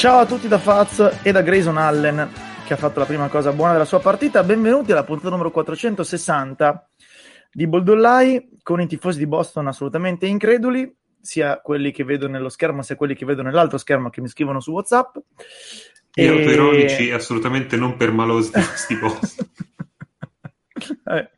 Ciao 0.00 0.20
a 0.20 0.24
tutti 0.24 0.48
da 0.48 0.56
Faz 0.56 1.20
e 1.22 1.30
da 1.30 1.42
Grayson 1.42 1.76
Allen 1.76 2.26
che 2.66 2.72
ha 2.72 2.76
fatto 2.78 3.00
la 3.00 3.04
prima 3.04 3.28
cosa 3.28 3.52
buona 3.52 3.72
della 3.72 3.84
sua 3.84 4.00
partita. 4.00 4.42
Benvenuti 4.42 4.92
alla 4.92 5.04
puntata 5.04 5.28
numero 5.28 5.50
460 5.50 6.90
di 7.52 7.66
Boldollai 7.66 8.48
con 8.62 8.80
i 8.80 8.86
tifosi 8.86 9.18
di 9.18 9.26
Boston 9.26 9.66
assolutamente 9.66 10.24
increduli, 10.24 10.90
sia 11.20 11.60
quelli 11.60 11.90
che 11.92 12.04
vedo 12.04 12.28
nello 12.28 12.48
schermo 12.48 12.80
sia 12.80 12.96
quelli 12.96 13.14
che 13.14 13.26
vedo 13.26 13.42
nell'altro 13.42 13.76
schermo 13.76 14.08
che 14.08 14.22
mi 14.22 14.28
scrivono 14.28 14.58
su 14.60 14.72
WhatsApp. 14.72 15.16
E 16.14 16.28
autoironici 16.28 17.10
assolutamente 17.10 17.76
non 17.76 17.98
per 17.98 18.10
malosi 18.10 18.52
di 18.56 18.64
questi 18.64 18.96
Boston. 18.96 19.50
Vabbè. 21.04 21.30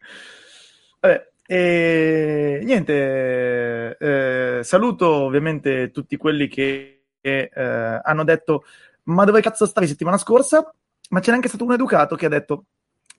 Vabbè. 1.00 1.30
E 1.48 2.60
niente, 2.62 3.96
eh, 3.98 4.60
saluto 4.62 5.08
ovviamente 5.08 5.90
tutti 5.90 6.16
quelli 6.16 6.46
che 6.46 7.01
che 7.22 7.50
eh, 7.54 8.00
hanno 8.02 8.24
detto 8.24 8.64
ma 9.04 9.24
dove 9.24 9.40
cazzo 9.40 9.66
stavi 9.66 9.86
settimana 9.86 10.18
scorsa? 10.18 10.72
Ma 11.10 11.20
c'è 11.20 11.32
anche 11.32 11.48
stato 11.48 11.64
un 11.64 11.72
educato 11.72 12.16
che 12.16 12.26
ha 12.26 12.30
detto 12.30 12.66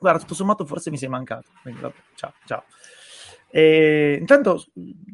guarda, 0.03 0.19
tutto 0.19 0.33
sommato 0.33 0.65
forse 0.65 0.91
mi 0.91 0.97
sei 0.97 1.09
mancato. 1.09 1.49
Quindi, 1.61 1.81
vabbè, 1.81 1.95
ciao, 2.15 2.33
ciao. 2.45 2.63
E, 3.49 4.17
intanto 4.19 4.65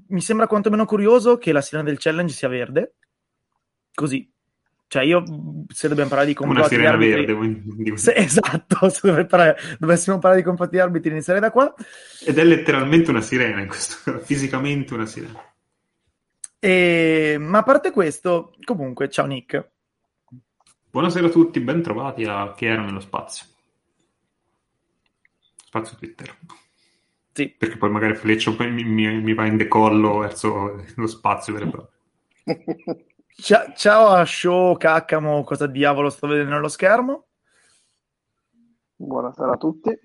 mi 0.08 0.22
sembra 0.22 0.48
quantomeno 0.48 0.86
curioso 0.86 1.38
che 1.38 1.52
la 1.52 1.62
sirena 1.62 1.88
del 1.88 2.00
challenge 2.00 2.34
sia 2.34 2.48
verde. 2.48 2.96
Così. 3.94 4.30
Cioè, 4.88 5.04
io 5.04 5.24
se 5.68 5.88
dobbiamo 5.88 6.10
parlare 6.10 6.30
di 6.30 6.36
complotti 6.36 6.60
Una 6.60 6.70
sirena 6.70 6.90
arbitri, 6.90 7.34
verde. 7.36 7.98
Se, 7.98 8.14
esatto, 8.16 8.90
se 8.90 9.26
parlare, 9.26 9.58
dovessimo 9.78 10.18
parlare 10.18 10.42
di 10.42 10.48
complotti 10.48 10.72
di 10.72 10.80
arbitri 10.80 11.12
iniziare 11.12 11.40
da 11.40 11.52
qua. 11.52 11.72
Ed 12.26 12.40
è 12.40 12.44
letteralmente 12.44 13.12
una 13.12 13.22
sirena, 13.22 13.62
in 13.62 13.68
questo, 13.68 14.18
fisicamente 14.26 14.96
una 14.96 15.06
sirena. 15.06 15.40
E, 16.60 17.38
ma 17.40 17.60
a 17.60 17.64
parte 17.64 17.92
questo, 17.92 18.54
comunque, 18.64 19.10
ciao 19.10 19.26
Nick. 19.26 19.72
Buonasera 20.92 21.28
a 21.28 21.30
tutti, 21.30 21.60
ben 21.62 21.82
trovati 21.82 22.26
a 22.26 22.52
chi 22.54 22.66
era 22.66 22.84
nello 22.84 23.00
spazio. 23.00 23.46
Spazio 25.56 25.96
Twitter. 25.98 26.38
Sì. 27.32 27.48
Perché 27.50 27.78
poi 27.78 27.90
magari 27.90 28.16
Fleccio 28.16 28.56
mi, 28.60 28.84
mi, 28.84 29.22
mi 29.22 29.34
va 29.34 29.46
in 29.46 29.56
decollo 29.56 30.18
verso 30.18 30.84
lo 30.96 31.08
spazio 31.08 31.54
vero 31.54 31.66
e 31.66 31.70
proprio. 31.70 31.98
Ciao, 33.40 33.72
ciao 33.74 34.08
a 34.08 34.26
Show 34.26 34.76
Caccamo, 34.76 35.46
cosa 35.46 35.66
diavolo 35.66 36.10
sto 36.10 36.28
vedendo 36.28 36.56
nello 36.56 36.68
schermo? 36.68 37.28
Buonasera 38.98 39.54
a 39.54 39.58
tutti. 39.58 39.98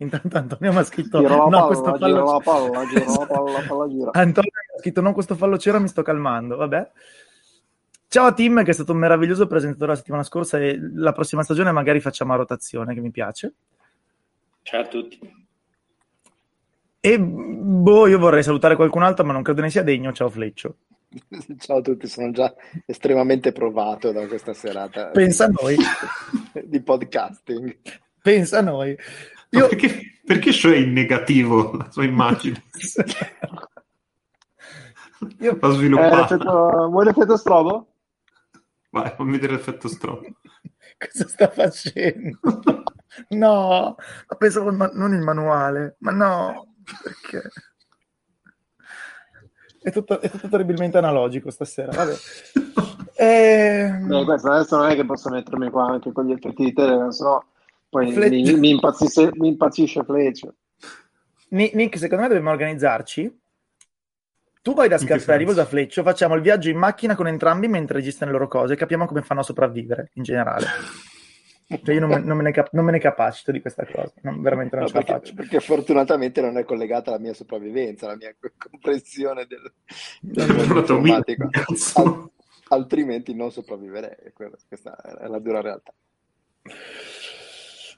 Intanto 0.00 0.38
Antonio 0.38 0.72
mi 0.72 0.78
ha 0.78 0.84
scritto 0.84 1.18
giro 1.18 1.36
no, 1.36 1.48
palla, 1.48 1.66
questo 1.66 1.96
fallo 1.96 2.24
la 2.24 2.38
palla, 2.38 2.86
giro 2.86 3.04
la 3.04 3.26
palla, 3.26 3.60
palla 3.66 3.88
gira. 3.88 4.10
Antonio 4.12 4.50
mi 4.52 4.76
ha 4.76 4.80
scritto 4.80 5.00
no, 5.00 5.12
questo 5.12 5.34
fallo 5.34 5.56
c'era, 5.56 5.80
mi 5.80 5.88
sto 5.88 6.02
calmando, 6.02 6.56
vabbè. 6.56 6.90
Ciao 8.06 8.26
a 8.26 8.32
Tim 8.32 8.62
che 8.62 8.70
è 8.70 8.74
stato 8.74 8.92
un 8.92 8.98
meraviglioso 8.98 9.46
presentatore 9.48 9.90
la 9.90 9.96
settimana 9.96 10.22
scorsa 10.22 10.58
e 10.58 10.78
la 10.94 11.12
prossima 11.12 11.42
stagione 11.42 11.72
magari 11.72 12.00
facciamo 12.00 12.32
a 12.32 12.36
rotazione 12.36 12.94
che 12.94 13.00
mi 13.00 13.10
piace. 13.10 13.52
Ciao 14.62 14.82
a 14.82 14.86
tutti. 14.86 15.46
E 17.00 17.20
boh, 17.20 18.06
io 18.06 18.18
vorrei 18.18 18.42
salutare 18.42 18.76
qualcun 18.76 19.02
altro, 19.02 19.24
ma 19.24 19.32
non 19.32 19.42
credo 19.42 19.62
ne 19.62 19.70
sia 19.70 19.82
degno. 19.82 20.12
Ciao 20.12 20.28
Fleccio. 20.28 20.76
Ciao 21.58 21.78
a 21.78 21.80
tutti, 21.80 22.06
sono 22.06 22.30
già 22.30 22.54
estremamente 22.86 23.50
provato 23.50 24.12
da 24.12 24.26
questa 24.28 24.54
serata. 24.54 25.06
Pensa 25.06 25.46
a 25.46 25.48
noi. 25.48 25.76
di 26.64 26.80
podcasting. 26.82 27.78
Pensa 28.22 28.58
a 28.58 28.62
noi. 28.62 28.96
Io... 29.50 29.68
Perché, 29.68 30.20
perché 30.24 30.52
show 30.52 30.70
è 30.70 30.76
in 30.76 30.92
negativo 30.92 31.72
la 31.76 31.90
sua 31.90 32.04
immagine? 32.04 32.62
Io... 35.40 35.58
L'ho 35.60 35.70
sviluppato. 35.72 36.34
Eh, 36.34 36.88
Vuoi 36.88 37.04
l'effetto 37.04 37.36
strobo? 37.36 37.88
Vai, 38.90 39.12
fammi 39.16 39.32
vedere 39.32 39.54
l'effetto 39.54 39.88
strobo. 39.88 40.26
Cosa 40.98 41.28
sta 41.28 41.48
facendo? 41.48 42.38
no, 43.30 43.96
pensavo 44.36 44.72
ma- 44.72 44.90
non 44.92 45.14
il 45.14 45.22
manuale, 45.22 45.96
ma 46.00 46.10
no, 46.10 46.74
perché? 47.02 47.48
È 49.80 49.92
tutto, 49.92 50.20
è 50.20 50.28
tutto 50.28 50.48
terribilmente 50.48 50.98
analogico 50.98 51.50
stasera, 51.50 51.92
vabbè. 51.92 52.14
Eh... 53.14 53.98
Beh, 54.00 54.24
questo 54.24 54.50
adesso 54.50 54.76
non 54.76 54.88
è 54.88 54.94
che 54.94 55.04
posso 55.04 55.30
mettermi 55.30 55.70
qua 55.70 55.86
anche 55.86 56.12
con 56.12 56.26
gli 56.26 56.32
effetti 56.32 56.64
di 56.64 56.72
Telegram, 56.72 57.10
sennò 57.10 57.42
poi 57.88 58.12
mi, 58.12 58.54
mi, 58.54 58.70
impazzisce, 58.70 59.30
mi 59.34 59.48
impazzisce 59.48 60.04
Fleccio. 60.04 60.54
Nick, 61.50 61.96
secondo 61.98 62.22
me 62.22 62.28
dobbiamo 62.28 62.50
organizzarci. 62.50 63.40
Tu 64.60 64.74
vai 64.74 64.88
da 64.88 64.98
Scarpelli, 64.98 65.32
arrivo 65.32 65.54
da 65.54 65.64
Fleccio, 65.64 66.02
facciamo 66.02 66.34
il 66.34 66.42
viaggio 66.42 66.68
in 66.68 66.76
macchina 66.76 67.14
con 67.14 67.26
entrambi 67.26 67.68
mentre 67.68 67.96
registrano 67.96 68.32
le 68.32 68.38
loro 68.38 68.50
cose 68.50 68.74
e 68.74 68.76
capiamo 68.76 69.06
come 69.06 69.22
fanno 69.22 69.40
a 69.40 69.44
sopravvivere 69.44 70.10
in 70.14 70.22
generale. 70.22 70.66
Cioè 71.68 71.94
io 71.94 72.00
non 72.00 72.08
me, 72.08 72.18
non 72.20 72.38
me, 72.38 72.44
ne, 72.44 72.50
cap- 72.50 72.72
non 72.72 72.82
me 72.86 72.92
ne 72.92 72.98
capacito 72.98 73.52
di 73.52 73.60
questa 73.60 73.84
cosa, 73.84 74.10
non, 74.22 74.40
veramente 74.40 74.76
non 74.76 74.84
no, 74.84 74.90
ce 74.90 74.94
perché, 74.94 75.12
la 75.12 75.18
faccio. 75.18 75.34
Perché 75.34 75.60
fortunatamente 75.60 76.40
non 76.40 76.56
è 76.56 76.64
collegata 76.64 77.10
alla 77.10 77.18
mia 77.18 77.34
sopravvivenza, 77.34 78.06
alla 78.06 78.16
mia 78.16 78.34
comprensione 78.56 79.44
del, 79.46 79.70
dell'informatica. 80.18 81.46
Al, 81.96 82.30
altrimenti 82.68 83.34
non 83.34 83.52
sopravviverei, 83.52 84.32
questa 84.66 84.96
è 84.96 85.26
la 85.26 85.38
dura 85.40 85.60
realtà. 85.60 85.92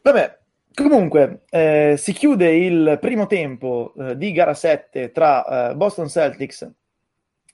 Vabbè, 0.02 0.38
comunque 0.74 1.42
eh, 1.50 1.94
si 1.98 2.12
chiude 2.12 2.56
il 2.56 2.98
primo 3.00 3.26
tempo 3.26 3.92
eh, 3.98 4.16
di 4.16 4.32
gara 4.32 4.54
7 4.54 5.12
tra 5.12 5.70
eh, 5.70 5.74
Boston 5.74 6.08
Celtics 6.08 6.70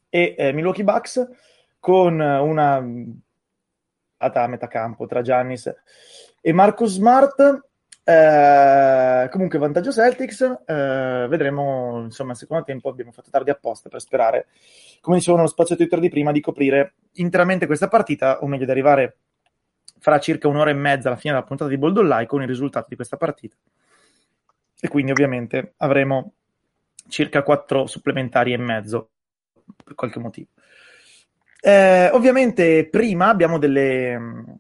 e 0.09 0.35
eh, 0.39 0.53
Milwaukee 0.53 0.85
Bucks 0.85 1.29
con 1.81 2.21
una 2.21 2.85
a 4.19 4.47
metà 4.47 4.67
campo 4.67 5.07
tra 5.07 5.23
Giannis 5.23 5.75
e 6.41 6.53
Marcus 6.53 6.93
Smart. 6.93 7.65
Eh, 8.09 9.29
comunque 9.33 9.59
vantaggio 9.59 9.91
Celtics, 9.91 10.41
eh, 10.65 11.27
vedremo 11.29 12.03
insomma 12.05 12.33
il 12.33 12.39
secondo 12.39 12.63
tempo 12.63 12.89
abbiamo 12.89 13.11
fatto 13.11 13.31
tardi 13.31 13.51
apposta 13.51 13.89
per 13.89 14.01
sperare 14.01 14.47
come 15.01 15.17
dicevo 15.17 15.37
nello 15.37 15.49
spazio 15.49 15.75
Twitter 15.75 15.99
di 15.99 16.09
prima 16.09 16.31
di 16.31 16.41
coprire 16.41 16.95
interamente 17.15 17.67
questa 17.67 17.89
partita 17.89 18.39
o 18.43 18.47
meglio 18.47 18.65
di 18.65 18.71
arrivare 18.71 19.17
farà 19.99 20.19
circa 20.19 20.49
un'ora 20.49 20.71
e 20.71 20.75
mezza 20.75 21.09
alla 21.09 21.17
fine 21.17 21.35
della 21.35 21.47
puntata 21.47 21.71
di 21.71 21.79
Bold 21.79 22.27
con 22.27 22.43
i 22.43 22.47
risultati 22.47 22.87
di 22.91 22.97
questa 22.97 23.17
partita. 23.17 23.57
E 24.79 24.89
quindi 24.89 25.11
ovviamente 25.11 25.75
avremo 25.79 26.33
circa 27.09 27.43
quattro 27.43 27.87
supplementari 27.87 28.53
e 28.53 28.59
mezzo 28.59 29.11
per 29.83 29.95
qualche 29.95 30.19
motivo. 30.19 30.49
Eh, 31.61 32.11
ovviamente 32.13 32.89
prima 32.89 33.29
abbiamo 33.29 33.59
delle, 33.59 34.59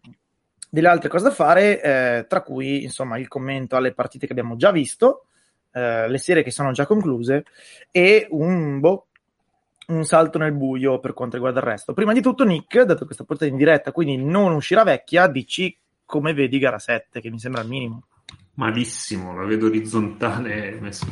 delle, 0.68 0.88
altre 0.88 1.08
cose 1.08 1.24
da 1.24 1.30
fare, 1.30 1.80
eh, 1.80 2.26
tra 2.26 2.42
cui 2.42 2.82
insomma 2.82 3.18
il 3.18 3.28
commento 3.28 3.76
alle 3.76 3.92
partite 3.92 4.26
che 4.26 4.32
abbiamo 4.32 4.56
già 4.56 4.72
visto, 4.72 5.26
eh, 5.72 6.08
le 6.08 6.18
serie 6.18 6.42
che 6.42 6.50
sono 6.50 6.72
già 6.72 6.86
concluse 6.86 7.44
e 7.90 8.26
un 8.30 8.80
boh, 8.80 9.08
un 9.86 10.04
salto 10.04 10.38
nel 10.38 10.52
buio 10.52 10.98
per 10.98 11.12
quanto 11.12 11.36
riguarda 11.36 11.60
il 11.60 11.66
resto. 11.66 11.92
Prima 11.92 12.12
di 12.12 12.20
tutto, 12.20 12.44
Nick, 12.44 12.82
dato 12.82 13.00
che 13.00 13.04
questa 13.06 13.24
portata 13.24 13.50
in 13.50 13.56
diretta, 13.56 13.92
quindi 13.92 14.16
non 14.16 14.52
uscirà 14.52 14.82
vecchia, 14.82 15.26
dici 15.28 15.76
come 16.04 16.32
vedi 16.34 16.58
gara 16.58 16.78
7, 16.78 17.20
che 17.20 17.30
mi 17.30 17.38
sembra 17.38 17.62
il 17.62 17.68
minimo. 17.68 18.04
Malissimo, 18.54 19.36
la 19.36 19.44
vedo 19.44 19.66
orizzontale. 19.66 20.78
Messo... 20.80 21.06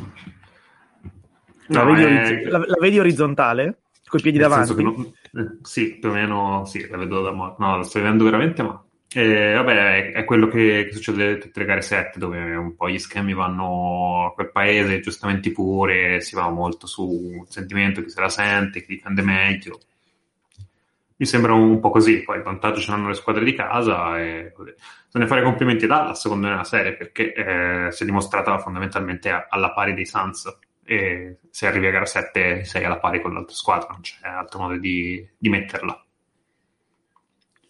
No, 1.67 1.83
la, 1.83 1.93
vedi 1.93 2.03
orizz- 2.03 2.47
la, 2.47 2.57
la, 2.59 2.77
vedi 2.79 2.99
orizzontale? 2.99 3.79
Con 4.07 4.19
i 4.19 4.21
piedi 4.21 4.37
davanti? 4.37 4.83
Non... 4.83 5.13
Eh, 5.33 5.57
sì, 5.61 5.97
più 5.97 6.09
o 6.09 6.13
meno 6.13 6.63
sì, 6.65 6.87
la 6.87 6.97
vedo 6.97 7.21
da 7.21 7.31
mo- 7.31 7.55
No, 7.57 7.77
la 7.77 7.83
sto 7.83 7.99
vedendo 7.99 8.23
veramente 8.23 8.61
ma 8.61 8.84
eh, 9.21 9.53
vabbè, 9.53 10.11
è, 10.11 10.11
è 10.11 10.25
quello 10.25 10.47
che, 10.47 10.85
che, 10.87 10.93
succede 10.93 11.37
tutte 11.37 11.59
le 11.59 11.65
gare 11.65 11.81
7, 11.81 12.19
dove 12.19 12.55
un 12.55 12.75
po' 12.75 12.89
gli 12.89 12.99
schemi 12.99 13.33
vanno 13.33 14.25
a 14.25 14.33
quel 14.33 14.51
paese, 14.51 14.99
giustamente 14.99 15.51
pure, 15.51 16.19
si 16.19 16.35
va 16.35 16.49
molto 16.49 16.85
sul 16.85 17.45
sentimento, 17.47 18.01
chi 18.01 18.09
se 18.09 18.19
la 18.19 18.29
sente, 18.29 18.81
chi 18.81 18.95
difende 18.95 19.21
meglio. 19.21 19.79
Mi 21.17 21.25
sembra 21.25 21.53
un 21.53 21.79
po' 21.79 21.91
così, 21.91 22.23
poi 22.23 22.37
il 22.37 22.43
vantaggio 22.43 22.81
ce 22.81 22.91
l'hanno 22.91 23.07
le 23.07 23.13
squadre 23.13 23.45
di 23.45 23.53
casa 23.53 24.19
e 24.19 24.53
bisogna 25.05 25.27
fare 25.27 25.43
complimenti 25.43 25.85
a 25.85 25.87
Dallas, 25.87 26.19
secondo 26.19 26.47
nella 26.47 26.65
serie, 26.65 26.95
perché 26.95 27.33
eh, 27.33 27.91
si 27.91 28.03
è 28.03 28.05
dimostrata 28.05 28.57
fondamentalmente 28.59 29.29
alla 29.49 29.71
pari 29.71 29.93
dei 29.93 30.05
Suns. 30.05 30.57
E 30.83 31.37
se 31.49 31.67
arrivi 31.67 31.87
a 31.87 31.91
gara 31.91 32.05
7 32.05 32.65
sei 32.65 32.83
alla 32.83 32.99
pari 32.99 33.21
con 33.21 33.33
l'altra 33.33 33.55
squadra, 33.55 33.87
non 33.91 34.01
c'è 34.01 34.27
altro 34.27 34.59
modo 34.59 34.77
di, 34.77 35.25
di 35.37 35.49
metterla 35.49 36.04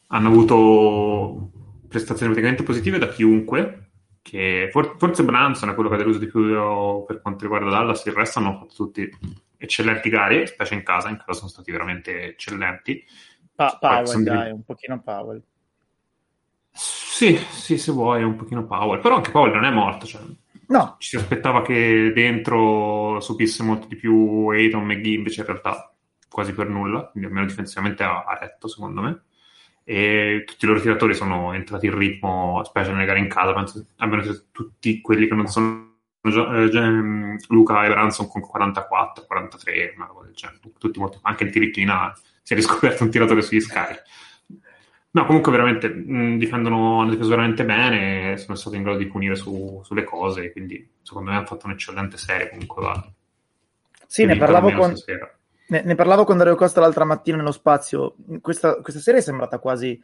hanno 0.07 0.27
avuto 0.27 1.51
prestazioni 1.87 2.31
praticamente 2.31 2.63
positive 2.63 2.97
da 2.97 3.07
chiunque. 3.07 3.81
Che 4.21 4.69
for- 4.71 4.95
forse 4.97 5.23
Branson 5.23 5.69
è 5.69 5.73
quello 5.75 5.89
che 5.89 5.95
ha 5.95 5.99
deluso 5.99 6.17
di 6.17 6.27
più 6.27 7.05
per 7.05 7.21
quanto 7.21 7.43
riguarda 7.43 7.69
Dallas, 7.69 8.05
il 8.05 8.13
resto 8.13 8.39
hanno 8.39 8.57
fatto 8.57 8.73
tutti 8.73 9.09
eccellenti 9.57 10.09
gare, 10.09 10.47
specie 10.47 10.73
in 10.73 10.83
casa, 10.83 11.09
in 11.09 11.17
casa 11.17 11.33
sono 11.33 11.49
stati 11.49 11.71
veramente 11.71 12.29
eccellenti. 12.29 13.03
Pa- 13.53 13.77
Powell, 13.79 14.23
dai, 14.23 14.51
un 14.51 14.63
pochino 14.63 15.01
Powell. 15.01 15.41
Sì, 16.71 17.37
sì, 17.37 17.77
se 17.77 17.91
vuoi, 17.91 18.23
un 18.23 18.35
pochino 18.35 18.65
Powell, 18.65 18.99
però 18.99 19.15
anche 19.15 19.31
Powell 19.31 19.53
non 19.53 19.63
è 19.63 19.71
morto, 19.71 20.05
cioè, 20.05 20.21
no. 20.67 20.95
ci 20.99 21.09
si 21.09 21.15
aspettava 21.15 21.61
che 21.61 22.11
dentro 22.13 23.19
subisse 23.21 23.63
molto 23.63 23.87
di 23.87 23.95
più 23.95 24.47
Ayton 24.49 24.83
McGee, 24.83 25.13
invece 25.15 25.41
in 25.41 25.47
realtà 25.47 25.93
quasi 26.27 26.51
per 26.51 26.67
nulla, 26.67 27.05
quindi 27.05 27.29
almeno 27.29 27.47
difensivamente 27.47 28.03
ha, 28.03 28.23
ha 28.25 28.37
retto 28.37 28.67
secondo 28.67 29.01
me. 29.01 29.23
E 29.87 30.43
tutti 30.47 30.65
i 30.65 30.67
loro 30.67 30.81
tiratori 30.81 31.13
sono 31.13 31.53
entrati 31.53 31.85
in 31.85 31.95
ritmo, 31.95 32.63
specie 32.65 32.91
nelle 32.91 33.05
gare 33.05 33.19
in 33.19 33.29
casa, 33.29 33.53
penso 33.53 33.85
abbiano 33.97 34.23
tutti 34.51 34.99
quelli 34.99 35.27
che 35.27 35.35
non 35.35 35.45
sono 35.47 35.93
eh, 36.23 37.37
Luca 37.49 37.85
e 37.85 37.89
Branson 37.89 38.27
con 38.27 38.41
44, 38.41 39.25
43, 39.27 39.93
una 39.95 40.07
roba 40.07 40.23
del 40.23 40.33
genere, 40.33 40.59
tutti 40.79 40.99
molto, 40.99 41.19
anche 41.21 41.43
il 41.43 41.51
Tirichina 41.51 42.11
si 42.41 42.53
è 42.53 42.55
riscoperto 42.55 43.03
un 43.03 43.11
tiratore 43.11 43.43
sugli 43.43 43.61
scarichi. 43.61 44.01
No, 45.11 45.25
comunque 45.25 45.51
veramente 45.51 45.87
mh, 45.87 46.37
difendono, 46.39 47.01
hanno 47.01 47.11
difeso 47.11 47.29
veramente 47.29 47.63
bene 47.63 48.37
sono 48.37 48.57
stati 48.57 48.75
in 48.75 48.83
grado 48.83 48.97
di 48.97 49.05
punire 49.05 49.35
su, 49.35 49.81
sulle 49.85 50.03
cose, 50.03 50.51
quindi 50.51 50.89
secondo 51.03 51.29
me 51.29 51.37
hanno 51.37 51.45
fatto 51.45 51.67
un'eccellente 51.67 52.17
serie 52.17 52.49
comunque. 52.49 52.81
Va. 52.81 53.11
Sì, 54.07 54.25
ne 54.25 54.35
parlavo, 54.35 54.71
con, 54.71 54.93
ne, 55.67 55.81
ne 55.83 55.95
parlavo, 55.95 56.23
con, 56.23 56.37
Dario 56.37 56.55
Costa 56.55 56.79
l'altra 56.79 57.05
mattina 57.05 57.37
nello 57.37 57.51
spazio. 57.51 58.15
Questa, 58.41 58.81
questa 58.81 58.99
serie 58.99 59.19
è 59.19 59.23
sembrata 59.23 59.59
quasi 59.59 60.01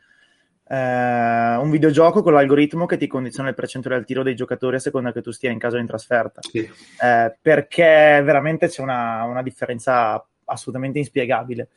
eh, 0.68 1.56
un 1.56 1.70
videogioco 1.70 2.22
con 2.22 2.34
l'algoritmo 2.34 2.86
che 2.86 2.98
ti 2.98 3.08
condiziona 3.08 3.50
il 3.50 3.56
percentuale 3.56 3.98
al 3.98 4.06
tiro 4.06 4.24
dei 4.24 4.36
giocatori 4.36 4.78
a 4.78 4.80
seconda 4.80 5.12
che 5.12 5.22
tu 5.22 5.32
stia 5.32 5.52
in 5.52 5.60
casa 5.60 5.78
o 5.78 5.80
in 5.80 5.88
trasferta. 5.88 6.42
Sì. 6.42 6.60
Eh, 6.60 7.38
perché 7.42 8.22
veramente 8.24 8.68
c'è 8.68 8.82
una, 8.82 9.24
una 9.24 9.42
differenza 9.42 10.26
assolutamente 10.46 11.00
inspiegabile. 11.00 11.70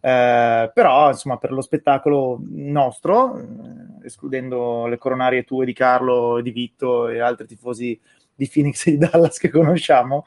Eh, 0.00 0.70
però 0.72 1.08
insomma 1.08 1.38
per 1.38 1.50
lo 1.50 1.60
spettacolo 1.60 2.38
nostro, 2.48 3.38
eh, 3.38 4.06
escludendo 4.06 4.86
le 4.86 4.98
coronarie 4.98 5.42
tue 5.42 5.64
di 5.64 5.72
Carlo, 5.72 6.40
di 6.40 6.52
Vitto 6.52 7.08
e 7.08 7.18
altri 7.18 7.46
tifosi 7.46 7.98
di 8.32 8.48
Phoenix 8.52 8.86
e 8.86 8.92
di 8.92 8.98
Dallas 8.98 9.38
che 9.38 9.50
conosciamo, 9.50 10.24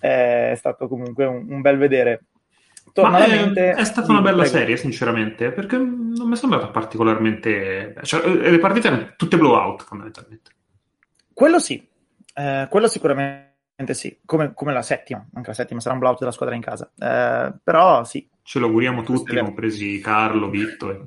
eh, 0.00 0.52
è 0.52 0.54
stato 0.56 0.88
comunque 0.88 1.24
un, 1.24 1.46
un 1.48 1.60
bel 1.62 1.78
vedere. 1.78 2.24
Torna 2.96 3.26
è, 3.26 3.28
mente, 3.28 3.72
è, 3.72 3.84
stata 3.84 4.10
una 4.10 4.22
bella 4.22 4.44
prego. 4.44 4.56
serie, 4.56 4.76
sinceramente, 4.78 5.52
perché 5.52 5.76
non 5.76 6.26
mi 6.26 6.32
è 6.32 6.36
sembrata 6.36 6.68
particolarmente. 6.68 7.94
Cioè, 8.02 8.26
eh, 8.26 8.50
le 8.50 8.58
partite 8.58 8.86
erano 8.88 9.12
tutte 9.18 9.36
blowout, 9.36 9.82
fondamentalmente. 9.82 10.50
Quello 11.30 11.58
sì, 11.58 11.86
eh, 12.32 12.66
quello 12.70 12.88
sicuramente 12.88 13.52
sì, 13.90 14.18
come, 14.24 14.54
come, 14.54 14.72
la 14.72 14.80
settima, 14.80 15.22
anche 15.34 15.48
la 15.48 15.54
settima 15.54 15.80
sarà 15.80 15.92
un 15.92 16.00
blowout 16.00 16.20
della 16.20 16.30
squadra 16.30 16.54
in 16.54 16.62
casa, 16.62 16.90
eh, 16.98 17.52
però 17.62 18.02
sì, 18.04 18.26
Ce 18.42 18.58
lo 18.58 18.66
auguriamo 18.68 19.02
tutti, 19.02 19.36
compresi 19.36 20.00
Carlo, 20.00 20.48
Vitto. 20.48 20.90
E... 20.90 21.06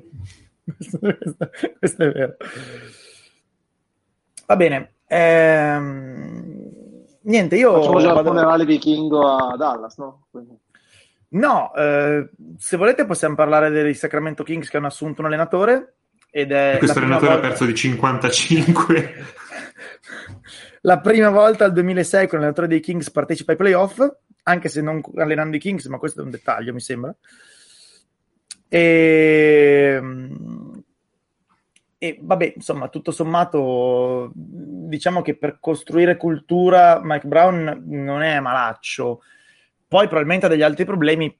questo, 0.76 0.98
questo, 1.00 1.50
questo, 1.76 2.02
è 2.04 2.12
vero. 2.12 2.36
Va 4.46 4.56
bene. 4.56 4.92
Ehm... 5.08 6.68
Niente, 7.22 7.56
io... 7.56 7.72
Facciamo 7.72 8.00
già 8.00 8.12
il 8.12 8.26
funerale 8.26 8.64
vichingo 8.64 9.26
a 9.26 9.56
Dallas, 9.56 9.96
no? 9.96 10.26
Quindi... 10.30 10.56
No, 11.30 11.74
eh, 11.74 12.28
se 12.58 12.76
volete 12.76 13.06
possiamo 13.06 13.34
parlare 13.34 13.70
dei 13.70 13.94
Sacramento 13.94 14.42
Kings 14.42 14.68
che 14.68 14.76
hanno 14.76 14.88
assunto 14.88 15.20
un 15.20 15.26
allenatore 15.26 15.94
ed 16.30 16.52
è... 16.52 16.74
E 16.74 16.78
questo 16.78 16.98
allenatore 16.98 17.32
volta... 17.32 17.46
ha 17.46 17.48
perso 17.48 17.64
di 17.66 17.74
55. 17.74 19.14
la 20.82 21.00
prima 21.00 21.30
volta 21.30 21.64
al 21.64 21.72
2006 21.72 22.26
che 22.26 22.34
l'allenatore 22.34 22.66
dei 22.66 22.80
Kings 22.80 23.10
partecipa 23.10 23.52
ai 23.52 23.58
playoff 23.58 24.00
anche 24.42 24.68
se 24.68 24.80
non 24.80 25.00
allenando 25.16 25.56
i 25.56 25.60
Kings, 25.60 25.86
ma 25.86 25.98
questo 25.98 26.20
è 26.20 26.24
un 26.24 26.30
dettaglio, 26.30 26.72
mi 26.72 26.80
sembra. 26.80 27.14
E, 28.68 30.00
e 31.98 32.18
vabbè, 32.20 32.52
insomma, 32.56 32.88
tutto 32.88 33.10
sommato, 33.10 34.32
diciamo 34.34 35.22
che 35.22 35.36
per 35.36 35.58
costruire 35.60 36.16
cultura 36.16 37.00
Mike 37.02 37.26
Brown 37.26 37.82
non 37.86 38.22
è 38.22 38.40
malaccio. 38.40 39.22
Poi 39.90 40.06
probabilmente 40.06 40.46
ha 40.46 40.48
degli 40.48 40.62
altri 40.62 40.84
problemi, 40.84 41.36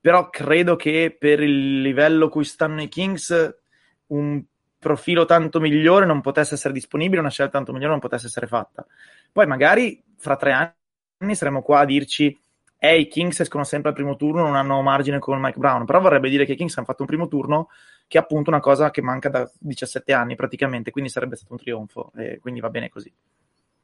però 0.00 0.30
credo 0.30 0.74
che 0.74 1.14
per 1.18 1.42
il 1.42 1.82
livello 1.82 2.30
cui 2.30 2.44
stanno 2.44 2.80
i 2.80 2.88
Kings 2.88 3.58
un 4.06 4.42
profilo 4.78 5.26
tanto 5.26 5.60
migliore 5.60 6.06
non 6.06 6.22
potesse 6.22 6.54
essere 6.54 6.72
disponibile, 6.72 7.20
una 7.20 7.28
scelta 7.28 7.58
tanto 7.58 7.72
migliore 7.72 7.90
non 7.90 8.00
potesse 8.00 8.24
essere 8.24 8.46
fatta. 8.46 8.86
Poi 9.30 9.46
magari 9.46 10.02
fra 10.16 10.36
tre 10.36 10.74
anni 11.20 11.34
saremo 11.34 11.60
qua 11.60 11.80
a 11.80 11.84
dirci 11.84 12.34
eh, 12.78 13.00
i 13.00 13.06
Kings 13.06 13.40
escono 13.40 13.64
sempre 13.64 13.90
al 13.90 13.94
primo 13.94 14.16
turno, 14.16 14.44
non 14.44 14.56
hanno 14.56 14.80
margine 14.80 15.18
con 15.18 15.38
Mike 15.38 15.58
Brown, 15.58 15.84
però 15.84 16.00
vorrebbe 16.00 16.30
dire 16.30 16.46
che 16.46 16.52
i 16.52 16.56
Kings 16.56 16.74
hanno 16.78 16.86
fatto 16.86 17.02
un 17.02 17.08
primo 17.08 17.28
turno 17.28 17.68
che 18.06 18.16
è 18.16 18.20
appunto 18.22 18.48
una 18.48 18.60
cosa 18.60 18.90
che 18.90 19.02
manca 19.02 19.28
da 19.28 19.46
17 19.58 20.10
anni 20.14 20.36
praticamente, 20.36 20.90
quindi 20.90 21.10
sarebbe 21.10 21.36
stato 21.36 21.52
un 21.52 21.58
trionfo 21.58 22.12
quindi 22.40 22.60
va 22.60 22.70
bene 22.70 22.88
così. 22.88 23.12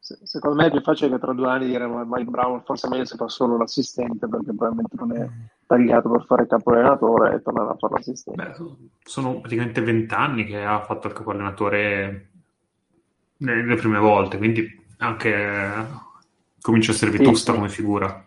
Secondo 0.04 0.56
me 0.56 0.66
è 0.66 0.70
più 0.70 0.82
facile 0.82 1.12
che 1.12 1.18
tra 1.18 1.32
due 1.32 1.48
anni 1.48 1.66
dire 1.66 1.86
Mike 1.86 2.30
Brown 2.30 2.62
forse 2.62 2.86
è 2.86 2.90
meglio 2.90 3.06
se 3.06 3.16
fa 3.16 3.26
solo 3.26 3.56
l'assistente 3.56 4.28
perché 4.28 4.52
probabilmente 4.52 4.96
non 4.96 5.16
è 5.16 5.26
tagliato 5.66 6.10
per 6.10 6.26
fare 6.26 6.46
capo 6.46 6.72
allenatore 6.72 7.34
e 7.34 7.42
tornare 7.42 7.70
a 7.70 7.76
fare 7.78 7.94
l'assistente. 7.94 8.42
Beh, 8.42 8.52
sono 9.02 9.40
praticamente 9.40 9.80
vent'anni 9.80 10.44
che 10.44 10.62
ha 10.62 10.82
fatto 10.84 11.06
il 11.06 11.14
capo 11.14 11.30
allenatore 11.30 12.28
le 13.38 13.76
prime 13.76 13.98
volte, 13.98 14.36
quindi 14.36 14.66
anche 14.98 15.86
comincia 16.60 16.92
a 16.92 16.94
essere 16.94 17.10
vetusta 17.10 17.52
sì, 17.52 17.58
come 17.58 17.70
figura. 17.70 18.26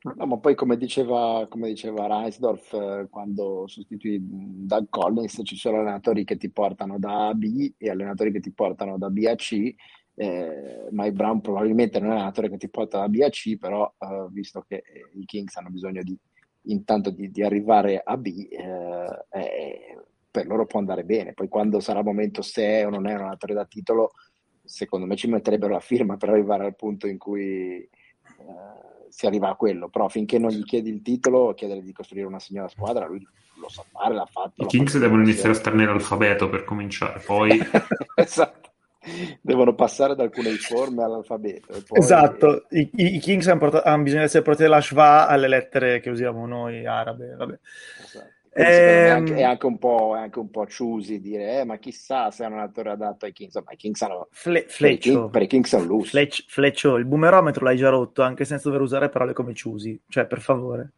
No, 0.00 0.26
ma 0.26 0.36
poi 0.38 0.54
come 0.54 0.76
diceva, 0.76 1.46
come 1.48 1.68
diceva 1.68 2.06
Reisdorf 2.06 2.72
eh, 2.72 3.06
quando 3.10 3.64
sostituì 3.66 4.18
Doug 4.20 4.86
Collins, 4.90 5.40
ci 5.42 5.56
sono 5.56 5.78
allenatori 5.78 6.24
che 6.24 6.36
ti 6.36 6.50
portano 6.50 6.98
da 6.98 7.26
A 7.26 7.28
a 7.28 7.34
B 7.34 7.72
e 7.76 7.90
allenatori 7.90 8.30
che 8.30 8.40
ti 8.40 8.52
portano 8.52 8.96
da 8.96 9.10
B 9.10 9.24
a 9.26 9.34
C. 9.34 9.74
Eh, 10.20 10.88
Mike 10.90 11.12
Brown 11.12 11.40
probabilmente 11.40 12.00
non 12.00 12.08
è 12.08 12.12
un 12.12 12.18
allenatore 12.18 12.50
che 12.50 12.56
ti 12.56 12.68
porta 12.68 12.98
da 12.98 13.08
B 13.08 13.20
a 13.20 13.28
C, 13.28 13.56
però 13.56 13.92
eh, 13.96 14.26
visto 14.30 14.64
che 14.66 14.82
i 15.14 15.24
Kings 15.24 15.54
hanno 15.56 15.70
bisogno 15.70 16.02
di, 16.02 16.18
intanto 16.62 17.10
di, 17.10 17.30
di 17.30 17.42
arrivare 17.42 18.02
a 18.04 18.16
B, 18.16 18.48
eh, 18.50 19.24
eh, 19.30 20.02
per 20.28 20.46
loro 20.46 20.66
può 20.66 20.80
andare 20.80 21.04
bene. 21.04 21.34
Poi 21.34 21.48
quando 21.48 21.78
sarà 21.78 22.00
il 22.00 22.04
momento 22.04 22.42
se 22.42 22.64
è 22.64 22.86
o 22.86 22.90
non 22.90 23.06
è 23.06 23.12
un 23.12 23.20
allenatore 23.20 23.54
da 23.54 23.64
titolo, 23.64 24.10
secondo 24.64 25.06
me 25.06 25.14
ci 25.14 25.28
metterebbero 25.28 25.72
la 25.72 25.80
firma 25.80 26.16
per 26.16 26.30
arrivare 26.30 26.64
al 26.64 26.74
punto 26.74 27.06
in 27.06 27.16
cui 27.16 27.76
eh, 27.76 27.88
si 29.08 29.26
arriva 29.26 29.50
a 29.50 29.54
quello, 29.54 29.88
però 29.88 30.08
finché 30.08 30.38
non 30.38 30.50
gli 30.50 30.64
chiedi 30.64 30.90
il 30.90 31.02
titolo, 31.02 31.54
chiedere 31.54 31.80
di 31.80 31.92
costruire 31.92 32.26
una 32.26 32.40
signora 32.40 32.66
squadra, 32.66 33.06
lui 33.06 33.24
lo 33.60 33.68
sa 33.68 33.84
fare, 33.88 34.14
l'ha 34.14 34.26
fatto. 34.26 34.64
I 34.64 34.66
Kings 34.66 34.98
devono 34.98 35.22
iniziare 35.22 35.50
a 35.50 35.54
starne 35.54 35.84
l'alfabeto 35.84 36.48
per 36.48 36.64
cominciare, 36.64 37.20
poi... 37.20 37.50
esatto. 38.16 38.67
Devono 39.40 39.74
passare 39.74 40.14
da 40.14 40.22
alcune 40.22 40.50
forme 40.52 41.04
all'alfabeto. 41.04 41.82
Poi... 41.86 41.98
Esatto, 41.98 42.66
I, 42.70 42.90
i, 42.94 43.18
Kings 43.18 43.46
hanno, 43.48 43.58
portato, 43.58 43.88
hanno, 43.88 44.02
bisogno 44.02 44.20
di 44.20 44.26
essere 44.26 44.42
portati 44.42 44.68
dalla 44.68 44.80
Shva 44.80 45.26
alle 45.26 45.48
lettere 45.48 46.00
che 46.00 46.10
usiamo 46.10 46.46
noi 46.46 46.86
arabe. 46.86 47.34
Vabbè. 47.36 47.58
Esatto. 48.04 48.36
Ehm... 48.58 48.64
È, 48.64 49.08
anche, 49.08 49.34
è, 49.36 49.42
anche 49.42 49.66
un 49.66 49.78
po', 49.78 50.14
è 50.16 50.20
anche 50.20 50.38
un 50.40 50.50
po' 50.50 50.66
choosy 50.66 51.20
dire, 51.20 51.60
eh, 51.60 51.64
ma 51.64 51.76
chissà 51.78 52.30
se 52.30 52.44
è 52.44 52.48
un 52.48 52.58
attore 52.58 52.90
adatto 52.90 53.24
ai 53.24 53.32
Kings. 53.32 53.54
Ma 53.54 53.72
i 53.72 53.76
Kings 53.76 54.02
hanno. 54.02 54.28
Fle- 54.30 54.64
Fleccio. 54.66 55.28
Per 55.28 55.42
i 55.42 55.46
Kings 55.46 55.72
un 55.72 55.86
lusso. 55.86 56.10
Fleccio, 56.10 56.44
Fleccio, 56.48 56.96
il 56.96 57.04
boomerometro 57.04 57.64
l'hai 57.64 57.76
già 57.76 57.88
rotto 57.88 58.22
anche 58.22 58.44
senza 58.44 58.68
dover 58.68 58.82
usare 58.82 59.10
parole 59.10 59.32
come 59.32 59.52
choosy. 59.54 60.00
Cioè, 60.08 60.26
per 60.26 60.40
favore. 60.40 60.92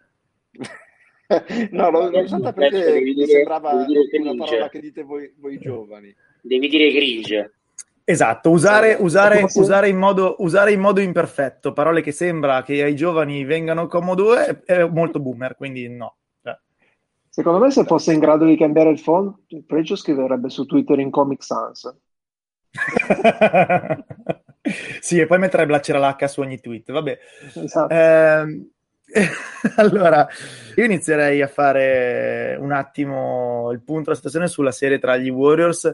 no, 1.70 1.90
l'ho, 1.90 2.08
l'ho 2.08 2.20
usata 2.20 2.52
perché 2.52 3.00
dire, 3.00 3.26
sembrava 3.26 3.72
una 3.72 4.44
parola 4.44 4.68
che 4.68 4.80
dite 4.80 5.02
voi, 5.02 5.32
voi 5.36 5.58
giovani. 5.58 6.14
Devi 6.40 6.68
dire 6.68 6.90
gringe. 6.90 7.52
Esatto, 8.10 8.50
usare, 8.50 8.96
usare, 8.98 9.46
usare, 9.54 9.88
in 9.88 9.96
modo, 9.96 10.34
usare, 10.38 10.72
in 10.72 10.80
modo, 10.80 11.00
imperfetto 11.00 11.72
parole 11.72 12.00
che 12.00 12.10
sembra 12.10 12.62
che 12.62 12.82
ai 12.82 12.96
giovani 12.96 13.44
vengano 13.44 13.86
comodo 13.86 14.34
è, 14.34 14.84
molto 14.86 15.20
boomer, 15.20 15.54
quindi 15.54 15.88
no. 15.88 16.16
Secondo 17.28 17.60
me 17.60 17.70
se 17.70 17.84
fosse 17.84 18.12
in 18.12 18.18
grado 18.18 18.44
di 18.44 18.56
cambiare 18.56 18.90
il 18.90 18.98
font, 18.98 19.36
Preccio 19.64 19.94
scriverebbe 19.94 20.50
su 20.50 20.66
Twitter 20.66 20.98
in 20.98 21.10
Comic 21.10 21.44
Sans. 21.44 21.96
sì, 25.00 25.20
e 25.20 25.26
poi 25.26 25.38
metterebbe 25.38 25.70
la 25.70 25.80
l'H 25.80 26.24
su 26.24 26.40
ogni 26.40 26.58
tweet. 26.58 26.90
Vabbè. 26.90 27.18
Esatto. 27.54 27.94
Eh, 27.94 28.70
allora, 29.76 30.26
io 30.74 30.84
inizierei 30.84 31.40
a 31.42 31.46
fare 31.46 32.56
un 32.58 32.72
attimo 32.72 33.70
il 33.70 33.80
punto 33.82 34.06
della 34.06 34.16
situazione 34.16 34.48
sulla 34.48 34.72
serie 34.72 34.98
tra 34.98 35.16
gli 35.16 35.30
Warriors 35.30 35.92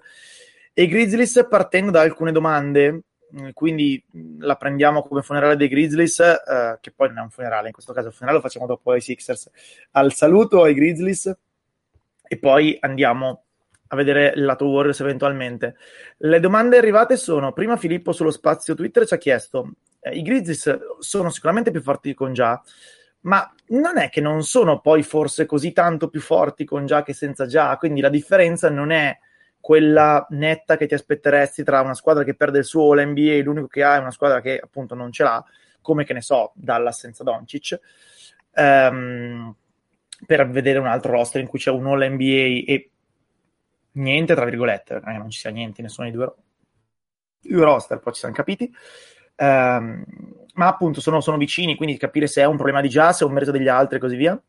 e 0.79 0.83
i 0.83 0.89
Grizzlies 0.89 1.47
partendo 1.49 1.91
da 1.91 2.03
alcune 2.03 2.33
domande 2.33 3.05
Mm, 3.35 3.51
quindi 3.55 4.03
mm, 4.17 4.41
la 4.41 4.57
prendiamo 4.57 5.03
come 5.03 5.23
funerale 5.23 5.57
dei 5.57 5.69
Grizzlies, 5.69 6.21
eh, 6.21 6.79
che 6.81 6.93
poi 6.93 7.09
non 7.09 7.19
è 7.19 7.21
un 7.23 7.31
funerale, 7.31 7.67
in 7.67 7.73
questo 7.73 7.93
caso 7.93 8.09
il 8.09 8.15
funerale 8.15 8.41
lo 8.41 8.47
facciamo 8.47 8.67
dopo 8.67 8.93
ai 8.93 9.01
Sixers. 9.01 9.51
Al 9.93 10.13
saluto 10.13 10.63
ai 10.63 10.75
Grizzlies 10.75 11.37
e 12.29 12.39
poi 12.39 12.77
andiamo 12.81 13.45
a 13.89 13.97
vedere 13.97 14.33
il 14.37 14.45
lato 14.45 14.67
Warriors 14.67 15.01
eventualmente. 15.01 15.77
Le 16.19 16.41
domande 16.41 16.79
arrivate 16.79 17.17
sono, 17.17 17.53
prima 17.53 17.77
Filippo 17.77 18.13
sullo 18.13 18.31
spazio 18.31 18.75
Twitter 18.75 19.07
ci 19.07 19.15
ha 19.15 19.19
chiesto, 19.19 19.73
eh, 20.01 20.17
i 20.17 20.23
Grizzlies 20.23 20.99
sono 21.01 21.31
sicuramente 21.31 21.71
più 21.73 21.83
forti 21.83 22.15
con 22.15 22.33
già, 22.33 22.61
ma 23.23 23.53
non 23.69 23.99
è 23.99 24.09
che 24.09 24.21
non 24.21 24.45
sono 24.45 24.81
poi 24.81 25.03
forse 25.03 25.47
così 25.47 25.73
tanto 25.73 26.09
più 26.09 26.21
forti 26.21 26.65
con 26.65 26.87
già 26.87 27.03
che 27.03 27.13
senza 27.13 27.47
già, 27.47 27.77
quindi 27.77 28.01
la 28.01 28.09
differenza 28.09 28.71
non 28.71 28.93
è 28.93 29.19
quella 29.67 30.25
netta 30.31 30.77
che 30.77 30.87
ti 30.87 30.95
aspetteresti 30.95 31.65
tra 31.65 31.81
una 31.81 31.95
squadra 31.95 32.23
che 32.23 32.37
perde 32.37 32.59
il 32.59 32.65
suo 32.65 32.93
All-NBA 32.93 33.33
e 33.33 33.43
l'unico 33.43 33.67
che 33.67 33.83
ha 33.83 33.97
è 33.97 33.99
una 33.99 34.13
squadra 34.13 34.41
che 34.41 34.61
appunto 34.63 34.95
non 34.95 35.11
ce 35.11 35.25
l'ha, 35.25 35.45
come 35.81 36.05
che 36.05 36.13
ne 36.13 36.21
so, 36.21 36.53
Dallas 36.55 37.01
senza 37.01 37.25
Doncic, 37.25 37.77
um, 38.55 39.53
per 40.25 40.49
vedere 40.51 40.79
un 40.79 40.87
altro 40.87 41.11
roster 41.11 41.41
in 41.41 41.49
cui 41.49 41.59
c'è 41.59 41.73
un 41.73 41.85
All-NBA 41.85 42.63
e 42.65 42.91
niente, 43.95 44.37
tra 44.37 44.45
virgolette, 44.45 45.01
non, 45.03 45.17
non 45.17 45.31
ci 45.31 45.41
sia 45.41 45.51
niente, 45.51 45.83
nessuno 45.83 46.09
dei 46.09 46.17
due, 46.17 46.33
due 47.41 47.65
roster, 47.65 47.99
poi 47.99 48.13
ci 48.13 48.21
siamo 48.21 48.37
capiti. 48.37 48.73
Um, 49.35 50.05
ma 50.55 50.69
appunto 50.69 51.01
sono, 51.01 51.21
sono, 51.21 51.39
vicini, 51.39 51.75
quindi 51.75 51.97
capire 51.97 52.29
se 52.29 52.41
è 52.41 52.45
un 52.45 52.55
problema 52.55 52.81
di 52.81 52.89
già, 52.89 53.13
se 53.13 53.25
è 53.25 53.27
un 53.27 53.33
merito 53.33 53.51
degli 53.51 53.67
altri 53.67 53.97
e 53.97 54.01
così 54.01 54.15
via. 54.15 54.41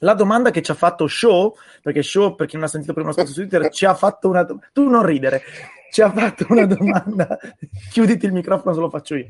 La 0.00 0.14
domanda 0.14 0.50
che 0.50 0.62
ci 0.62 0.70
ha 0.70 0.74
fatto 0.74 1.06
Show, 1.06 1.56
perché 1.82 2.02
Show, 2.02 2.34
per 2.34 2.46
chi 2.46 2.54
non 2.54 2.64
ha 2.64 2.68
sentito 2.68 2.92
prima 2.92 3.08
lo 3.08 3.14
spazio 3.14 3.32
su 3.32 3.40
Twitter, 3.40 3.68
ci 3.70 3.84
ha 3.84 3.94
fatto 3.94 4.28
una... 4.28 4.44
Do- 4.44 4.60
tu 4.72 4.88
non 4.88 5.04
ridere, 5.04 5.42
ci 5.90 6.02
ha 6.02 6.10
fatto 6.10 6.46
una 6.50 6.66
domanda, 6.66 7.38
chiuditi 7.90 8.26
il 8.26 8.32
microfono 8.32 8.74
se 8.74 8.80
lo 8.80 8.90
faccio 8.90 9.14
io, 9.16 9.28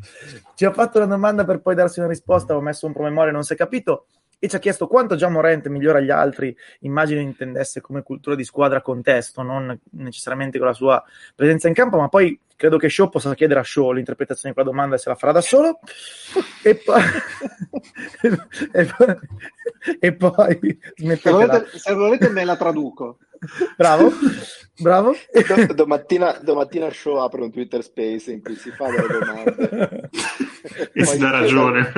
ci 0.54 0.64
ha 0.64 0.72
fatto 0.72 0.98
una 0.98 1.06
domanda 1.06 1.44
per 1.44 1.60
poi 1.60 1.74
darsi 1.74 2.00
una 2.00 2.08
risposta, 2.08 2.56
ho 2.56 2.60
messo 2.60 2.86
un 2.86 2.92
promemoria, 2.92 3.32
non 3.32 3.44
si 3.44 3.54
è 3.54 3.56
capito, 3.56 4.06
e 4.38 4.48
ci 4.48 4.56
ha 4.56 4.58
chiesto 4.58 4.86
quanto 4.86 5.16
già 5.16 5.28
Morent 5.28 5.66
migliora 5.68 6.00
gli 6.00 6.10
altri, 6.10 6.56
immagino 6.80 7.20
intendesse 7.20 7.80
come 7.80 8.02
cultura 8.02 8.36
di 8.36 8.44
squadra 8.44 8.80
contesto, 8.82 9.42
non 9.42 9.78
necessariamente 9.92 10.58
con 10.58 10.66
la 10.66 10.72
sua 10.72 11.02
presenza 11.34 11.68
in 11.68 11.74
campo, 11.74 11.98
ma 11.98 12.08
poi 12.08 12.38
credo 12.54 12.76
che 12.76 12.88
Shaw 12.88 13.08
possa 13.08 13.34
chiedere 13.34 13.60
a 13.60 13.64
Shaw 13.64 13.92
l'interpretazione 13.92 14.52
di 14.52 14.60
quella 14.60 14.76
domanda 14.76 14.96
e 14.96 14.98
se 14.98 15.08
la 15.08 15.14
farà 15.14 15.32
da 15.32 15.40
solo. 15.40 15.80
e 16.62 16.74
poi... 16.76 17.02
e 18.72 18.84
poi... 18.84 19.18
e 20.00 20.12
poi 20.12 20.78
se, 20.96 21.30
volete, 21.30 21.78
se 21.78 21.94
volete 21.94 22.28
me 22.30 22.44
la 22.44 22.56
traduco. 22.56 23.18
Bravo, 23.76 24.10
bravo. 24.80 25.14
D- 25.32 25.72
domattina, 25.72 26.38
domattina 26.42 26.90
Show 26.90 27.18
apre 27.18 27.42
un 27.42 27.52
Twitter 27.52 27.82
Space 27.82 28.32
in 28.32 28.42
cui 28.42 28.56
si 28.56 28.70
fa 28.70 28.90
delle 28.90 29.06
domande. 29.06 30.10
e 30.92 31.04
si 31.04 31.18
dà 31.18 31.30
ragione. 31.30 31.92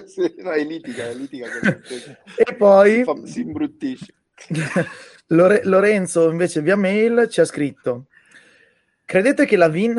sì, 0.06 0.34
no, 0.38 0.50
è 0.50 0.64
litiga, 0.64 1.08
è 1.08 1.14
litiga. 1.14 1.46
E 2.36 2.54
poi... 2.54 2.94
Si, 2.96 3.04
fa, 3.04 3.26
si 3.26 3.40
imbruttisce. 3.40 4.14
Lore- 5.28 5.62
Lorenzo 5.64 6.30
invece 6.30 6.60
via 6.60 6.76
mail 6.76 7.28
ci 7.30 7.40
ha 7.40 7.44
scritto 7.44 8.08
Credete 9.04 9.46
che 9.46 9.56
la 9.56 9.68
Vin 9.68 9.98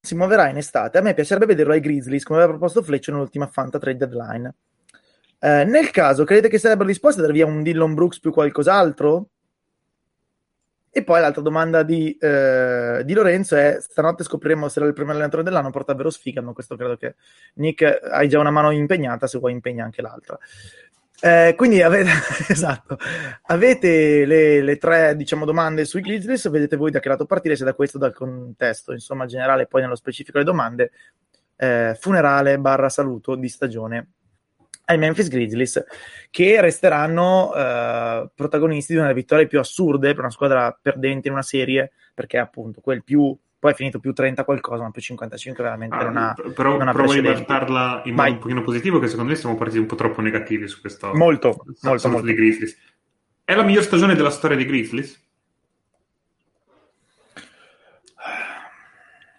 si 0.00 0.14
muoverà 0.14 0.48
in 0.48 0.56
estate? 0.56 0.98
A 0.98 1.02
me 1.02 1.14
piacerebbe 1.14 1.46
vederlo 1.46 1.72
ai 1.72 1.80
Grizzlies 1.80 2.24
come 2.24 2.38
aveva 2.38 2.52
proposto 2.54 2.82
Fletcher 2.82 3.14
nell'ultima 3.14 3.46
Fanta 3.46 3.78
Trade 3.78 3.98
Deadline. 3.98 4.54
Eh, 5.38 5.64
nel 5.64 5.90
caso, 5.90 6.24
credete 6.24 6.48
che 6.48 6.58
sarebbero 6.58 6.88
disposti 6.88 7.18
a 7.18 7.22
dare 7.22 7.34
via 7.34 7.46
un 7.46 7.62
Dillon 7.62 7.94
Brooks 7.94 8.20
più 8.20 8.32
qualcos'altro? 8.32 9.28
E 10.90 11.04
poi 11.04 11.20
l'altra 11.20 11.42
domanda 11.42 11.82
di, 11.82 12.16
eh, 12.18 13.02
di, 13.04 13.12
Lorenzo 13.12 13.56
è: 13.56 13.78
stanotte 13.80 14.24
scopriremo 14.24 14.68
se 14.68 14.78
era 14.78 14.88
il 14.88 14.94
primo 14.94 15.10
allenatore 15.10 15.42
dell'anno. 15.42 15.70
Porta 15.70 15.92
davvero 15.92 16.10
sfiga. 16.10 16.40
Ma 16.40 16.52
questo 16.52 16.76
credo 16.76 16.96
che 16.96 17.14
Nick 17.54 17.82
hai 18.10 18.28
già 18.28 18.38
una 18.38 18.50
mano 18.50 18.70
impegnata. 18.70 19.26
Se 19.26 19.38
vuoi, 19.38 19.52
impegna 19.52 19.84
anche 19.84 20.02
l'altra. 20.02 20.38
Eh, 21.20 21.54
quindi 21.56 21.82
avete, 21.82 22.10
esatto, 22.48 22.96
avete 23.46 24.24
le, 24.24 24.62
le, 24.62 24.76
tre 24.76 25.16
diciamo, 25.16 25.44
domande 25.44 25.84
sui 25.84 26.00
Grizzlies, 26.00 26.48
vedete 26.48 26.76
voi 26.76 26.92
da 26.92 27.00
che 27.00 27.08
lato 27.08 27.26
partire, 27.26 27.56
se 27.56 27.64
da 27.64 27.74
questo 27.74 27.96
o 27.96 28.00
dal 28.00 28.14
contesto 28.14 28.92
insomma 28.92 29.26
generale, 29.26 29.66
poi 29.66 29.82
nello 29.82 29.96
specifico 29.96 30.38
le 30.38 30.44
domande, 30.44 30.92
eh, 31.56 31.96
funerale 31.98 32.58
barra 32.60 32.88
saluto 32.88 33.34
di 33.34 33.48
stagione 33.48 34.10
ai 34.90 34.96
Memphis 34.96 35.28
Grizzlies, 35.28 35.84
che 36.30 36.60
resteranno 36.60 37.54
eh, 37.54 38.30
protagonisti 38.34 38.92
di 38.92 38.98
una 38.98 39.08
delle 39.08 39.20
vittorie 39.20 39.46
più 39.46 39.58
assurde 39.58 40.12
per 40.12 40.20
una 40.20 40.30
squadra 40.30 40.76
perdente 40.80 41.28
in 41.28 41.34
una 41.34 41.42
serie, 41.42 41.92
perché 42.14 42.38
appunto 42.38 42.80
quel 42.80 43.04
più 43.04 43.36
poi 43.60 43.72
è 43.72 43.74
finito 43.74 43.98
più 43.98 44.12
30 44.12 44.44
qualcosa, 44.44 44.84
ma 44.84 44.90
più 44.90 45.02
55 45.02 45.62
veramente 45.62 45.96
ah, 45.96 46.04
non 46.04 46.16
ha 46.16 46.34
Però 46.54 46.78
non 46.78 46.88
ha 46.88 46.92
provo 46.92 47.10
a 47.10 47.14
ribaltarla 47.14 48.02
in 48.04 48.14
modo 48.14 48.30
un 48.30 48.38
pochino 48.38 48.62
positivo, 48.62 48.98
che 48.98 49.08
secondo 49.08 49.30
me 49.30 49.36
siamo 49.36 49.56
partiti 49.56 49.78
un 49.78 49.86
po' 49.86 49.96
troppo 49.96 50.20
negativi 50.22 50.66
su 50.68 50.80
questo 50.80 51.12
molto, 51.14 51.64
molto, 51.82 52.08
molto. 52.08 52.26
di 52.26 52.34
Grizzlies. 52.34 52.78
È 53.44 53.54
la 53.54 53.64
miglior 53.64 53.82
stagione 53.82 54.14
della 54.14 54.30
storia 54.30 54.56
dei 54.56 54.64
Grizzlies? 54.64 55.26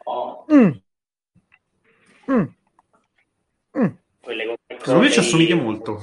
Oh. 0.04 0.46
Mm. 0.52 0.72
Mm. 2.32 2.48
Mm. 3.78 3.88
Quelle 4.20 4.46
con 4.46 4.56
secondo 4.80 5.02
me 5.02 5.12
ci 5.12 5.20
assomiglia 5.20 5.56
molto. 5.56 6.02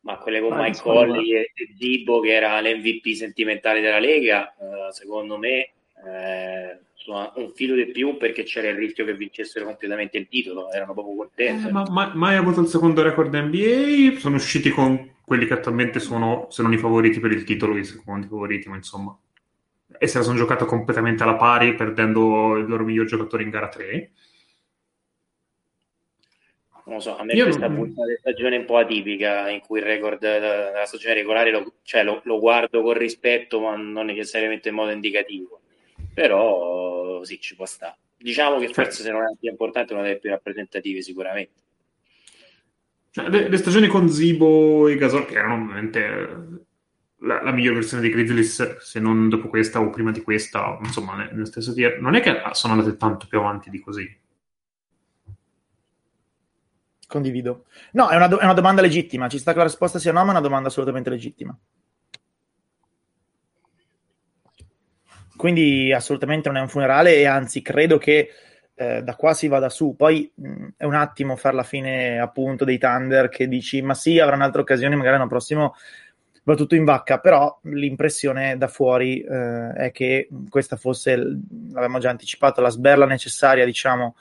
Ma 0.00 0.18
quelle 0.18 0.40
con 0.40 0.56
Mike 0.56 0.80
Colley 0.80 1.34
e, 1.34 1.52
e 1.54 1.74
Zibo, 1.78 2.20
che 2.20 2.34
era 2.34 2.60
l'MVP 2.60 3.14
sentimentale 3.14 3.80
della 3.80 3.98
Lega, 3.98 4.54
uh, 4.58 4.92
secondo 4.92 5.38
me 5.38 5.72
eh, 6.06 6.78
insomma, 6.94 7.32
un 7.36 7.50
filo 7.54 7.74
di 7.74 7.86
più 7.86 8.16
perché 8.16 8.42
c'era 8.42 8.68
il 8.68 8.76
rischio 8.76 9.04
che 9.04 9.14
vincessero 9.14 9.64
completamente 9.64 10.18
il 10.18 10.28
titolo, 10.28 10.70
erano 10.70 10.92
proprio 10.92 11.16
contenti. 11.16 11.68
Eh, 11.68 11.72
ma, 11.72 11.84
ma, 11.88 12.12
mai 12.14 12.36
avuto 12.36 12.60
il 12.60 12.66
secondo 12.66 13.02
record 13.02 13.34
NBA, 13.34 14.18
sono 14.18 14.36
usciti 14.36 14.70
con 14.70 15.12
quelli 15.24 15.46
che 15.46 15.54
attualmente 15.54 16.00
sono, 16.00 16.48
se 16.50 16.62
non 16.62 16.72
i 16.72 16.78
favoriti 16.78 17.20
per 17.20 17.32
il 17.32 17.44
titolo, 17.44 17.76
i 17.76 17.84
secondi 17.84 18.26
favoriti, 18.26 18.68
ma 18.68 18.76
insomma. 18.76 19.16
E 19.98 20.06
se 20.06 20.18
la 20.18 20.24
sono 20.24 20.36
giocata 20.36 20.64
completamente 20.64 21.22
alla 21.22 21.36
pari, 21.36 21.74
perdendo 21.74 22.56
il 22.56 22.66
loro 22.66 22.84
miglior 22.84 23.06
giocatore 23.06 23.42
in 23.42 23.50
gara 23.50 23.68
3. 23.68 24.10
Non 26.86 26.96
lo 26.96 27.00
so, 27.00 27.16
a 27.16 27.24
me 27.24 27.32
Io 27.32 27.44
questa 27.44 27.66
non... 27.66 27.82
di 27.82 27.94
stagione 28.18 28.58
un 28.58 28.64
po' 28.66 28.76
atipica 28.76 29.48
in 29.48 29.60
cui 29.60 29.78
il 29.78 29.84
record 29.84 30.18
della 30.18 30.84
stagione 30.84 31.14
regolare 31.14 31.50
lo, 31.50 31.74
cioè, 31.82 32.04
lo, 32.04 32.20
lo 32.24 32.38
guardo 32.38 32.82
con 32.82 32.92
rispetto, 32.92 33.60
ma 33.60 33.74
non 33.74 34.06
necessariamente 34.06 34.68
in 34.68 34.74
modo 34.74 34.90
indicativo 34.90 35.60
però 36.14 37.22
sì, 37.24 37.40
ci 37.40 37.56
può 37.56 37.66
stare. 37.66 37.96
Diciamo 38.16 38.58
che 38.58 38.68
forse 38.72 39.02
se 39.02 39.10
non 39.10 39.22
è 39.22 39.36
più 39.38 39.50
importante 39.50 39.92
una 39.92 40.02
delle 40.02 40.18
più 40.18 40.30
rappresentative 40.30 41.02
sicuramente. 41.02 41.62
Cioè, 43.10 43.28
le, 43.28 43.48
le, 43.48 43.56
stagioni 43.58 43.88
con 43.88 44.08
Zibo 44.08 44.88
e 44.88 44.96
Gasol, 44.96 45.26
che 45.26 45.34
erano 45.34 45.62
ovviamente 45.62 46.00
la, 47.18 47.42
la, 47.42 47.52
migliore 47.52 47.76
versione 47.76 48.02
di 48.02 48.08
Grizzlies, 48.10 48.78
se 48.78 48.98
non 48.98 49.28
dopo 49.28 49.48
questa 49.48 49.80
o 49.80 49.90
prima 49.90 50.10
di 50.10 50.22
questa, 50.22 50.78
insomma, 50.82 51.28
nel 51.30 51.46
stesso 51.46 51.74
tier, 51.74 52.00
non 52.00 52.14
è 52.14 52.20
che 52.20 52.40
sono 52.52 52.72
andate 52.72 52.96
tanto 52.96 53.26
più 53.28 53.38
avanti 53.38 53.70
di 53.70 53.80
così. 53.80 54.22
Condivido. 57.14 57.66
No, 57.92 58.08
è 58.08 58.16
una, 58.16 58.26
do- 58.26 58.38
è 58.38 58.42
una 58.42 58.54
domanda 58.54 58.82
legittima. 58.82 59.28
Ci 59.28 59.38
sta 59.38 59.52
che 59.52 59.58
la 59.58 59.64
risposta 59.64 60.00
sia 60.00 60.10
no, 60.10 60.18
ma 60.22 60.26
è 60.26 60.30
una 60.30 60.40
domanda 60.40 60.66
assolutamente 60.66 61.10
legittima. 61.10 61.56
Quindi 65.36 65.92
assolutamente 65.92 66.48
non 66.48 66.58
è 66.58 66.60
un 66.60 66.68
funerale 66.68 67.14
e 67.14 67.26
anzi 67.26 67.62
credo 67.62 67.98
che 67.98 68.30
eh, 68.74 69.02
da 69.04 69.14
qua 69.14 69.32
si 69.32 69.46
vada 69.46 69.68
su. 69.68 69.94
Poi 69.94 70.28
mh, 70.34 70.66
è 70.76 70.84
un 70.84 70.94
attimo 70.94 71.36
fare 71.36 71.54
la 71.54 71.62
fine 71.62 72.18
appunto 72.18 72.64
dei 72.64 72.78
Thunder 72.78 73.28
che 73.28 73.46
dici 73.46 73.80
ma 73.80 73.94
sì, 73.94 74.18
avrà 74.18 74.34
un'altra 74.34 74.62
occasione, 74.62 74.96
magari 74.96 75.16
l'anno 75.16 75.28
prossimo 75.28 75.76
va 76.42 76.56
tutto 76.56 76.74
in 76.74 76.82
vacca, 76.82 77.20
però 77.20 77.60
l'impressione 77.62 78.58
da 78.58 78.66
fuori 78.66 79.20
eh, 79.20 79.72
è 79.74 79.92
che 79.92 80.28
questa 80.48 80.74
fosse, 80.74 81.16
l'avevamo 81.16 82.00
già 82.00 82.10
anticipato, 82.10 82.60
la 82.60 82.70
sberla 82.70 83.06
necessaria, 83.06 83.64
diciamo, 83.64 84.16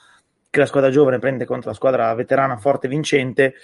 che 0.53 0.59
la 0.59 0.67
squadra 0.67 0.91
giovane 0.91 1.17
prende 1.17 1.45
contro 1.45 1.71
la 1.71 1.75
squadra 1.75 2.13
veterana 2.13 2.57
forte 2.57 2.85
e 2.85 2.89
vincente 2.91 3.55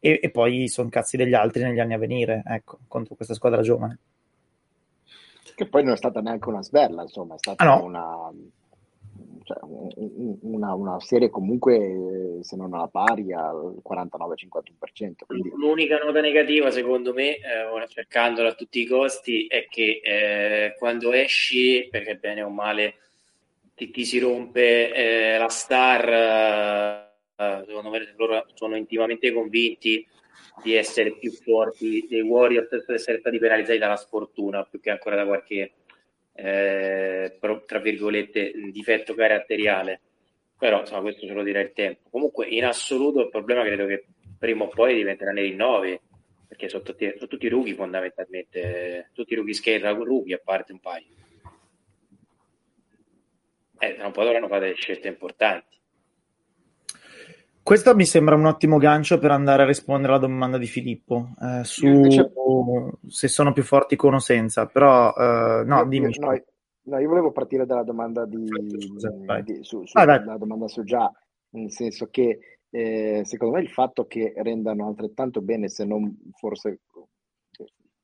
e, 0.00 0.18
e 0.22 0.30
poi 0.30 0.66
sono 0.68 0.88
cazzi 0.88 1.18
degli 1.18 1.34
altri 1.34 1.62
negli 1.62 1.78
anni 1.78 1.92
a 1.92 1.98
venire, 1.98 2.42
ecco, 2.46 2.78
contro 2.88 3.14
questa 3.16 3.34
squadra 3.34 3.60
giovane. 3.60 3.98
Che 5.54 5.66
poi 5.66 5.84
non 5.84 5.92
è 5.92 5.96
stata 5.98 6.22
neanche 6.22 6.48
una 6.48 6.62
sberla, 6.62 7.02
insomma, 7.02 7.34
è 7.34 7.36
stata 7.38 7.62
ah, 7.62 7.66
no. 7.66 7.84
una, 7.84 8.32
cioè, 9.44 9.58
una, 9.60 10.72
una, 10.72 10.98
serie 11.00 11.28
comunque, 11.28 12.38
se 12.40 12.56
non 12.56 12.72
alla 12.72 12.88
pari, 12.88 13.30
al 13.34 13.82
49-51%. 13.86 15.26
Quindi... 15.26 15.52
L'unica 15.54 15.98
nota 15.98 16.22
negativa, 16.22 16.70
secondo 16.70 17.12
me, 17.12 17.34
eh, 17.34 17.88
cercandola 17.88 18.48
a 18.48 18.54
tutti 18.54 18.80
i 18.80 18.86
costi, 18.86 19.46
è 19.48 19.66
che 19.68 20.00
eh, 20.02 20.76
quando 20.78 21.12
esci, 21.12 21.88
perché 21.90 22.16
bene 22.16 22.40
o 22.40 22.48
male 22.48 22.94
ti, 23.78 23.90
ti 23.90 24.04
si 24.04 24.18
rompe 24.18 24.92
eh, 24.92 25.38
la 25.38 25.48
star, 25.48 26.08
eh, 27.36 27.64
secondo 27.64 27.90
me 27.90 28.12
loro 28.16 28.44
sono 28.54 28.76
intimamente 28.76 29.32
convinti 29.32 30.04
di 30.62 30.74
essere 30.74 31.16
più 31.16 31.30
forti 31.30 32.04
dei 32.08 32.22
Warriors, 32.22 32.68
di 32.68 32.92
essere 32.92 33.20
stati 33.20 33.38
penalizzati 33.38 33.78
dalla 33.78 33.96
sfortuna 33.96 34.64
più 34.64 34.80
che 34.80 34.90
ancora 34.90 35.14
da 35.14 35.24
qualche 35.24 35.72
eh, 36.34 37.38
tra 37.64 37.78
virgolette 37.78 38.52
difetto 38.72 39.14
caratteriale. 39.14 40.00
Però 40.58 40.80
insomma, 40.80 41.02
questo 41.02 41.24
ce 41.24 41.32
lo 41.32 41.44
dirà 41.44 41.60
il 41.60 41.72
tempo. 41.72 42.08
Comunque, 42.10 42.48
in 42.48 42.64
assoluto, 42.64 43.20
il 43.20 43.28
problema 43.28 43.62
credo 43.62 43.86
che 43.86 44.06
prima 44.36 44.64
o 44.64 44.68
poi 44.68 44.94
diventerà 44.94 45.30
nei 45.30 45.50
rinnovi 45.50 46.00
perché 46.48 46.68
sono 46.68 46.82
tutti, 46.82 47.12
sono 47.14 47.28
tutti 47.28 47.48
rookie 47.48 47.74
fondamentalmente, 47.74 49.10
tutti 49.12 49.36
rookie 49.36 49.54
scheda 49.54 49.90
rookie 49.90 50.34
a 50.34 50.40
parte 50.42 50.72
un 50.72 50.80
paio. 50.80 51.06
Eh, 53.88 53.94
tra 53.96 54.06
un 54.06 54.12
po' 54.12 54.24
dovranno 54.24 54.48
fare 54.48 54.60
delle 54.60 54.74
scelte 54.74 55.08
importanti. 55.08 55.76
Questo 57.62 57.94
mi 57.94 58.06
sembra 58.06 58.34
un 58.34 58.46
ottimo 58.46 58.78
gancio 58.78 59.18
per 59.18 59.30
andare 59.30 59.62
a 59.62 59.66
rispondere 59.66 60.12
alla 60.12 60.22
domanda 60.22 60.56
di 60.56 60.66
Filippo 60.66 61.34
eh, 61.40 61.64
su 61.64 61.86
invece... 61.86 62.32
se 63.08 63.28
sono 63.28 63.52
più 63.52 63.62
forti 63.62 63.94
con 63.94 64.14
o 64.14 64.18
senza, 64.18 64.66
però 64.66 65.12
eh, 65.14 65.64
no, 65.66 65.78
io, 65.80 65.84
dimmi. 65.84 66.10
Io, 66.10 66.26
no, 66.26 66.42
no, 66.84 66.98
io 66.98 67.08
volevo 67.08 67.30
partire 67.30 67.66
dalla 67.66 67.82
domanda 67.82 68.24
di, 68.24 68.46
Scusa, 68.78 69.10
di 69.42 69.62
su, 69.62 69.84
su 69.84 69.98
ah, 69.98 70.04
la 70.04 70.38
domanda 70.38 70.66
su 70.66 70.82
già, 70.82 71.12
nel 71.50 71.70
senso 71.70 72.08
che 72.10 72.38
eh, 72.70 73.20
secondo 73.24 73.56
me 73.56 73.60
il 73.62 73.68
fatto 73.68 74.06
che 74.06 74.32
rendano 74.36 74.86
altrettanto 74.86 75.42
bene, 75.42 75.68
se 75.68 75.84
non 75.84 76.16
forse 76.38 76.80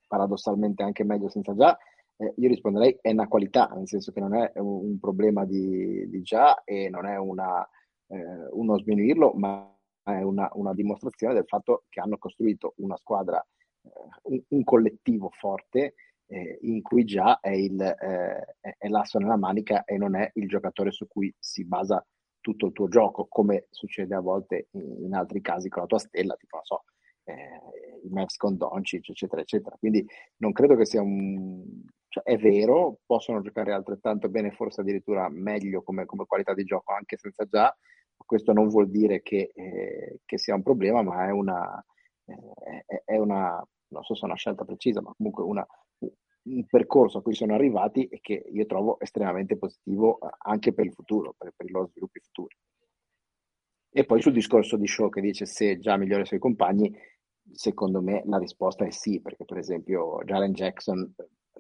paradossalmente 0.06 0.82
anche 0.82 1.04
meglio 1.04 1.30
senza 1.30 1.54
già, 1.54 1.76
eh, 2.16 2.34
io 2.36 2.48
risponderei 2.48 2.98
è 3.00 3.10
una 3.10 3.28
qualità, 3.28 3.66
nel 3.74 3.88
senso 3.88 4.12
che 4.12 4.20
non 4.20 4.34
è 4.34 4.52
un, 4.56 4.86
un 4.86 4.98
problema 4.98 5.44
di, 5.44 6.08
di, 6.08 6.22
già 6.22 6.62
e 6.64 6.88
non 6.88 7.06
è 7.06 7.16
una, 7.16 7.66
eh, 8.08 8.48
uno 8.50 8.78
sminuirlo, 8.78 9.32
ma 9.34 9.68
è 10.02 10.22
una, 10.22 10.48
una, 10.54 10.74
dimostrazione 10.74 11.34
del 11.34 11.46
fatto 11.46 11.84
che 11.88 12.00
hanno 12.00 12.18
costruito 12.18 12.74
una 12.78 12.96
squadra, 12.96 13.44
eh, 13.82 13.90
un, 14.24 14.42
un, 14.48 14.64
collettivo 14.64 15.30
forte 15.30 15.94
eh, 16.26 16.58
in 16.62 16.82
cui 16.82 17.04
già 17.04 17.40
è, 17.40 17.50
il, 17.50 17.80
eh, 17.80 18.56
è 18.78 18.88
l'asso 18.88 19.18
nella 19.18 19.36
manica 19.36 19.84
e 19.84 19.96
non 19.96 20.14
è 20.14 20.30
il 20.34 20.48
giocatore 20.48 20.92
su 20.92 21.06
cui 21.08 21.34
si 21.38 21.64
basa 21.64 22.04
tutto 22.40 22.66
il 22.66 22.72
tuo 22.72 22.88
gioco, 22.88 23.26
come 23.26 23.66
succede 23.70 24.14
a 24.14 24.20
volte 24.20 24.68
in, 24.72 25.04
in 25.04 25.14
altri 25.14 25.40
casi 25.40 25.68
con 25.68 25.82
la 25.82 25.88
tua 25.88 25.98
stella, 25.98 26.36
tipo, 26.36 26.56
non 26.56 26.64
so, 26.64 26.84
eh, 27.24 28.04
i 28.04 28.08
Mavs 28.10 28.36
con 28.36 28.56
Doncic, 28.56 29.08
eccetera, 29.08 29.40
eccetera. 29.40 29.76
Quindi 29.78 30.06
non 30.36 30.52
credo 30.52 30.76
che 30.76 30.84
sia 30.84 31.02
un... 31.02 31.82
Cioè, 32.14 32.22
è 32.22 32.36
vero, 32.38 33.00
possono 33.04 33.40
giocare 33.40 33.72
altrettanto 33.72 34.28
bene, 34.28 34.52
forse 34.52 34.82
addirittura 34.82 35.28
meglio 35.28 35.82
come, 35.82 36.04
come 36.04 36.26
qualità 36.26 36.54
di 36.54 36.62
gioco, 36.62 36.92
anche 36.92 37.16
senza 37.16 37.44
già. 37.44 37.76
Questo 38.16 38.52
non 38.52 38.68
vuol 38.68 38.88
dire 38.88 39.20
che, 39.20 39.50
eh, 39.52 40.20
che 40.24 40.38
sia 40.38 40.54
un 40.54 40.62
problema, 40.62 41.02
ma 41.02 41.26
è 41.26 41.32
una, 41.32 41.84
eh, 42.26 43.02
è 43.04 43.16
una, 43.16 43.60
non 43.88 44.04
so 44.04 44.14
se 44.14 44.22
è 44.22 44.26
una 44.26 44.36
scelta 44.36 44.64
precisa, 44.64 45.02
ma 45.02 45.12
comunque 45.16 45.42
una, 45.42 45.66
un 46.42 46.64
percorso 46.66 47.18
a 47.18 47.22
cui 47.22 47.34
sono 47.34 47.54
arrivati 47.54 48.06
e 48.06 48.20
che 48.20 48.44
io 48.48 48.66
trovo 48.66 49.00
estremamente 49.00 49.56
positivo 49.56 50.20
eh, 50.20 50.28
anche 50.44 50.72
per 50.72 50.84
il 50.84 50.92
futuro, 50.92 51.34
per, 51.36 51.52
per 51.56 51.66
i 51.66 51.72
loro 51.72 51.88
sviluppi 51.88 52.20
futuri. 52.20 52.56
E 53.90 54.04
poi 54.04 54.22
sul 54.22 54.32
discorso 54.32 54.76
di 54.76 54.86
Show 54.86 55.08
che 55.08 55.20
dice 55.20 55.46
se 55.46 55.80
già 55.80 55.96
migliore 55.96 56.22
i 56.22 56.26
suoi 56.26 56.38
compagni, 56.38 56.96
secondo 57.50 58.00
me 58.00 58.22
la 58.26 58.38
risposta 58.38 58.84
è 58.84 58.90
sì, 58.90 59.20
perché 59.20 59.44
per 59.44 59.58
esempio 59.58 60.22
Jalen 60.22 60.52
Jackson 60.52 61.12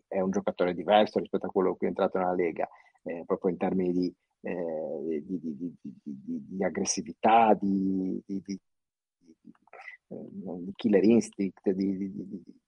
è 0.08 0.20
un 0.20 0.30
giocatore 0.30 0.74
diverso 0.74 1.18
rispetto 1.18 1.46
a 1.46 1.50
quello 1.50 1.74
che 1.76 1.86
è 1.86 1.88
entrato 1.88 2.18
nella 2.18 2.34
Lega, 2.34 2.68
eh, 3.02 3.22
proprio 3.26 3.50
in 3.50 3.56
termini 3.56 3.92
di, 3.92 4.14
eh, 4.42 5.22
di, 5.24 5.40
di, 5.40 5.74
di 6.02 6.64
aggressività, 6.64 7.54
di, 7.54 8.22
eh, 8.26 8.42
killer 10.74 11.04
instinct, 11.04 11.70
di, 11.70 12.12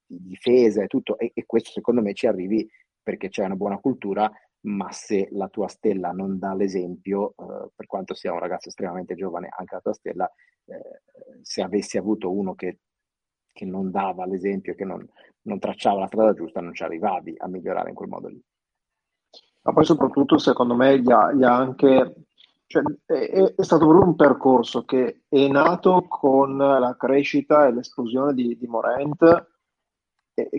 difesa 0.07 0.83
e 0.83 0.87
tutto, 0.87 1.19
e, 1.19 1.33
e 1.35 1.45
questo 1.47 1.71
secondo 1.71 2.01
me 2.01 2.15
ci 2.15 2.27
arrivi 2.27 2.69
perché 3.03 3.29
c'è 3.29 3.45
una 3.45 3.55
buona 3.55 3.79
cultura, 3.79 4.31
ma 4.63 4.91
se 4.91 5.29
la 5.31 5.49
tua 5.49 5.69
stella 5.69 6.11
non 6.11 6.39
dà 6.39 6.55
l'esempio, 6.55 7.31
eh, 7.31 7.69
per 7.75 7.87
quanto 7.87 8.15
sia 8.15 8.33
un 8.33 8.41
ragazzo 8.41 8.69
estremamente 8.69 9.15
giovane, 9.15 9.49
anche 9.57 9.75
la 9.75 9.81
tua 9.81 9.93
stella, 9.93 10.31
eh, 10.65 11.03
se 11.43 11.63
avessi 11.63 11.99
avuto 11.99 12.33
uno 12.33 12.55
che, 12.55 12.79
che 13.57 13.65
non 13.65 13.91
dava 13.91 14.27
l'esempio, 14.27 14.75
che 14.75 14.85
non, 14.85 15.03
non, 15.43 15.59
tracciava 15.59 16.01
la 16.01 16.07
strada 16.07 16.35
giusta, 16.35 16.61
non 16.61 16.75
ci 16.75 16.83
arrivavi 16.83 17.35
a 17.39 17.49
migliorare 17.49 17.89
in 17.89 17.95
quel 17.95 18.11
modo 18.11 18.29
lì. 18.29 18.43
Ma 19.63 19.73
poi 19.73 19.85
soprattutto 19.87 20.37
secondo 20.37 20.75
me 20.75 21.01
gli 21.01 21.11
ha, 21.11 21.33
gli 21.33 21.43
ha 21.43 21.57
anche... 21.57 22.15
Cioè, 22.69 22.83
è, 23.07 23.55
è, 23.55 23.63
stato 23.63 23.87
proprio 23.87 24.09
un 24.09 24.17
percorso 24.17 24.85
che 24.85 25.23
è 25.29 25.47
nato 25.47 26.05
con 26.09 26.57
la 26.57 26.97
crescita 26.99 27.67
e 27.67 27.73
l'esplosione 27.73 28.35
di, 28.35 28.59
di 28.59 28.67
Morent, 28.67 29.47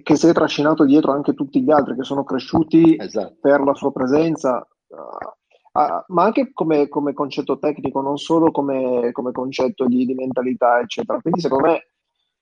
che 0.02 0.16
si 0.16 0.28
è 0.28 0.34
trascinato 0.34 0.86
dietro 0.86 1.12
anche 1.12 1.36
tutti 1.36 1.62
gli 1.62 1.70
altri 1.70 1.96
che 1.96 2.04
sono 2.04 2.24
cresciuti 2.24 2.96
esatto. 2.98 3.36
per 3.40 3.62
la 3.62 3.76
sua 3.76 3.92
presenza, 3.92 4.68
uh, 4.88 5.80
uh, 5.80 6.04
ma 6.08 6.24
anche 6.24 6.52
come, 6.52 6.88
come, 6.88 7.14
concetto 7.14 7.60
tecnico, 7.60 8.02
non 8.02 8.18
solo 8.18 8.50
come, 8.50 9.12
come 9.12 9.32
concetto 9.32 9.86
di, 9.86 10.06
di, 10.06 10.16
mentalità, 10.16 10.80
eccetera. 10.80 11.22
Quindi 11.22 11.42
secondo 11.42 11.68
me, 11.68 11.90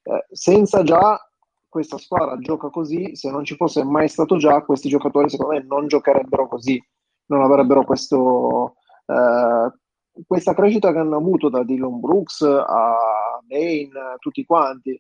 eh, 0.06 0.26
senza 0.32 0.84
già 0.84 1.20
questa 1.68 1.98
squadra 1.98 2.38
gioca 2.38 2.70
così, 2.70 3.16
se 3.16 3.30
non 3.32 3.44
ci 3.44 3.56
fosse 3.56 3.84
mai 3.84 4.08
stato 4.08 4.38
già, 4.38 4.62
questi 4.62 4.88
giocatori 4.88 5.30
secondo 5.30 5.54
me 5.54 5.66
non 5.68 5.88
giocherebbero 5.88 6.48
così, 6.48 6.82
non 7.26 7.42
avrebbero 7.42 7.84
questo, 7.84 8.76
eh, 9.08 9.72
questa 10.26 10.54
crescita 10.54 10.92
che 10.92 11.00
hanno 11.00 11.18
avuto 11.18 11.50
da 11.50 11.64
Dylan 11.64 12.00
Brooks 12.00 12.42
a 12.44 12.96
Bane, 13.44 14.16
tutti 14.20 14.46
quanti. 14.46 14.98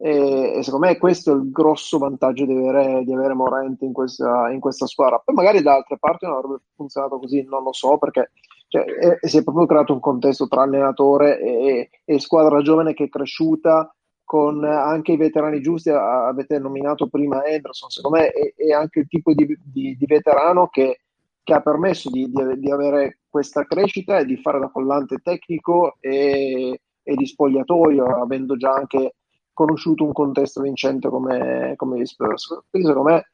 E, 0.00 0.54
e, 0.56 0.62
secondo 0.62 0.86
me 0.86 0.96
questo 0.96 1.32
è 1.32 1.34
il 1.34 1.50
grosso 1.50 1.98
vantaggio 1.98 2.46
di 2.46 2.56
avere, 2.56 3.04
di 3.04 3.12
avere 3.12 3.34
Morente 3.34 3.84
in 3.84 3.92
questa, 3.92 4.50
in 4.50 4.60
questa, 4.60 4.86
squadra. 4.86 5.20
Poi 5.24 5.34
magari 5.34 5.60
da 5.60 5.74
altre 5.74 5.98
parti 5.98 6.24
non 6.24 6.36
avrebbe 6.36 6.62
funzionato 6.74 7.18
così, 7.18 7.42
non 7.42 7.62
lo 7.64 7.72
so, 7.72 7.98
perché 7.98 8.30
cioè, 8.68 8.84
è, 8.84 9.26
si 9.26 9.38
è 9.38 9.42
proprio 9.42 9.66
creato 9.66 9.92
un 9.92 10.00
contesto 10.00 10.46
tra 10.48 10.62
allenatore 10.62 11.40
e, 11.40 11.90
e, 12.04 12.18
squadra 12.20 12.62
giovane 12.62 12.94
che 12.94 13.04
è 13.04 13.08
cresciuta 13.08 13.92
con 14.28 14.62
anche 14.62 15.12
i 15.12 15.16
veterani 15.16 15.62
giusti. 15.62 15.88
Avete 15.88 16.58
nominato 16.58 17.06
prima 17.06 17.42
Anderson, 17.46 17.88
secondo 17.88 18.18
me 18.18 18.28
è, 18.28 18.52
è 18.56 18.72
anche 18.72 19.00
il 19.00 19.08
tipo 19.08 19.32
di, 19.32 19.46
di, 19.64 19.96
di 19.96 20.06
veterano 20.06 20.68
che, 20.68 21.00
che, 21.42 21.54
ha 21.54 21.62
permesso 21.62 22.10
di, 22.10 22.30
di, 22.58 22.70
avere 22.70 23.20
questa 23.26 23.64
crescita 23.64 24.18
e 24.18 24.26
di 24.26 24.36
fare 24.36 24.58
da 24.58 24.68
collante 24.68 25.16
tecnico 25.22 25.96
e, 26.00 26.78
e 27.02 27.14
di 27.14 27.26
spogliatoio, 27.26 28.04
avendo 28.04 28.58
già 28.58 28.70
anche 28.74 29.14
conosciuto 29.54 30.04
un 30.04 30.12
contesto 30.12 30.60
vincente 30.60 31.08
come, 31.08 31.72
come 31.76 31.98
gli 31.98 32.04
Spurs. 32.04 32.48
Quindi 32.68 32.86
secondo 32.86 33.08
me 33.08 33.30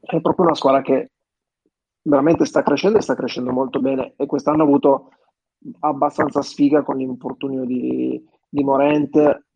è 0.00 0.20
proprio 0.20 0.44
una 0.44 0.54
squadra 0.54 0.82
che 0.82 1.12
veramente 2.02 2.44
sta 2.44 2.62
crescendo 2.62 2.98
e 2.98 3.02
sta 3.02 3.14
crescendo 3.14 3.52
molto 3.52 3.80
bene 3.80 4.12
e 4.16 4.26
quest'anno 4.26 4.64
ha 4.64 4.66
avuto 4.66 5.12
abbastanza 5.80 6.42
sfiga 6.42 6.82
con 6.82 6.98
l'infortunio 6.98 7.64
di, 7.64 8.22
di 8.46 8.62
Morente, 8.62 9.47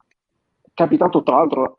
capitato 0.75 1.23
tra 1.23 1.37
l'altro 1.37 1.75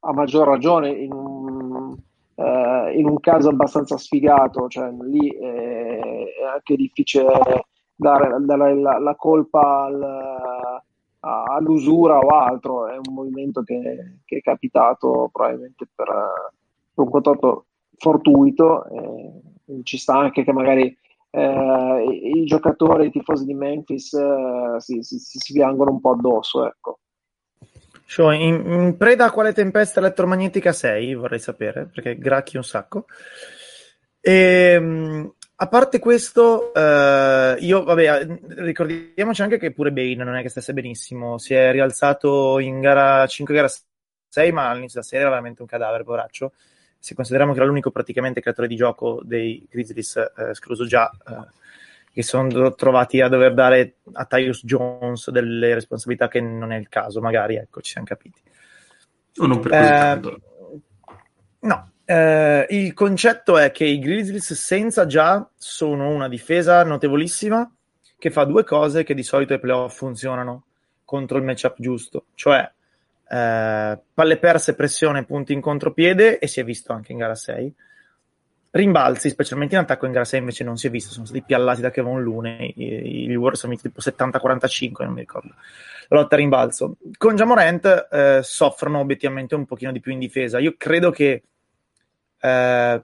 a 0.00 0.12
maggior 0.12 0.46
ragione 0.46 0.90
in 0.90 1.12
un, 1.12 1.96
eh, 2.34 2.92
in 2.96 3.08
un 3.08 3.18
caso 3.20 3.48
abbastanza 3.48 3.96
sfigato, 3.96 4.68
cioè 4.68 4.90
lì 5.00 5.28
è, 5.28 5.98
è 5.98 6.44
anche 6.52 6.76
difficile 6.76 7.26
dare, 7.94 8.36
dare 8.40 8.74
la, 8.76 8.98
la, 8.98 9.14
colpa 9.16 9.84
al, 9.84 10.82
all'usura 11.20 12.18
o 12.18 12.28
altro, 12.28 12.86
è 12.86 12.96
un 12.96 13.14
movimento 13.14 13.62
che, 13.62 14.20
che 14.24 14.36
è 14.36 14.40
capitato 14.40 15.28
probabilmente 15.32 15.88
per, 15.92 16.06
per 16.06 17.04
un 17.04 17.10
contatto 17.10 17.66
fortuito, 17.96 18.84
eh, 18.86 19.82
ci 19.82 19.98
sta 19.98 20.16
anche 20.16 20.44
che 20.44 20.52
magari 20.52 20.96
eh, 21.30 22.04
i, 22.08 22.38
i, 22.38 22.44
giocatori, 22.44 23.06
i 23.06 23.10
tifosi 23.10 23.44
di 23.44 23.54
Memphis 23.54 24.12
eh, 24.12 24.76
si, 24.78 25.02
si, 25.02 25.18
si 25.18 25.52
piangono 25.52 25.90
un 25.90 26.00
po' 26.00 26.12
addosso, 26.12 26.64
ecco. 26.66 26.98
Show, 28.08 28.30
in, 28.30 28.62
in, 28.64 28.96
preda 28.96 29.24
a 29.24 29.30
quale 29.32 29.52
tempesta 29.52 29.98
elettromagnetica 29.98 30.72
sei? 30.72 31.14
Vorrei 31.14 31.40
sapere, 31.40 31.88
perché 31.92 32.16
gracchi 32.16 32.56
un 32.56 32.62
sacco. 32.62 33.06
E, 34.20 34.32
ehm, 34.32 35.34
a 35.56 35.68
parte 35.68 35.98
questo, 35.98 36.72
eh, 36.72 37.56
io, 37.58 37.82
vabbè, 37.82 38.26
ricordiamoci 38.58 39.42
anche 39.42 39.58
che 39.58 39.72
pure 39.72 39.90
Bane 39.90 40.22
non 40.22 40.36
è 40.36 40.42
che 40.42 40.50
stesse 40.50 40.72
benissimo. 40.72 41.38
Si 41.38 41.54
è 41.54 41.72
rialzato 41.72 42.60
in 42.60 42.80
gara 42.80 43.26
5, 43.26 43.54
gara 43.54 43.68
6, 44.28 44.52
ma 44.52 44.68
all'inizio 44.68 45.00
della 45.00 45.06
serie 45.06 45.24
era 45.24 45.30
veramente 45.30 45.62
un 45.62 45.68
cadavere, 45.68 46.04
poraccio. 46.04 46.52
Se 46.98 47.14
consideriamo 47.14 47.52
che 47.52 47.58
era 47.58 47.66
l'unico 47.68 47.90
praticamente 47.90 48.40
creatore 48.40 48.68
di 48.68 48.76
gioco 48.76 49.20
dei 49.24 49.66
Grizzlies, 49.68 50.16
eh, 50.16 50.50
escluso 50.50 50.86
già, 50.86 51.10
eh, 51.10 51.48
che 52.16 52.22
sono 52.22 52.74
trovati 52.74 53.20
a 53.20 53.28
dover 53.28 53.52
dare 53.52 53.96
a 54.12 54.24
Tyus 54.24 54.64
Jones 54.64 55.30
delle 55.30 55.74
responsabilità 55.74 56.28
che 56.28 56.40
non 56.40 56.72
è 56.72 56.78
il 56.78 56.88
caso, 56.88 57.20
magari, 57.20 57.56
ecco, 57.56 57.82
ci 57.82 57.92
siamo 57.92 58.06
capiti. 58.06 58.40
O 59.36 59.46
non 59.46 59.60
per 59.60 59.70
così 59.70 59.82
tanto. 59.82 60.40
No, 61.58 61.90
eh, 62.06 62.66
il 62.70 62.94
concetto 62.94 63.58
è 63.58 63.70
che 63.70 63.84
i 63.84 63.98
Grizzlies 63.98 64.54
senza 64.54 65.04
già 65.04 65.46
sono 65.58 66.08
una 66.08 66.26
difesa 66.26 66.82
notevolissima 66.84 67.70
che 68.18 68.30
fa 68.30 68.44
due 68.44 68.64
cose 68.64 69.04
che 69.04 69.12
di 69.12 69.22
solito 69.22 69.52
ai 69.52 69.60
playoff 69.60 69.94
funzionano 69.94 70.64
contro 71.04 71.36
il 71.36 71.44
matchup 71.44 71.74
giusto, 71.78 72.28
cioè 72.34 72.66
eh, 73.28 74.00
palle 74.14 74.38
perse, 74.38 74.74
pressione, 74.74 75.26
punti 75.26 75.52
in 75.52 75.60
contropiede 75.60 76.38
e 76.38 76.46
si 76.46 76.60
è 76.60 76.64
visto 76.64 76.94
anche 76.94 77.12
in 77.12 77.18
gara 77.18 77.34
6. 77.34 77.74
Rimbalzi, 78.70 79.30
specialmente 79.30 79.74
in 79.74 79.80
attacco 79.80 80.06
in 80.06 80.20
6 80.22 80.38
invece 80.38 80.64
non 80.64 80.76
si 80.76 80.86
è 80.88 80.90
visto, 80.90 81.12
sono 81.12 81.24
stati 81.24 81.42
piallati 81.42 81.80
da 81.80 81.90
Kevon 81.90 82.22
Lune, 82.22 82.72
i, 82.74 83.34
Warriors 83.34 83.60
sono 83.60 83.74
tipo 83.76 84.00
70-45, 84.00 85.04
non 85.04 85.12
mi 85.12 85.20
ricordo. 85.20 85.54
La 86.08 86.20
lotta 86.20 86.34
a 86.34 86.38
rimbalzo. 86.38 86.96
Con 87.16 87.34
Jamorant 87.34 88.08
eh, 88.10 88.40
soffrono 88.42 89.00
obiettivamente 89.00 89.54
un 89.54 89.64
pochino 89.64 89.92
di 89.92 90.00
più 90.00 90.12
in 90.12 90.18
difesa. 90.18 90.58
Io 90.58 90.74
credo 90.76 91.10
che 91.10 91.42
eh, 92.38 93.02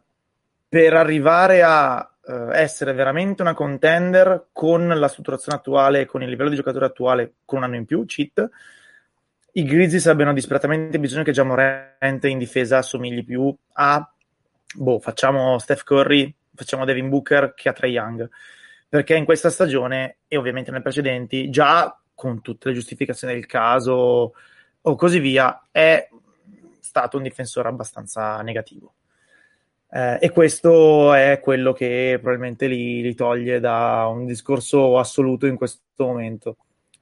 per 0.69 0.95
arrivare 0.95 1.63
a 1.63 2.13
eh, 2.25 2.49
essere 2.53 2.93
veramente 2.93 3.43
una 3.43 3.55
contender 3.55 4.49
con 4.53 4.87
la 4.87 5.09
strutturazione 5.09 5.59
attuale, 5.59 6.07
con 6.07 6.23
il 6.23 6.29
livello 6.29 6.51
di 6.51 6.57
giocatore 6.57 6.87
attuale, 6.87 7.33
con 7.45 7.59
un 7.59 7.65
anno 7.65 7.77
in 7.77 7.87
più, 7.87 8.05
cheat, 8.05 8.49
i 9.55 9.65
Grizzlies 9.65 10.07
abbiano 10.07 10.33
disperatamente 10.33 10.99
bisogno 10.99 11.25
che 11.25 11.33
già 11.33 11.43
Morente 11.43 12.29
in 12.29 12.39
difesa 12.39 12.79
assomigli 12.79 13.23
più 13.23 13.55
a, 13.75 14.13
boh, 14.75 14.99
facciamo 14.99 15.59
Steph 15.59 15.83
Curry, 15.85 16.35
facciamo 16.55 16.85
Devin 16.85 17.09
Booker 17.09 17.55
che 17.55 17.69
a 17.69 17.73
Trae 17.73 17.91
Young, 17.91 18.29
perché 18.89 19.17
in 19.17 19.25
questa 19.25 19.51
stagione 19.51 20.19
e 20.29 20.37
ovviamente 20.37 20.71
nelle 20.71 20.83
precedenti, 20.83 21.51
già 21.51 21.99
con 22.15 22.41
tutte 22.43 22.69
le 22.69 22.75
giustificazioni 22.75 23.35
del 23.35 23.47
caso 23.47 24.35
o 24.81 24.95
così 24.97 25.19
via, 25.19 25.69
è 25.71 26.09
stato 26.81 27.17
un 27.17 27.23
difensore 27.23 27.69
abbastanza 27.69 28.41
negativo. 28.43 28.95
Eh, 29.91 30.19
e 30.21 30.31
questo 30.31 31.13
è 31.13 31.39
quello 31.41 31.73
che 31.73 32.19
probabilmente 32.21 32.67
li, 32.67 33.03
li, 33.03 33.15
toglie 33.15 33.61
da 33.61 34.07
un 34.07 34.25
discorso 34.25 34.99
assoluto 34.99 35.47
in 35.47 35.57
questo 35.57 36.07
momento. 36.07 36.57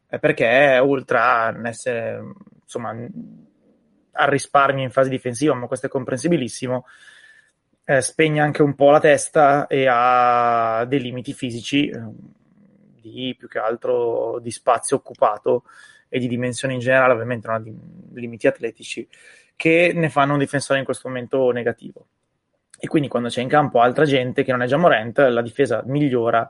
Eh, 0.09 0.19
perché 0.19 0.79
oltre 0.79 1.19
a 1.19 1.69
essere 1.69 2.21
insomma 2.63 2.91
al 2.91 4.29
risparmio 4.29 4.83
in 4.85 4.91
fase 4.91 5.09
difensiva, 5.09 5.55
ma 5.55 5.67
questo 5.67 5.87
è 5.87 5.89
comprensibilissimo, 5.89 6.85
eh, 7.85 8.01
spegne 8.01 8.41
anche 8.41 8.63
un 8.63 8.75
po' 8.75 8.91
la 8.91 9.01
testa 9.01 9.67
e 9.67 9.87
ha 9.89 10.85
dei 10.87 11.01
limiti 11.01 11.33
fisici 11.33 11.89
eh, 11.89 12.01
di 13.01 13.35
più 13.39 13.49
che 13.49 13.59
altro 13.59 14.39
di 14.41 14.51
spazio 14.51 14.97
occupato 14.97 15.65
e 16.09 16.19
di 16.19 16.29
dimensioni 16.29 16.75
in 16.75 16.81
generale, 16.81 17.13
ovviamente 17.13 17.47
non 17.47 17.57
ha 17.57 18.19
limiti 18.19 18.47
atletici, 18.47 19.09
che 19.57 19.93
ne 19.95 20.09
fanno 20.09 20.33
un 20.33 20.39
difensore 20.39 20.79
in 20.79 20.85
questo 20.85 21.09
momento 21.09 21.51
negativo. 21.51 22.07
E 22.79 22.87
quindi 22.89 23.09
quando 23.09 23.29
c'è 23.29 23.43
in 23.43 23.49
campo 23.49 23.81
altra 23.81 24.05
gente 24.05 24.43
che 24.43 24.51
non 24.51 24.63
è 24.63 24.67
già 24.67 24.77
Morant, 24.77 25.19
la 25.19 25.43
difesa 25.43 25.83
migliora 25.87 26.49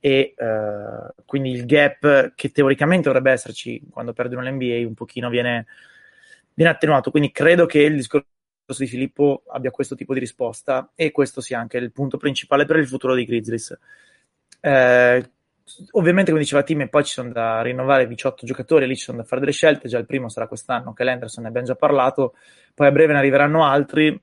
e 0.00 0.34
eh, 0.36 1.14
quindi 1.24 1.50
il 1.50 1.66
gap 1.66 2.32
che 2.34 2.50
teoricamente 2.50 3.08
dovrebbe 3.08 3.32
esserci 3.32 3.82
quando 3.90 4.12
perdono 4.12 4.42
l'NBA 4.42 4.86
un 4.86 4.94
pochino 4.94 5.28
viene, 5.28 5.66
viene 6.54 6.70
attenuato. 6.70 7.10
Quindi 7.10 7.30
credo 7.30 7.66
che 7.66 7.80
il 7.80 7.96
discorso 7.96 8.26
di 8.78 8.86
Filippo 8.86 9.42
abbia 9.48 9.70
questo 9.70 9.94
tipo 9.94 10.12
di 10.12 10.20
risposta 10.20 10.90
e 10.94 11.12
questo 11.12 11.40
sia 11.40 11.58
anche 11.58 11.76
il 11.78 11.92
punto 11.92 12.16
principale 12.16 12.64
per 12.64 12.76
il 12.76 12.86
futuro 12.86 13.14
dei 13.14 13.24
Grizzlies. 13.24 13.78
Eh, 14.60 15.30
ovviamente, 15.92 16.30
come 16.30 16.42
diceva 16.42 16.62
Tim, 16.62 16.88
poi 16.88 17.04
ci 17.04 17.12
sono 17.12 17.30
da 17.30 17.62
rinnovare 17.62 18.06
18 18.06 18.46
giocatori, 18.46 18.86
lì 18.86 18.96
ci 18.96 19.04
sono 19.04 19.18
da 19.18 19.24
fare 19.24 19.40
delle 19.40 19.52
scelte. 19.52 19.88
Già 19.88 19.98
il 19.98 20.06
primo 20.06 20.28
sarà 20.28 20.46
quest'anno, 20.48 20.92
che 20.92 21.04
l'Anderson 21.04 21.42
ne 21.42 21.48
abbiamo 21.48 21.66
già 21.66 21.74
parlato, 21.74 22.34
poi 22.74 22.88
a 22.88 22.90
breve 22.90 23.12
ne 23.12 23.18
arriveranno 23.18 23.64
altri. 23.64 24.20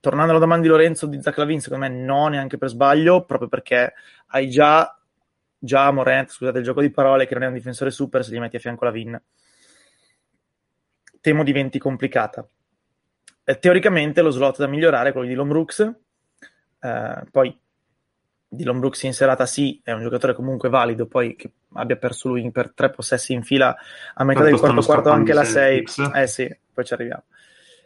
Tornando 0.00 0.30
alla 0.30 0.40
domanda 0.40 0.62
di 0.62 0.68
Lorenzo 0.68 1.06
di 1.06 1.20
Zach 1.20 1.36
Lavin, 1.36 1.60
secondo 1.60 1.86
me 1.86 1.94
no, 1.94 2.28
neanche 2.28 2.56
per 2.56 2.70
sbaglio, 2.70 3.24
proprio 3.24 3.48
perché 3.48 3.92
hai 4.28 4.48
già, 4.48 4.98
già 5.58 5.90
Morent, 5.90 6.30
scusate 6.30 6.58
il 6.58 6.64
gioco 6.64 6.80
di 6.80 6.90
parole, 6.90 7.26
che 7.26 7.34
non 7.34 7.42
è 7.42 7.46
un 7.46 7.52
difensore 7.52 7.90
super 7.90 8.24
se 8.24 8.32
gli 8.32 8.38
metti 8.38 8.56
a 8.56 8.60
fianco 8.60 8.86
la 8.86 8.90
Vin. 8.90 9.22
Temo 11.20 11.44
diventi 11.44 11.78
complicata. 11.78 12.48
Eh, 13.44 13.58
teoricamente 13.58 14.22
lo 14.22 14.30
slot 14.30 14.58
da 14.58 14.66
migliorare 14.66 15.08
è 15.08 15.12
quello 15.12 15.26
di 15.26 15.32
Dylan 15.32 15.48
Brooks, 15.48 15.92
eh, 16.80 17.22
poi 17.30 17.58
Dylan 18.52 18.80
Brooks 18.80 19.02
in 19.04 19.14
serata 19.14 19.46
sì, 19.46 19.80
è 19.82 19.92
un 19.92 20.02
giocatore 20.02 20.34
comunque 20.34 20.68
valido, 20.68 21.06
poi 21.06 21.36
che 21.36 21.52
abbia 21.74 21.96
perso 21.96 22.28
lui 22.28 22.50
per 22.50 22.72
tre 22.72 22.90
possessi 22.90 23.32
in 23.32 23.42
fila 23.42 23.76
a 24.14 24.24
metà 24.24 24.42
del 24.42 24.58
quarto 24.58 24.82
quarto 24.82 25.10
anche 25.10 25.32
la 25.32 25.44
6, 25.44 25.84
eh 26.14 26.26
sì, 26.26 26.56
poi 26.72 26.84
ci 26.84 26.92
arriviamo. 26.92 27.24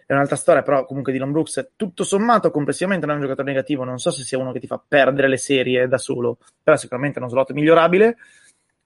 È 0.07 0.13
un'altra 0.13 0.37
storia, 0.37 0.63
però 0.63 0.85
comunque 0.85 1.13
Dylan 1.13 1.33
Brooks 1.33 1.73
tutto 1.77 2.05
sommato 2.05 2.51
complessivamente 2.51 3.07
non 3.07 3.17
è 3.17 3.19
un 3.19 3.25
giocatore 3.25 3.49
negativo, 3.49 3.85
non 3.85 3.99
so 3.99 4.11
se 4.11 4.23
sia 4.23 4.39
uno 4.39 4.53
che 4.53 4.61
ti 4.61 4.67
fa 4.67 4.83
perdere 4.87 5.29
le 5.29 5.39
serie 5.39 5.87
da 5.87 5.99
solo, 5.99 6.39
però 6.63 6.77
sicuramente 6.77 7.19
è 7.19 7.23
uno 7.23 7.31
slot 7.31 7.53
migliorabile, 7.53 8.17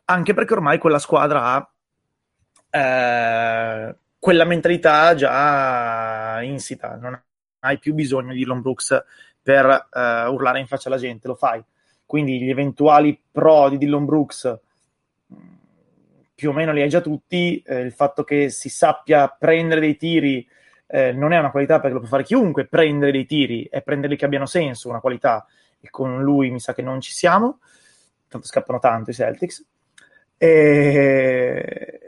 anche 0.06 0.34
perché 0.34 0.52
ormai 0.54 0.78
quella 0.78 0.98
squadra 0.98 1.42
ha 1.44 1.70
eh, 2.70 3.96
quella 4.18 4.44
mentalità 4.44 5.14
già 5.14 6.40
insita, 6.42 6.96
non 6.96 7.20
hai 7.60 7.78
più 7.78 7.94
bisogno 7.94 8.32
di 8.32 8.38
Dylan 8.38 8.60
Brooks 8.60 9.04
per 9.42 9.66
eh, 9.66 10.26
urlare 10.26 10.60
in 10.60 10.66
faccia 10.66 10.88
alla 10.88 10.98
gente, 10.98 11.28
lo 11.28 11.34
fai. 11.34 11.62
Quindi 12.04 12.40
gli 12.40 12.50
eventuali 12.50 13.20
pro 13.30 13.68
di 13.68 13.78
Dylan 13.78 14.04
Brooks 14.04 14.58
più 16.34 16.50
o 16.50 16.52
meno 16.52 16.72
li 16.72 16.82
hai 16.82 16.88
già 16.88 17.00
tutti, 17.00 17.60
eh, 17.66 17.80
il 17.80 17.92
fatto 17.92 18.22
che 18.22 18.48
si 18.48 18.68
sappia 18.68 19.26
prendere 19.26 19.80
dei 19.80 19.96
tiri 19.96 20.48
eh, 20.86 21.12
non 21.12 21.32
è 21.32 21.38
una 21.38 21.50
qualità 21.50 21.80
perché 21.80 21.94
lo 21.94 22.00
può 22.00 22.08
fare 22.08 22.22
chiunque, 22.22 22.66
prendere 22.66 23.10
dei 23.10 23.26
tiri 23.26 23.64
e 23.64 23.82
prenderli 23.82 24.16
che 24.16 24.24
abbiano 24.24 24.46
senso, 24.46 24.88
una 24.88 25.00
qualità, 25.00 25.44
e 25.80 25.90
con 25.90 26.22
lui 26.22 26.50
mi 26.50 26.60
sa 26.60 26.74
che 26.74 26.82
non 26.82 27.00
ci 27.00 27.12
siamo, 27.12 27.58
tanto 28.28 28.46
scappano 28.46 28.78
tanto 28.78 29.10
i 29.10 29.14
Celtics. 29.14 29.66
E, 30.36 32.00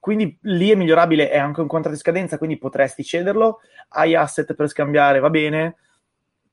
quindi 0.00 0.36
lì 0.42 0.70
è 0.70 0.74
migliorabile, 0.74 1.30
è 1.30 1.38
anche 1.38 1.60
un 1.60 1.68
contratto 1.68 1.94
di 1.94 2.00
scadenza, 2.00 2.38
quindi 2.38 2.58
potresti 2.58 3.04
cederlo, 3.04 3.60
hai 3.90 4.14
asset 4.14 4.54
per 4.54 4.68
scambiare, 4.68 5.20
va 5.20 5.30
bene, 5.30 5.76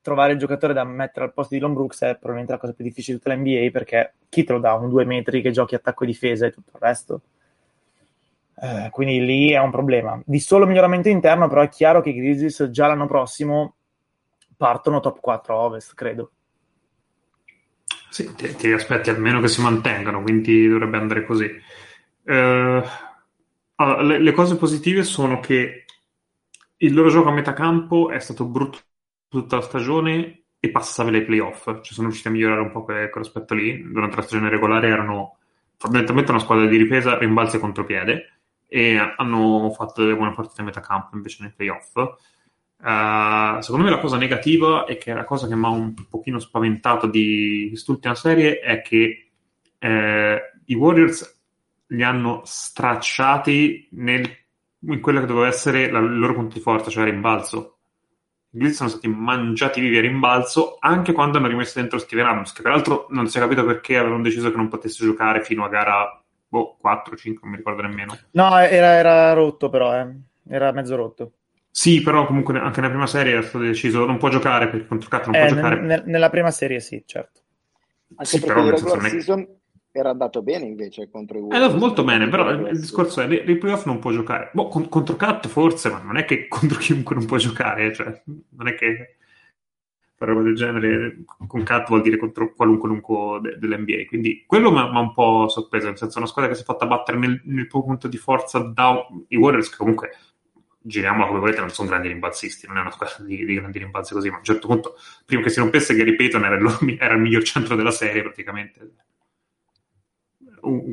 trovare 0.05 0.33
il 0.33 0.37
giocatore 0.37 0.73
da 0.73 0.83
mettere 0.83 1.25
al 1.25 1.33
posto 1.33 1.55
di 1.55 1.59
Lon 1.59 1.73
Brooks 1.73 2.01
è 2.01 2.11
probabilmente 2.11 2.51
la 2.51 2.59
cosa 2.59 2.73
più 2.73 2.83
difficile 2.83 3.17
di 3.17 3.23
tutta 3.23 3.35
l'NBA 3.35 3.71
perché 3.71 4.13
chi 4.29 4.43
te 4.43 4.53
lo 4.53 4.59
dà 4.59 4.73
un 4.75 4.89
due 4.89 5.03
metri 5.03 5.41
che 5.41 5.49
giochi 5.49 5.73
attacco 5.73 6.03
e 6.03 6.07
difesa 6.07 6.45
e 6.45 6.51
tutto 6.51 6.71
il 6.75 6.79
resto? 6.79 7.21
Eh, 8.61 8.89
quindi 8.91 9.25
lì 9.25 9.51
è 9.51 9.59
un 9.59 9.71
problema. 9.71 10.21
Di 10.23 10.39
solo 10.39 10.67
miglioramento 10.67 11.09
interno, 11.09 11.47
però 11.47 11.61
è 11.61 11.69
chiaro 11.69 12.01
che 12.01 12.09
i 12.09 12.15
Grizzlies 12.15 12.69
già 12.69 12.85
l'anno 12.85 13.07
prossimo 13.07 13.75
partono 14.55 14.99
top 14.99 15.19
4 15.19 15.55
ovest, 15.55 15.95
credo. 15.95 16.31
Sì, 18.09 18.33
ti, 18.35 18.55
ti 18.55 18.71
aspetti 18.71 19.09
almeno 19.09 19.41
che 19.41 19.47
si 19.47 19.61
mantengano, 19.61 20.21
quindi 20.21 20.67
dovrebbe 20.67 20.97
andare 20.97 21.25
così. 21.25 21.49
Eh, 22.23 22.83
allora, 23.75 24.01
le, 24.01 24.19
le, 24.19 24.31
cose 24.31 24.55
positive 24.55 25.03
sono 25.03 25.39
che 25.39 25.85
il 26.77 26.93
loro 26.93 27.09
gioco 27.09 27.29
a 27.29 27.33
metà 27.33 27.53
campo 27.53 28.09
è 28.09 28.19
stato 28.19 28.45
brutto 28.45 28.79
tutta 29.27 29.57
la 29.57 29.61
stagione 29.61 30.43
e 30.59 30.71
passava 30.71 31.11
ai 31.11 31.25
playoff, 31.25 31.65
cioè 31.65 31.83
sono 31.83 32.07
riusciti 32.07 32.29
a 32.29 32.31
migliorare 32.31 32.61
un 32.61 32.71
po' 32.71 32.83
quell'aspetto 32.83 33.53
lì. 33.53 33.81
Durante 33.91 34.15
la 34.15 34.21
stagione 34.21 34.49
regolare 34.49 34.87
erano 34.87 35.37
fondamentalmente 35.77 36.31
una 36.31 36.39
squadra 36.39 36.65
di 36.65 36.77
ripresa, 36.77 37.17
rimbalzi 37.17 37.57
e 37.57 37.59
contropiede 37.59 38.39
e 38.67 38.97
hanno 38.97 39.69
fatto 39.71 40.01
delle 40.01 40.15
buone 40.15 40.33
partite 40.33 40.61
a 40.61 40.65
metà 40.65 40.79
campo 40.79 41.15
invece 41.15 41.43
nei 41.43 41.51
playoff. 41.51 41.95
Uh, 42.77 43.61
secondo 43.61 43.85
me 43.85 43.89
la 43.89 43.99
cosa 43.99 44.17
negativa 44.17 44.85
e 44.85 44.97
che 44.97 45.11
è 45.11 45.15
la 45.15 45.23
cosa 45.23 45.47
che 45.47 45.55
mi 45.55 45.65
ha 45.65 45.69
un 45.69 45.93
pochino 46.09 46.39
spaventato 46.39 47.07
di 47.07 47.67
quest'ultima 47.69 48.15
serie 48.15 48.59
è 48.59 48.81
che 48.81 49.29
eh, 49.79 50.41
i 50.65 50.73
Warriors 50.73 51.34
li 51.95 52.03
hanno 52.03 52.41
stracciati 52.43 53.87
nel, 53.91 54.29
in 54.79 54.99
quello 54.99 55.21
che 55.21 55.25
doveva 55.25 55.47
essere 55.47 55.89
la, 55.89 55.99
il 55.99 56.19
loro 56.19 56.33
punto 56.33 56.55
di 56.55 56.61
forza, 56.61 56.89
cioè 56.89 57.05
rimbalzo. 57.05 57.77
I 58.51 58.57
Blitz 58.57 58.75
sono 58.75 58.89
stati 58.89 59.07
mangiati 59.07 59.81
vivi 59.81 59.97
a 59.97 60.01
rimbalzo 60.01 60.77
anche 60.79 61.11
quando 61.11 61.37
hanno 61.37 61.47
rimesso 61.47 61.79
dentro 61.79 61.97
Steven 61.97 62.25
Adams, 62.25 62.53
che 62.53 62.61
peraltro 62.61 63.07
non 63.09 63.27
si 63.27 63.37
è 63.37 63.41
capito 63.41 63.65
perché 63.65 63.97
avevano 63.97 64.23
deciso 64.23 64.49
che 64.49 64.57
non 64.57 64.69
potesse 64.69 65.03
giocare 65.03 65.43
fino 65.43 65.65
a 65.65 65.69
gara 65.69 66.23
boh, 66.47 66.77
4, 66.79 67.15
5, 67.15 67.39
non 67.41 67.51
mi 67.51 67.57
ricordo 67.57 67.81
nemmeno. 67.81 68.17
No, 68.31 68.57
era, 68.57 68.93
era 68.93 69.33
rotto 69.33 69.69
però, 69.69 69.99
eh. 69.99 70.07
era 70.47 70.71
mezzo 70.71 70.95
rotto. 70.95 71.31
Sì, 71.69 72.01
però 72.01 72.25
comunque 72.25 72.57
anche 72.57 72.79
nella 72.79 72.93
prima 72.93 73.07
serie 73.07 73.37
è 73.37 73.41
stato 73.41 73.65
deciso 73.65 74.05
non 74.05 74.17
può 74.17 74.29
giocare 74.29 74.69
perché 74.69 74.87
contro 74.87 75.09
Cat 75.09 75.25
non 75.25 75.35
eh, 75.35 75.39
può 75.39 75.55
giocare. 75.55 75.81
N- 75.81 76.03
nella 76.05 76.29
prima 76.29 76.49
serie 76.49 76.79
sì, 76.79 77.03
certo. 77.05 77.41
Anche 78.15 78.37
sì, 78.37 78.39
però 78.39 78.63
nel 78.63 78.77
senso 78.77 78.99
season 79.01 79.47
era 79.99 80.09
andato 80.09 80.41
bene 80.41 80.65
invece 80.65 81.09
contro 81.09 81.37
i 81.37 81.41
Wolves. 81.41 81.57
È 81.57 81.61
andato 81.61 81.79
molto 81.79 82.03
bene, 82.03 82.27
però 82.27 82.49
il, 82.49 82.67
il 82.71 82.79
discorso 82.79 83.21
è 83.21 83.27
nei 83.27 83.57
playoff 83.57 83.85
non 83.85 83.99
può 83.99 84.11
giocare. 84.11 84.49
Boh, 84.53 84.67
con, 84.67 84.89
contro 84.89 85.15
Cat 85.15 85.47
forse, 85.47 85.89
ma 85.89 86.01
non 86.01 86.17
è 86.17 86.25
che 86.25 86.47
contro 86.49 86.77
chiunque 86.77 87.15
non 87.15 87.25
può 87.25 87.37
giocare, 87.37 87.93
cioè 87.93 88.21
non 88.25 88.67
è 88.67 88.75
che 88.75 89.15
fare 90.17 90.31
roba 90.31 90.43
del 90.43 90.55
genere 90.55 91.23
con 91.47 91.63
Cat 91.63 91.87
vuol 91.89 92.01
dire 92.01 92.17
contro 92.17 92.53
qualunque 92.53 92.89
lungo 92.89 93.39
de- 93.39 93.57
dell'NBA. 93.57 94.05
Quindi 94.07 94.43
quello 94.45 94.71
mi 94.71 94.79
ha 94.79 94.99
un 94.99 95.13
po' 95.13 95.47
sorpreso, 95.47 95.87
nel 95.87 95.97
senso 95.97 96.17
una 96.17 96.27
squadra 96.27 96.51
che 96.51 96.57
si 96.57 96.63
è 96.63 96.65
fatta 96.65 96.85
battere 96.85 97.17
nel, 97.17 97.41
nel 97.45 97.67
punto 97.67 98.07
di 98.07 98.17
forza 98.17 98.59
da 98.59 99.07
i 99.29 99.35
Warriors, 99.35 99.69
che 99.69 99.77
comunque 99.77 100.11
giriamola 100.81 101.27
come 101.27 101.39
volete, 101.39 101.59
non 101.59 101.69
sono 101.69 101.89
grandi 101.89 102.09
rimbalzisti, 102.09 102.67
non 102.67 102.77
è 102.77 102.81
una 102.81 102.91
squadra 102.91 103.23
di, 103.23 103.43
di 103.43 103.55
grandi 103.55 103.79
rimbalzi 103.79 104.13
così, 104.13 104.29
ma 104.29 104.35
a 104.35 104.39
un 104.39 104.43
certo 104.43 104.67
punto, 104.67 104.95
prima 105.25 105.41
che 105.41 105.49
si 105.49 105.59
rompesse 105.59 105.95
Gary 105.95 106.15
Payton 106.15 106.43
era 106.45 106.55
il, 106.55 106.97
era 106.99 107.13
il 107.13 107.21
miglior 107.21 107.43
centro 107.43 107.75
della 107.75 107.91
serie 107.91 108.21
praticamente. 108.21 108.91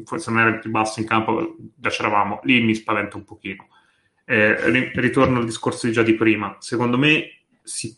Forse 0.04 0.30
non 0.30 0.40
era 0.40 0.50
il 0.50 0.58
più 0.58 0.70
basso 0.70 1.00
in 1.00 1.06
campo, 1.06 1.56
già 1.74 1.90
c'eravamo, 1.90 2.40
lì 2.44 2.62
mi 2.62 2.74
spaventa 2.74 3.16
un 3.16 3.24
pochino. 3.24 3.68
Eh, 4.24 4.90
ritorno 4.94 5.38
al 5.38 5.44
discorso 5.44 5.86
di 5.86 5.92
già 5.92 6.02
di 6.02 6.14
prima. 6.14 6.56
Secondo 6.60 6.96
me 6.98 7.44
si 7.62 7.96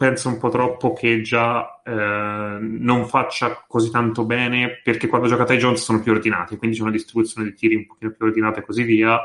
penso 0.00 0.28
un 0.28 0.38
po' 0.38 0.48
troppo 0.48 0.94
che 0.94 1.20
già 1.20 1.82
eh, 1.84 2.58
non 2.58 3.06
faccia 3.06 3.64
così 3.68 3.90
tanto 3.90 4.24
bene 4.24 4.80
perché 4.82 5.06
quando 5.08 5.28
gioca 5.28 5.44
Tai 5.44 5.58
Jones 5.58 5.82
sono 5.82 6.00
più 6.00 6.12
ordinati, 6.12 6.56
quindi 6.56 6.76
c'è 6.76 6.82
una 6.82 6.90
distribuzione 6.90 7.48
di 7.48 7.54
tiri 7.54 7.74
un 7.74 7.84
pochino 7.84 8.10
più 8.12 8.24
ordinata 8.24 8.60
e 8.60 8.64
così 8.64 8.82
via. 8.82 9.20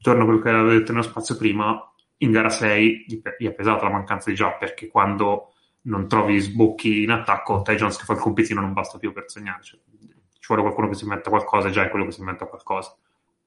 Torno 0.00 0.22
a 0.22 0.24
quello 0.24 0.38
che 0.40 0.50
avevo 0.50 0.70
detto 0.70 0.92
nello 0.92 1.02
spazio 1.02 1.36
prima, 1.36 1.92
in 2.18 2.30
gara 2.30 2.48
6 2.48 3.06
gli 3.08 3.46
è 3.46 3.52
pesata 3.52 3.84
la 3.84 3.90
mancanza 3.90 4.30
di 4.30 4.36
già 4.36 4.52
perché 4.52 4.86
quando 4.86 5.54
non 5.82 6.06
trovi 6.06 6.38
sbocchi 6.38 7.02
in 7.02 7.10
attacco, 7.10 7.62
Tai 7.62 7.74
Jones 7.74 7.96
che 7.96 8.04
fa 8.04 8.12
il 8.12 8.20
compitino 8.20 8.60
non 8.60 8.72
basta 8.72 8.98
più 8.98 9.12
per 9.12 9.24
segnare. 9.26 9.62
Ci 10.48 10.54
vuole 10.54 10.62
qualcuno 10.62 10.88
che 10.88 10.94
si 10.98 11.04
inventa 11.04 11.28
qualcosa 11.28 11.68
già 11.68 11.84
è 11.84 11.90
quello 11.90 12.06
che 12.06 12.12
si 12.12 12.20
inventa 12.20 12.46
qualcosa. 12.46 12.96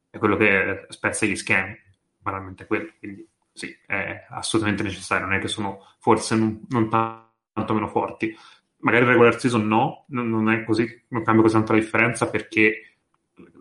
È 0.08 0.20
quello 0.20 0.38
che 0.38 0.86
spezza 0.90 1.26
gli 1.26 1.36
schemi, 1.36 1.76
banalmente 2.20 2.68
quello. 2.68 2.92
Quindi 3.00 3.28
sì, 3.52 3.76
è 3.88 4.28
assolutamente 4.30 4.84
necessario, 4.84 5.26
non 5.26 5.34
è 5.34 5.40
che 5.40 5.48
sono 5.48 5.84
forse 5.98 6.36
non, 6.36 6.64
non 6.70 6.90
tanto 6.90 7.74
meno 7.74 7.88
forti. 7.88 8.38
Magari 8.82 9.06
regular 9.06 9.40
season 9.40 9.68
no, 9.68 10.06
non 10.10 10.48
è 10.52 10.64
così, 10.64 10.86
non 11.08 11.24
cambia 11.24 11.42
così 11.42 11.56
tanto 11.56 11.74
la 11.74 11.80
differenza 11.80 12.30
perché 12.30 12.98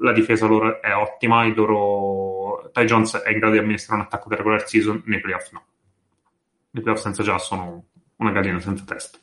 la 0.00 0.12
difesa 0.12 0.46
loro 0.46 0.82
è 0.82 0.94
ottima, 0.94 1.46
il 1.46 1.54
loro 1.54 2.68
Ty 2.74 2.84
Jones 2.84 3.16
è 3.22 3.30
in 3.30 3.38
grado 3.38 3.54
di 3.54 3.60
amministrare 3.60 4.02
un 4.02 4.06
attacco 4.06 4.28
del 4.28 4.36
regular 4.36 4.68
season, 4.68 5.02
nei 5.06 5.20
playoff 5.20 5.50
no. 5.52 5.64
Nei 6.72 6.82
playoff 6.82 7.00
senza 7.00 7.22
già 7.22 7.38
sono 7.38 7.86
una 8.16 8.32
gallina 8.32 8.60
senza 8.60 8.84
testa. 8.84 9.18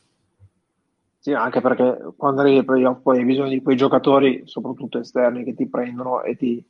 Sì, 1.20 1.32
anche 1.32 1.60
perché 1.60 1.98
quando 2.16 2.40
arrivi 2.42 2.58
ai 2.58 2.64
playoff 2.64 3.02
poi 3.02 3.18
hai 3.18 3.24
bisogno 3.24 3.48
di 3.48 3.60
quei 3.62 3.76
giocatori, 3.76 4.42
soprattutto 4.44 4.98
esterni, 5.00 5.42
che 5.44 5.54
ti 5.54 5.68
prendono 5.68 6.22
e 6.22 6.36
ti, 6.36 6.64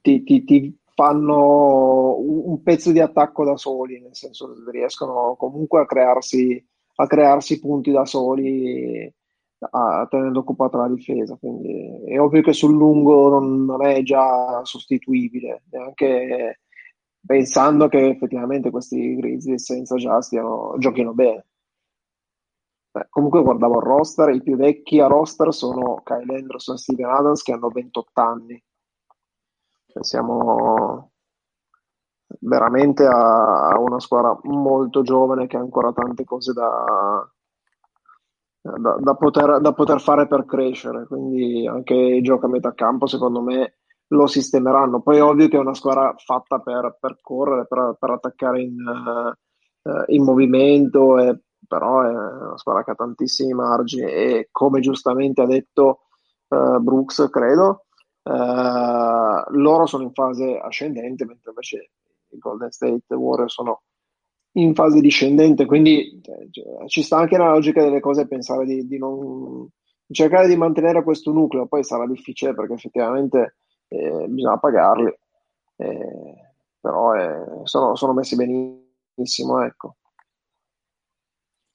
ti, 0.00 0.22
ti, 0.22 0.42
ti 0.44 0.78
fanno 0.94 2.16
un 2.18 2.62
pezzo 2.62 2.92
di 2.92 3.00
attacco 3.00 3.44
da 3.44 3.56
soli, 3.56 4.00
nel 4.00 4.14
senso 4.16 4.52
che 4.54 4.70
riescono 4.70 5.36
comunque 5.36 5.80
a 5.80 5.86
crearsi, 5.86 6.62
a 6.96 7.06
crearsi 7.06 7.60
punti 7.60 7.90
da 7.90 8.06
soli 8.06 9.12
a, 9.70 10.06
tenendo 10.10 10.40
occupata 10.40 10.78
la 10.78 10.88
difesa. 10.88 11.36
Quindi 11.36 12.02
è 12.06 12.18
ovvio 12.18 12.40
che 12.40 12.54
sul 12.54 12.72
lungo 12.74 13.28
non, 13.28 13.64
non 13.66 13.84
è 13.84 14.02
già 14.02 14.64
sostituibile, 14.64 15.64
neanche 15.70 16.60
pensando 17.24 17.86
che 17.88 18.08
effettivamente 18.08 18.70
questi 18.70 19.14
Grizzlies 19.16 19.62
senza 19.62 19.96
già 19.96 20.20
stiano, 20.22 20.74
giochino 20.78 21.12
bene. 21.12 21.44
Comunque 23.08 23.42
guardavo 23.42 23.78
il 23.78 23.84
roster, 23.84 24.30
i 24.30 24.42
più 24.42 24.56
vecchi 24.56 25.00
a 25.00 25.06
roster 25.06 25.54
sono 25.54 26.02
Kyle 26.02 26.36
Anderson 26.36 26.74
e 26.74 26.78
Steven 26.78 27.10
Adams 27.10 27.42
che 27.42 27.52
hanno 27.52 27.68
28 27.68 28.20
anni. 28.20 28.62
Cioè, 29.86 30.04
siamo 30.04 31.12
veramente 32.40 33.04
a, 33.06 33.78
una 33.78 34.00
squadra 34.00 34.38
molto 34.42 35.02
giovane 35.02 35.46
che 35.46 35.56
ha 35.56 35.60
ancora 35.60 35.92
tante 35.92 36.24
cose 36.24 36.52
da, 36.52 37.28
da, 38.60 38.96
da, 38.98 39.14
poter, 39.14 39.60
da 39.60 39.72
poter 39.72 40.00
fare 40.00 40.26
per 40.26 40.44
crescere. 40.44 41.06
Quindi 41.06 41.66
anche 41.68 41.94
il 41.94 42.22
gioco 42.24 42.46
a 42.46 42.48
metà 42.48 42.74
campo, 42.74 43.06
secondo 43.06 43.40
me, 43.40 43.76
lo 44.08 44.26
sistemeranno. 44.26 45.00
Poi 45.00 45.16
è 45.16 45.22
ovvio 45.22 45.48
che 45.48 45.56
è 45.56 45.60
una 45.60 45.74
squadra 45.74 46.12
fatta 46.16 46.58
per, 46.58 46.96
per 46.98 47.18
correre, 47.20 47.66
per, 47.66 47.96
per, 47.98 48.10
attaccare 48.10 48.62
in, 48.62 48.76
uh, 49.82 50.02
in 50.08 50.24
movimento, 50.24 51.18
e, 51.18 51.40
però 51.66 52.02
è 52.02 52.10
una 52.10 52.58
squadra 52.58 52.84
che 52.84 52.90
ha 52.92 52.94
tantissimi 52.94 53.52
margini 53.52 54.10
e 54.10 54.48
come 54.50 54.80
giustamente 54.80 55.42
ha 55.42 55.46
detto 55.46 56.00
uh, 56.48 56.78
Brooks, 56.78 57.28
credo, 57.30 57.86
uh, 58.22 59.52
loro 59.52 59.86
sono 59.86 60.04
in 60.04 60.12
fase 60.12 60.58
ascendente, 60.58 61.24
mentre 61.24 61.50
invece 61.50 61.90
i 62.30 62.38
Golden 62.38 62.70
State 62.70 63.14
Warriors 63.14 63.52
sono 63.52 63.82
in 64.52 64.74
fase 64.74 65.00
discendente, 65.00 65.64
quindi 65.64 66.20
cioè, 66.50 66.86
ci 66.86 67.02
sta 67.02 67.18
anche 67.18 67.36
la 67.36 67.50
logica 67.50 67.82
delle 67.82 68.00
cose 68.00 68.26
pensare 68.26 68.64
di, 68.64 68.86
di 68.86 68.98
non 68.98 69.68
cercare 70.10 70.48
di 70.48 70.56
mantenere 70.56 71.04
questo 71.04 71.32
nucleo, 71.32 71.66
poi 71.66 71.84
sarà 71.84 72.06
difficile 72.06 72.54
perché 72.54 72.74
effettivamente 72.74 73.56
eh, 73.88 74.26
bisogna 74.28 74.58
pagarli, 74.58 75.12
eh, 75.76 76.34
però 76.80 77.14
eh, 77.14 77.60
sono, 77.64 77.94
sono, 77.94 78.12
messi 78.12 78.36
benissimo, 78.36 79.62
ecco. 79.62 79.96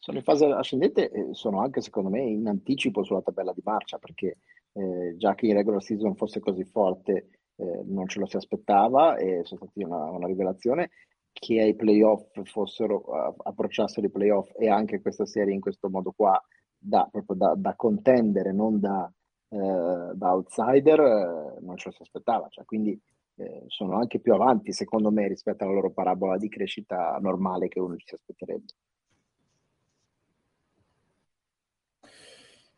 Sono 0.06 0.20
in 0.20 0.24
fase 0.24 0.46
ascendente 0.46 1.10
e 1.10 1.34
sono 1.34 1.62
anche 1.62 1.82
secondo 1.82 2.12
me 2.12 2.22
in 2.22 2.46
anticipo 2.48 3.02
sulla 3.02 3.24
tabella 3.24 3.52
di 3.54 3.64
marcia 3.64 3.98
perché 3.98 4.38
eh, 4.74 5.16
già 5.18 5.34
che 5.34 5.48
in 5.48 5.56
regular 5.56 5.82
season 5.82 6.16
fosse 6.16 6.40
così 6.40 6.64
forte 6.64 7.30
eh, 7.56 7.82
non 7.86 8.08
ce 8.08 8.20
lo 8.20 8.28
si 8.28 8.36
aspettava 8.36 9.18
e 9.18 9.42
sono 9.46 9.62
stati 9.62 9.84
una, 9.84 10.12
una 10.12 10.28
rivelazione 10.28 10.92
che 11.34 11.60
ai 11.60 11.76
playoff 11.76 12.40
fossero 12.44 13.02
uh, 13.04 13.36
approcciassero 13.36 14.06
i 14.06 14.12
playoff 14.12 14.52
e 14.60 14.70
anche 14.70 15.02
questa 15.02 15.26
serie 15.26 15.56
in 15.56 15.60
questo 15.60 15.90
modo 15.90 16.14
qua 16.16 16.40
da, 16.78 17.08
proprio 17.10 17.36
da, 17.38 17.56
da 17.58 17.76
contendere, 17.76 18.54
non 18.54 18.80
da, 18.80 19.12
eh, 19.50 19.58
da 19.58 20.34
outsider 20.34 21.00
eh, 21.00 21.62
non 21.62 21.78
ce 21.78 21.90
lo 21.90 21.96
si 21.96 22.04
aspettava, 22.04 22.48
cioè, 22.50 22.64
quindi 22.64 22.96
eh, 23.38 23.64
sono 23.70 23.98
anche 23.98 24.20
più 24.20 24.36
avanti 24.36 24.72
secondo 24.72 25.10
me 25.10 25.28
rispetto 25.28 25.64
alla 25.64 25.74
loro 25.74 25.90
parabola 25.90 26.38
di 26.38 26.48
crescita 26.48 27.18
normale 27.20 27.70
che 27.70 27.80
uno 27.80 27.96
ci 27.96 28.06
si 28.06 28.14
aspetterebbe. 28.14 28.66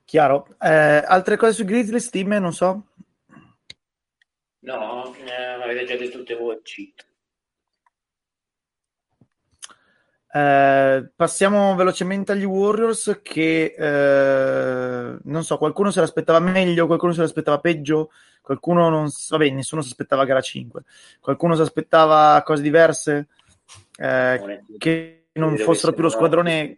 Chiaro. 0.07 0.55
Eh, 0.61 1.03
altre 1.05 1.35
cose 1.35 1.51
su 1.51 1.65
Grizzlies, 1.65 2.09
team, 2.09 2.29
non 2.35 2.53
so? 2.53 2.91
No, 4.59 5.13
eh, 5.15 5.33
avete 5.61 5.83
già 5.83 5.97
detto 5.97 6.19
tutte 6.19 6.35
voi, 6.35 6.61
cheat. 6.63 7.05
Eh, 10.31 11.11
passiamo 11.13 11.75
velocemente 11.75 12.31
agli 12.31 12.45
Warriors 12.45 13.19
che 13.21 13.75
eh, 13.77 15.17
non 15.23 15.43
so, 15.43 15.57
qualcuno 15.57 15.91
se 15.91 15.99
l'aspettava 15.99 16.39
meglio, 16.39 16.87
qualcuno 16.87 17.11
se 17.11 17.19
l'aspettava 17.19 17.59
peggio, 17.59 18.11
qualcuno 18.41 18.87
non 18.87 19.09
vabbè, 19.29 19.49
nessuno 19.49 19.81
si 19.81 19.89
aspettava 19.89 20.23
gara 20.23 20.39
5, 20.39 20.83
qualcuno 21.19 21.53
si 21.55 21.61
aspettava 21.61 22.41
cose 22.45 22.61
diverse, 22.61 23.27
eh, 23.97 24.63
che 24.77 25.27
non 25.33 25.57
fossero 25.57 25.91
più 25.91 26.03
lo 26.03 26.09
squadrone. 26.09 26.77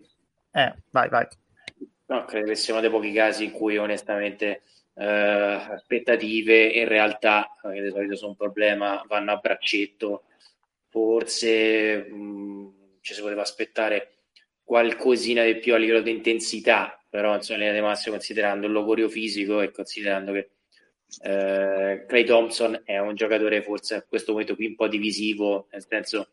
Eh, 0.49 0.75
vai, 0.89 1.09
vai. 1.09 1.27
No, 2.09 2.25
credo 2.25 2.47
che 2.47 2.55
sia 2.55 2.73
uno 2.73 2.81
dei 2.81 2.89
pochi 2.89 3.11
casi 3.11 3.43
in 3.45 3.51
cui 3.51 3.77
onestamente 3.77 4.63
eh, 4.95 5.05
aspettative 5.05 6.63
in 6.65 6.87
realtà, 6.87 7.55
che 7.61 7.81
di 7.83 7.89
solito 7.91 8.15
sono 8.15 8.31
un 8.31 8.35
problema, 8.35 9.03
vanno 9.07 9.31
a 9.31 9.37
braccetto. 9.37 10.23
Forse 10.87 11.97
mh, 12.09 12.97
ci 13.01 13.13
si 13.13 13.21
poteva 13.21 13.41
aspettare 13.43 14.13
qualcosina 14.63 15.43
di 15.43 15.57
più 15.59 15.75
a 15.75 15.77
livello 15.77 16.01
di 16.01 16.09
intensità, 16.11 16.99
però 17.07 17.35
insomma, 17.35 17.59
in 17.59 17.65
linea 17.65 17.79
di 17.81 17.85
massimo 17.87 18.15
considerando 18.15 18.65
il 18.65 18.71
logorio 18.73 19.07
fisico 19.07 19.61
e 19.61 19.69
considerando 19.71 20.31
che 20.31 20.49
eh, 21.21 22.05
Clay 22.07 22.23
Thompson 22.23 22.81
è 22.85 22.97
un 22.97 23.13
giocatore 23.15 23.61
forse 23.61 23.95
a 23.95 24.03
questo 24.03 24.31
momento 24.31 24.55
qui 24.55 24.65
un 24.65 24.75
po' 24.75 24.87
divisivo, 24.87 25.67
nel 25.71 25.85
senso 25.87 26.29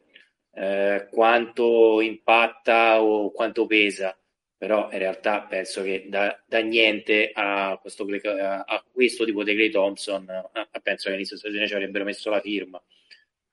eh, 0.54 1.06
quanto 1.10 2.00
impatta 2.00 3.02
o 3.02 3.30
quanto 3.30 3.66
pesa, 3.66 4.16
però 4.56 4.90
in 4.90 4.98
realtà 4.98 5.42
penso 5.42 5.82
che 5.82 6.06
da, 6.08 6.42
da 6.46 6.60
niente 6.60 7.30
a 7.34 7.78
questo, 7.80 8.06
a, 8.06 8.64
a 8.66 8.84
questo, 8.90 9.24
tipo 9.24 9.44
di 9.44 9.54
Clay 9.54 9.70
Thompson 9.70 10.28
a, 10.28 10.68
penso 10.82 11.04
che 11.04 11.10
all'inizio 11.10 11.36
stagione 11.36 11.66
ci 11.66 11.74
avrebbero 11.74 12.04
messo 12.04 12.30
la 12.30 12.40
firma. 12.40 12.82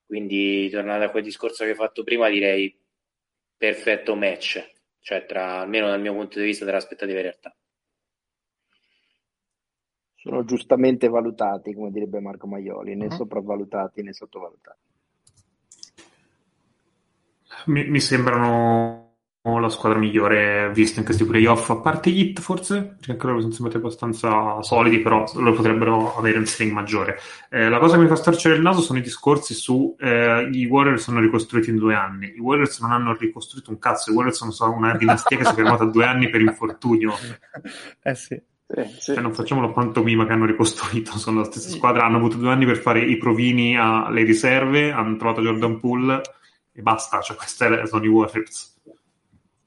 Quindi 0.06 0.70
tornando 0.70 1.06
a 1.06 1.10
quel 1.10 1.24
discorso 1.24 1.64
che 1.64 1.72
hai 1.72 1.76
fatto 1.76 2.04
prima, 2.04 2.30
direi 2.30 2.74
perfetto 3.58 4.16
match, 4.16 4.66
cioè 5.00 5.26
tra, 5.26 5.60
almeno 5.60 5.88
dal 5.88 6.02
mio 6.02 6.14
punto 6.14 6.40
di 6.40 6.46
vista, 6.46 6.66
tra 6.66 6.78
aspettative 6.78 7.20
e 7.20 7.22
realtà. 7.22 7.56
Sono 10.16 10.46
giustamente 10.46 11.10
valutati, 11.10 11.74
come 11.74 11.92
direbbe 11.92 12.22
Marco 12.22 12.48
Maioli, 12.48 12.96
né 12.96 13.08
uh-huh. 13.08 13.12
sopravvalutati 13.12 14.02
né 14.04 14.14
sottovalutati. 14.14 14.92
Mi, 17.66 17.90
mi 17.90 18.00
sembrano 18.00 19.03
la 19.46 19.68
squadra 19.68 20.00
migliore 20.00 20.72
vista 20.74 21.00
in 21.00 21.06
questi 21.06 21.26
playoff, 21.26 21.70
a 21.70 21.76
parte 21.76 22.10
gli 22.10 22.20
hit 22.20 22.40
forse, 22.40 22.96
perché 22.96 23.12
anche 23.12 23.28
loro 23.28 23.42
sono 23.42 23.52
sembrati 23.52 23.78
abbastanza 23.78 24.62
solidi, 24.62 25.00
però 25.00 25.26
loro 25.36 25.52
potrebbero 25.52 26.16
avere 26.16 26.38
un 26.38 26.46
ceiling 26.46 26.74
maggiore. 26.74 27.20
Eh, 27.50 27.68
la 27.68 27.78
cosa 27.78 27.96
che 27.96 28.04
mi 28.04 28.08
fa 28.08 28.16
starcere 28.16 28.56
il 28.56 28.62
naso 28.62 28.80
sono 28.80 29.00
i 29.00 29.02
discorsi 29.02 29.54
su 29.54 29.98
eh, 30.00 30.48
i 30.50 30.66
Warriors 30.66 31.04
sono 31.04 31.20
ricostruiti 31.20 31.72
in 31.72 31.76
due 31.76 31.94
anni. 31.94 32.34
I 32.34 32.40
Warriors 32.40 32.80
non 32.80 32.94
hanno 32.94 33.18
ricostruito 33.18 33.70
un 33.70 33.80
cazzo, 33.80 34.12
i 34.12 34.14
Warriors 34.14 34.46
sono 34.46 34.74
una 34.78 34.96
dinastia 34.96 35.36
che 35.36 35.44
si 35.44 35.52
è 35.52 35.56
fermata 35.56 35.84
due 35.84 36.06
anni 36.06 36.30
per 36.30 36.40
infortunio. 36.40 37.14
Eh 38.06 38.16
sì. 38.16 38.34
Eh, 38.34 38.88
sì, 38.98 39.14
cioè, 39.14 39.22
non 39.22 39.34
facciamo 39.34 39.62
la 39.62 39.70
pantomima 39.70 40.26
che 40.26 40.32
hanno 40.32 40.46
ricostruito, 40.46 41.12
sono 41.20 41.40
la 41.40 41.46
stessa 41.46 41.70
squadra, 41.70 42.06
hanno 42.06 42.18
avuto 42.18 42.38
due 42.38 42.52
anni 42.52 42.66
per 42.66 42.78
fare 42.78 43.02
i 43.02 43.18
provini 43.18 43.78
alle 43.78 44.24
riserve, 44.24 44.92
hanno 44.92 45.16
trovato 45.18 45.42
Jordan 45.42 45.80
Poole 45.80 46.22
e 46.72 46.82
basta, 46.82 47.20
cioè 47.22 47.38
questi 47.38 47.66
sono 47.86 48.04
i 48.04 48.08
Warriors 48.08 48.73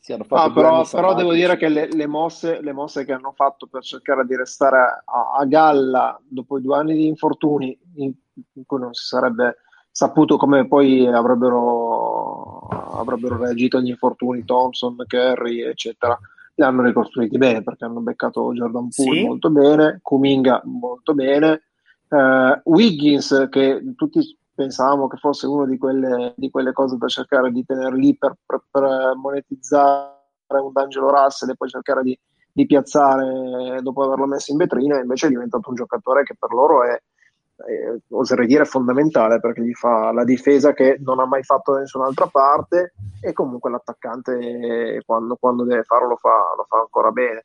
siano 0.06 0.22
fatti 0.22 0.48
ah, 0.48 0.52
però, 0.52 0.88
però 0.88 1.14
devo 1.14 1.32
dire 1.32 1.56
che 1.56 1.68
le, 1.68 1.88
le, 1.90 2.06
mosse, 2.06 2.60
le, 2.60 2.72
mosse, 2.72 3.04
che 3.04 3.12
hanno 3.12 3.32
fatto 3.34 3.66
per 3.66 3.82
cercare 3.82 4.24
di 4.24 4.36
restare 4.36 5.02
a, 5.04 5.34
a 5.36 5.44
galla 5.46 6.16
dopo 6.24 6.58
i 6.58 6.62
due 6.62 6.76
anni 6.76 6.94
di 6.94 7.08
infortuni 7.08 7.76
in, 7.96 8.12
in, 8.52 8.64
cui 8.64 8.78
non 8.78 8.94
si 8.94 9.04
sarebbe 9.04 9.56
saputo 9.90 10.36
come 10.36 10.68
poi 10.68 11.08
avrebbero, 11.08 12.68
avrebbero 12.68 13.36
reagito 13.36 13.78
agli 13.78 13.88
infortuni 13.88 14.44
Thompson, 14.44 14.94
Kerry 15.08 15.62
eccetera 15.62 16.16
li 16.54 16.64
hanno 16.64 16.82
ricostruiti 16.82 17.36
bene 17.36 17.64
perché 17.64 17.84
hanno 17.84 17.98
beccato 17.98 18.52
Jordan 18.52 18.88
Poole 18.94 19.18
sì. 19.18 19.24
molto 19.24 19.50
bene 19.50 19.98
Kuminga 20.02 20.62
molto 20.66 21.14
bene 21.14 21.62
uh, 22.10 22.60
Wiggins 22.62 23.48
che 23.50 23.82
tutti 23.96 24.20
pensavamo 24.56 25.06
che 25.06 25.18
fosse 25.18 25.46
una 25.46 25.66
di 25.66 25.76
quelle, 25.76 26.32
di 26.36 26.50
quelle 26.50 26.72
cose 26.72 26.96
da 26.96 27.06
cercare 27.06 27.52
di 27.52 27.64
tenere 27.64 27.94
lì 27.94 28.16
per, 28.16 28.34
per, 28.44 28.62
per 28.70 29.14
monetizzare 29.14 30.14
un 30.48 30.72
D'Angelo 30.72 31.10
Russell 31.10 31.50
e 31.50 31.56
poi 31.56 31.68
cercare 31.68 32.02
di, 32.02 32.18
di, 32.50 32.66
piazzare 32.66 33.80
dopo 33.82 34.02
averlo 34.02 34.26
messo 34.26 34.52
in 34.52 34.58
vetrina, 34.58 34.98
invece 34.98 35.26
è 35.26 35.30
diventato 35.30 35.68
un 35.68 35.74
giocatore 35.74 36.22
che 36.22 36.34
per 36.38 36.50
loro 36.52 36.84
è, 36.84 36.92
è, 36.92 37.94
oserei 38.10 38.46
dire, 38.46 38.64
fondamentale 38.64 39.40
perché 39.40 39.62
gli 39.62 39.74
fa 39.74 40.10
la 40.12 40.24
difesa 40.24 40.72
che 40.72 40.96
non 41.00 41.20
ha 41.20 41.26
mai 41.26 41.42
fatto 41.42 41.72
da 41.72 41.80
nessun'altra 41.80 42.26
parte 42.28 42.94
e 43.20 43.32
comunque 43.34 43.70
l'attaccante 43.70 45.02
quando, 45.04 45.36
quando 45.36 45.64
deve 45.64 45.82
farlo 45.82 46.08
lo 46.08 46.16
fa, 46.16 46.54
lo 46.56 46.64
fa 46.66 46.78
ancora 46.78 47.10
bene. 47.10 47.44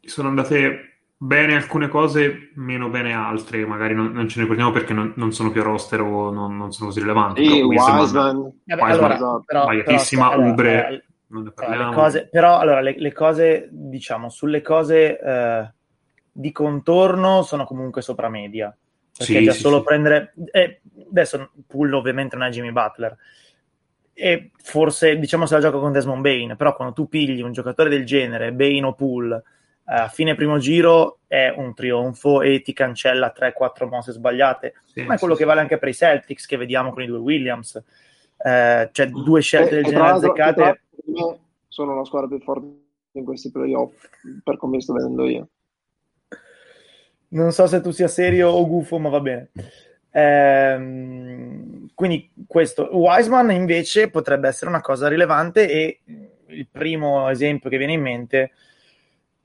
Sono 0.00 0.28
andate 0.28 0.97
bene 1.20 1.56
alcune 1.56 1.88
cose, 1.88 2.52
meno 2.54 2.88
bene 2.88 3.12
altre, 3.12 3.66
magari 3.66 3.92
non, 3.92 4.12
non 4.12 4.28
ce 4.28 4.36
ne 4.36 4.42
ricordiamo 4.42 4.70
perché 4.70 4.94
non, 4.94 5.12
non, 5.16 5.32
sono 5.32 5.50
più 5.50 5.60
a 5.60 5.64
roster 5.64 6.00
o 6.00 6.30
non, 6.30 6.56
non 6.56 6.72
sono 6.72 6.86
così 6.86 7.00
rilevanti. 7.00 7.44
Sì, 7.44 7.60
Wiseman, 7.60 8.00
Wiseman, 8.00 8.52
Wiseman 8.64 8.90
allora, 8.90 9.42
però, 9.44 9.66
magliatissima, 9.66 10.28
però, 10.30 10.48
Ubre. 10.48 11.04
non 11.26 11.42
ne 11.42 11.48
Eh, 11.48 11.52
parliamo. 11.52 11.88
le 11.90 11.94
cose, 11.94 12.28
però 12.30 12.58
allora 12.58 12.80
le, 12.80 12.94
le 12.96 13.12
cose, 13.12 13.68
diciamo, 13.70 14.30
sulle 14.30 14.62
cose 14.62 15.18
eh, 15.18 15.72
di 16.30 16.52
contorno 16.52 17.42
sono 17.42 17.64
comunque 17.64 18.00
sopra 18.00 18.28
media. 18.28 18.74
Perché 19.16 19.38
Sì, 19.38 19.44
già 19.44 19.52
sì, 19.52 19.60
solo 19.60 19.78
sì. 19.78 19.84
prendere. 19.84 20.32
eh, 20.52 20.80
adesso 21.10 21.50
Pull 21.66 21.92
ovviamente 21.92 22.36
non 22.36 22.46
è 22.46 22.50
Jimmy 22.50 22.70
Butler. 22.70 23.16
E 24.12 24.50
forse 24.56 25.18
diciamo 25.18 25.46
se 25.46 25.54
la 25.54 25.60
gioca 25.60 25.78
con 25.78 25.90
Desmond 25.90 26.22
Bain, 26.22 26.54
però 26.56 26.74
quando 26.74 26.94
tu 26.94 27.08
pigli 27.08 27.40
un 27.40 27.52
giocatore 27.52 27.88
del 27.88 28.06
genere, 28.06 28.52
Bain 28.52 28.84
o 28.84 28.94
Pull, 28.94 29.32
eh, 29.32 29.42
a 29.90 30.08
fine 30.08 30.34
primo 30.34 30.58
giro 30.58 31.20
è 31.26 31.48
un 31.56 31.74
trionfo 31.74 32.42
e 32.42 32.60
ti 32.60 32.72
cancella 32.74 33.32
3-4 33.34 33.88
mosse 33.88 34.12
sbagliate. 34.12 34.74
Sì, 34.84 35.02
Ma 35.02 35.14
è 35.14 35.18
quello 35.18 35.34
sì, 35.34 35.40
che 35.40 35.44
sì. 35.44 35.48
vale 35.48 35.60
anche 35.62 35.78
per 35.78 35.88
i 35.88 35.94
Celtics 35.94 36.44
che 36.46 36.56
vediamo 36.58 36.92
con 36.92 37.02
i 37.02 37.06
due 37.06 37.18
Williams. 37.18 37.82
Eh, 38.36 38.88
cioè 38.92 39.06
due 39.08 39.40
scelte 39.40 39.76
del 39.76 39.84
E- 39.84 39.88
e 39.88 39.90
genere 39.90 40.08
azzeccate. 40.10 40.80
sono 41.68 41.94
la 41.96 42.04
squadra 42.04 42.28
più 42.28 42.38
forte 42.40 42.66
in 43.12 43.24
questi 43.24 43.50
playoff, 43.50 44.08
per 44.44 44.58
come 44.58 44.76
li 44.76 44.82
sto 44.82 44.92
vedendo 44.92 45.26
io. 45.26 45.48
Non 47.30 47.52
so 47.52 47.66
se 47.66 47.80
tu 47.80 47.90
sia 47.90 48.08
serio 48.08 48.50
o 48.50 48.66
gufo, 48.66 48.98
ma 48.98 49.08
va 49.08 49.20
bene. 49.20 49.50
Ehm, 50.10 51.88
quindi 51.94 52.30
questo. 52.46 52.88
Wiseman 52.96 53.50
invece 53.50 54.10
potrebbe 54.10 54.48
essere 54.48 54.70
una 54.70 54.80
cosa 54.80 55.08
rilevante 55.08 55.68
e 55.70 56.00
il 56.46 56.68
primo 56.70 57.28
esempio 57.28 57.68
che 57.70 57.76
viene 57.78 57.92
in 57.94 58.00
mente 58.02 58.52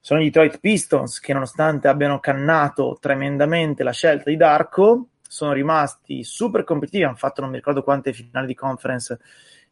sono 0.06 0.20
i 0.20 0.26
Detroit 0.26 0.60
Pistons 0.60 1.22
che 1.22 1.32
nonostante 1.32 1.88
abbiano 1.88 2.20
cannato 2.20 2.98
tremendamente 3.00 3.84
la 3.84 3.94
scelta 3.94 4.30
di 4.30 4.36
Darko 4.36 5.08
sono 5.26 5.54
rimasti 5.54 6.26
super 6.26 6.66
competitivi, 6.66 7.06
hanno 7.06 7.16
fatto 7.16 7.40
non 7.40 7.52
mi 7.52 7.56
ricordo 7.56 7.84
quante 7.84 8.12
finali 8.12 8.48
di 8.48 8.54
conference 8.54 9.18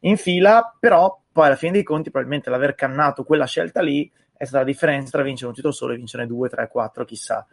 in 0.00 0.16
fila, 0.16 0.74
però 0.80 1.20
poi 1.30 1.46
alla 1.48 1.56
fine 1.56 1.72
dei 1.72 1.82
conti 1.82 2.10
probabilmente 2.10 2.48
l'aver 2.48 2.74
cannato 2.74 3.24
quella 3.24 3.44
scelta 3.44 3.82
lì 3.82 4.10
è 4.34 4.44
stata 4.44 4.64
la 4.64 4.70
differenza 4.70 5.10
tra 5.10 5.22
vincere 5.22 5.48
un 5.50 5.54
titolo 5.54 5.74
solo 5.74 5.92
e 5.92 5.96
vincere 5.96 6.26
2, 6.26 6.48
3, 6.48 6.66
4, 6.68 7.04
chissà. 7.04 7.46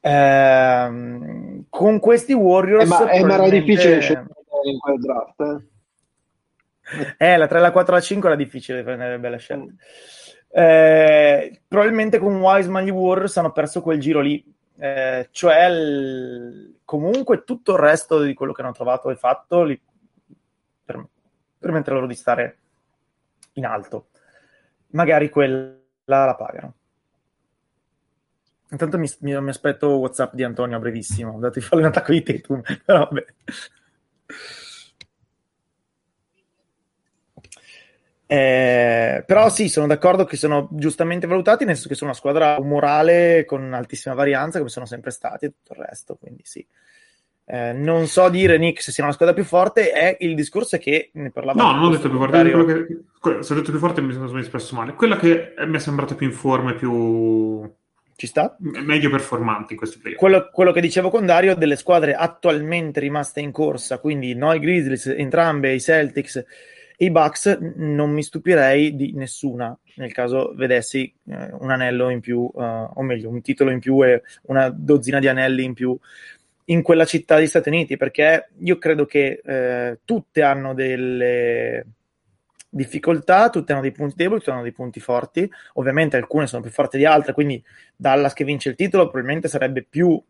Ehm, 0.00 1.66
con 1.68 2.00
questi 2.00 2.32
Warriors 2.32 2.84
Eh, 2.84 2.88
ma, 2.88 2.98
eh, 2.98 3.04
ma 3.04 3.12
era 3.12 3.18
probabilmente- 3.20 3.60
difficile 3.64 4.00
scegliere 4.00 4.26
in 4.64 4.78
quel 4.78 4.98
draft. 4.98 5.40
eh. 5.40 7.14
Eh, 7.16 7.36
la 7.36 7.46
3, 7.46 7.60
la 7.60 7.70
4, 7.70 7.94
la 7.94 8.00
5 8.00 8.28
era 8.28 8.36
difficile 8.36 8.82
prendere 8.82 9.18
belle 9.20 9.38
scelte. 9.38 9.74
Eh, 10.52 11.60
probabilmente 11.68 12.18
con 12.18 12.40
Wiseman 12.40 12.84
gli 12.84 12.90
Warriors 12.90 13.36
hanno 13.36 13.52
perso 13.52 13.82
quel 13.82 14.00
giro 14.00 14.20
lì, 14.20 14.44
eh, 14.78 15.28
cioè 15.30 15.66
il- 15.66 16.78
comunque 16.84 17.44
tutto 17.44 17.72
il 17.74 17.78
resto 17.78 18.20
di 18.22 18.34
quello 18.34 18.52
che 18.52 18.62
hanno 18.62 18.72
trovato 18.72 19.10
e 19.10 19.16
fatto 19.16 19.62
li, 19.62 19.80
per, 20.84 21.06
permette 21.58 21.90
loro 21.90 22.06
di 22.06 22.14
stare 22.14 22.58
in 23.54 23.64
alto. 23.66 24.08
Magari 24.88 25.28
quella 25.30 25.76
la 26.06 26.34
pagano. 26.36 26.74
Intanto 28.70 28.98
mi, 28.98 29.08
mi- 29.20 29.40
mi 29.40 29.48
aspetto 29.50 29.98
WhatsApp 29.98 30.32
di 30.34 30.44
Antonio 30.44 30.76
a 30.76 30.80
brevissimo, 30.80 31.38
dato 31.38 31.58
di 31.58 31.64
fare 31.64 31.82
un 31.82 31.88
attacco 31.88 32.12
di 32.12 32.22
Tatum, 32.22 32.62
però 32.84 33.00
vabbè. 33.00 33.24
Eh, 38.32 39.24
però 39.26 39.48
sì, 39.48 39.68
sono 39.68 39.88
d'accordo 39.88 40.24
che 40.24 40.36
sono 40.36 40.68
giustamente 40.70 41.26
valutati, 41.26 41.64
nel 41.64 41.74
senso 41.74 41.88
che 41.88 41.96
sono 41.96 42.10
una 42.10 42.18
squadra 42.18 42.58
umorale 42.60 43.44
con 43.44 43.74
altissima 43.74 44.14
varianza, 44.14 44.58
come 44.58 44.70
sono 44.70 44.86
sempre 44.86 45.10
stati 45.10 45.46
e 45.46 45.48
tutto 45.48 45.72
il 45.72 45.84
resto, 45.84 46.14
quindi 46.14 46.42
sì. 46.44 46.64
Eh, 47.44 47.72
non 47.72 48.06
so 48.06 48.28
dire, 48.28 48.56
Nick, 48.56 48.82
se 48.82 48.92
sia 48.92 49.02
una 49.02 49.12
squadra 49.12 49.34
più 49.34 49.42
forte, 49.42 49.90
è 49.90 50.16
il 50.20 50.36
discorso 50.36 50.76
è 50.76 50.78
che 50.78 51.10
ne 51.14 51.32
parlavo 51.32 51.60
No, 51.60 51.72
non 51.72 51.84
ho 51.86 51.88
detto 51.88 52.08
più 52.08 52.18
questo 52.18 52.36
forte, 52.36 52.50
quello 52.52 52.64
che, 52.64 53.00
que- 53.18 53.42
se 53.42 53.52
ho 53.52 53.56
detto 53.56 53.70
più 53.72 53.80
forte 53.80 54.00
mi 54.00 54.12
sono 54.12 54.38
espresso 54.38 54.76
male. 54.76 54.94
Quella 54.94 55.16
che 55.16 55.54
mi 55.66 55.74
è 55.74 55.80
sembrata 55.80 56.14
più 56.14 56.28
in 56.28 56.32
forma 56.32 56.70
e 56.70 56.74
più 56.74 57.68
Ci 58.14 58.28
sta? 58.28 58.56
meglio 58.60 59.10
performante 59.10 59.72
in 59.72 59.78
questi 59.80 59.98
playoff. 59.98 60.20
Quello, 60.20 60.50
quello 60.52 60.70
che 60.70 60.80
dicevo 60.80 61.10
con 61.10 61.26
Dario, 61.26 61.56
delle 61.56 61.74
squadre 61.74 62.14
attualmente 62.14 63.00
rimaste 63.00 63.40
in 63.40 63.50
corsa, 63.50 63.98
quindi 63.98 64.36
noi 64.36 64.60
Grizzlies, 64.60 65.06
entrambe 65.06 65.74
i 65.74 65.80
Celtics 65.80 66.44
i 67.02 67.10
Bucks, 67.10 67.58
non 67.76 68.10
mi 68.10 68.22
stupirei 68.22 68.94
di 68.94 69.12
nessuna 69.14 69.76
nel 70.00 70.12
caso 70.12 70.52
vedessi 70.54 71.12
eh, 71.28 71.48
un 71.58 71.70
anello 71.70 72.08
in 72.08 72.20
più, 72.20 72.50
eh, 72.56 72.62
o 72.62 73.02
meglio, 73.02 73.28
un 73.28 73.40
titolo 73.42 73.70
in 73.70 73.78
più 73.78 74.04
e 74.04 74.22
una 74.42 74.68
dozzina 74.70 75.18
di 75.18 75.28
anelli 75.28 75.64
in 75.64 75.74
più 75.74 75.96
in 76.66 76.82
quella 76.82 77.04
città 77.04 77.36
degli 77.36 77.46
Stati 77.46 77.68
Uniti, 77.68 77.96
perché 77.96 78.50
io 78.58 78.78
credo 78.78 79.04
che 79.04 79.40
eh, 79.44 79.98
tutte 80.04 80.42
hanno 80.42 80.72
delle 80.72 81.84
difficoltà, 82.68 83.50
tutte 83.50 83.72
hanno 83.72 83.82
dei 83.82 83.92
punti 83.92 84.14
deboli, 84.16 84.38
tutte 84.38 84.52
hanno 84.52 84.62
dei 84.62 84.72
punti 84.72 85.00
forti. 85.00 85.50
Ovviamente 85.74 86.16
alcune 86.16 86.46
sono 86.46 86.62
più 86.62 86.70
forti 86.70 86.96
di 86.96 87.04
altre, 87.04 87.32
quindi 87.32 87.62
Dallas 87.96 88.34
che 88.34 88.44
vince 88.44 88.68
il 88.68 88.76
titolo 88.76 89.04
probabilmente 89.04 89.48
sarebbe 89.48 89.82
più, 89.82 90.22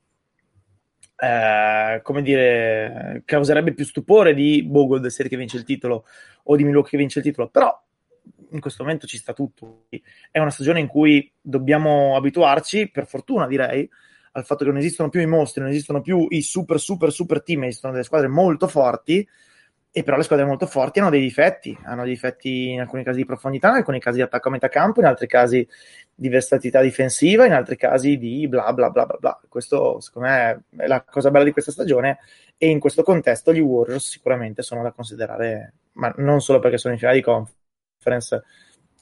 eh, 1.20 2.00
come 2.02 2.22
dire, 2.22 3.22
causerebbe 3.26 3.74
più 3.74 3.84
stupore 3.84 4.32
di 4.32 4.62
Bogold 4.62 5.06
State 5.06 5.28
che 5.28 5.36
vince 5.36 5.58
il 5.58 5.64
titolo 5.64 6.06
o 6.44 6.56
di 6.56 6.64
Milwaukee 6.64 6.92
che 6.92 6.96
vince 6.96 7.18
il 7.18 7.24
titolo, 7.24 7.48
però 7.48 7.78
in 8.52 8.60
questo 8.60 8.82
momento 8.82 9.06
ci 9.06 9.18
sta 9.18 9.32
tutto. 9.32 9.86
È 10.30 10.38
una 10.38 10.50
stagione 10.50 10.80
in 10.80 10.86
cui 10.86 11.30
dobbiamo 11.40 12.16
abituarci, 12.16 12.90
per 12.90 13.06
fortuna 13.06 13.46
direi, 13.46 13.88
al 14.32 14.44
fatto 14.44 14.64
che 14.64 14.70
non 14.70 14.78
esistono 14.78 15.08
più 15.08 15.20
i 15.20 15.26
mostri, 15.26 15.60
non 15.60 15.70
esistono 15.70 16.00
più 16.00 16.26
i 16.30 16.40
super, 16.40 16.80
super, 16.80 17.12
super 17.12 17.42
team, 17.42 17.64
esistono 17.64 17.92
delle 17.92 18.04
squadre 18.04 18.28
molto 18.28 18.66
forti, 18.66 19.26
e 19.92 20.04
però 20.04 20.16
le 20.16 20.22
squadre 20.22 20.46
molto 20.46 20.66
forti 20.66 21.00
hanno 21.00 21.10
dei 21.10 21.20
difetti, 21.20 21.76
hanno 21.82 22.04
difetti 22.04 22.70
in 22.70 22.80
alcuni 22.80 23.02
casi 23.02 23.18
di 23.18 23.24
profondità, 23.24 23.70
in 23.70 23.76
alcuni 23.76 23.98
casi 23.98 24.18
di 24.18 24.22
attacco 24.22 24.48
a 24.48 24.52
metà 24.52 24.68
campo, 24.68 25.00
in 25.00 25.06
altri 25.06 25.26
casi 25.26 25.66
di 26.14 26.28
versatilità 26.28 26.80
difensiva, 26.80 27.44
in 27.44 27.52
altri 27.52 27.76
casi 27.76 28.16
di 28.16 28.46
bla 28.46 28.72
bla 28.72 28.90
bla 28.90 29.06
bla 29.06 29.16
bla. 29.18 29.40
Questo 29.48 30.00
secondo 30.00 30.28
me 30.28 30.64
è 30.76 30.86
la 30.86 31.02
cosa 31.02 31.30
bella 31.30 31.44
di 31.44 31.50
questa 31.50 31.72
stagione 31.72 32.18
e 32.56 32.68
in 32.68 32.78
questo 32.78 33.02
contesto 33.02 33.52
gli 33.52 33.58
Warriors 33.58 34.08
sicuramente 34.08 34.62
sono 34.62 34.82
da 34.82 34.92
considerare, 34.92 35.72
ma 35.92 36.12
non 36.18 36.40
solo 36.40 36.60
perché 36.60 36.78
sono 36.78 36.92
in 36.92 37.00
finale 37.00 37.16
di 37.16 37.22
conference, 37.22 38.44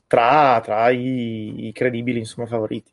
tra, 0.07 0.61
tra 0.64 0.88
i, 0.88 1.66
i 1.66 1.72
credibili 1.72 2.20
insomma 2.20 2.46
favoriti. 2.46 2.90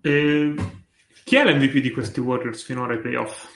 E 0.00 0.54
chi 1.24 1.36
è 1.36 1.44
l'MVP 1.44 1.80
di 1.80 1.90
questi 1.90 2.20
Warriors 2.20 2.62
finora 2.62 2.94
ai 2.94 3.00
playoff? 3.00 3.55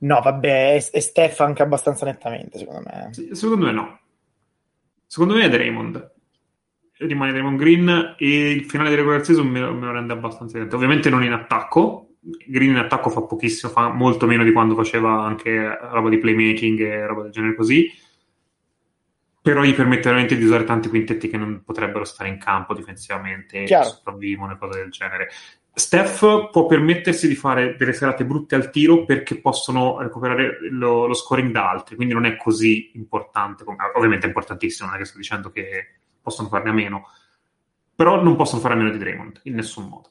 No, 0.00 0.20
vabbè, 0.20 0.74
è, 0.74 0.90
è 0.90 1.00
Steph 1.00 1.40
anche 1.40 1.62
abbastanza 1.62 2.04
nettamente, 2.04 2.58
secondo 2.58 2.82
me. 2.84 3.08
Sì, 3.12 3.30
Secondo 3.32 3.66
me 3.66 3.72
no. 3.72 4.00
Secondo 5.06 5.34
me 5.34 5.44
è 5.44 5.48
Draymond. 5.48 6.12
Rimane 6.98 7.30
Draymond 7.32 7.58
Green 7.58 8.14
e 8.18 8.50
il 8.50 8.64
finale 8.64 8.90
di 8.90 8.96
regular 8.96 9.24
season 9.24 9.46
me, 9.46 9.60
me 9.60 9.86
lo 9.86 9.92
rende 9.92 10.12
abbastanza 10.12 10.56
evidente. 10.56 10.74
Ovviamente 10.74 11.10
non 11.10 11.22
in 11.24 11.32
attacco. 11.32 12.04
Green 12.20 12.70
in 12.70 12.76
attacco 12.76 13.08
fa 13.08 13.22
pochissimo, 13.22 13.72
fa 13.72 13.88
molto 13.88 14.26
meno 14.26 14.42
di 14.42 14.52
quando 14.52 14.74
faceva 14.74 15.22
anche 15.22 15.78
roba 15.80 16.08
di 16.08 16.18
playmaking 16.18 16.80
e 16.80 17.06
roba 17.06 17.22
del 17.22 17.30
genere 17.30 17.54
così. 17.54 17.90
Però 19.40 19.62
gli 19.62 19.74
permette 19.74 20.08
veramente 20.08 20.36
di 20.36 20.44
usare 20.44 20.64
tanti 20.64 20.88
quintetti 20.88 21.28
che 21.28 21.38
non 21.38 21.62
potrebbero 21.64 22.04
stare 22.04 22.28
in 22.28 22.38
campo 22.38 22.74
difensivamente, 22.74 23.64
Chiaro. 23.64 23.88
sopravvivono 23.88 24.52
e 24.52 24.58
cose 24.58 24.80
del 24.80 24.90
genere. 24.90 25.30
Steph 25.78 26.50
può 26.50 26.66
permettersi 26.66 27.28
di 27.28 27.36
fare 27.36 27.76
delle 27.76 27.92
serate 27.92 28.24
brutte 28.24 28.56
al 28.56 28.70
tiro 28.70 29.04
perché 29.04 29.40
possono 29.40 30.00
recuperare 30.00 30.58
lo, 30.70 31.06
lo 31.06 31.14
scoring 31.14 31.52
da 31.52 31.70
altri, 31.70 31.94
quindi 31.94 32.14
non 32.14 32.24
è 32.24 32.36
così 32.36 32.90
importante. 32.94 33.64
come- 33.64 33.76
ovviamente 33.94 34.24
è 34.24 34.28
importantissimo, 34.28 34.88
non 34.88 34.96
è 34.96 35.00
che 35.00 35.06
sto 35.06 35.18
dicendo 35.18 35.50
che 35.50 35.86
possono 36.20 36.48
farne 36.48 36.70
a 36.70 36.72
meno, 36.72 37.06
però 37.94 38.20
non 38.22 38.34
possono 38.34 38.60
fare 38.60 38.74
a 38.74 38.76
meno 38.76 38.90
di 38.90 38.98
Draymond 38.98 39.40
in 39.44 39.54
nessun 39.54 39.86
modo. 39.88 40.10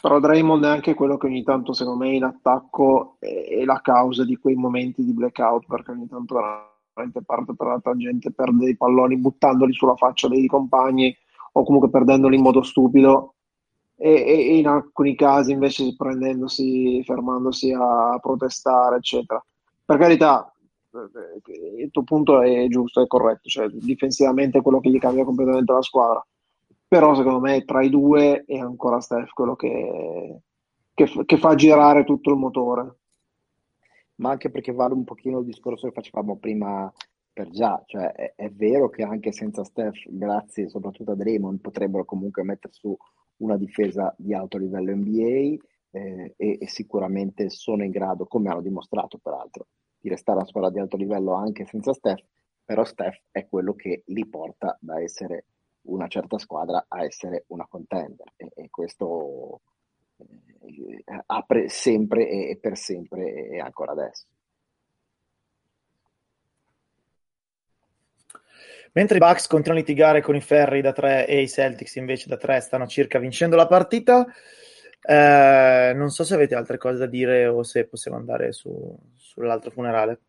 Però 0.00 0.20
Draymond 0.20 0.64
è 0.64 0.68
anche 0.68 0.94
quello 0.94 1.16
che 1.16 1.26
ogni 1.26 1.42
tanto, 1.42 1.72
secondo 1.72 2.04
me, 2.04 2.14
in 2.14 2.22
attacco 2.22 3.16
è, 3.18 3.48
è 3.60 3.64
la 3.64 3.80
causa 3.82 4.24
di 4.24 4.36
quei 4.36 4.54
momenti 4.54 5.04
di 5.04 5.12
blackout, 5.12 5.66
perché 5.66 5.90
ogni 5.90 6.06
tanto 6.06 6.34
veramente 6.94 7.22
parte 7.22 7.54
per 7.56 7.66
la 7.66 7.80
tangente, 7.80 8.30
perde 8.30 8.66
dei 8.66 8.76
palloni 8.76 9.16
buttandoli 9.16 9.72
sulla 9.72 9.96
faccia 9.96 10.28
dei 10.28 10.46
compagni 10.46 11.16
o 11.52 11.64
comunque 11.64 11.90
perdendoli 11.90 12.36
in 12.36 12.42
modo 12.42 12.62
stupido. 12.62 13.35
E, 13.98 14.10
e- 14.10 14.56
in 14.58 14.66
alcuni 14.66 15.14
casi 15.14 15.52
invece 15.52 15.94
prendendosi, 15.96 17.02
fermandosi 17.04 17.72
a 17.72 18.18
protestare, 18.20 18.96
eccetera. 18.96 19.44
Per 19.84 19.98
carità, 19.98 20.52
eh, 20.92 21.82
il 21.82 21.90
tuo 21.90 22.02
punto 22.04 22.40
è 22.42 22.66
giusto, 22.68 23.00
è 23.02 23.06
corretto, 23.06 23.48
cioè 23.48 23.68
difensivamente 23.68 24.58
è 24.58 24.62
quello 24.62 24.80
che 24.80 24.90
gli 24.90 24.98
cambia 24.98 25.24
completamente 25.24 25.72
la 25.72 25.82
squadra. 25.82 26.24
Però 26.88 27.14
secondo 27.14 27.40
me 27.40 27.64
tra 27.64 27.82
i 27.82 27.90
due 27.90 28.44
è 28.46 28.58
ancora 28.58 29.00
Steph 29.00 29.30
quello 29.32 29.56
che, 29.56 30.40
che 30.94 31.06
che 31.24 31.36
fa 31.38 31.54
girare 31.54 32.04
tutto 32.04 32.30
il 32.30 32.36
motore. 32.36 32.96
ma 34.16 34.30
anche 34.30 34.50
perché 34.50 34.72
vale 34.72 34.94
un 34.94 35.04
pochino 35.04 35.40
il 35.40 35.44
discorso 35.44 35.86
che 35.86 35.92
facevamo 35.92 36.36
prima 36.38 36.90
per 37.32 37.50
già, 37.50 37.82
cioè 37.86 38.12
è, 38.12 38.32
è 38.34 38.50
vero 38.50 38.88
che 38.88 39.02
anche 39.02 39.32
senza 39.32 39.62
Steph, 39.64 40.08
grazie 40.08 40.68
soprattutto 40.68 41.12
a 41.12 41.14
Draymond, 41.16 41.60
potrebbero 41.60 42.04
comunque 42.04 42.42
mettere 42.42 42.72
su 42.72 42.96
una 43.38 43.56
difesa 43.56 44.14
di 44.16 44.34
alto 44.34 44.58
livello 44.58 44.94
NBA 44.94 45.56
eh, 45.90 46.34
e, 46.36 46.58
e 46.60 46.68
sicuramente 46.68 47.50
sono 47.50 47.84
in 47.84 47.90
grado, 47.90 48.26
come 48.26 48.50
hanno 48.50 48.60
dimostrato 48.60 49.18
peraltro, 49.18 49.68
di 49.98 50.08
restare 50.08 50.38
una 50.38 50.46
squadra 50.46 50.70
di 50.70 50.78
alto 50.78 50.96
livello 50.96 51.34
anche 51.34 51.64
senza 51.64 51.92
Steph, 51.92 52.24
però 52.64 52.84
Steph 52.84 53.22
è 53.30 53.46
quello 53.46 53.74
che 53.74 54.02
li 54.06 54.26
porta 54.26 54.76
da 54.80 55.00
essere 55.00 55.46
una 55.86 56.08
certa 56.08 56.38
squadra 56.38 56.84
a 56.88 57.04
essere 57.04 57.44
una 57.48 57.66
contender 57.68 58.32
e, 58.36 58.50
e 58.54 58.70
questo 58.70 59.60
eh, 60.18 61.22
apre 61.26 61.68
sempre 61.68 62.28
e 62.28 62.58
per 62.60 62.76
sempre 62.76 63.48
e 63.48 63.60
ancora 63.60 63.92
adesso. 63.92 64.26
Mentre 68.96 69.18
i 69.18 69.20
Bucks 69.20 69.46
continuano 69.46 69.82
a 69.82 69.86
litigare 69.86 70.22
con 70.22 70.34
i 70.36 70.40
Ferri 70.40 70.80
da 70.80 70.92
3 70.92 71.26
e 71.26 71.42
i 71.42 71.48
Celtics 71.48 71.96
invece 71.96 72.30
da 72.30 72.38
3 72.38 72.60
stanno 72.60 72.86
circa 72.86 73.18
vincendo 73.18 73.54
la 73.54 73.66
partita, 73.66 74.26
eh, 75.02 75.92
non 75.94 76.08
so 76.08 76.24
se 76.24 76.32
avete 76.32 76.54
altre 76.54 76.78
cose 76.78 76.96
da 76.96 77.06
dire 77.06 77.46
o 77.46 77.62
se 77.62 77.84
possiamo 77.84 78.16
andare 78.16 78.52
su, 78.52 78.98
sull'altro 79.14 79.70
funerale. 79.70 80.20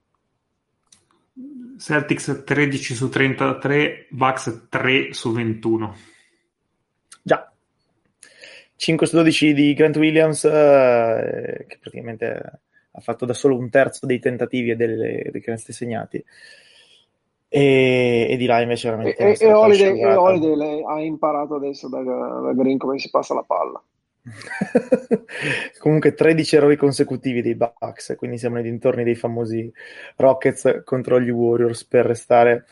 Celtics 1.79 2.43
13 2.43 2.93
su 2.93 3.07
33, 3.07 4.07
Bucks 4.09 4.67
3 4.67 5.13
su 5.13 5.31
21. 5.31 5.95
Già. 7.23 7.49
5 8.75 9.07
su 9.07 9.15
12 9.15 9.53
di 9.53 9.73
Grant 9.75 9.95
Williams, 9.95 10.43
eh, 10.43 11.63
che 11.69 11.77
praticamente 11.79 12.59
ha 12.91 12.99
fatto 12.99 13.25
da 13.25 13.33
solo 13.33 13.55
un 13.55 13.69
terzo 13.69 14.05
dei 14.05 14.19
tentativi 14.19 14.71
e 14.71 14.75
delle, 14.75 15.29
dei 15.31 15.41
canestri 15.41 15.71
segnati. 15.71 16.21
E, 17.49 18.27
e, 18.29 18.37
di 18.37 18.45
là 18.45 18.61
invece 18.61 18.89
veramente... 18.89 19.17
E, 19.17 19.37
e, 19.39 19.53
Holiday, 19.53 19.99
e 19.99 20.13
Holiday 20.15 20.83
ha 20.83 21.01
imparato 21.01 21.55
adesso 21.55 21.87
da, 21.87 22.01
da 22.01 22.53
Green 22.53 22.77
come 22.77 22.99
si 22.99 23.09
passa 23.09 23.33
la 23.33 23.43
palla. 23.43 23.81
Comunque 25.79 26.13
13 26.13 26.55
errori 26.57 26.75
consecutivi 26.75 27.41
dei 27.41 27.55
Bucks, 27.55 28.15
quindi 28.17 28.37
siamo 28.37 28.55
nei 28.55 28.63
dintorni 28.63 29.03
dei 29.03 29.15
famosi 29.15 29.71
Rockets 30.17 30.81
contro 30.83 31.21
gli 31.21 31.29
Warriors 31.29 31.85
per 31.85 32.05
restare 32.05 32.65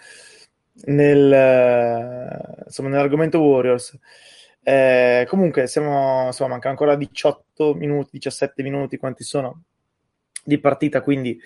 nel, 0.86 2.64
insomma, 2.66 2.90
nell'argomento 2.90 3.40
Warriors. 3.40 3.98
Eh, 4.62 5.26
comunque 5.30 5.68
siamo, 5.68 6.26
insomma, 6.26 6.52
manca 6.52 6.70
ancora 6.70 6.96
18 6.96 7.76
minuti, 7.76 8.10
17 8.14 8.64
minuti, 8.64 8.98
quanti 8.98 9.24
sono 9.24 9.64
di 10.44 10.60
partita, 10.60 11.02
quindi 11.02 11.40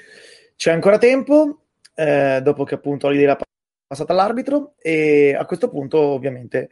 c'è 0.56 0.72
ancora 0.72 0.98
tempo, 0.98 1.60
eh, 2.00 2.40
dopo 2.42 2.64
che 2.64 2.76
appunto 2.76 3.08
Holiday 3.08 3.26
l'ha 3.26 3.38
passata 3.86 4.14
all'arbitro 4.14 4.76
e 4.78 5.36
a 5.38 5.46
questo 5.46 5.70
punto 5.70 6.00
ovviamente 6.00 6.70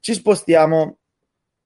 ci 0.00 0.14
spostiamo 0.14 0.98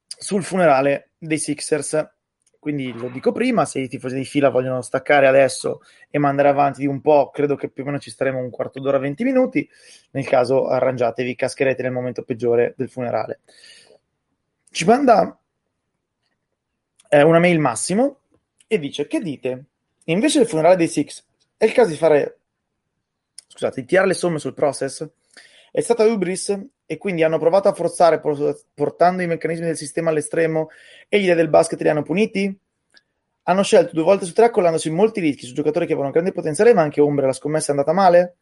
sul 0.07 0.43
funerale 0.43 1.11
dei 1.17 1.39
Sixers. 1.39 2.15
Quindi 2.59 2.93
lo 2.93 3.09
dico 3.09 3.31
prima, 3.31 3.65
se 3.65 3.79
i 3.79 3.89
tifosi 3.89 4.17
di 4.17 4.25
fila 4.25 4.49
vogliono 4.49 4.83
staccare 4.83 5.29
adesso 5.29 5.83
e 6.11 6.19
mandare 6.19 6.49
avanti 6.49 6.81
di 6.81 6.89
un 6.89 7.01
po', 7.01 7.31
credo 7.31 7.55
che 7.55 7.69
più 7.69 7.85
o 7.85 7.87
meno 7.87 8.01
ci 8.01 8.11
staremo 8.11 8.41
un 8.41 8.51
quarto 8.51 8.81
d'ora, 8.81 8.99
20 8.99 9.23
minuti. 9.23 9.69
Nel 10.11 10.27
caso 10.27 10.67
arrangiatevi, 10.67 11.37
cascherete 11.37 11.83
nel 11.83 11.93
momento 11.93 12.25
peggiore 12.25 12.75
del 12.77 12.89
funerale. 12.89 13.39
Ci 14.69 14.85
manda 14.85 15.39
eh, 17.09 17.23
una 17.23 17.39
mail 17.39 17.61
Massimo 17.61 18.19
e 18.67 18.81
dice: 18.81 19.07
Che 19.07 19.21
dite? 19.21 19.65
Invece 20.07 20.39
del 20.39 20.49
funerale 20.49 20.75
dei 20.75 20.89
Six, 20.89 21.25
è 21.57 21.67
il 21.67 21.73
caso 21.73 21.91
di 21.91 21.97
fare, 21.97 22.39
scusate, 23.47 23.81
di 23.81 23.87
tirare 23.87 24.09
le 24.09 24.15
somme 24.15 24.39
sul 24.39 24.55
process? 24.55 25.07
È 25.71 25.81
stata 25.81 26.05
Ubris 26.05 26.59
e 26.87 26.97
quindi 26.99 27.23
hanno 27.23 27.39
provato 27.39 27.69
a 27.69 27.75
forzare 27.75 28.21
portando 28.21 29.23
i 29.23 29.27
meccanismi 29.27 29.67
del 29.67 29.77
sistema 29.77 30.11
all'estremo 30.11 30.69
e 31.09 31.19
gli 31.19 31.25
idee 31.25 31.35
del 31.35 31.49
basket 31.49 31.81
li 31.83 31.89
hanno 31.89 32.03
puniti? 32.03 32.59
Hanno 33.43 33.63
scelto 33.63 33.93
due 33.93 34.03
volte 34.03 34.25
su 34.25 34.33
tre 34.33 34.47
accollandosi 34.47 34.91
molti 34.91 35.21
rischi 35.21 35.47
su 35.47 35.53
giocatori 35.53 35.87
che 35.87 35.93
avevano 35.93 36.13
grande 36.13 36.33
potenziale 36.33 36.73
ma 36.73 36.83
anche 36.83 37.01
ombre, 37.01 37.27
la 37.27 37.33
scommessa 37.33 37.69
è 37.69 37.71
andata 37.73 37.93
male? 37.93 38.37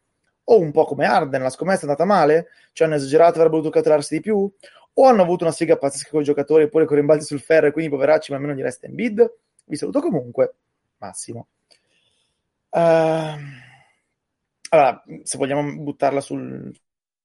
O 0.45 0.59
un 0.59 0.71
po' 0.71 0.85
come 0.85 1.05
Arden, 1.05 1.41
la 1.41 1.49
scommessa 1.49 1.81
è 1.81 1.89
andata 1.89 2.05
male? 2.05 2.47
Cioè 2.71 2.87
hanno 2.87 2.95
esagerato 2.95 3.33
e 3.33 3.37
avrebbero 3.39 3.57
voluto 3.57 3.69
catturarsi 3.69 4.15
di 4.15 4.21
più? 4.21 4.49
O 4.97 5.05
hanno 5.05 5.21
avuto 5.21 5.43
una 5.43 5.51
sfiga 5.51 5.75
pazzesca 5.75 6.09
con 6.09 6.21
i 6.21 6.23
giocatori 6.23 6.63
eppure 6.63 6.85
con 6.85 6.95
rimbalzi 6.95 7.25
sul 7.25 7.41
ferro 7.41 7.67
e 7.67 7.71
quindi 7.71 7.91
poveracci 7.91 8.31
ma 8.31 8.37
almeno 8.37 8.57
gli 8.57 8.61
resta 8.61 8.87
in 8.87 8.95
bid? 8.95 9.33
Vi 9.65 9.75
saluto 9.75 9.99
comunque, 9.99 10.53
Massimo. 10.99 11.47
Uh, 12.69 13.35
allora, 14.69 15.03
se 15.23 15.37
vogliamo 15.37 15.81
buttarla 15.81 16.21
sul, 16.21 16.73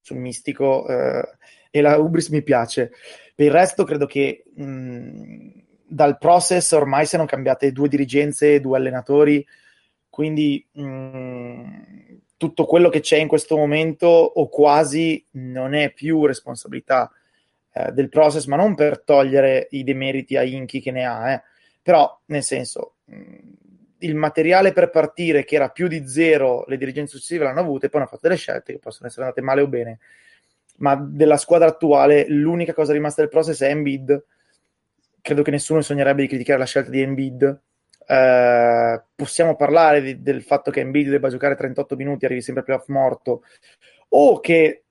sul 0.00 0.16
mistico 0.16 0.86
eh, 0.88 1.28
e 1.70 1.80
la 1.80 1.96
Ubris 1.96 2.28
mi 2.28 2.42
piace. 2.42 2.92
Per 3.34 3.46
il 3.46 3.52
resto 3.52 3.84
credo 3.84 4.06
che 4.06 4.44
mh, 4.54 5.48
dal 5.86 6.18
process 6.18 6.72
ormai 6.72 7.06
siano 7.06 7.24
cambiate 7.24 7.72
due 7.72 7.88
dirigenze, 7.88 8.60
due 8.60 8.76
allenatori, 8.76 9.44
quindi 10.08 10.66
mh, 10.70 12.18
tutto 12.36 12.64
quello 12.64 12.88
che 12.88 13.00
c'è 13.00 13.16
in 13.18 13.28
questo 13.28 13.56
momento 13.56 14.06
o 14.06 14.48
quasi 14.48 15.24
non 15.32 15.74
è 15.74 15.92
più 15.92 16.26
responsabilità 16.26 17.10
eh, 17.72 17.92
del 17.92 18.08
process, 18.08 18.46
ma 18.46 18.56
non 18.56 18.74
per 18.74 19.02
togliere 19.02 19.68
i 19.70 19.84
demeriti 19.84 20.36
a 20.36 20.42
Inchi 20.42 20.80
che 20.80 20.90
ne 20.90 21.04
ha, 21.04 21.32
eh. 21.32 21.42
però 21.82 22.20
nel 22.26 22.42
senso 22.42 22.96
mh, 23.04 23.38
il 24.00 24.14
materiale 24.14 24.72
per 24.72 24.90
partire, 24.90 25.44
che 25.44 25.56
era 25.56 25.68
più 25.68 25.88
di 25.88 26.06
zero, 26.06 26.64
le 26.66 26.76
dirigenze 26.76 27.12
successive 27.12 27.44
l'hanno 27.44 27.60
avuto 27.60 27.86
e 27.86 27.88
poi 27.88 28.00
hanno 28.00 28.10
fatto 28.10 28.26
delle 28.28 28.36
scelte 28.36 28.72
che 28.72 28.78
possono 28.78 29.08
essere 29.08 29.24
andate 29.24 29.42
male 29.42 29.60
o 29.60 29.66
bene. 29.66 29.98
Ma 30.78 30.96
della 30.96 31.36
squadra 31.36 31.68
attuale, 31.68 32.26
l'unica 32.28 32.72
cosa 32.72 32.92
rimasta 32.92 33.20
del 33.20 33.30
process 33.30 33.62
è 33.62 33.68
Embiid. 33.68 34.24
Credo 35.20 35.42
che 35.42 35.50
nessuno 35.50 35.82
sognerebbe 35.82 36.22
di 36.22 36.28
criticare 36.28 36.58
la 36.58 36.64
scelta 36.64 36.90
di 36.90 37.02
Embiid. 37.02 37.60
Uh, 38.10 39.00
possiamo 39.14 39.54
parlare 39.54 40.00
di, 40.00 40.22
del 40.22 40.42
fatto 40.42 40.70
che 40.70 40.80
Embiid 40.80 41.10
debba 41.10 41.28
giocare 41.28 41.54
38 41.54 41.96
minuti 41.96 42.24
e 42.24 42.26
arrivi 42.26 42.42
sempre 42.42 42.62
playoff 42.62 42.88
morto, 42.88 43.44
o 44.08 44.40
che 44.40 44.84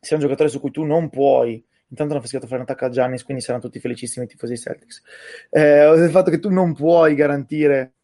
sia 0.00 0.16
un 0.16 0.22
giocatore 0.22 0.48
su 0.48 0.60
cui 0.60 0.70
tu 0.70 0.84
non 0.84 1.10
puoi. 1.10 1.62
Intanto 1.88 2.14
hanno 2.14 2.22
fischiato 2.22 2.46
fare 2.46 2.62
un 2.62 2.66
attacco 2.68 2.86
a 2.86 2.90
Giannis, 2.90 3.22
quindi 3.22 3.42
saranno 3.42 3.62
tutti 3.62 3.78
felicissimi 3.78 4.24
i 4.24 4.28
tifosi 4.28 4.56
Celtics. 4.56 5.02
Eh, 5.50 5.92
del 5.96 6.10
fatto 6.10 6.30
che 6.30 6.40
tu 6.40 6.50
non 6.50 6.74
puoi 6.74 7.14
garantire 7.14 7.95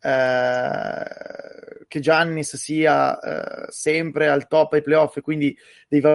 eh, 0.00 1.84
che 1.88 2.00
Giannis 2.00 2.56
sia 2.56 3.18
eh, 3.18 3.72
sempre 3.72 4.28
al 4.28 4.46
top 4.46 4.74
ai 4.74 4.82
playoff 4.82 5.16
e 5.16 5.20
quindi 5.20 5.56
devi 5.88 6.06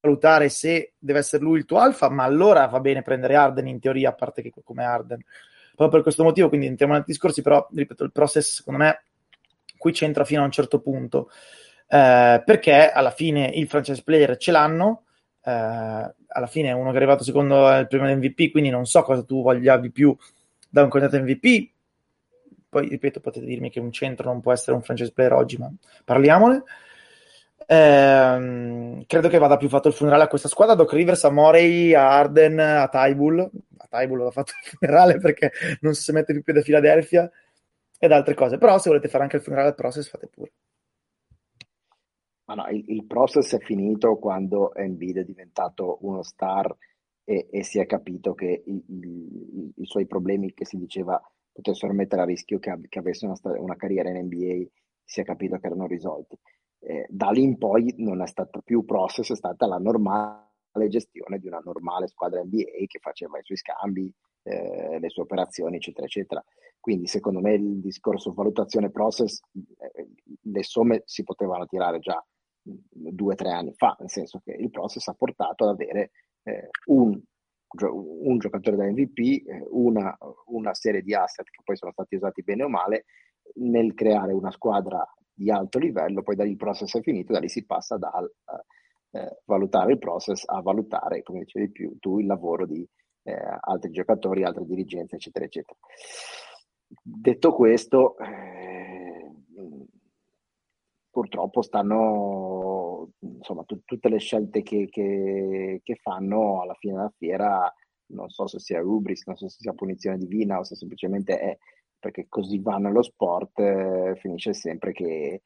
valutare 0.00 0.48
se 0.48 0.94
deve 0.98 1.18
essere 1.18 1.42
lui 1.42 1.58
il 1.58 1.64
tuo 1.64 1.78
alfa, 1.78 2.08
ma 2.08 2.24
allora 2.24 2.66
va 2.66 2.80
bene 2.80 3.02
prendere 3.02 3.36
Arden 3.36 3.66
in 3.66 3.80
teoria, 3.80 4.10
a 4.10 4.14
parte 4.14 4.42
che 4.42 4.52
come 4.64 4.84
Arden. 4.84 5.22
Proprio 5.68 5.88
per 5.88 6.02
questo 6.02 6.24
motivo, 6.24 6.48
quindi 6.48 6.66
entriamo 6.66 6.94
nei 6.94 7.02
discorsi, 7.06 7.42
però 7.42 7.66
ripeto, 7.72 8.04
il 8.04 8.12
process 8.12 8.56
secondo 8.56 8.80
me 8.80 9.02
qui 9.76 9.92
c'entra 9.92 10.24
fino 10.24 10.42
a 10.42 10.44
un 10.44 10.50
certo 10.50 10.80
punto, 10.80 11.30
eh, 11.88 12.42
perché 12.44 12.90
alla 12.90 13.10
fine 13.10 13.50
il 13.54 13.66
franchise 13.66 14.02
player 14.02 14.36
ce 14.36 14.50
l'hanno, 14.52 15.04
eh, 15.42 15.50
alla 15.50 16.46
fine 16.46 16.68
è 16.68 16.72
uno 16.72 16.88
che 16.90 16.94
è 16.94 16.96
arrivato 16.96 17.24
secondo 17.24 17.68
il 17.76 17.86
primo 17.86 18.04
MVP, 18.04 18.50
quindi 18.50 18.68
non 18.70 18.84
so 18.84 19.02
cosa 19.02 19.22
tu 19.22 19.42
voglia 19.42 19.78
di 19.78 19.90
più 19.90 20.14
da 20.68 20.82
un 20.82 20.90
candidato 20.90 21.22
MVP, 21.22 21.70
poi, 22.70 22.88
ripeto, 22.88 23.20
potete 23.20 23.44
dirmi 23.44 23.68
che 23.68 23.80
un 23.80 23.92
centro 23.92 24.30
non 24.30 24.40
può 24.40 24.52
essere 24.52 24.76
un 24.76 24.82
franchise 24.82 25.12
player 25.12 25.32
oggi, 25.32 25.58
ma 25.58 25.70
parliamone. 26.04 26.62
Ehm, 27.66 29.04
credo 29.06 29.28
che 29.28 29.38
vada 29.38 29.56
più 29.56 29.68
fatto 29.68 29.88
il 29.88 29.94
funerale 29.94 30.22
a 30.22 30.28
questa 30.28 30.48
squadra. 30.48 30.76
Doc 30.76 30.92
Rivers, 30.92 31.24
a 31.24 31.30
Morey, 31.30 31.92
a 31.94 32.08
Arden, 32.16 32.58
a 32.60 32.88
Tybull. 32.88 33.40
A 33.40 33.86
Tybull 33.88 34.22
va 34.22 34.30
fatto 34.30 34.52
il 34.52 34.70
funerale 34.78 35.18
perché 35.18 35.50
non 35.80 35.94
si 35.94 36.12
mette 36.12 36.32
più 36.32 36.42
piede 36.42 36.60
a 36.60 36.62
Philadelphia 36.62 37.30
ed 37.98 38.12
altre 38.12 38.34
cose. 38.34 38.56
Però 38.56 38.78
se 38.78 38.88
volete 38.88 39.08
fare 39.08 39.24
anche 39.24 39.36
il 39.36 39.42
funerale 39.42 39.68
al 39.68 39.74
process, 39.74 40.08
fate 40.08 40.28
pure. 40.28 40.52
Ma 42.44 42.54
no, 42.54 42.68
il, 42.70 42.84
il 42.86 43.04
process 43.04 43.54
è 43.54 43.58
finito 43.58 44.16
quando 44.16 44.74
Embiid 44.74 45.18
è 45.18 45.24
diventato 45.24 45.98
uno 46.02 46.22
star 46.22 46.72
e, 47.24 47.46
e 47.50 47.62
si 47.62 47.78
è 47.78 47.86
capito 47.86 48.34
che 48.34 48.62
i, 48.64 48.84
i, 48.88 49.72
i, 49.76 49.86
suoi 49.86 50.06
problemi 50.06 50.52
che 50.52 50.64
si 50.64 50.76
diceva 50.76 51.20
potessero 51.60 51.92
mettere 51.92 52.22
a 52.22 52.24
rischio 52.24 52.58
che, 52.58 52.74
che 52.88 52.98
avesse 52.98 53.26
una, 53.26 53.36
una, 53.58 53.76
carriera 53.76 54.08
in 54.08 54.24
NBA, 54.24 54.66
si 55.04 55.20
è 55.20 55.24
capito 55.24 55.58
che 55.58 55.66
erano 55.66 55.86
risolti. 55.86 56.36
Eh, 56.80 57.06
da 57.08 57.30
lì 57.30 57.42
in 57.42 57.58
poi 57.58 57.94
non 57.98 58.22
è 58.22 58.26
stata 58.26 58.60
più 58.60 58.84
process, 58.84 59.30
è 59.30 59.36
stata 59.36 59.66
la 59.66 59.76
normale 59.76 60.88
gestione 60.88 61.38
di 61.38 61.46
una 61.46 61.60
normale 61.62 62.08
squadra 62.08 62.42
NBA 62.42 62.86
che 62.86 62.98
faceva 63.00 63.38
i 63.38 63.42
suoi 63.42 63.58
scambi, 63.58 64.12
eh, 64.42 64.98
le 64.98 65.08
sue 65.10 65.22
operazioni, 65.22 65.76
eccetera, 65.76 66.06
eccetera. 66.06 66.42
Quindi 66.78 67.06
secondo 67.06 67.40
me 67.40 67.54
il 67.54 67.80
discorso 67.80 68.32
valutazione 68.32 68.90
process, 68.90 69.40
eh, 69.78 70.08
le 70.40 70.62
somme 70.62 71.02
si 71.04 71.22
potevano 71.22 71.66
tirare 71.66 71.98
già 71.98 72.24
due 72.62 73.32
o 73.32 73.36
tre 73.36 73.50
anni 73.50 73.74
fa, 73.74 73.96
nel 73.98 74.10
senso 74.10 74.40
che 74.42 74.52
il 74.52 74.70
process 74.70 75.06
ha 75.08 75.14
portato 75.14 75.64
ad 75.64 75.70
avere 75.70 76.10
eh, 76.44 76.68
un 76.86 77.20
un 77.78 78.38
giocatore 78.38 78.76
da 78.76 78.84
MVP, 78.84 79.18
eh, 79.46 79.66
una, 79.70 80.16
una, 80.46 80.74
serie 80.74 81.02
di 81.02 81.14
asset 81.14 81.48
che 81.48 81.62
poi 81.64 81.76
sono 81.76 81.92
stati 81.92 82.16
usati 82.16 82.42
bene 82.42 82.64
o 82.64 82.68
male 82.68 83.04
nel 83.54 83.94
creare 83.94 84.32
una 84.32 84.50
squadra 84.50 85.06
di 85.32 85.50
alto 85.50 85.78
livello, 85.78 86.22
poi 86.22 86.36
da 86.36 86.44
lì 86.44 86.50
il 86.50 86.56
process 86.56 86.98
è 86.98 87.00
finito, 87.00 87.32
da 87.32 87.38
lì 87.38 87.48
si 87.48 87.64
passa 87.64 87.96
dal 87.96 88.30
eh, 89.12 89.40
valutare 89.44 89.92
il 89.92 89.98
process 89.98 90.44
a 90.46 90.60
valutare, 90.60 91.22
come 91.22 91.40
dicevi 91.40 91.70
più, 91.70 91.96
tu 91.98 92.18
il 92.18 92.26
lavoro 92.26 92.66
di 92.66 92.86
eh, 93.22 93.36
altri 93.60 93.90
giocatori, 93.90 94.44
altre 94.44 94.64
dirigenze, 94.64 95.16
eccetera, 95.16 95.44
eccetera. 95.44 95.78
Detto 97.02 97.54
questo, 97.54 98.16
eh, 98.18 99.30
purtroppo 101.10 101.62
stanno, 101.62 103.10
insomma, 103.18 103.64
t- 103.64 103.80
tutte 103.84 104.08
le 104.08 104.18
scelte 104.18 104.62
che, 104.62 104.88
che, 104.88 105.80
che, 105.82 105.94
fanno 105.96 106.62
alla 106.62 106.74
fine 106.74 106.94
della 106.94 107.12
fiera, 107.16 107.74
non 108.12 108.28
so 108.30 108.46
se 108.46 108.58
sia 108.58 108.80
rubris, 108.80 109.26
non 109.26 109.36
so 109.36 109.48
se 109.48 109.58
sia 109.60 109.72
punizione 109.72 110.18
divina 110.18 110.58
o 110.58 110.64
se 110.64 110.76
semplicemente 110.76 111.38
è 111.38 111.58
perché 111.98 112.26
così 112.28 112.58
va 112.60 112.76
nello 112.78 113.02
sport, 113.02 113.58
eh, 113.58 114.16
finisce 114.16 114.54
sempre 114.54 114.92
che 114.92 115.42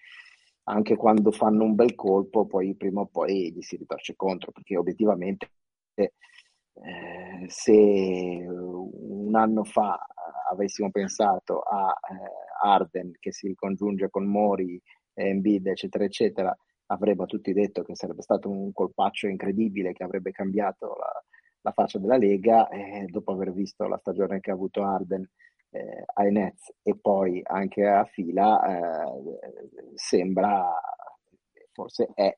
anche 0.65 0.97
quando 0.97 1.31
fanno 1.33 1.65
un 1.65 1.75
bel 1.75 1.95
colpo, 1.95 2.47
poi 2.47 2.75
prima 2.77 3.01
o 3.01 3.07
poi 3.07 3.53
gli 3.53 3.61
si 3.61 3.77
ritorce 3.77 4.15
contro, 4.17 4.53
perché 4.53 4.77
obiettivamente 4.77 5.51
eh, 5.95 6.11
se 7.49 8.47
un 8.49 9.35
anno 9.35 9.65
fa 9.65 9.99
avessimo 10.51 10.91
pensato 10.91 11.61
a 11.61 11.89
eh, 11.89 12.67
Arden 12.67 13.13
che 13.19 13.33
si 13.33 13.49
ricongiunge 13.49 14.09
con 14.11 14.25
Mori, 14.25 14.81
Embiid, 15.15 15.67
eccetera, 15.67 16.05
eccetera, 16.05 16.57
avremmo 16.87 17.27
tutti 17.27 17.53
detto 17.53 17.83
che 17.83 17.97
sarebbe 17.97 18.23
stato 18.23 18.49
un 18.51 18.73
colpaccio 18.73 19.27
incredibile 19.27 19.93
che 19.93 20.05
avrebbe 20.05 20.31
cambiato 20.33 20.97
la, 20.99 21.25
la 21.63 21.73
faccia 21.73 21.99
della 21.99 22.17
Lega 22.17 22.69
e 22.69 23.07
dopo 23.09 23.33
aver 23.33 23.53
visto 23.53 23.87
la 23.87 23.99
stagione 23.99 24.41
che 24.41 24.51
ha 24.51 24.55
avuto 24.55 24.83
Arden 24.83 25.29
eh, 25.71 26.05
ai 26.15 26.31
Nets 26.31 26.73
e 26.83 26.97
poi 26.97 27.41
anche 27.43 27.87
a 27.87 28.05
fila 28.05 28.63
eh, 28.65 29.39
sembra 29.95 30.73
forse 31.73 32.11
è 32.15 32.35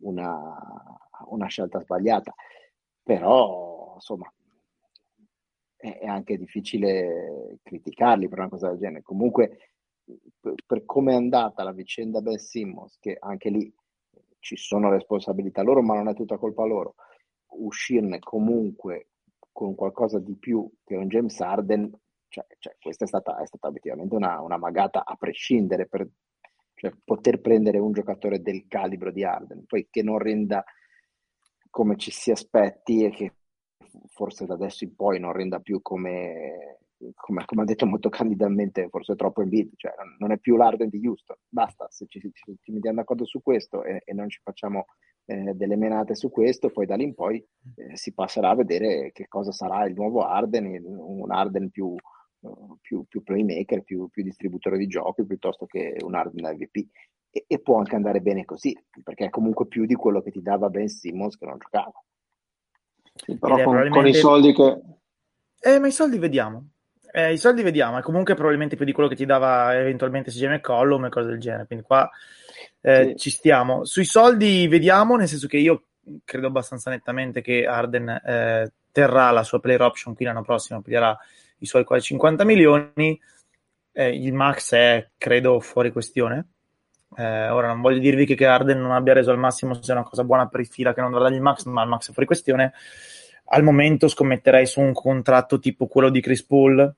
una, 0.00 0.56
una, 1.26 1.46
scelta 1.46 1.80
sbagliata. 1.80 2.34
Però 3.02 3.92
insomma 3.94 4.32
è, 5.76 5.98
è, 5.98 6.06
anche 6.06 6.36
difficile 6.38 7.58
criticarli 7.62 8.28
per 8.28 8.38
una 8.38 8.48
cosa 8.48 8.68
del 8.70 8.78
genere. 8.78 9.02
Comunque 9.02 9.72
per, 10.66 10.84
come 10.84 11.12
è 11.12 11.16
andata 11.16 11.62
la 11.62 11.72
vicenda 11.72 12.20
Ben 12.20 12.38
Simmons 12.38 12.98
che 12.98 13.16
anche 13.18 13.50
lì 13.50 13.72
ci 14.38 14.56
sono 14.56 14.90
responsabilità 14.90 15.62
loro 15.62 15.82
ma 15.82 15.94
non 15.94 16.08
è 16.08 16.14
tutta 16.14 16.38
colpa 16.38 16.64
loro. 16.64 16.94
Uscirne 17.48 18.18
comunque 18.18 19.08
con 19.52 19.74
qualcosa 19.74 20.18
di 20.18 20.36
più 20.36 20.70
che 20.84 20.96
un 20.96 21.08
James 21.08 21.40
Arden 21.40 21.90
cioè, 22.28 22.46
cioè, 22.58 22.76
questa 22.80 23.04
è 23.04 23.08
stata, 23.08 23.38
è 23.40 23.46
stata 23.46 23.68
obiettivamente 23.68 24.14
una, 24.14 24.40
una, 24.42 24.58
magata 24.58 25.04
a 25.04 25.16
prescindere 25.16 25.86
per 25.86 26.06
cioè, 26.74 26.92
poter 27.02 27.40
prendere 27.40 27.78
un 27.78 27.92
giocatore 27.92 28.40
del 28.40 28.66
calibro 28.68 29.10
di 29.10 29.24
Arden, 29.24 29.64
poi 29.66 29.88
che 29.90 30.02
non 30.02 30.18
renda 30.18 30.62
come 31.70 31.96
ci 31.96 32.10
si 32.10 32.30
aspetti 32.30 33.04
e 33.04 33.10
che 33.10 33.32
forse 34.08 34.46
da 34.46 34.54
adesso 34.54 34.84
in 34.84 34.94
poi 34.94 35.18
non 35.18 35.32
renda 35.32 35.58
più 35.60 35.80
come, 35.82 36.78
come, 37.14 37.44
come 37.44 37.62
ha 37.62 37.64
detto 37.64 37.86
molto 37.86 38.08
candidamente, 38.08 38.88
forse 38.88 39.14
troppo 39.14 39.42
in 39.42 39.48
beat, 39.48 39.68
cioè 39.76 39.92
non 40.18 40.32
è 40.32 40.38
più 40.38 40.56
l'Arden 40.56 40.88
di 40.88 41.06
Houston, 41.06 41.36
basta, 41.48 41.86
se 41.90 42.06
ci, 42.08 42.20
ci, 42.20 42.56
ci 42.60 42.72
mettiamo 42.72 42.96
d'accordo 42.96 43.24
su 43.24 43.40
questo 43.42 43.84
e, 43.84 44.02
e 44.04 44.12
non 44.12 44.28
ci 44.28 44.40
facciamo 44.42 44.86
eh, 45.26 45.52
delle 45.54 45.76
menate 45.76 46.14
su 46.14 46.30
questo, 46.30 46.70
poi 46.70 46.86
da 46.86 46.96
lì 46.96 47.04
in 47.04 47.14
poi 47.14 47.36
eh, 47.76 47.96
si 47.96 48.12
passerà 48.12 48.50
a 48.50 48.54
vedere 48.54 49.12
che 49.12 49.28
cosa 49.28 49.52
sarà 49.52 49.84
il 49.86 49.94
nuovo 49.94 50.22
Arden, 50.22 50.82
un 50.84 51.30
Arden 51.30 51.70
più, 51.70 51.94
più, 52.80 53.04
più 53.04 53.22
playmaker, 53.22 53.82
più, 53.82 54.08
più, 54.08 54.22
distributore 54.22 54.78
di 54.78 54.86
giochi 54.86 55.26
piuttosto 55.26 55.66
che 55.66 55.96
un 56.02 56.14
Arden 56.14 56.54
MVP. 56.54 56.88
E, 57.30 57.44
e, 57.46 57.60
può 57.60 57.76
anche 57.76 57.94
andare 57.94 58.22
bene 58.22 58.46
così, 58.46 58.74
perché 59.04 59.26
è 59.26 59.30
comunque 59.30 59.66
più 59.66 59.84
di 59.84 59.94
quello 59.94 60.22
che 60.22 60.30
ti 60.30 60.40
dava 60.40 60.70
Ben 60.70 60.88
Simmons 60.88 61.36
che 61.36 61.44
non 61.44 61.58
giocava. 61.58 61.92
Sì, 63.14 63.36
però 63.36 63.56
con, 63.56 63.62
probabilmente... 63.64 63.98
con, 63.98 64.06
i 64.08 64.14
soldi 64.14 64.54
che... 64.54 64.80
Eh, 65.60 65.78
ma 65.78 65.88
i 65.88 65.92
soldi 65.92 66.16
vediamo. 66.16 66.70
Eh, 67.10 67.32
I 67.32 67.38
soldi 67.38 67.62
vediamo, 67.62 67.98
è 67.98 68.02
comunque 68.02 68.34
probabilmente 68.34 68.76
più 68.76 68.84
di 68.84 68.92
quello 68.92 69.08
che 69.08 69.16
ti 69.16 69.24
dava 69.24 69.76
eventualmente 69.76 70.30
CJ 70.30 70.46
McCollum 70.46 71.06
e 71.06 71.08
cose 71.08 71.28
del 71.28 71.40
genere, 71.40 71.66
quindi 71.66 71.84
qua 71.84 72.10
eh, 72.80 73.08
sì. 73.08 73.16
ci 73.16 73.30
stiamo. 73.30 73.84
Sui 73.84 74.04
soldi 74.04 74.68
vediamo, 74.68 75.16
nel 75.16 75.28
senso 75.28 75.46
che 75.46 75.56
io 75.56 75.84
credo 76.24 76.46
abbastanza 76.46 76.90
nettamente 76.90 77.40
che 77.40 77.66
Arden 77.66 78.08
eh, 78.24 78.72
terrà 78.92 79.30
la 79.30 79.42
sua 79.42 79.60
player 79.60 79.82
option 79.82 80.14
qui 80.14 80.24
l'anno 80.24 80.42
prossimo, 80.42 80.82
piglierà 80.82 81.16
i 81.58 81.66
suoi 81.66 81.84
quasi 81.84 82.06
50 82.06 82.44
milioni. 82.44 83.20
Eh, 83.92 84.14
il 84.14 84.32
max 84.32 84.74
è, 84.74 85.10
credo, 85.16 85.60
fuori 85.60 85.90
questione. 85.90 86.46
Eh, 87.16 87.48
ora 87.48 87.68
non 87.68 87.80
voglio 87.80 87.98
dirvi 87.98 88.26
che, 88.26 88.46
Arden 88.46 88.80
non 88.80 88.92
abbia 88.92 89.14
reso 89.14 89.30
al 89.30 89.38
massimo 89.38 89.80
sia 89.82 89.94
una 89.94 90.04
cosa 90.04 90.24
buona 90.24 90.46
per 90.46 90.60
il 90.60 90.66
fila 90.66 90.94
che 90.94 91.00
non 91.00 91.10
darà 91.10 91.28
il 91.28 91.40
max, 91.40 91.64
ma 91.64 91.82
il 91.82 91.88
max 91.88 92.10
è 92.10 92.12
fuori 92.12 92.26
questione. 92.26 92.72
Al 93.50 93.62
momento 93.62 94.08
scommetterei 94.08 94.66
su 94.66 94.80
un 94.80 94.92
contratto 94.92 95.58
tipo 95.58 95.86
quello 95.86 96.10
di 96.10 96.20
Chris 96.20 96.44
Paul, 96.44 96.94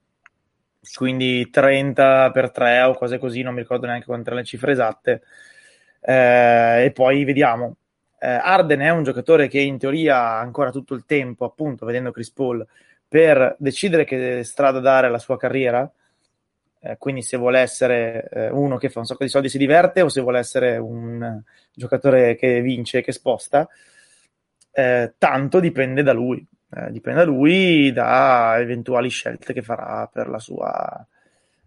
quindi 0.94 1.48
30 1.50 2.30
per 2.32 2.50
3 2.50 2.82
o 2.82 2.94
cose 2.94 3.18
così, 3.18 3.42
non 3.42 3.54
mi 3.54 3.60
ricordo 3.60 3.86
neanche 3.86 4.06
quante 4.06 4.34
le 4.34 4.44
cifre 4.44 4.72
esatte. 4.72 5.22
Eh, 6.00 6.84
e 6.86 6.90
poi 6.92 7.24
vediamo. 7.24 7.76
Eh, 8.18 8.28
Arden 8.28 8.80
è 8.80 8.90
un 8.90 9.02
giocatore 9.02 9.48
che 9.48 9.60
in 9.60 9.78
teoria 9.78 10.16
ha 10.16 10.40
ancora 10.40 10.70
tutto 10.70 10.94
il 10.94 11.04
tempo, 11.06 11.44
appunto, 11.44 11.86
vedendo 11.86 12.10
Chris 12.10 12.30
Paul, 12.32 12.66
per 13.06 13.56
decidere 13.58 14.04
che 14.04 14.42
strada 14.44 14.80
dare 14.80 15.06
alla 15.06 15.18
sua 15.18 15.36
carriera. 15.38 15.90
Eh, 16.82 16.96
quindi 16.98 17.22
se 17.22 17.36
vuole 17.36 17.60
essere 17.60 18.28
eh, 18.30 18.50
uno 18.50 18.76
che 18.78 18.88
fa 18.88 19.00
un 19.00 19.04
sacco 19.06 19.24
di 19.24 19.30
soldi 19.30 19.48
e 19.48 19.50
si 19.50 19.58
diverte 19.58 20.00
o 20.00 20.08
se 20.08 20.20
vuole 20.20 20.38
essere 20.38 20.78
un 20.78 21.40
giocatore 21.74 22.36
che 22.36 22.60
vince 22.62 23.02
che 23.02 23.12
sposta, 23.12 23.68
eh, 24.72 25.14
tanto 25.18 25.60
dipende 25.60 26.02
da 26.02 26.12
lui. 26.12 26.46
Eh, 26.72 26.90
dipende 26.92 27.20
da 27.20 27.26
lui, 27.26 27.92
da 27.92 28.58
eventuali 28.58 29.08
scelte 29.08 29.52
che 29.52 29.62
farà 29.62 30.08
per 30.12 30.28
la 30.28 30.38
sua 30.38 31.06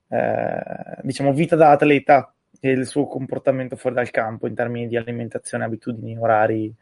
eh, 0.08 0.98
diciamo, 1.02 1.34
vita 1.34 1.56
da 1.56 1.72
atleta 1.72 2.34
e 2.60 2.72
il 2.72 2.86
suo 2.86 3.08
comportamento 3.08 3.76
fuori 3.76 3.96
dal 3.96 4.12
campo 4.12 4.48
in 4.48 4.56
termini 4.56 4.88
di 4.88 4.96
alimentazione, 4.96 5.66
abitudini, 5.66 6.18
orari 6.18 6.74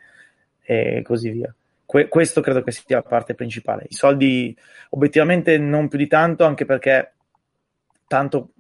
e 0.64 1.02
così 1.04 1.30
via 1.32 1.54
que- 1.92 2.08
questo 2.08 2.40
credo 2.40 2.64
che 2.64 2.72
sia 2.72 2.96
la 2.96 3.02
parte 3.02 3.36
principale. 3.36 3.86
I 3.90 3.94
soldi 3.94 4.58
obiettivamente 4.92 5.58
non 5.58 5.90
più 5.90 5.98
di 5.98 6.08
tanto, 6.08 6.46
anche 6.46 6.64
perché 6.64 7.12
tanto 8.08 8.54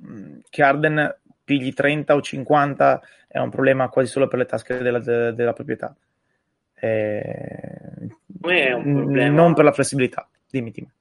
che 0.49 0.62
Arden 0.62 1.18
pigli 1.41 1.74
30 1.74 2.14
o 2.14 2.22
50 2.22 3.01
è 3.28 3.39
un 3.39 3.49
problema 3.49 3.88
quasi 3.88 4.12
solo 4.12 4.28
per 4.28 4.39
le 4.39 4.45
tasche 4.45 4.80
della, 4.80 4.99
de- 4.99 5.34
della 5.34 5.53
proprietà. 5.53 5.95
Eh, 6.82 8.08
problema... 8.40 9.30
Non 9.30 9.54
per 9.54 9.64
la 9.64 9.72
flessibilità, 9.72 10.28
dimmi, 10.50 10.72
dimmi. 10.72 10.92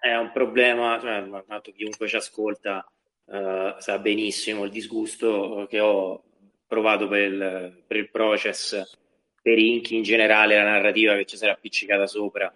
È 0.00 0.14
un 0.14 0.30
problema, 0.32 0.98
cioè, 1.00 1.72
chiunque 1.74 2.06
ci 2.08 2.16
ascolta 2.16 2.86
uh, 3.24 3.74
sa 3.78 3.98
benissimo 3.98 4.64
il 4.64 4.70
disgusto 4.70 5.66
che 5.68 5.80
ho 5.80 6.22
provato 6.66 7.08
per 7.08 7.20
il, 7.20 7.82
per 7.86 7.96
il 7.96 8.10
process 8.10 8.98
per 9.42 9.58
Inchi 9.58 9.96
in 9.96 10.02
generale 10.02 10.56
la 10.56 10.64
narrativa 10.64 11.16
che 11.16 11.24
ci 11.24 11.36
sarà 11.36 11.52
appiccicata 11.52 12.06
sopra 12.06 12.52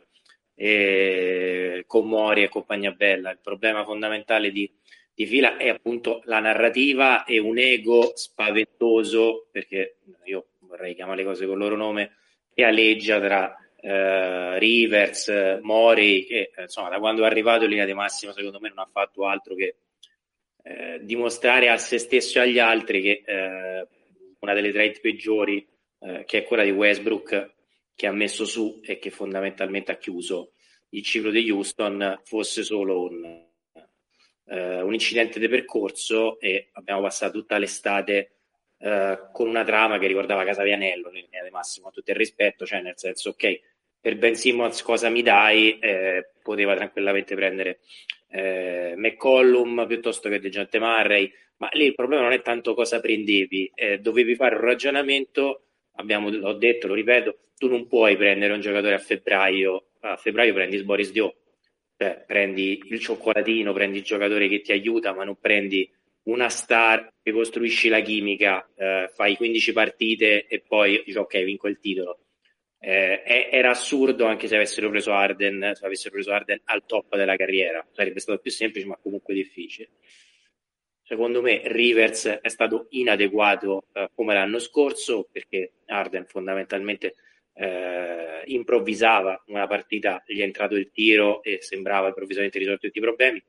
e 0.55 1.85
con 1.87 2.07
Mori 2.07 2.43
e 2.43 2.49
compagnia 2.49 2.93
bella. 2.93 3.31
Il 3.31 3.41
problema 3.43 3.85
fondamentale 3.85 4.51
di, 4.51 4.71
di 5.13 5.27
Fila 5.27 5.57
è 5.57 5.69
appunto 5.69 6.21
la 6.25 6.41
narrativa 6.41 7.25
e 7.25 7.39
un 7.39 7.59
ego 7.59 8.13
spaventoso, 8.15 9.49
perché 9.51 9.97
io 10.25 10.47
vorrei 10.61 10.95
chiamare 10.95 11.19
le 11.19 11.25
cose 11.25 11.47
con 11.47 11.55
il 11.55 11.61
loro 11.61 11.77
nome, 11.77 12.13
che 12.55 12.65
aleggia 12.65 13.21
tra 13.21 13.57
eh, 13.81 14.59
Rivers, 14.59 15.59
Mori, 15.63 16.25
che 16.25 16.53
insomma 16.57 16.89
da 16.89 16.99
quando 16.99 17.23
è 17.23 17.27
arrivato 17.27 17.65
in 17.65 17.71
linea 17.71 17.85
di 17.85 17.95
massima 17.95 18.33
secondo 18.33 18.61
me 18.61 18.69
non 18.69 18.79
ha 18.79 18.89
fatto 18.91 19.27
altro 19.27 19.55
che 19.55 19.77
eh, 20.63 21.01
dimostrare 21.03 21.69
a 21.69 21.77
se 21.77 21.99
stesso 21.99 22.39
e 22.39 22.43
agli 22.43 22.59
altri 22.59 23.03
che 23.03 23.23
eh, 23.27 23.87
una 24.39 24.55
delle 24.55 24.73
trade 24.73 24.99
peggiori 25.01 25.67
eh, 26.01 26.25
che 26.25 26.39
è 26.39 26.45
quella 26.45 26.63
di 26.63 26.71
Westbrook 26.71 27.53
che 27.95 28.07
ha 28.07 28.13
messo 28.13 28.45
su 28.45 28.81
e 28.83 28.99
che 28.99 29.11
fondamentalmente 29.11 29.93
ha 29.93 29.97
chiuso 29.97 30.53
il 30.95 31.03
ciclo 31.03 31.31
di 31.31 31.51
Houston 31.51 32.21
fosse 32.25 32.63
solo 32.63 33.03
un, 33.03 33.47
eh, 34.47 34.81
un 34.81 34.93
incidente 34.93 35.39
di 35.39 35.49
percorso 35.49 36.39
e 36.41 36.71
abbiamo 36.73 37.03
passato 37.03 37.39
tutta 37.39 37.59
l'estate 37.59 38.31
eh, 38.79 39.19
con 39.33 39.49
una 39.49 39.65
trama 39.65 39.99
che 39.99 40.07
riguardava 40.07 40.45
Casa 40.45 40.63
Vianello 40.63 41.11
nel 41.11 41.23
linea 41.23 41.45
di 41.45 41.51
massimo, 41.51 41.91
tutto 41.91 42.11
il 42.11 42.17
rispetto, 42.17 42.67
cioè 42.67 42.81
nel 42.81 42.97
senso 42.97 43.31
ok, 43.31 43.61
per 44.01 44.17
Ben 44.17 44.35
Simmons 44.35 44.83
cosa 44.83 45.09
mi 45.09 45.23
dai? 45.23 45.79
Eh, 45.79 46.31
poteva 46.43 46.75
tranquillamente 46.75 47.35
prendere 47.35 47.81
eh, 48.29 48.95
McCollum 48.97 49.87
piuttosto 49.87 50.29
che 50.29 50.41
Dejante 50.41 50.79
Murray, 50.79 51.33
ma 51.57 51.69
lì 51.73 51.87
il 51.87 51.95
problema 51.95 52.23
non 52.23 52.33
è 52.33 52.43
tanto 52.43 52.75
cosa 52.75 53.01
prendevi, 53.01 53.71
eh, 53.75 53.99
dovevi 53.99 54.35
fare 54.35 54.57
un 54.57 54.63
ragionamento 54.63 55.65
abbiamo, 55.97 56.31
l'ho 56.31 56.55
detto, 56.55 56.87
lo 56.87 56.95
ripeto, 56.95 57.39
tu 57.57 57.69
non 57.69 57.87
puoi 57.87 58.17
prendere 58.17 58.53
un 58.53 58.61
giocatore 58.61 58.95
a 58.95 58.99
febbraio, 58.99 59.91
a 60.01 60.17
febbraio 60.17 60.55
prendi 60.55 60.83
Boris 60.83 61.13
Dio, 61.13 61.35
cioè 61.97 62.25
prendi 62.27 62.81
il 62.85 63.01
cioccolatino, 63.01 63.73
prendi 63.73 63.99
il 63.99 64.05
giocatore 64.05 64.49
che 64.49 64.61
ti 64.61 64.73
aiuta, 64.73 65.15
ma 65.15 65.25
non 65.25 65.37
prendi 65.39 65.89
una 66.25 66.49
star, 66.49 67.13
ricostruisci 67.23 67.89
la 67.89 68.01
chimica, 68.01 68.69
eh, 68.77 69.11
fai 69.13 69.37
15 69.37 69.73
partite 69.73 70.47
e 70.47 70.61
poi 70.61 71.03
dici 71.05 71.19
ok, 71.19 71.43
vinco 71.43 71.69
il 71.69 71.79
titolo. 71.79 72.19
Eh, 72.79 73.49
era 73.51 73.71
assurdo 73.71 74.27
anche 74.27 74.47
se 74.47 74.57
avessero 74.57 74.91
preso 74.91 75.13
Arden, 75.13 75.73
se 75.75 75.87
avessero 75.87 76.13
preso 76.13 76.33
Arden 76.33 76.61
al 76.65 76.85
top 76.85 77.17
della 77.17 77.37
carriera, 77.37 77.87
sarebbe 77.93 78.21
stato 78.21 78.39
più 78.39 78.51
semplice, 78.51 78.87
ma 78.87 78.99
comunque 79.01 79.35
difficile. 79.35 79.91
Secondo 81.03 81.43
me 81.43 81.63
Rivers 81.65 82.27
è 82.27 82.49
stato 82.49 82.87
inadeguato 82.91 83.89
eh, 83.93 84.09
come 84.15 84.35
l'anno 84.35 84.59
scorso 84.59 85.29
perché 85.31 85.73
Arden 85.87 86.25
fondamentalmente 86.27 87.17
eh, 87.55 88.43
improvvisava 88.47 89.45
una 89.49 89.67
partita, 89.67 90.23
gli 90.27 90.41
è 90.41 90.45
entrato 90.45 90.77
il 90.77 90.91
tiro 90.91 91.43
e 91.43 91.59
sembrava 91.61 92.09
improvvisamente 92.09 92.59
risolto 92.59 92.87
tutti 92.87 92.99
i 92.99 93.03
problemi. 93.03 93.43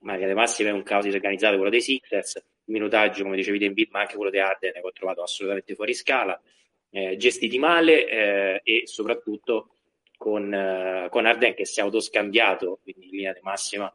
Ma 0.00 0.16
che 0.16 0.32
massimo 0.34 0.68
è 0.68 0.72
un 0.72 0.82
caos 0.82 1.04
disorganizzato 1.04 1.56
quello 1.56 1.70
dei 1.70 1.80
Sixers, 1.80 2.42
minutaggio 2.64 3.24
come 3.24 3.36
dicevi 3.36 3.64
Embiid, 3.64 3.88
ma 3.90 4.00
anche 4.00 4.14
quello 4.14 4.30
di 4.30 4.38
Arden 4.38 4.72
che 4.72 4.80
ho 4.80 4.92
trovato 4.92 5.22
assolutamente 5.22 5.74
fuori 5.74 5.94
scala, 5.94 6.40
eh, 6.90 7.16
gestiti 7.16 7.58
male 7.58 8.08
eh, 8.08 8.60
e 8.62 8.82
soprattutto 8.86 9.74
con, 10.16 10.52
eh, 10.52 11.08
con 11.10 11.26
Arden 11.26 11.54
che 11.54 11.64
si 11.64 11.80
è 11.80 11.82
autoscambiato, 11.82 12.80
quindi 12.82 13.06
in 13.06 13.16
linea 13.16 13.32
di 13.32 13.40
massima 13.42 13.92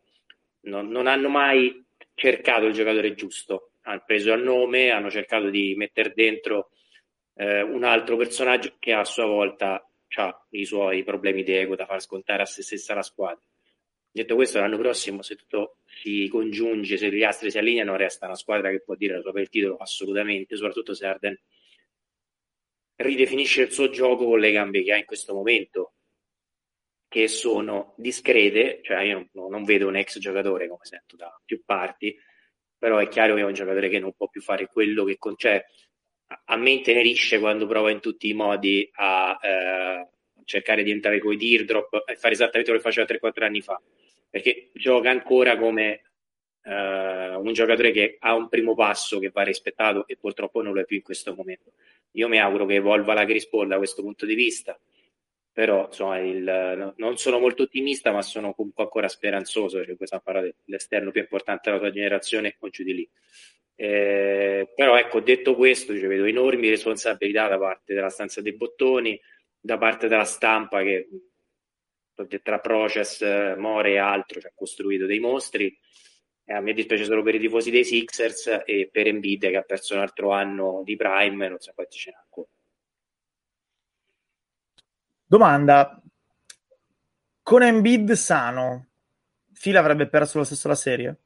non, 0.61 0.87
non 0.89 1.07
hanno 1.07 1.29
mai 1.29 1.83
cercato 2.13 2.65
il 2.65 2.73
giocatore 2.73 3.13
giusto, 3.13 3.71
hanno 3.83 4.03
preso 4.05 4.33
il 4.33 4.43
nome, 4.43 4.89
hanno 4.89 5.09
cercato 5.09 5.49
di 5.49 5.73
mettere 5.75 6.13
dentro 6.13 6.69
eh, 7.35 7.61
un 7.61 7.83
altro 7.83 8.15
personaggio 8.15 8.75
che 8.79 8.93
a 8.93 9.03
sua 9.03 9.25
volta 9.25 9.87
ha 10.15 10.45
i 10.51 10.65
suoi 10.65 11.03
problemi 11.03 11.43
di 11.43 11.53
ego 11.53 11.75
da 11.75 11.85
far 11.85 12.01
scontare 12.01 12.43
a 12.43 12.45
se 12.45 12.61
stessa 12.61 12.93
la 12.93 13.01
squadra. 13.01 13.43
Detto 14.15 14.35
questo, 14.35 14.59
l'anno 14.59 14.77
prossimo, 14.77 15.23
se 15.23 15.35
tutto 15.35 15.77
si 15.87 16.27
congiunge, 16.27 16.97
se 16.97 17.11
gli 17.11 17.23
astri 17.23 17.49
si 17.49 17.57
allineano, 17.57 17.95
resta 17.95 18.27
una 18.27 18.35
squadra 18.35 18.69
che 18.69 18.83
può 18.83 18.93
dire 18.93 19.15
la 19.15 19.21
sua 19.21 19.31
per 19.31 19.41
il 19.41 19.49
titolo 19.49 19.77
assolutamente, 19.77 20.55
soprattutto 20.55 20.93
se 20.93 21.07
Arden 21.07 21.39
ridefinisce 22.97 23.63
il 23.63 23.71
suo 23.71 23.89
gioco 23.89 24.25
con 24.25 24.39
le 24.39 24.51
gambe 24.51 24.83
che 24.83 24.93
ha 24.93 24.97
in 24.97 25.05
questo 25.05 25.33
momento, 25.33 25.93
che 27.07 27.27
sono 27.27 27.95
discrete, 27.97 28.81
cioè 28.83 29.01
io 29.01 29.29
non, 29.31 29.49
non 29.49 29.63
vedo 29.63 29.87
un 29.87 29.95
ex 29.95 30.19
giocatore 30.19 30.67
come 30.67 30.85
sento 30.85 31.15
da 31.15 31.35
più 31.43 31.63
parti, 31.65 32.15
però 32.77 32.99
è 32.99 33.07
chiaro 33.07 33.33
che 33.33 33.41
è 33.41 33.45
un 33.45 33.53
giocatore 33.53 33.89
che 33.89 33.97
non 33.97 34.13
può 34.13 34.27
più 34.27 34.41
fare 34.41 34.67
quello 34.67 35.05
che 35.05 35.17
con, 35.17 35.35
cioè, 35.35 35.59
a 36.45 36.55
me 36.55 36.69
intenerisce 36.69 37.39
quando 37.39 37.65
prova 37.65 37.89
in 37.89 37.99
tutti 37.99 38.29
i 38.29 38.33
modi 38.33 38.87
a 38.93 39.39
eh, 39.41 40.09
cercare 40.45 40.83
di 40.83 40.91
entrare 40.91 41.19
con 41.19 41.33
i 41.33 41.37
teardrop 41.37 42.03
e 42.07 42.15
fare 42.15 42.33
esattamente 42.33 42.71
quello 42.71 42.77
che 42.77 42.89
faceva 42.89 43.29
3-4 43.31 43.43
anni 43.43 43.61
fa, 43.61 43.81
perché 44.29 44.69
gioca 44.73 45.09
ancora 45.09 45.57
come 45.57 46.01
eh, 46.63 47.35
un 47.35 47.53
giocatore 47.53 47.91
che 47.91 48.17
ha 48.19 48.35
un 48.35 48.49
primo 48.49 48.73
passo 48.75 49.19
che 49.19 49.29
va 49.29 49.43
rispettato 49.43 50.07
e 50.07 50.17
purtroppo 50.17 50.61
non 50.61 50.73
lo 50.73 50.81
è 50.81 50.85
più 50.85 50.97
in 50.97 51.03
questo 51.03 51.33
momento. 51.35 51.73
Io 52.11 52.27
mi 52.27 52.39
auguro 52.39 52.65
che 52.65 52.75
evolva 52.75 53.13
la 53.13 53.25
Chris 53.25 53.47
Paul 53.47 53.67
da 53.67 53.77
questo 53.77 54.01
punto 54.01 54.25
di 54.25 54.35
vista, 54.35 54.79
però 55.51 55.85
insomma, 55.85 56.17
il, 56.19 56.93
non 56.97 57.17
sono 57.17 57.39
molto 57.39 57.63
ottimista, 57.63 58.11
ma 58.11 58.21
sono 58.21 58.53
comunque 58.53 58.83
ancora 58.83 59.07
speranzoso, 59.07 59.77
perché 59.77 59.95
questa 59.95 60.19
parlare 60.19 60.55
dell'esterno 60.65 61.11
più 61.11 61.21
importante 61.21 61.69
della 61.69 61.81
tua 61.81 61.91
generazione 61.91 62.55
o 62.59 62.69
giù 62.69 62.83
di 62.83 62.93
lì. 62.93 63.09
Eh, 63.75 64.71
però 64.75 64.97
ecco, 64.97 65.19
detto 65.19 65.55
questo, 65.55 65.95
cioè, 65.97 66.07
vedo 66.07 66.25
enormi 66.25 66.69
responsabilità 66.69 67.47
da 67.47 67.57
parte 67.57 67.93
della 67.93 68.09
stanza 68.09 68.41
dei 68.41 68.53
bottoni, 68.53 69.19
da 69.65 69.77
parte 69.77 70.09
della 70.09 70.25
stampa 70.25 70.83
che 70.83 71.07
tra 72.41 72.59
Process, 72.59 73.55
More 73.55 73.91
e 73.91 73.97
altro 73.97 74.41
ci 74.41 74.47
ha 74.47 74.51
costruito 74.53 75.05
dei 75.05 75.19
mostri. 75.19 75.73
Eh, 76.43 76.53
a 76.53 76.59
me 76.59 76.73
dispiace 76.73 77.05
solo 77.05 77.23
per 77.23 77.35
i 77.35 77.39
tifosi 77.39 77.71
dei 77.71 77.85
Sixers 77.85 78.63
e 78.65 78.89
per 78.91 79.07
Embiid 79.07 79.49
che 79.49 79.55
ha 79.55 79.61
perso 79.61 79.93
un 79.93 80.01
altro 80.01 80.33
anno 80.33 80.81
di 80.83 80.97
Prime, 80.97 81.47
non 81.47 81.59
so 81.59 81.71
quanti 81.73 81.97
ce 81.97 82.11
n'ha 82.11 82.19
ancora. 82.19 82.49
Domanda: 85.25 86.03
con 87.41 87.63
Embiid 87.63 88.11
sano, 88.11 88.89
Phil 89.57 89.77
avrebbe 89.77 90.09
perso 90.09 90.39
lo 90.39 90.43
stesso 90.43 90.67
la 90.67 90.75
serie? 90.75 91.17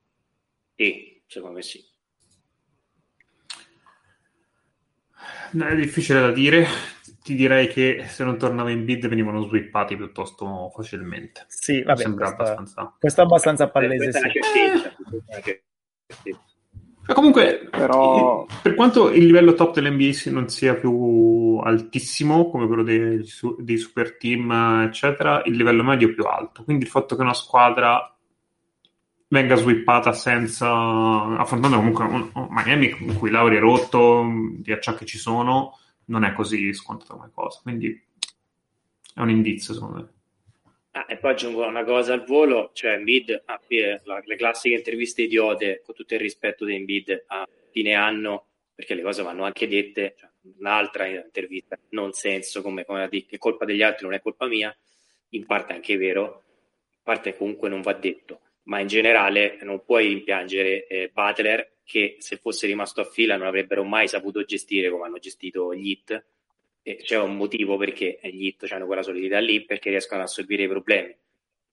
Sì, 0.75 1.23
secondo 1.25 1.55
me 1.55 1.63
sì. 1.63 1.83
È 5.51 5.75
difficile 5.75 6.19
da 6.19 6.31
dire. 6.31 6.95
Ti 7.28 7.36
direi 7.36 7.67
che 7.67 8.05
se 8.07 8.23
non 8.23 8.38
tornava 8.38 8.69
in 8.69 8.86
bid 8.86 9.05
venivano 9.09 9.41
swippati 9.41 9.97
piuttosto 9.97 10.71
facilmente. 10.73 11.43
Sì, 11.49 11.82
vabbè, 11.82 11.99
sembra 11.99 12.28
questa, 12.28 12.43
abbastanza... 12.43 12.95
questo 12.97 13.19
è 13.19 13.23
abbastanza 13.25 13.69
palese. 13.69 14.11
Sì. 16.23 16.30
Eh. 16.30 17.13
Comunque, 17.13 17.67
Però... 17.69 18.45
per 18.61 18.75
quanto 18.75 19.11
il 19.11 19.25
livello 19.25 19.55
top 19.55 19.73
dell'NBA 19.73 20.32
non 20.32 20.47
sia 20.47 20.75
più 20.75 21.59
altissimo 21.61 22.49
come 22.49 22.65
quello 22.65 22.84
dei, 22.84 23.21
dei 23.57 23.78
super 23.78 24.15
team, 24.15 24.86
eccetera, 24.88 25.41
il 25.43 25.57
livello 25.57 25.84
medio 25.84 26.07
è 26.07 26.13
più 26.13 26.23
alto. 26.23 26.63
Quindi 26.63 26.86
il 26.86 26.89
fatto 26.89 27.17
che 27.17 27.23
una 27.23 27.34
squadra 27.34 28.09
venga 29.28 29.55
swippata 29.55 30.13
senza 30.13 30.69
affrontando 30.69 31.75
comunque 31.75 32.05
un, 32.05 32.30
un 32.34 32.47
Miami 32.51 32.95
in 32.99 33.17
cui 33.17 33.30
Lauri 33.30 33.57
è 33.57 33.59
rotto 33.59 34.25
di 34.59 34.71
acciacchi 34.71 35.05
ci 35.05 35.17
sono 35.17 35.78
non 36.08 36.24
è 36.24 36.34
così 36.34 36.74
scontato 36.74 37.16
come 37.16 37.32
cosa 37.34 37.60
quindi 37.62 38.05
è 39.14 39.20
un 39.20 39.30
indizio 39.30 39.74
secondo 39.74 39.95
me. 39.97 40.16
Ah, 40.91 41.05
e 41.08 41.18
poi 41.18 41.32
aggiungo 41.32 41.66
una 41.66 41.84
cosa 41.84 42.14
al 42.14 42.24
volo 42.26 42.72
cioè 42.74 42.93
Embiid 42.93 43.43
ah, 43.45 43.60
le 43.68 44.36
classiche 44.36 44.76
interviste 44.76 45.24
idiote 45.24 45.82
con 45.86 45.95
tutto 45.95 46.14
il 46.16 46.20
rispetto 46.20 46.66
di 46.66 46.76
Embiid 46.76 47.26
a 47.28 47.47
fine 47.72 47.93
anno 47.93 48.47
perché 48.74 48.95
le 48.95 49.01
cose 49.01 49.24
vanno 49.24 49.43
anche 49.43 49.68
dette 49.68 50.16
cioè, 50.18 50.30
un'altra 50.58 51.05
intervista 51.05 51.78
non 51.89 52.14
senso 52.14 52.62
come, 52.62 52.86
come 52.86 52.99
la 52.99 53.10
che 53.10 53.38
colpa 53.38 53.66
degli 53.66 53.82
altri 53.84 54.05
non 54.05 54.16
è 54.16 54.22
colpa 54.22 54.47
mia 54.47 54.76
in 55.30 55.45
parte 55.45 55.74
anche 55.74 55.97
vero 55.97 56.43
in 56.89 56.99
parte 57.03 57.36
comunque 57.36 57.70
non 57.70 57.82
va 57.82 57.93
detto 57.93 58.41
ma 58.64 58.80
in 58.80 58.88
generale 58.88 59.58
non 59.62 59.84
puoi 59.84 60.08
rimpiangere 60.08 60.88
eh, 60.88 61.12
Butler 61.14 61.76
che 61.88 62.17
se 62.19 62.35
fosse 62.35 62.67
rimasto 62.67 62.99
a 62.99 63.05
fila 63.05 63.38
non 63.38 63.47
avrebbero 63.47 63.85
mai 63.85 64.09
saputo 64.09 64.43
gestire 64.43 64.89
come 64.89 65.05
hanno 65.05 65.19
gestito 65.19 65.73
gli 65.73 65.88
Hit 65.88 66.25
e 66.81 66.97
c'è 66.97 67.17
un 67.17 67.38
motivo 67.38 67.77
perché 67.77 68.19
gli 68.23 68.47
Hit 68.47 68.69
hanno 68.73 68.85
quella 68.85 69.03
solidità 69.03 69.39
lì 69.39 69.63
perché 69.63 69.89
riescono 69.89 70.19
a 70.19 70.25
assorbire 70.25 70.63
i 70.63 70.67
problemi. 70.67 71.15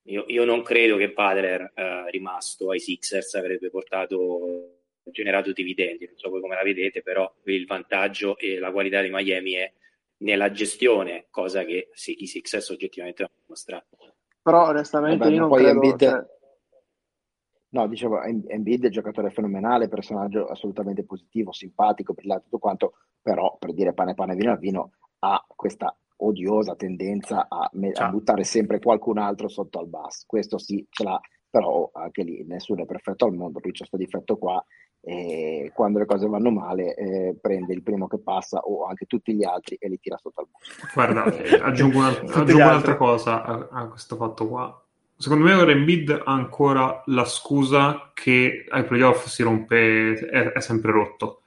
Io, 0.04 0.24
io 0.28 0.44
non 0.44 0.62
credo 0.62 0.96
che 0.96 1.10
Butler 1.10 1.72
eh, 1.74 2.10
rimasto 2.10 2.70
ai 2.70 2.78
Sixers 2.78 3.34
avrebbe 3.34 3.70
portato 3.70 4.82
generato 5.02 5.50
dividendi. 5.50 6.06
Non 6.06 6.16
so 6.16 6.30
voi 6.30 6.40
come 6.40 6.54
la 6.54 6.62
vedete 6.62 7.02
però 7.02 7.32
il 7.46 7.66
vantaggio 7.66 8.38
e 8.38 8.60
la 8.60 8.70
qualità 8.70 9.02
di 9.02 9.10
Miami 9.10 9.54
è 9.54 9.72
nella 10.18 10.52
gestione 10.52 11.26
cosa 11.28 11.64
che 11.64 11.88
sì, 11.92 12.22
i 12.22 12.28
Sixers 12.28 12.68
oggettivamente 12.68 13.22
hanno 13.22 13.34
dimostrato. 13.42 13.88
Però 14.40 14.68
onestamente 14.68 15.18
Vabbè, 15.18 15.32
io 15.32 15.40
non 15.40 15.50
credo 15.50 15.68
Embiid... 15.70 15.98
cioè 15.98 16.24
No, 17.75 17.89
dicevo, 17.89 18.22
Embiid 18.22 18.83
è 18.83 18.87
un 18.87 18.93
giocatore 18.93 19.31
fenomenale, 19.31 19.89
personaggio 19.89 20.47
assolutamente 20.47 21.05
positivo, 21.05 21.51
simpatico, 21.51 22.12
brillante, 22.12 22.45
tutto 22.45 22.59
quanto, 22.59 22.93
però 23.20 23.57
per 23.59 23.75
dire 23.75 23.93
pane 23.93 24.14
pane, 24.14 24.37
vino 24.37 24.57
vino, 24.57 24.91
ha 25.18 25.45
questa 25.57 25.95
odiosa 26.18 26.77
tendenza 26.77 27.47
a, 27.49 27.68
me- 27.72 27.91
a 27.91 28.11
buttare 28.11 28.45
sempre 28.45 28.79
qualcun 28.79 29.18
altro 29.18 29.49
sotto 29.49 29.81
al 29.81 29.89
bus. 29.89 30.25
Questo 30.25 30.57
sì, 30.57 30.87
ce 30.89 31.03
l'ha, 31.03 31.20
però 31.51 31.91
anche 31.93 32.22
lì 32.22 32.45
nessuno 32.47 32.85
è 32.85 32.87
perfetto 32.87 33.25
al 33.25 33.35
mondo, 33.35 33.59
lui 33.61 33.72
c'è 33.72 33.79
questo 33.79 33.97
difetto 33.97 34.37
qua 34.37 34.64
e 35.01 35.72
quando 35.75 35.99
le 35.99 36.07
cose 36.07 36.29
vanno 36.29 36.51
male 36.51 36.95
eh, 36.95 37.37
prende 37.41 37.75
il 37.75 37.83
primo 37.83 38.07
che 38.07 38.20
passa 38.20 38.61
o 38.61 38.87
anche 38.87 39.07
tutti 39.07 39.35
gli 39.35 39.45
altri 39.45 39.75
e 39.81 39.89
li 39.89 39.99
tira 39.99 40.16
sotto 40.16 40.43
al 40.43 40.47
bus. 40.49 40.93
Guarda, 40.95 41.25
aggiungo, 41.66 41.99
una, 41.99 42.09
aggiungo 42.09 42.55
un'altra 42.55 42.97
cosa 42.97 43.43
a, 43.43 43.68
a 43.68 43.89
questo 43.89 44.14
fatto 44.14 44.47
qua 44.47 44.84
secondo 45.16 45.44
me 45.44 45.54
ora 45.54 45.70
Embiid 45.70 46.10
ha 46.10 46.32
ancora 46.32 47.02
la 47.06 47.24
scusa 47.24 48.10
che 48.12 48.66
ai 48.68 48.84
playoff 48.84 49.26
si 49.26 49.42
rompe, 49.42 50.14
è, 50.14 50.52
è, 50.52 50.60
sempre 50.60 50.92
rotto. 50.92 51.42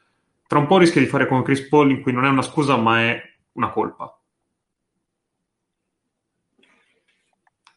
Tra 0.47 0.59
un 0.59 0.68
po' 0.68 0.78
rischia 0.78 1.01
di 1.01 1.07
fare 1.07 1.28
come 1.28 1.43
Chris 1.43 1.68
Paul 1.68 1.91
in 1.91 2.01
cui 2.01 2.13
non 2.13 2.26
è 2.26 2.30
una 2.30 2.41
scusa 2.41 2.78
ma 2.78 3.01
è 3.01 3.22
una 3.53 3.70
colpa. 3.70 4.20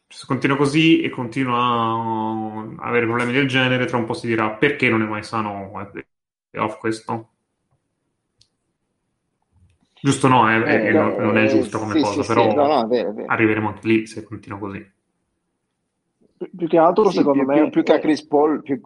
Se 0.07 0.25
continua 0.25 0.57
così 0.57 1.01
e 1.01 1.09
continua 1.09 1.57
a 1.57 2.87
avere 2.87 3.05
problemi 3.05 3.31
del 3.33 3.47
genere, 3.47 3.85
tra 3.85 3.97
un 3.97 4.05
po' 4.05 4.13
si 4.13 4.27
dirà 4.27 4.51
perché 4.51 4.89
non 4.89 5.01
è 5.01 5.05
mai 5.05 5.23
sano 5.23 5.71
ai 5.75 6.05
playoff 6.49 6.77
questo? 6.77 7.29
Giusto 10.01 10.27
no, 10.27 10.49
è, 10.49 10.59
eh, 10.59 10.87
è, 10.87 10.91
no, 10.91 11.15
non 11.17 11.37
è 11.37 11.47
giusto 11.47 11.77
come 11.77 11.93
sì, 11.93 12.01
cosa, 12.01 12.21
sì, 12.23 12.27
però 12.27 12.53
no, 12.53 12.65
no, 12.65 12.87
vero, 12.87 13.13
vero. 13.13 13.31
arriveremo 13.31 13.67
anche 13.67 13.87
lì 13.87 14.07
se 14.07 14.23
continua 14.23 14.57
così 14.57 14.99
più 16.55 16.67
che 16.67 16.77
altro 16.77 17.09
sì, 17.09 17.17
secondo 17.17 17.43
più, 17.43 17.47
me 17.47 17.61
più, 17.61 17.69
più, 17.69 17.83
che 17.83 17.93
a 17.93 17.99
Chris 17.99 18.25
Paul 18.25 18.61
più, 18.61 18.81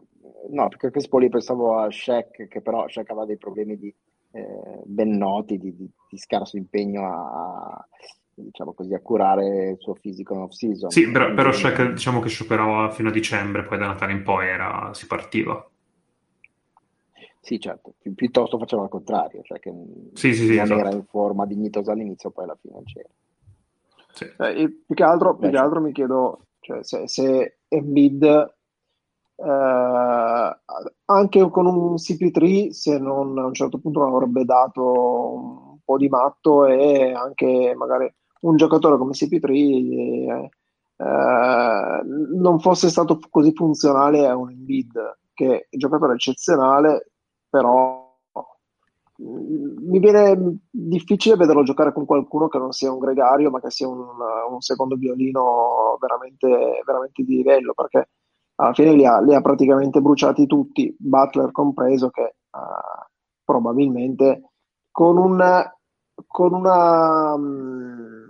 no 0.49 0.67
più 0.67 0.77
che 0.77 0.87
a 0.87 0.91
Chris 0.91 1.07
Paul 1.07 1.23
io 1.23 1.29
pensavo 1.29 1.77
a 1.77 1.89
Shaq 1.89 2.47
che 2.47 2.61
però 2.61 2.87
Shaq 2.87 3.09
aveva 3.09 3.25
dei 3.25 3.37
problemi 3.37 3.77
di, 3.77 3.93
eh, 4.31 4.81
ben 4.83 5.17
noti 5.17 5.57
di, 5.57 5.75
di, 5.75 5.89
di, 6.09 6.17
scarso 6.17 6.57
impegno 6.57 7.05
a 7.05 7.87
diciamo 8.33 8.73
così 8.73 8.93
a 8.93 8.99
curare 8.99 9.69
il 9.69 9.77
suo 9.79 9.93
fisico 9.95 10.33
in 10.33 10.41
off 10.41 10.51
season 10.51 10.89
sì 10.89 11.09
però, 11.09 11.33
però 11.33 11.51
Shaq 11.51 11.91
diciamo 11.93 12.19
che 12.19 12.27
scioperava 12.27 12.89
fino 12.91 13.09
a 13.09 13.11
dicembre 13.11 13.63
poi 13.63 13.77
da 13.77 13.87
Natale 13.87 14.11
in 14.11 14.23
poi 14.23 14.47
era, 14.47 14.93
si 14.93 15.07
partiva 15.07 15.65
sì, 17.45 17.59
certo, 17.59 17.93
Pi- 18.01 18.09
piuttosto 18.09 18.57
faceva 18.57 18.85
il 18.85 18.89
contrario, 18.89 19.43
cioè 19.43 19.59
che 19.59 19.71
sì, 20.13 20.33
sì, 20.33 20.47
sì, 20.47 20.55
non 20.55 20.63
esatto. 20.63 20.79
era 20.79 20.91
in 20.91 21.05
forma 21.05 21.45
dignitosa 21.45 21.91
all'inizio, 21.91 22.31
poi 22.31 22.45
alla 22.45 22.57
fine 22.59 22.81
c'era. 22.85 23.07
Sì. 24.13 24.23
Eh, 24.23 24.81
più, 24.83 24.95
che 24.95 25.03
altro, 25.03 25.35
più 25.35 25.51
che 25.51 25.57
altro 25.57 25.79
mi 25.79 25.91
chiedo 25.91 26.39
cioè, 26.65 26.83
se, 26.83 27.07
se 27.07 27.59
Embiid 27.67 28.23
eh, 29.35 30.57
anche 31.05 31.49
con 31.51 31.65
un 31.67 31.93
CP3 31.93 32.69
se 32.69 32.97
non 32.97 33.37
a 33.37 33.45
un 33.45 33.53
certo 33.53 33.77
punto 33.77 34.03
avrebbe 34.03 34.45
dato 34.45 34.83
un 34.83 35.77
po' 35.83 35.97
di 35.97 36.09
matto 36.09 36.65
e 36.65 37.13
anche 37.13 37.75
magari 37.75 38.11
un 38.41 38.55
giocatore 38.55 38.97
come 38.97 39.11
CP3 39.11 39.51
eh, 39.51 40.49
eh, 40.97 42.01
non 42.33 42.59
fosse 42.59 42.89
stato 42.89 43.19
così 43.29 43.53
funzionale 43.53 44.25
a 44.25 44.35
un 44.35 44.49
Embiid 44.49 45.17
che 45.33 45.45
è 45.45 45.67
un 45.69 45.79
giocatore 45.79 46.13
eccezionale 46.13 47.11
però 47.47 48.04
mi 49.17 49.99
viene 49.99 50.59
difficile 50.69 51.37
vederlo 51.37 51.63
giocare 51.63 51.93
con 51.93 52.05
qualcuno 52.05 52.49
che 52.49 52.57
non 52.57 52.71
sia 52.71 52.91
un 52.91 52.99
gregario 52.99 53.49
ma 53.49 53.61
che 53.61 53.71
sia 53.71 53.87
un, 53.87 54.05
un 54.49 54.59
secondo 54.59 54.95
violino 54.95 55.97
veramente, 55.99 56.81
veramente 56.85 57.23
di 57.23 57.37
livello 57.37 57.73
perché 57.73 58.09
alla 58.55 58.73
fine 58.73 58.93
li 58.93 59.05
ha, 59.05 59.19
li 59.19 59.33
ha 59.33 59.41
praticamente 59.41 60.01
bruciati 60.01 60.45
tutti, 60.45 60.95
Butler 60.97 61.51
compreso, 61.51 62.09
che 62.09 62.35
uh, 62.51 63.05
probabilmente 63.43 64.51
con, 64.91 65.17
un, 65.17 65.71
con 66.27 66.53
una... 66.53 67.33
Um, 67.33 68.23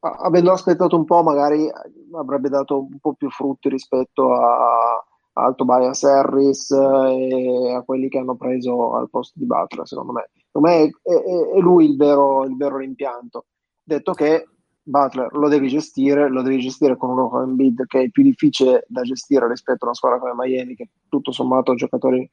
avendo 0.00 0.52
aspettato 0.52 0.96
un 0.96 1.04
po', 1.04 1.24
magari 1.24 1.68
avrebbe 2.12 2.48
dato 2.48 2.78
un 2.78 2.98
po' 3.00 3.14
più 3.14 3.28
frutti 3.30 3.68
rispetto 3.68 4.32
a, 4.32 5.04
a 5.38 5.52
Tobias 5.52 6.02
Harris 6.04 6.70
e 6.70 7.72
a 7.74 7.82
quelli 7.82 8.08
che 8.08 8.18
hanno 8.18 8.36
preso 8.36 8.94
al 8.94 9.08
posto 9.08 9.38
di 9.38 9.46
Butler, 9.46 9.86
secondo 9.86 10.12
me. 10.12 10.30
Secondo 10.46 10.68
me 10.68 10.82
è, 10.82 10.90
è, 11.02 11.56
è 11.56 11.58
lui 11.60 11.90
il 11.90 11.96
vero, 11.96 12.44
il 12.44 12.56
vero 12.56 12.78
rimpianto. 12.78 13.46
Detto 13.82 14.12
che 14.12 14.46
Butler 14.88 15.32
lo 15.34 15.48
devi 15.48 15.68
gestire, 15.68 16.28
lo 16.28 16.42
devi 16.42 16.58
gestire 16.60 16.96
con 16.96 17.10
uno 17.10 17.28
come 17.28 17.44
Embiid 17.44 17.86
che 17.86 18.02
è 18.02 18.10
più 18.10 18.22
difficile 18.22 18.84
da 18.88 19.02
gestire 19.02 19.46
rispetto 19.46 19.84
a 19.84 19.88
una 19.88 19.94
squadra 19.94 20.18
come 20.18 20.32
Miami 20.34 20.74
che 20.74 20.88
tutto 21.08 21.30
sommato 21.30 21.72
ha 21.72 21.74
giocatori 21.74 22.28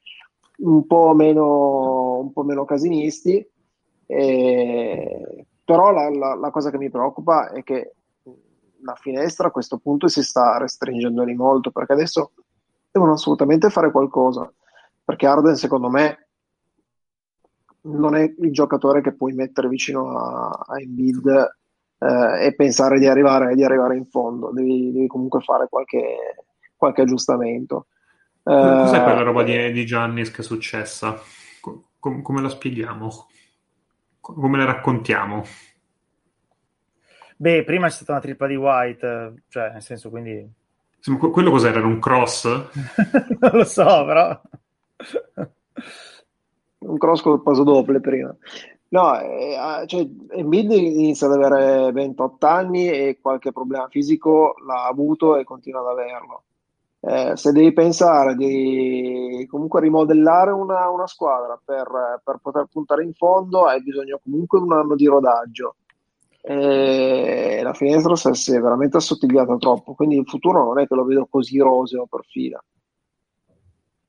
un 0.58 0.86
po' 0.86 1.14
meno, 1.14 2.18
un 2.18 2.32
po 2.32 2.42
meno 2.42 2.64
casinisti 2.64 3.46
e... 4.06 5.46
però 5.64 5.90
la, 5.90 6.08
la, 6.08 6.34
la, 6.34 6.50
cosa 6.50 6.70
che 6.70 6.78
mi 6.78 6.88
preoccupa 6.88 7.50
è 7.50 7.62
che 7.62 7.94
la 8.82 8.94
finestra 8.94 9.48
a 9.48 9.50
questo 9.50 9.78
punto 9.78 10.08
si 10.08 10.22
sta 10.22 10.56
restringendo 10.56 11.24
di 11.24 11.34
molto 11.34 11.70
perché 11.70 11.92
adesso 11.92 12.32
devono 12.96 13.12
assolutamente 13.12 13.70
fare 13.70 13.90
qualcosa 13.90 14.50
perché 15.06 15.26
Arden 15.26 15.54
secondo 15.54 15.88
me 15.88 16.28
non 17.82 18.16
è 18.16 18.22
il 18.22 18.52
giocatore 18.52 19.00
che 19.00 19.14
puoi 19.14 19.32
mettere 19.34 19.68
vicino 19.68 20.18
a, 20.18 20.48
a 20.66 20.80
Embiid 20.80 21.26
eh, 21.98 22.46
e 22.46 22.54
pensare 22.56 22.98
di 22.98 23.06
arrivare, 23.06 23.54
di 23.54 23.62
arrivare, 23.62 23.96
in 23.96 24.06
fondo, 24.06 24.50
devi, 24.50 24.90
devi 24.90 25.06
comunque 25.06 25.40
fare 25.42 25.68
qualche, 25.70 26.44
qualche 26.74 27.02
aggiustamento. 27.02 27.86
Cos'è 28.42 29.02
quella 29.02 29.22
roba 29.22 29.44
di, 29.44 29.56
eh, 29.56 29.70
di 29.70 29.86
Giannis 29.86 30.32
che 30.32 30.42
è 30.42 30.44
successa? 30.44 31.16
Com- 31.60 32.22
come 32.22 32.42
la 32.42 32.48
spieghiamo? 32.48 33.28
Come 34.20 34.58
la 34.58 34.64
raccontiamo? 34.64 35.44
Beh, 37.36 37.62
prima 37.62 37.86
è 37.86 37.90
stata 37.90 38.12
una 38.12 38.20
tripla 38.20 38.48
di 38.48 38.56
White, 38.56 39.44
cioè 39.48 39.70
nel 39.70 39.82
senso 39.82 40.10
quindi... 40.10 40.64
quello 41.30 41.50
cos'era? 41.50 41.78
Era 41.78 41.86
un 41.86 41.98
cross? 41.98 42.44
non 43.40 43.50
lo 43.52 43.64
so, 43.64 43.84
però... 43.84 44.40
un 46.78 46.98
cross 46.98 47.22
col 47.22 47.42
paso 47.42 47.62
doppio 47.62 48.00
prima. 48.00 48.34
No, 48.88 49.18
eh, 49.18 49.56
ah, 49.56 49.84
cioè, 49.84 50.06
Embiid 50.30 50.70
inizia 50.70 51.26
ad 51.26 51.34
avere 51.34 51.90
28 51.92 52.46
anni 52.46 52.88
e 52.88 53.18
qualche 53.20 53.52
problema 53.52 53.88
fisico 53.88 54.54
l'ha 54.64 54.86
avuto 54.86 55.36
e 55.36 55.44
continua 55.44 55.80
ad 55.80 55.88
averlo. 55.88 56.44
Eh, 57.00 57.36
se 57.36 57.52
devi 57.52 57.72
pensare 57.72 58.34
di 58.34 59.46
comunque 59.50 59.80
rimodellare 59.80 60.50
una, 60.50 60.88
una 60.88 61.06
squadra 61.06 61.60
per, 61.62 62.20
per, 62.24 62.38
poter 62.42 62.66
puntare 62.70 63.04
in 63.04 63.12
fondo, 63.12 63.66
hai 63.66 63.82
bisogno 63.82 64.18
comunque 64.22 64.58
di 64.60 64.64
un 64.64 64.72
anno 64.72 64.94
di 64.94 65.06
rodaggio. 65.06 65.76
E 66.48 67.60
la 67.62 67.74
finestra 67.74 68.14
si 68.34 68.54
è 68.54 68.60
veramente 68.60 68.98
assottigliata 68.98 69.56
troppo, 69.56 69.94
quindi 69.94 70.16
il 70.16 70.26
futuro 70.26 70.64
non 70.64 70.78
è 70.78 70.86
che 70.86 70.94
lo 70.94 71.04
vedo 71.04 71.26
così 71.26 71.58
roseo 71.58 72.06
per 72.06 72.20
fila. 72.24 72.62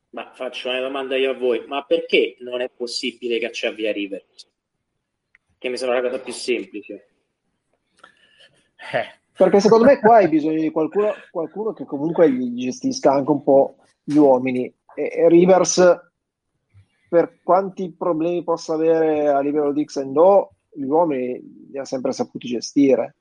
Ma 0.09 0.31
faccio 0.33 0.69
una 0.69 0.79
domanda 0.79 1.15
io 1.15 1.31
a 1.31 1.37
voi, 1.37 1.65
ma 1.67 1.83
perché 1.83 2.37
non 2.39 2.61
è 2.61 2.69
possibile 2.69 3.39
cacciare 3.39 3.75
via 3.75 3.91
Rivers? 3.91 4.47
che 5.57 5.69
mi 5.69 5.77
sembra 5.77 5.99
la 5.99 6.09
cosa 6.09 6.21
più 6.21 6.33
semplice. 6.33 7.07
Eh. 8.93 9.15
Perché 9.35 9.59
secondo 9.59 9.85
me 9.85 9.99
qua 9.99 10.17
hai 10.17 10.29
bisogno 10.29 10.59
di 10.59 10.71
qualcuno, 10.71 11.13
qualcuno 11.29 11.73
che 11.73 11.85
comunque 11.85 12.31
gli 12.31 12.63
gestisca 12.63 13.11
anche 13.11 13.31
un 13.31 13.43
po' 13.43 13.77
gli 14.03 14.17
uomini. 14.17 14.65
E, 14.95 15.11
e 15.13 15.29
Rivers, 15.29 15.95
per 17.07 17.39
quanti 17.43 17.91
problemi 17.91 18.43
possa 18.43 18.73
avere 18.73 19.27
a 19.27 19.39
livello 19.41 19.73
di 19.73 19.83
X 19.83 19.97
and 19.97 20.17
O, 20.17 20.53
gli 20.77 20.89
uomini 20.89 21.67
li 21.71 21.77
ha 21.77 21.85
sempre 21.85 22.11
saputi 22.11 22.47
gestire. 22.47 23.15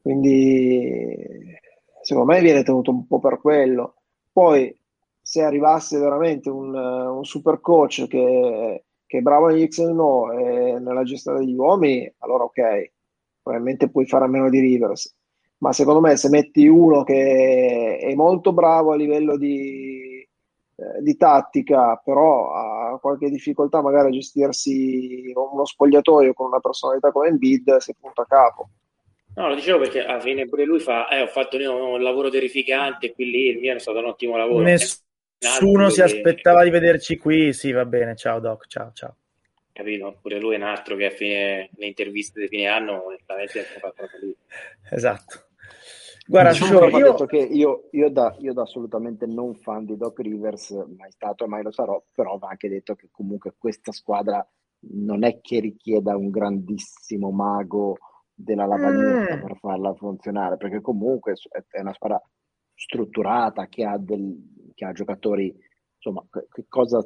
Quindi 0.00 1.56
secondo 2.02 2.32
me 2.32 2.40
viene 2.40 2.62
tenuto 2.62 2.90
un 2.90 3.06
po' 3.06 3.18
per 3.18 3.40
quello. 3.40 3.94
Poi 4.32 4.74
se 5.20 5.42
arrivasse 5.42 5.98
veramente 5.98 6.48
un, 6.48 6.74
un 6.74 7.24
super 7.24 7.60
coach 7.60 8.06
che 8.06 8.82
che 9.08 9.18
è 9.18 9.20
bravo 9.22 9.46
negli 9.46 9.66
X 9.66 9.78
e 9.78 9.92
no 9.92 10.30
e 10.32 10.78
nella 10.78 11.02
gestione 11.02 11.38
degli 11.38 11.54
uomini, 11.54 12.12
allora 12.18 12.44
ok, 12.44 12.92
probabilmente 13.42 13.88
puoi 13.88 14.06
fare 14.06 14.26
a 14.26 14.28
meno 14.28 14.50
di 14.50 14.60
Rivers. 14.60 15.16
Ma 15.60 15.72
secondo 15.72 16.00
me 16.00 16.14
se 16.16 16.28
metti 16.28 16.68
uno 16.68 17.04
che 17.04 17.96
è 17.96 18.14
molto 18.14 18.52
bravo 18.52 18.92
a 18.92 18.96
livello 18.96 19.38
di, 19.38 20.20
eh, 20.76 21.02
di 21.02 21.16
tattica, 21.16 21.96
però 22.04 22.52
ha 22.52 22.77
qualche 22.98 23.30
difficoltà 23.30 23.80
magari 23.82 24.08
a 24.08 24.12
gestirsi 24.12 25.32
uno 25.34 25.64
spogliatoio 25.64 26.32
con 26.34 26.46
una 26.48 26.60
personalità 26.60 27.10
come 27.10 27.28
Embiid, 27.28 27.76
si 27.76 27.94
punta 27.98 28.22
a 28.22 28.26
capo. 28.26 28.68
No, 29.34 29.48
lo 29.48 29.54
dicevo 29.54 29.78
perché 29.78 30.04
alla 30.04 30.20
fine 30.20 30.48
pure 30.48 30.64
lui 30.64 30.80
fa, 30.80 31.08
eh, 31.08 31.22
ho 31.22 31.26
fatto 31.28 31.56
io 31.56 31.92
un 31.92 32.02
lavoro 32.02 32.28
terrificante, 32.28 33.12
qui 33.12 33.30
lì 33.30 33.48
il 33.48 33.58
mio 33.58 33.74
è 33.74 33.78
stato 33.78 33.98
un 33.98 34.06
ottimo 34.06 34.36
lavoro. 34.36 34.64
Ness- 34.64 35.06
Nessuno 35.40 35.88
si 35.88 36.02
aspettava 36.02 36.64
di 36.64 36.70
vederci 36.70 37.16
qui. 37.16 37.52
Sì, 37.52 37.70
va 37.70 37.84
bene. 37.84 38.16
Ciao, 38.16 38.40
Doc. 38.40 38.66
Ciao, 38.66 38.90
ciao. 38.92 39.14
Capito? 39.72 40.18
Pure 40.20 40.40
lui 40.40 40.54
è 40.54 40.56
un 40.56 40.64
altro 40.64 40.96
che 40.96 41.06
a 41.06 41.10
fine 41.10 41.70
le 41.76 41.86
interviste 41.86 42.40
di 42.40 42.48
fine 42.48 42.66
anno 42.66 43.06
onestamente 43.06 43.60
ha 43.60 43.78
fatto 43.78 44.08
lì. 44.20 44.34
Esatto. 44.90 45.47
Guarda, 46.28 46.50
diciamo 46.50 46.84
io... 46.88 47.12
detto 47.12 47.24
che 47.24 47.38
io, 47.38 47.88
io, 47.92 48.10
da, 48.10 48.36
io, 48.38 48.52
da, 48.52 48.62
assolutamente 48.62 49.24
non 49.24 49.54
fan 49.54 49.86
di 49.86 49.96
Doc 49.96 50.18
Rivers, 50.20 50.72
mai 50.96 51.10
stato 51.10 51.44
e 51.44 51.48
mai 51.48 51.62
lo 51.62 51.72
sarò, 51.72 52.02
però 52.12 52.36
va 52.36 52.48
anche 52.48 52.68
detto 52.68 52.94
che 52.94 53.08
comunque 53.10 53.54
questa 53.56 53.92
squadra 53.92 54.46
non 54.90 55.24
è 55.24 55.40
che 55.40 55.60
richieda 55.60 56.16
un 56.16 56.28
grandissimo 56.28 57.30
mago 57.30 57.96
della 58.34 58.66
lavagnetta 58.66 59.36
mm. 59.36 59.40
per 59.40 59.56
farla 59.56 59.94
funzionare, 59.94 60.58
perché 60.58 60.82
comunque 60.82 61.32
è 61.70 61.80
una 61.80 61.94
squadra 61.94 62.22
strutturata 62.74 63.66
che 63.68 63.84
ha 63.86 63.96
del, 63.96 64.36
che 64.74 64.84
ha 64.84 64.92
giocatori, 64.92 65.56
insomma, 65.94 66.22
che 66.30 66.66
cosa, 66.68 67.02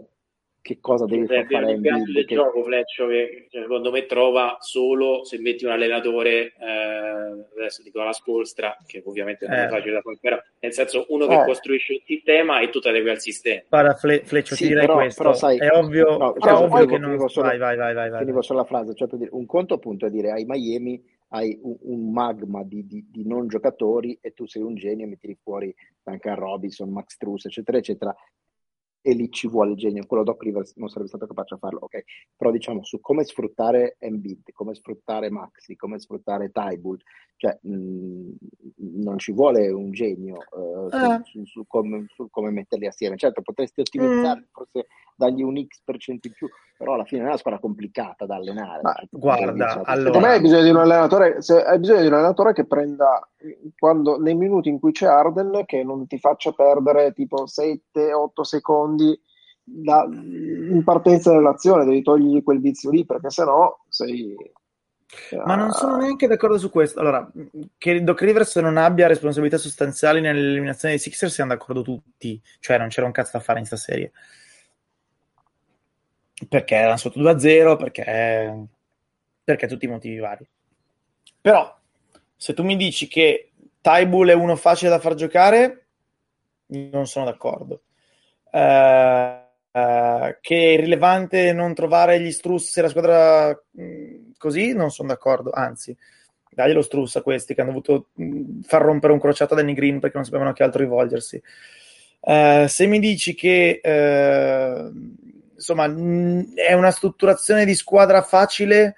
che 0.63 0.79
cosa 0.81 1.05
deve 1.07 1.27
fare 1.27 1.47
fare 1.47 1.73
Embiid? 1.73 2.13
Del 2.13 2.25
che... 2.25 2.35
gioco, 2.37 2.63
Fleccio, 2.63 3.09
che 3.09 3.49
cioè, 3.51 3.63
secondo 3.63 3.91
me 3.91 4.07
trova 4.07 4.57
solo 4.61 5.25
se 5.25 5.39
metti 5.39 5.65
un 5.65 5.73
allenatore, 5.73 6.55
eh, 6.59 7.47
adesso 7.59 7.83
dico 7.83 8.01
la 8.03 8.13
spolstra, 8.13 8.77
che 8.87 9.03
ovviamente 9.05 9.47
non 9.47 9.59
è 9.59 9.65
eh. 9.65 9.69
facile 9.69 9.95
da 9.95 10.01
fare, 10.01 10.19
però 10.21 10.39
nel 10.61 10.73
senso 10.73 11.07
uno 11.09 11.27
che 11.27 11.41
eh. 11.41 11.45
costruisce 11.45 11.93
un 11.95 12.01
sistema 12.07 12.61
e 12.61 12.71
tu 12.71 12.79
ti 12.79 12.89
adegui 12.89 13.11
al 13.11 13.21
sistema. 13.21 13.63
Guarda, 13.69 13.95
Fle- 13.95 14.23
Fleccio, 14.25 14.55
sì, 14.55 14.63
ti 14.63 14.69
direi 14.69 14.87
però, 14.87 14.99
questo, 14.99 15.23
però, 15.23 15.35
sai, 15.35 15.59
è 15.59 15.71
ovvio, 15.73 16.17
no, 16.17 16.35
è 16.35 16.53
ovvio 16.53 16.87
che 16.87 16.99
non... 16.99 17.29
Solo, 17.29 17.49
vai, 17.49 17.59
vai, 17.59 17.77
vai, 17.77 17.93
vai, 17.93 18.11
vai. 18.11 18.21
Finivo 18.21 18.41
solo 18.41 18.61
la 18.61 18.65
frase, 18.65 18.95
cioè 18.95 19.09
per 19.09 19.19
dire, 19.19 19.31
un 19.33 19.47
conto 19.47 19.75
appunto 19.75 20.07
è 20.07 20.11
dire 20.11 20.31
ai 20.31 20.45
Miami 20.45 21.03
hai 21.35 21.59
un, 21.63 21.77
un 21.81 22.13
magma 22.13 22.63
di, 22.63 22.87
di, 22.87 23.07
di, 23.11 23.27
non 23.27 23.49
giocatori 23.49 24.19
e 24.21 24.33
tu 24.33 24.47
sei 24.47 24.63
un 24.63 24.75
genio 24.75 25.07
e 25.07 25.09
mi 25.09 25.17
tiri 25.17 25.37
fuori 25.43 25.75
Duncan 26.03 26.37
Robinson, 26.37 26.91
Max 26.91 27.17
Truss, 27.17 27.47
eccetera, 27.47 27.79
eccetera, 27.79 28.15
e 29.03 29.15
lì 29.15 29.31
ci 29.31 29.49
vuole 29.49 29.73
il 29.73 29.77
genio, 29.77 30.07
quello 30.07 30.23
Doc 30.23 30.43
Rivers 30.43 30.77
non 30.77 30.89
sarebbe 30.89 31.09
stato 31.09 31.27
capace 31.27 31.55
a 31.55 31.59
farlo, 31.59 31.81
ok? 31.83 32.05
Però 32.37 32.53
diciamo 32.53 32.85
su 32.85 33.01
come 33.01 33.25
sfruttare 33.25 33.97
Embiid, 33.99 34.53
come 34.53 34.75
sfruttare 34.75 35.29
Maxi, 35.29 35.75
come 35.75 35.99
sfruttare 35.99 36.53
Tybull, 36.53 36.99
cioè 37.37 37.59
mh, 37.61 38.31
non 39.03 39.19
ci 39.19 39.33
vuole 39.33 39.69
un 39.71 39.91
genio 39.91 40.37
uh, 40.53 40.87
eh. 40.95 41.21
su, 41.25 41.41
su, 41.41 41.45
su, 41.47 41.65
come, 41.67 42.07
su, 42.15 42.29
come, 42.31 42.51
metterli 42.53 42.87
assieme. 42.87 43.17
Certo, 43.17 43.43
potresti 43.43 43.81
ottimizzare, 43.81 44.41
mm. 44.41 44.45
forse 44.53 44.87
dargli 45.17 45.43
un 45.43 45.61
X% 45.61 46.29
in 46.29 46.33
più, 46.33 46.49
però 46.79 46.95
alla 46.95 47.05
fine 47.05 47.23
è 47.23 47.27
una 47.27 47.37
squadra 47.37 47.59
complicata 47.59 48.25
da 48.25 48.37
allenare. 48.37 48.83
Ma, 48.83 48.95
guarda, 49.11 49.83
allora... 49.83 49.97
secondo 49.97 50.21
me 50.21 50.33
hai 50.35 50.41
bisogno 50.41 50.63
di 50.63 50.71
un 50.71 50.77
allenatore, 50.77 51.43
se, 51.43 51.61
hai 51.61 51.81
bisogno 51.81 52.03
di 52.03 52.07
un 52.07 52.15
allenatore 52.15 52.53
che 52.53 52.67
prenda 52.67 53.29
quando, 53.79 54.19
nei 54.19 54.35
minuti 54.35 54.69
in 54.69 54.79
cui 54.79 54.93
c'è 54.93 55.07
Arden 55.07 55.63
che 55.67 55.83
non 55.83 56.07
ti 56.07 56.19
faccia 56.19 56.53
perdere 56.53 57.13
tipo 57.13 57.45
7-8 57.45 58.41
secondi 58.43 59.19
da, 59.65 60.07
in 60.11 60.83
partenza 60.85 61.33
dell'azione, 61.33 61.85
devi 61.85 62.03
togliergli 62.03 62.43
quel 62.43 62.61
vizio 62.61 62.91
lì 62.91 63.05
perché 63.05 63.31
sennò 63.31 63.79
sei 63.89 64.37
Ma 65.45 65.55
non 65.57 65.71
sono 65.73 65.97
neanche 65.97 66.27
d'accordo 66.27 66.59
su 66.59 66.71
questo. 66.71 67.01
Allora, 67.01 67.31
che 67.77 68.03
Doc 68.03 68.21
Rivers 68.23 68.57
non 68.57 68.77
abbia 68.77 69.07
responsabilità 69.07 69.59
sostanziali 69.59 70.21
nell'eliminazione 70.21 70.95
dei 70.95 71.03
Sixers 71.03 71.33
siamo 71.33 71.51
d'accordo 71.51 71.83
tutti. 71.83 72.41
Cioè, 72.61 72.79
non 72.79 72.89
c'era 72.89 73.07
un 73.07 73.13
cazzo 73.13 73.33
da 73.35 73.41
fare 73.43 73.61
in 73.61 73.67
questa 73.67 73.91
serie. 73.93 74.13
Perché 76.49 76.75
erano 76.75 76.97
sotto 76.97 77.21
2-0, 77.21 77.77
perché... 77.77 78.67
perché 79.45 79.67
tutti 79.67 79.85
i 79.85 79.89
motivi 79.89 80.19
vari. 80.19 80.49
Però, 81.41 81.79
se 82.43 82.55
tu 82.55 82.65
mi 82.65 82.75
dici 82.75 83.07
che 83.07 83.53
Tybull 83.81 84.31
è 84.31 84.35
uno 84.35 84.57
facile 84.57 84.91
da 84.91 84.99
far 84.99 85.15
giocare, 85.15 85.87
non 86.67 87.07
sono 87.07 87.25
d'accordo. 87.25 87.83
Uh, 88.51 88.59
uh, 88.59 90.35
che 90.41 90.57
è 90.57 90.73
irrilevante 90.73 91.53
non 91.53 91.73
trovare 91.73 92.19
gli 92.19 92.33
Struss 92.33 92.73
se 92.73 92.83
la 92.83 92.89
squadra 92.89 93.51
mh, 93.71 93.85
mm, 93.85 94.31
così, 94.39 94.73
non 94.73 94.91
sono 94.91 95.07
d'accordo. 95.07 95.53
Anzi, 95.53 95.97
dagli 96.51 96.73
lo 96.73 96.83
Struss 96.83 97.15
a 97.15 97.23
questi 97.23 97.55
che 97.55 97.61
hanno 97.61 97.71
dovuto 97.71 98.09
mh, 98.15 98.25
mm, 98.25 98.61
far 98.63 98.83
rompere 98.83 99.13
un 99.13 99.21
crociato 99.21 99.55
a 99.55 99.59
Danny 99.59 99.75
Green 99.75 100.01
perché 100.01 100.17
non 100.17 100.25
sapevano 100.25 100.51
a 100.51 100.53
che 100.53 100.65
altro 100.65 100.83
rivolgersi. 100.83 101.41
Uh, 102.19 102.67
se 102.67 102.87
mi 102.87 102.99
dici 102.99 103.37
che 103.37 103.81
insomma 105.55 105.87
mh, 105.87 106.55
è 106.55 106.73
una 106.73 106.91
strutturazione 106.91 107.65
di 107.65 107.77
squadra 107.77 108.21
facile 108.23 108.97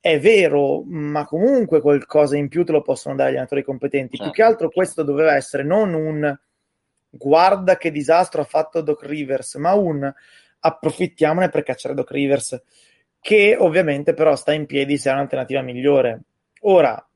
è 0.00 0.18
vero, 0.18 0.82
ma 0.86 1.24
comunque 1.26 1.80
qualcosa 1.80 2.36
in 2.36 2.48
più 2.48 2.64
te 2.64 2.72
lo 2.72 2.80
possono 2.80 3.14
dare 3.14 3.30
gli 3.30 3.34
allenatori 3.34 3.62
competenti. 3.62 4.16
Certo. 4.16 4.32
Più 4.32 4.42
che 4.42 4.48
altro 4.48 4.70
questo 4.70 5.02
doveva 5.02 5.34
essere 5.34 5.62
non 5.62 5.92
un 5.92 6.38
guarda 7.10 7.76
che 7.76 7.90
disastro 7.90 8.40
ha 8.40 8.44
fatto 8.44 8.80
Doc 8.80 9.04
Rivers, 9.04 9.56
ma 9.56 9.74
un 9.74 10.10
approfittiamone 10.60 11.48
per 11.48 11.62
cacciare 11.62 11.94
Doc 11.94 12.10
Rivers, 12.10 12.62
che 13.20 13.56
ovviamente 13.58 14.14
però 14.14 14.36
sta 14.36 14.52
in 14.52 14.66
piedi 14.66 14.96
se 14.96 15.10
è 15.10 15.12
un'alternativa 15.12 15.60
migliore. 15.60 16.22
Ora, 16.60 17.06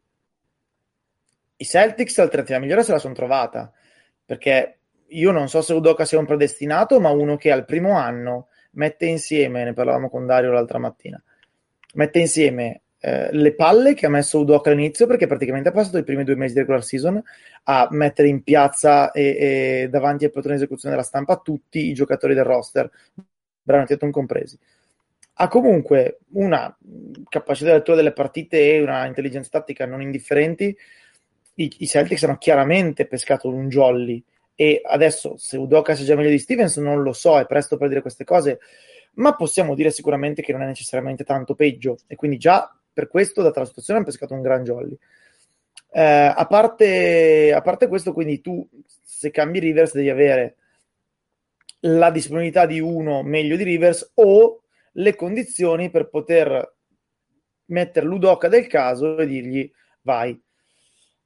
i 1.56 1.64
Celtics 1.64 2.18
l'alternativa 2.18 2.58
migliore 2.58 2.82
se 2.82 2.92
la 2.92 2.98
sono 2.98 3.14
trovata, 3.14 3.72
perché 4.24 4.78
io 5.08 5.30
non 5.30 5.48
so 5.48 5.62
se 5.62 5.72
Udoka 5.72 6.04
sia 6.04 6.18
un 6.18 6.26
predestinato, 6.26 7.00
ma 7.00 7.10
uno 7.10 7.36
che 7.36 7.50
al 7.50 7.64
primo 7.64 7.96
anno 7.96 8.48
mette 8.72 9.06
insieme, 9.06 9.64
ne 9.64 9.72
parlavamo 9.72 10.10
con 10.10 10.26
Dario 10.26 10.50
l'altra 10.50 10.78
mattina, 10.78 11.22
mette 11.94 12.18
insieme 12.18 12.82
eh, 13.06 13.28
le 13.32 13.54
palle 13.54 13.92
che 13.92 14.06
ha 14.06 14.08
messo 14.08 14.38
Udoka 14.38 14.70
all'inizio 14.70 15.06
perché 15.06 15.26
praticamente 15.26 15.68
ha 15.68 15.72
passato 15.72 15.98
i 15.98 16.04
primi 16.04 16.24
due 16.24 16.36
mesi 16.36 16.54
di 16.54 16.60
regular 16.60 16.82
season 16.82 17.22
a 17.64 17.86
mettere 17.90 18.28
in 18.28 18.42
piazza 18.42 19.10
e, 19.10 19.36
e 19.38 19.88
davanti 19.90 20.24
al 20.24 20.30
patrono 20.30 20.56
di 20.56 20.62
esecuzione 20.62 20.94
della 20.94 21.06
stampa 21.06 21.36
tutti 21.36 21.80
i 21.80 21.92
giocatori 21.92 22.32
del 22.32 22.44
roster, 22.44 22.90
Brano 23.62 23.84
Tatum 23.84 24.10
compresi. 24.10 24.58
Ha 25.34 25.48
comunque 25.48 26.20
una 26.32 26.74
capacità 27.28 27.70
di 27.70 27.76
lettura 27.76 27.98
delle 27.98 28.12
partite 28.12 28.72
e 28.72 28.80
una 28.80 29.04
intelligenza 29.04 29.50
tattica 29.50 29.84
non 29.84 30.00
indifferenti. 30.00 30.74
I, 31.56 31.72
i 31.78 31.86
Celtics 31.86 32.22
hanno 32.24 32.38
chiaramente 32.38 33.06
pescato 33.06 33.50
un 33.50 33.68
jolly 33.68 34.24
e 34.54 34.80
adesso 34.82 35.36
se 35.36 35.58
Udoka 35.58 35.94
sia 35.94 36.06
già 36.06 36.14
meglio 36.14 36.30
di 36.30 36.38
Stevens 36.38 36.78
non 36.78 37.02
lo 37.02 37.12
so, 37.12 37.38
è 37.38 37.44
presto 37.44 37.76
per 37.76 37.88
dire 37.88 38.00
queste 38.00 38.24
cose 38.24 38.60
ma 39.14 39.34
possiamo 39.34 39.74
dire 39.74 39.90
sicuramente 39.90 40.42
che 40.42 40.52
non 40.52 40.62
è 40.62 40.66
necessariamente 40.66 41.24
tanto 41.24 41.54
peggio 41.54 41.98
e 42.06 42.16
quindi 42.16 42.36
già 42.38 42.76
per 42.92 43.08
questo, 43.08 43.42
data 43.42 43.60
la 43.60 43.66
situazione, 43.66 43.98
hanno 43.98 44.08
pescato 44.08 44.34
un 44.34 44.42
gran 44.42 44.62
jolly. 44.62 44.96
Eh, 45.90 46.02
a, 46.02 46.46
parte, 46.46 47.52
a 47.52 47.60
parte 47.60 47.88
questo, 47.88 48.12
quindi 48.12 48.40
tu 48.40 48.66
se 49.02 49.30
cambi 49.30 49.58
Rivers 49.58 49.94
devi 49.94 50.10
avere 50.10 50.56
la 51.80 52.10
disponibilità 52.10 52.66
di 52.66 52.80
uno 52.80 53.22
meglio 53.22 53.56
di 53.56 53.64
Rivers 53.64 54.12
o 54.14 54.62
le 54.92 55.14
condizioni 55.14 55.90
per 55.90 56.08
poter 56.08 56.76
mettere 57.66 58.06
l'Udoca 58.06 58.48
del 58.48 58.66
caso 58.66 59.18
e 59.18 59.26
dirgli 59.26 59.70
vai. 60.02 60.40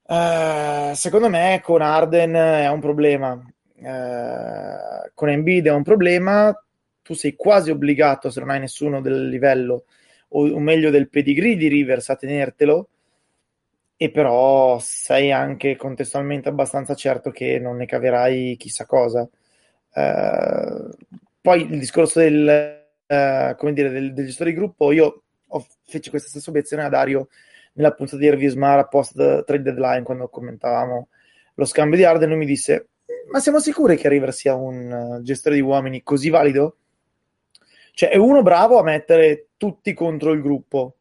Uh, 0.03 0.95
secondo 0.95 1.29
me 1.29 1.61
con 1.63 1.83
Arden 1.83 2.33
è 2.33 2.69
un 2.69 2.81
problema, 2.81 3.33
uh, 3.33 5.11
con 5.13 5.29
Embiid 5.29 5.67
è 5.67 5.73
un 5.73 5.83
problema, 5.83 6.55
tu 7.09 7.15
sei 7.15 7.35
quasi 7.37 7.71
obbligato, 7.71 8.29
se 8.29 8.39
non 8.39 8.51
hai 8.51 8.61
nessuno 8.61 9.01
del 9.01 9.31
livello, 9.31 9.85
o, 10.29 10.47
o 10.47 10.59
meglio 10.59 10.91
del 10.91 11.09
pedigree 11.09 11.57
di 11.57 11.67
Rivers, 11.67 12.11
a 12.11 12.17
tenertelo, 12.17 12.89
e 13.97 14.11
però 14.11 14.79
sei 14.79 15.33
anche 15.33 15.75
contestualmente 15.77 16.51
abbastanza 16.51 16.95
certo 16.95 17.31
che 17.31 17.59
non 17.59 17.77
ne 17.77 17.87
caverai 17.87 18.57
chissà 18.59 18.85
cosa. 18.85 19.27
Uh, 19.95 20.91
poi 21.41 21.63
il 21.63 21.79
discorso 21.79 22.19
del, 22.19 22.85
uh, 23.07 23.57
come 23.57 23.73
dire, 23.73 23.89
del, 23.89 24.13
del, 24.13 24.27
gestore 24.27 24.51
di 24.51 24.57
gruppo, 24.57 24.93
io 24.93 25.23
ho, 25.47 25.67
feci 25.87 26.11
questa 26.11 26.29
stessa 26.29 26.51
obiezione 26.51 26.85
a 26.85 26.91
Dario 26.91 27.29
nella 27.73 27.95
puntata 27.95 28.19
di 28.19 28.29
Review 28.29 28.51
Smart 28.51 28.91
post 28.91 29.15
trade 29.15 29.63
deadline 29.63 30.03
quando 30.03 30.29
commentavamo 30.29 31.09
lo 31.55 31.65
scambio 31.65 31.97
di 31.97 32.05
Arden, 32.05 32.29
lui 32.29 32.39
mi 32.39 32.45
disse 32.45 32.89
ma 33.31 33.41
siamo 33.41 33.61
sicuri 33.61 33.97
che 33.97 34.11
River 34.11 34.35
sia 34.35 34.55
un 34.55 34.91
uh, 34.91 35.23
gestore 35.23 35.55
di 35.55 35.63
uomini 35.63 36.03
così 36.03 36.29
valido? 36.29 36.77
Cioè, 37.99 38.11
è 38.11 38.17
uno 38.17 38.43
bravo 38.43 38.79
a 38.79 38.85
mettere 38.85 39.49
tutti 39.57 39.93
contro 39.93 40.31
il 40.31 40.41
gruppo 40.41 40.99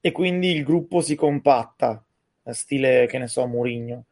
e 0.00 0.10
quindi 0.10 0.52
il 0.52 0.64
gruppo 0.64 1.02
si 1.02 1.14
compatta, 1.14 2.02
stile, 2.44 3.04
che 3.06 3.18
ne 3.18 3.26
so, 3.26 3.46
Murigno. 3.46 4.06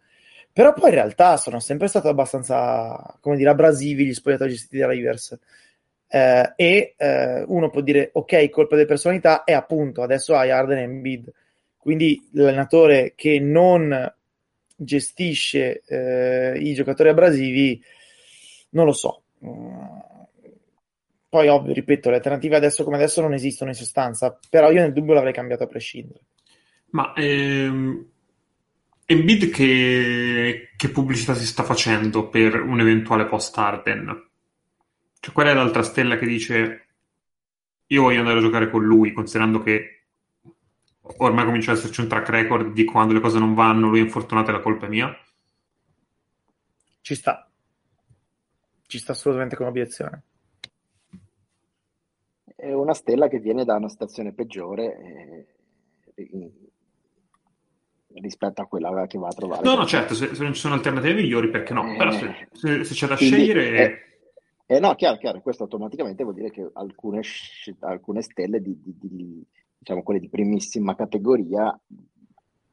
Però 0.53 0.75
poi 0.75 0.91
in 0.91 0.95
realtà 0.97 1.39
sono 1.39 1.59
sempre 1.59 1.89
stati 1.89 2.07
abbastanza, 2.09 3.17
come 3.19 3.37
dire, 3.37 3.49
abrasivi 3.49 4.05
gli 4.05 4.13
spogliatori 4.13 4.51
gestiti 4.51 4.77
da 4.77 4.89
Rivers. 4.89 5.39
Eh, 6.07 6.53
e 6.55 6.95
eh, 6.99 7.45
uno 7.47 7.71
può 7.71 7.81
dire, 7.81 8.11
ok, 8.13 8.51
colpa 8.51 8.75
delle 8.75 8.87
personalità, 8.87 9.45
e 9.45 9.55
appunto 9.55 10.03
adesso 10.03 10.37
hai 10.37 10.51
Arden 10.51 10.77
e 10.77 10.83
Embiid. 10.83 11.33
Quindi 11.79 12.29
l'allenatore 12.33 13.15
che 13.17 13.41
non 13.41 14.15
gestisce 14.77 15.81
eh, 15.87 16.59
i 16.59 16.75
giocatori 16.75 17.09
abrasivi, 17.09 17.83
non 18.73 18.85
lo 18.85 18.93
so. 18.93 19.23
Mm 19.43 20.15
poi, 21.29 21.49
ovvio, 21.49 21.73
ripeto, 21.73 22.09
le 22.09 22.17
alternative 22.17 22.57
adesso 22.57 22.85
come 22.85 22.97
adesso 22.97 23.21
non 23.21 23.35
esistono 23.35 23.71
in 23.71 23.77
sostanza, 23.77 24.39
però 24.49 24.71
io 24.71 24.81
nel 24.81 24.93
dubbio 24.93 25.15
l'avrei 25.15 25.33
cambiato 25.33 25.65
a 25.65 25.67
prescindere. 25.67 26.21
Ma 26.91 27.13
ehm, 27.15 28.07
Embiid 29.05 29.51
che, 29.51 30.71
che 30.77 30.89
pubblicità 30.89 31.35
si 31.35 31.45
sta 31.45 31.65
facendo 31.65 32.29
per 32.29 32.61
un 32.61 32.81
eventuale 32.81 33.27
post 33.27 33.57
Arden? 33.59 34.29
Cioè, 35.19 35.35
qual 35.35 35.49
è 35.49 35.55
l'altra 35.55 35.83
stella 35.83 36.17
che 36.17 36.27
dice 36.27 36.87
io 37.89 38.03
voglio 38.03 38.21
andare 38.21 38.39
a 38.39 38.43
giocare 38.43 38.71
con 38.71 38.85
lui, 38.85 39.13
considerando 39.13 39.61
che 39.61 40.05
ormai 41.19 41.45
comincia 41.45 41.73
ad 41.73 41.79
esserci 41.79 42.01
un 42.01 42.09
track 42.09 42.29
record 42.29 42.73
di 42.73 42.85
quando 42.85 43.13
le 43.13 43.21
cose 43.21 43.39
non 43.39 43.55
vanno, 43.55 43.89
lui 43.89 43.99
è 43.99 44.03
infortunato 44.03 44.51
e 44.51 44.53
la 44.53 44.61
colpa 44.61 44.87
è 44.87 44.89
mia? 44.89 45.17
Ci 47.01 47.15
sta. 47.15 47.49
Ci 48.87 48.99
sta 48.99 49.13
assolutamente 49.13 49.57
come 49.57 49.69
obiezione 49.69 50.23
è 52.57 52.73
una 52.73 52.95
stella 52.95 53.29
che 53.29 53.39
viene 53.39 53.65
da 53.65 53.77
una 53.77 53.89
situazione 53.89 54.33
peggiore 54.33 55.47
eh, 56.15 56.53
rispetto 58.15 58.63
a 58.63 58.67
quella 58.67 59.07
che 59.07 59.19
va 59.19 59.29
a 59.29 59.33
trovare. 59.33 59.63
No, 59.63 59.75
no, 59.75 59.85
certo, 59.85 60.15
se, 60.15 60.35
se 60.35 60.43
non 60.43 60.55
ci 60.55 60.61
sono 60.61 60.75
alternative 60.75 61.15
migliori, 61.15 61.51
perché 61.51 61.75
no? 61.75 61.93
Eh, 61.93 61.97
Però 61.97 62.11
se, 62.13 62.49
se, 62.53 62.85
se, 62.85 62.95
c'è 62.95 63.07
da 63.07 63.17
quindi, 63.17 63.37
scegliere... 63.37 64.07
Eh, 64.67 64.75
eh, 64.75 64.81
no, 64.81 64.95
chiaro, 64.95 65.19
chiaro, 65.19 65.43
questo 65.43 65.65
automaticamente 65.65 66.23
vuol 66.23 66.35
dire 66.35 66.51
che 66.51 66.69
alcune, 66.73 67.21
alcune 67.81 68.23
stelle, 68.23 68.61
di, 68.61 68.81
di, 68.83 68.97
di, 68.99 69.47
diciamo 69.79 70.03
quelle 70.03 70.19
di 70.19 70.31
primissima 70.31 70.97
categoria, 70.97 71.79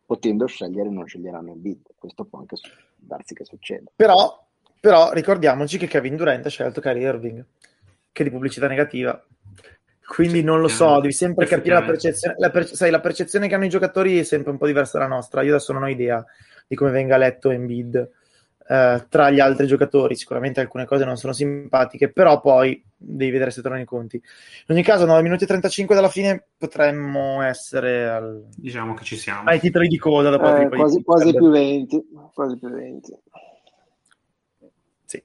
potendo 0.05 0.45
scegliere 0.47 0.89
non 0.89 1.05
sceglieranno 1.05 1.51
il 1.51 1.59
bid. 1.59 1.93
Questo 1.97 2.23
può 2.23 2.39
anche 2.39 2.55
darsi 2.95 3.33
che 3.33 3.43
succeda. 3.43 3.91
Però, 3.95 4.47
però 4.79 5.11
ricordiamoci 5.11 5.77
che 5.77 5.87
Kevin 5.87 6.15
Durant 6.15 6.45
ha 6.45 6.49
scelto 6.49 6.79
Kyrie 6.79 7.07
Irving, 7.07 7.45
che 8.11 8.23
di 8.23 8.31
pubblicità 8.31 8.67
negativa 8.67 9.21
quindi 10.05 10.43
non 10.43 10.59
lo 10.59 10.67
so, 10.67 10.99
devi 10.99 11.13
sempre 11.13 11.45
capire 11.45 11.75
la 11.75 11.83
percezione. 11.83 12.35
La, 12.37 12.49
perce- 12.49 12.75
sai, 12.75 12.91
la 12.91 12.99
percezione 12.99 13.47
che 13.47 13.55
hanno 13.55 13.65
i 13.65 13.69
giocatori 13.69 14.19
è 14.19 14.23
sempre 14.23 14.51
un 14.51 14.57
po' 14.57 14.65
diversa 14.65 14.97
dalla 14.97 15.13
nostra. 15.13 15.41
Io 15.43 15.55
adesso 15.55 15.73
non 15.73 15.83
ho 15.83 15.87
idea 15.87 16.23
di 16.67 16.75
come 16.75 16.91
venga 16.91 17.17
letto 17.17 17.49
Embiid 17.49 18.09
eh, 18.67 19.05
tra 19.09 19.29
gli 19.29 19.39
altri 19.39 19.65
giocatori. 19.65 20.15
Sicuramente 20.15 20.59
alcune 20.59 20.85
cose 20.85 21.05
non 21.05 21.15
sono 21.15 21.33
simpatiche, 21.33 22.11
però 22.11 22.39
poi 22.41 22.83
devi 22.95 23.31
vedere 23.31 23.51
se 23.51 23.61
tornano 23.61 23.83
i 23.83 23.85
conti. 23.87 24.17
In 24.17 24.75
ogni 24.75 24.83
caso, 24.83 25.05
9 25.05 25.21
minuti 25.21 25.45
e 25.45 25.47
35 25.47 25.95
dalla 25.95 26.09
fine 26.09 26.47
potremmo 26.57 27.41
essere 27.41 28.09
al... 28.09 28.45
diciamo 28.55 28.93
che 28.93 29.03
ci 29.03 29.17
siamo 29.17 29.49
ai 29.49 29.59
titoli 29.59 29.87
di 29.87 29.97
coda. 29.97 30.29
Dopo 30.29 30.55
eh, 30.55 30.67
quasi, 30.69 31.01
quasi 31.03 31.33
più 31.33 31.49
20. 31.49 32.05
Quasi 32.33 32.57
più 32.57 32.69
20. 32.69 33.17
Sì. 35.05 35.23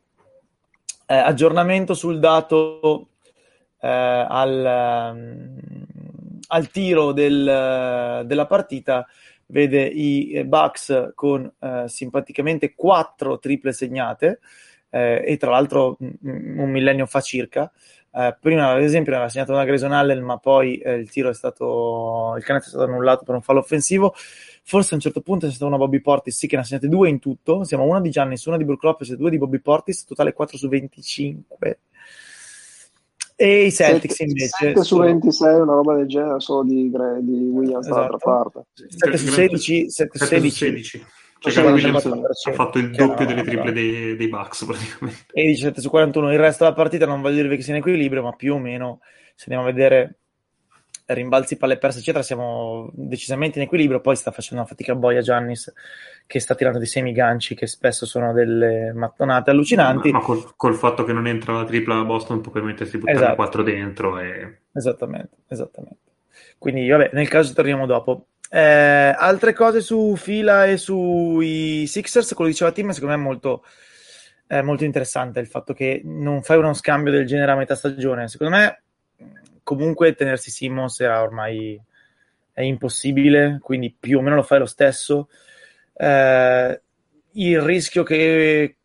Eh, 1.07 1.17
aggiornamento 1.17 1.95
sul 1.95 2.19
dato 2.21 3.09
eh, 3.81 4.27
al, 4.29 5.15
um, 5.15 5.57
al, 6.49 6.71
tiro 6.71 7.13
del, 7.13 8.25
della 8.27 8.47
partita 8.47 9.07
vede 9.47 9.87
i 9.87 10.45
Bucks 10.45 11.13
con 11.15 11.51
eh, 11.59 11.85
simpaticamente 11.87 12.75
quattro 12.75 13.39
triple 13.39 13.73
segnate 13.73 14.41
eh, 14.91 15.23
e 15.27 15.37
tra 15.37 15.51
l'altro 15.51 15.97
un 15.99 16.71
millennio 16.71 17.07
fa 17.07 17.21
circa 17.21 17.71
Eh, 18.11 18.37
prima, 18.41 18.71
ad 18.71 18.83
esempio, 18.83 19.13
aveva 19.13 19.29
segnato 19.29 19.53
una 19.53 19.65
Grayson 19.65 19.93
Allen, 19.93 20.23
ma 20.23 20.39
poi 20.39 20.79
eh, 20.79 20.95
il 20.95 21.11
tiro 21.11 21.29
è 21.29 21.35
stato. 21.35 22.35
il 22.37 22.43
canestro 22.43 22.73
è 22.73 22.77
stato 22.77 22.91
annullato 22.91 23.25
per 23.25 23.35
un 23.35 23.43
fallo 23.43 23.61
offensivo. 23.61 24.15
Forse 24.63 24.93
a 24.93 24.97
un 24.97 25.01
certo 25.03 25.21
punto 25.21 25.47
c'è 25.47 25.53
stata 25.53 25.67
una 25.67 25.77
Bobby 25.77 26.01
Portis, 26.01 26.37
sì, 26.37 26.47
che 26.47 26.57
ne 26.57 26.63
ha 26.63 26.65
segnate 26.65 26.89
due 26.89 27.09
in 27.09 27.19
tutto. 27.21 27.65
Siamo 27.65 27.85
una 27.85 28.01
di 28.01 28.11
Giannis, 28.11 28.45
una 28.47 28.57
di 28.57 28.65
Brook 28.65 28.83
Lopez 28.83 29.11
e 29.11 29.17
due 29.17 29.31
di 29.31 29.39
Bobby 29.39 29.61
Portis, 29.61 30.05
totale 30.05 30.33
4 30.33 30.57
su 30.57 30.69
25. 30.69 31.79
E 33.41 33.67
i 33.67 33.71
Celtics 33.71 34.17
7, 34.17 34.31
invece. 34.31 34.57
7 34.57 34.83
su 34.83 34.99
26, 34.99 35.61
una 35.61 35.75
roba 35.75 35.95
del 35.95 36.09
genere, 36.09 36.41
solo 36.41 36.65
di, 36.65 36.91
di 37.21 37.49
Williams 37.49 37.87
esatto. 37.87 37.95
dall'altra 37.95 38.19
parte. 38.19 38.67
7 38.75 39.17
su 39.17 39.27
16, 39.29 39.91
7 39.91 40.19
su 40.19 40.25
16. 40.25 40.57
16. 40.57 41.07
Cioè, 41.39 41.53
cioè 41.53 41.71
Williams 41.71 42.05
ha 42.05 42.53
fatto 42.53 42.79
il 42.79 42.91
doppio 42.91 43.25
delle 43.25 43.45
triple 43.45 43.71
dei, 43.71 44.17
dei 44.17 44.29
Bucks 44.29 44.65
praticamente. 44.65 45.27
E 45.31 45.47
17 45.47 45.81
su 45.81 45.89
41. 45.89 46.33
Il 46.33 46.39
resto 46.41 46.65
della 46.65 46.75
partita 46.75 47.07
non 47.07 47.21
voglio 47.21 47.37
dirvi 47.37 47.55
che 47.55 47.63
sia 47.63 47.75
in 47.75 47.79
equilibrio, 47.79 48.23
ma 48.23 48.33
più 48.33 48.55
o 48.55 48.59
meno, 48.59 48.99
se 49.37 49.45
andiamo 49.47 49.69
a 49.69 49.73
vedere 49.73 50.19
rimbalzi, 51.15 51.57
palle 51.57 51.79
perse, 51.79 52.01
eccetera, 52.01 52.23
siamo 52.23 52.91
decisamente 52.93 53.59
in 53.59 53.65
equilibrio. 53.65 54.01
Poi 54.01 54.17
sta 54.17 54.31
facendo 54.31 54.61
una 54.61 54.69
fatica 54.69 54.95
boia 54.95 55.21
Giannis, 55.21 55.73
che 56.27 56.41
sta 56.41 56.55
tirando 56.55 56.79
dei 56.79 56.87
semi 56.87 57.13
ganci 57.13 57.55
che 57.55 57.67
spesso 57.67 58.07
sono 58.07 58.33
delle 58.33 58.93
mattonate 58.93 59.51
allucinanti. 59.51 60.11
Ma, 60.11 60.19
ma 60.19 60.25
col, 60.25 60.55
col, 60.57 60.75
fatto 60.75 61.05
che 61.05 61.13
non 61.13 61.27
entra 61.27 61.55
la 61.55 61.65
tripla 61.65 61.99
a 61.99 62.05
Boston, 62.05 62.41
può 62.41 62.53
permettersi 62.53 62.93
di 62.93 62.99
buttare 62.99 63.19
esatto. 63.19 63.35
4 63.37 63.63
dentro. 63.63 64.19
E... 64.19 64.59
Esattamente, 64.73 65.37
esattamente. 65.49 65.99
Quindi, 66.59 66.89
vabbè, 66.89 67.11
nel 67.13 67.29
caso 67.29 67.49
ci 67.49 67.55
torniamo 67.55 67.87
dopo. 67.87 68.27
Eh, 68.51 69.15
altre 69.17 69.53
cose 69.53 69.81
su 69.81 70.15
fila 70.17 70.67
e 70.67 70.77
sui 70.77 71.87
Sixers, 71.87 72.35
quello 72.35 72.51
che 72.51 72.57
diceva 72.57 72.73
Tim, 72.73 72.91
secondo 72.91 73.15
me 73.15 73.21
è 73.21 73.25
molto, 73.25 73.65
è 74.47 74.61
molto 74.63 74.85
interessante 74.85 75.41
il 75.41 75.47
fatto 75.47 75.75
che 75.75 76.01
non 76.05 76.43
fai 76.43 76.59
uno 76.59 76.73
scambio 76.73 77.13
del 77.13 77.27
genere 77.27 77.53
a 77.53 77.57
metà 77.57 77.75
stagione. 77.75 78.29
Secondo 78.29 78.57
me, 78.57 78.83
comunque, 79.69 80.15
tenersi 80.15 80.51
Simmons 80.51 80.99
era 81.01 81.21
ormai 81.21 81.79
è 82.55 82.63
impossibile, 82.63 83.59
quindi 83.61 83.95
più 83.97 84.17
o 84.17 84.23
meno 84.23 84.37
lo 84.37 84.43
fai 84.43 84.61
lo 84.61 84.65
stesso. 84.65 85.29
Eh, 85.93 86.81
il 87.33 87.61
rischio 87.61 88.03
che 88.03 88.77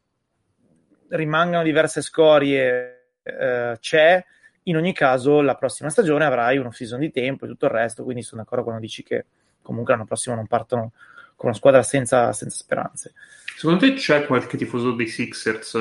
rimangano 1.08 1.64
diverse 1.64 2.02
scorie 2.02 3.12
eh, 3.24 3.78
c'è. 3.80 4.26
In 4.64 4.76
ogni 4.76 4.94
caso, 4.94 5.40
la 5.40 5.56
prossima 5.56 5.90
stagione 5.90 6.26
avrai 6.26 6.58
uno 6.58 6.72
season 6.72 7.00
di 7.00 7.12
tempo 7.12 7.46
e 7.46 7.48
tutto 7.48 7.68
il 7.68 7.72
resto, 7.72 8.04
quindi 8.04 8.22
sono 8.22 8.42
d'accordo 8.42 8.66
quando 8.66 8.82
dici 8.82 9.04
che 9.04 9.26
comunque 9.62 9.94
l'anno 9.94 10.06
prossimo 10.06 10.36
non 10.36 10.48
partono 10.48 10.92
con 11.38 11.48
una 11.48 11.58
squadra 11.58 11.82
senza, 11.82 12.34
senza 12.34 12.58
speranze. 12.58 13.14
Secondo 13.56 13.86
te 13.86 13.94
c'è 13.94 14.26
qualche 14.26 14.58
tifoso 14.58 14.92
dei 14.92 15.08
Sixers 15.08 15.78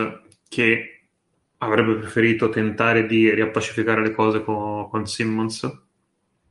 che 0.48 1.01
avrebbe 1.62 1.94
preferito 1.94 2.48
tentare 2.48 3.06
di 3.06 3.32
riappacificare 3.32 4.02
le 4.02 4.10
cose 4.12 4.42
con, 4.42 4.88
con 4.88 5.06
Simmons 5.06 5.82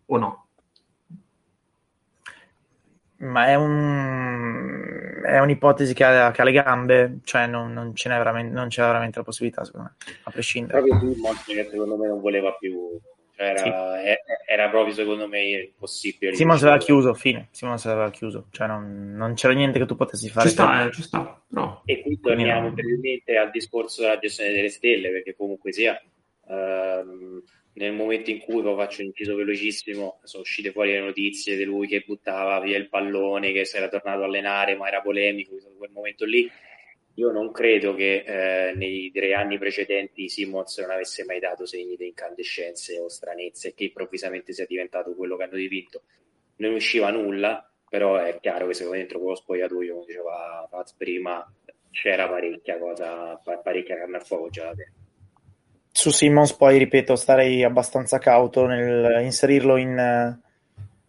o 0.05 0.17
no? 0.17 0.45
Ma 3.17 3.47
è, 3.47 3.55
un, 3.55 5.21
è 5.23 5.37
un'ipotesi 5.39 5.93
che 5.93 6.03
ha, 6.03 6.31
che 6.31 6.41
ha, 6.41 6.43
le 6.43 6.51
gambe, 6.51 7.19
cioè 7.23 7.45
non, 7.45 7.71
non, 7.71 7.93
ce 7.93 8.09
n'è 8.09 8.17
veramente, 8.17 8.53
non 8.53 8.67
c'è 8.69 8.81
veramente 8.81 9.19
la 9.19 9.25
possibilità, 9.25 9.63
secondo 9.63 9.89
me, 9.89 10.13
a 10.23 10.31
prescindere. 10.31 10.81
Proprio 10.81 11.13
Simmons 11.13 11.43
che 11.43 11.67
secondo 11.69 11.97
me 11.97 12.07
non 12.07 12.19
voleva 12.19 12.51
più 12.53 12.99
era, 13.41 13.57
sì. 13.57 13.71
era, 14.47 14.69
proprio 14.69 14.93
secondo 14.93 15.27
me 15.27 15.41
impossibile. 15.41 16.35
Simons 16.35 16.63
aveva 16.63 16.77
chiuso, 16.77 17.13
fine. 17.13 17.47
Simons 17.51 17.85
aveva 17.85 18.09
chiuso, 18.09 18.47
cioè 18.51 18.67
non, 18.67 19.13
non, 19.15 19.33
c'era 19.33 19.53
niente 19.53 19.79
che 19.79 19.85
tu 19.85 19.95
potessi 19.95 20.29
fare. 20.29 20.47
Ci 20.47 20.53
sta, 20.53 20.85
eh, 20.85 20.91
ci 20.91 21.01
sta. 21.01 21.43
No. 21.49 21.81
E 21.85 22.01
qui 22.01 22.19
torniamo 22.19 22.69
no. 22.69 22.73
brevemente 22.73 23.37
al 23.37 23.51
discorso 23.51 24.01
della 24.01 24.17
gestione 24.17 24.51
delle 24.51 24.69
stelle, 24.69 25.11
perché 25.11 25.35
comunque 25.35 25.71
sia 25.71 26.01
ehm, 26.47 27.43
nel 27.73 27.93
momento 27.93 28.29
in 28.29 28.39
cui 28.39 28.61
poi 28.61 28.75
faccio 28.75 29.01
un 29.01 29.07
inciso 29.07 29.35
velocissimo, 29.35 30.19
sono 30.23 30.43
uscite 30.43 30.71
fuori 30.71 30.91
le 30.91 30.99
notizie 30.99 31.55
di 31.55 31.63
lui 31.63 31.87
che 31.87 32.03
buttava 32.05 32.59
via 32.59 32.77
il 32.77 32.89
pallone, 32.89 33.51
che 33.51 33.65
si 33.65 33.77
era 33.77 33.87
tornato 33.87 34.21
a 34.21 34.25
allenare, 34.25 34.75
ma 34.75 34.87
era 34.87 35.01
polemico 35.01 35.55
in 35.55 35.77
quel 35.77 35.91
momento 35.91 36.25
lì 36.25 36.49
io 37.21 37.31
non 37.31 37.51
credo 37.51 37.93
che 37.93 38.23
eh, 38.25 38.73
nei 38.73 39.11
tre 39.11 39.35
anni 39.35 39.59
precedenti 39.59 40.27
Simmons 40.27 40.79
non 40.79 40.89
avesse 40.89 41.23
mai 41.23 41.39
dato 41.39 41.67
segni 41.67 41.95
di 41.95 42.07
incandescenze 42.07 42.99
o 42.99 43.07
stranezze 43.09 43.69
e 43.69 43.73
che 43.75 43.85
improvvisamente 43.85 44.53
sia 44.53 44.65
diventato 44.65 45.13
quello 45.13 45.37
che 45.37 45.43
hanno 45.43 45.55
dipinto. 45.55 46.01
Non 46.57 46.73
usciva 46.73 47.11
nulla, 47.11 47.63
però 47.87 48.17
è 48.17 48.39
chiaro 48.39 48.65
che 48.65 48.73
secondo 48.73 48.93
me 48.93 49.03
dentro 49.03 49.19
quello 49.19 49.35
spogliatoio, 49.35 49.93
come 49.93 50.05
diceva 50.07 50.67
Faz 50.67 50.93
prima, 50.93 51.47
c'era 51.91 52.27
parecchia 52.27 52.79
cosa, 52.79 53.39
parecchia 53.63 53.97
carne 53.97 54.17
al 54.17 54.25
fuoco 54.25 54.49
già 54.49 54.65
da 54.65 54.73
te. 54.73 54.91
Su 55.91 56.09
Simmons 56.09 56.53
poi, 56.55 56.79
ripeto, 56.79 57.15
starei 57.15 57.63
abbastanza 57.63 58.17
cauto 58.17 58.65
nel 58.65 59.21
inserirlo 59.23 59.77
in, 59.77 60.39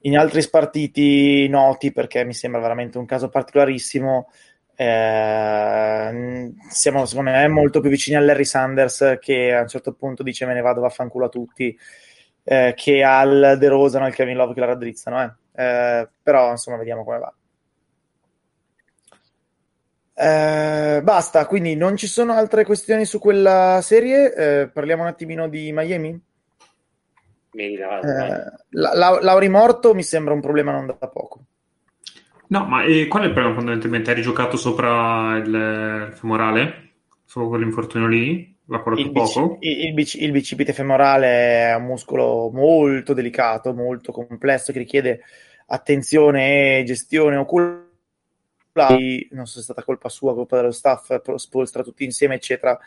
in 0.00 0.18
altri 0.18 0.42
spartiti 0.42 1.48
noti 1.48 1.90
perché 1.92 2.24
mi 2.24 2.34
sembra 2.34 2.60
veramente 2.60 2.98
un 2.98 3.06
caso 3.06 3.30
particolarissimo 3.30 4.28
eh, 4.83 6.53
siamo 6.70 7.07
secondo 7.07 7.30
me 7.30 7.47
molto 7.49 7.80
più 7.80 7.91
vicini 7.91 8.16
a 8.16 8.20
Larry 8.20 8.45
Sanders 8.45 9.18
che 9.20 9.55
a 9.55 9.61
un 9.61 9.68
certo 9.68 9.93
punto 9.93 10.22
dice 10.22 10.47
me 10.47 10.55
ne 10.55 10.61
vado 10.61 10.80
vaffanculo 10.80 11.26
a 11.26 11.28
tutti. 11.28 11.78
Eh, 12.45 12.72
che 12.76 13.05
al 13.05 13.57
De 13.59 13.68
Rosa 13.68 14.03
al 14.03 14.12
Kevin 14.12 14.37
Love 14.37 14.55
che 14.55 14.59
la 14.61 14.66
raddrizzano 14.66 15.22
eh. 15.22 15.62
eh. 15.62 16.09
però 16.20 16.51
insomma 16.51 16.76
vediamo 16.76 17.05
come 17.05 17.18
va. 17.18 17.35
Eh, 20.14 21.01
basta 21.03 21.47
quindi 21.47 21.74
non 21.76 21.97
ci 21.97 22.07
sono 22.07 22.33
altre 22.33 22.64
questioni 22.64 23.05
su 23.05 23.18
quella 23.18 23.80
serie? 23.83 24.35
Eh, 24.35 24.68
parliamo 24.68 25.03
un 25.03 25.09
attimino 25.09 25.49
di 25.49 25.70
Miami? 25.72 26.20
La, 28.70 28.95
la, 28.95 29.18
Lauri 29.20 29.49
morto 29.49 29.95
mi 29.95 30.03
sembra 30.03 30.35
un 30.35 30.41
problema 30.41 30.72
non 30.72 30.87
da 30.87 31.09
poco 31.09 31.45
No, 32.53 32.66
ma 32.66 32.84
e 32.84 33.09
qual 33.09 33.22
è 33.22 33.26
il 33.26 33.32
problema 33.32 33.57
fondamentalmente? 33.57 34.11
Hai 34.11 34.16
rigiocato 34.16 34.59
sopra 34.59 35.38
il 35.38 36.12
femorale? 36.12 36.90
Solo 37.24 37.48
quell'infortunio 37.48 38.07
lì? 38.07 38.55
L'ha 38.66 38.80
curato 38.80 39.11
poco? 39.11 39.57
il, 39.61 39.86
il, 39.86 39.94
bic- 39.94 40.20
il 40.20 40.32
bicipite 40.32 40.74
femorale 40.74 41.70
è 41.70 41.74
un 41.76 41.84
muscolo 41.84 42.50
molto 42.53 43.14
delicato, 43.14 43.72
molto 43.72 44.12
complesso, 44.12 44.70
che 44.70 44.80
richiede 44.80 45.22
attenzione 45.68 46.80
e 46.80 46.84
gestione 46.84 47.36
oculare. 47.36 47.88
Non 49.30 49.46
so 49.46 49.55
se 49.55 49.61
è 49.61 49.62
stata 49.62 49.82
colpa 49.82 50.11
sua, 50.11 50.34
colpa 50.34 50.57
dello 50.57 50.72
staff, 50.72 51.22
spolstra 51.36 51.82
tutti 51.82 52.05
insieme, 52.05 52.34
eccetera. 52.34 52.78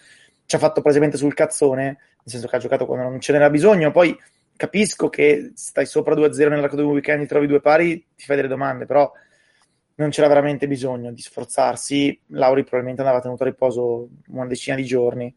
Ci 0.45 0.55
ha 0.55 0.59
fatto 0.59 0.82
praticamente 0.82 1.18
sul 1.18 1.34
cazzone, 1.34 1.84
nel 1.84 1.97
senso 2.26 2.47
che 2.47 2.55
ha 2.55 2.59
giocato 2.59 2.86
quando 2.86 3.09
non 3.09 3.20
ce 3.20 3.32
n'era 3.32 3.49
bisogno. 3.49 3.89
Poi 3.89 4.16
capisco 4.55 5.09
che 5.09 5.53
stai 5.55 5.88
sopra 5.88 6.13
2-0 6.13 6.49
nell'arco 6.49 6.76
di 6.76 6.84
un 6.84 6.91
weekend, 6.91 7.22
ti 7.22 7.28
trovi 7.28 7.47
due 7.47 7.61
pari, 7.61 8.05
ti 8.16 8.26
fai 8.26 8.36
delle 8.36 8.47
domande, 8.47 8.86
però 8.86 9.11
non 9.96 10.10
c'era 10.10 10.28
veramente 10.28 10.68
bisogno 10.68 11.12
di 11.12 11.22
sforzarsi. 11.22 12.20
Lauri 12.28 12.64
probabilmente 12.64 13.02
andava 13.02 13.22
tenuto 13.22 13.43
a 13.43 13.48
riposo 13.48 14.10
una 14.28 14.46
decina 14.46 14.76
di 14.76 14.84
giorni 14.84 15.34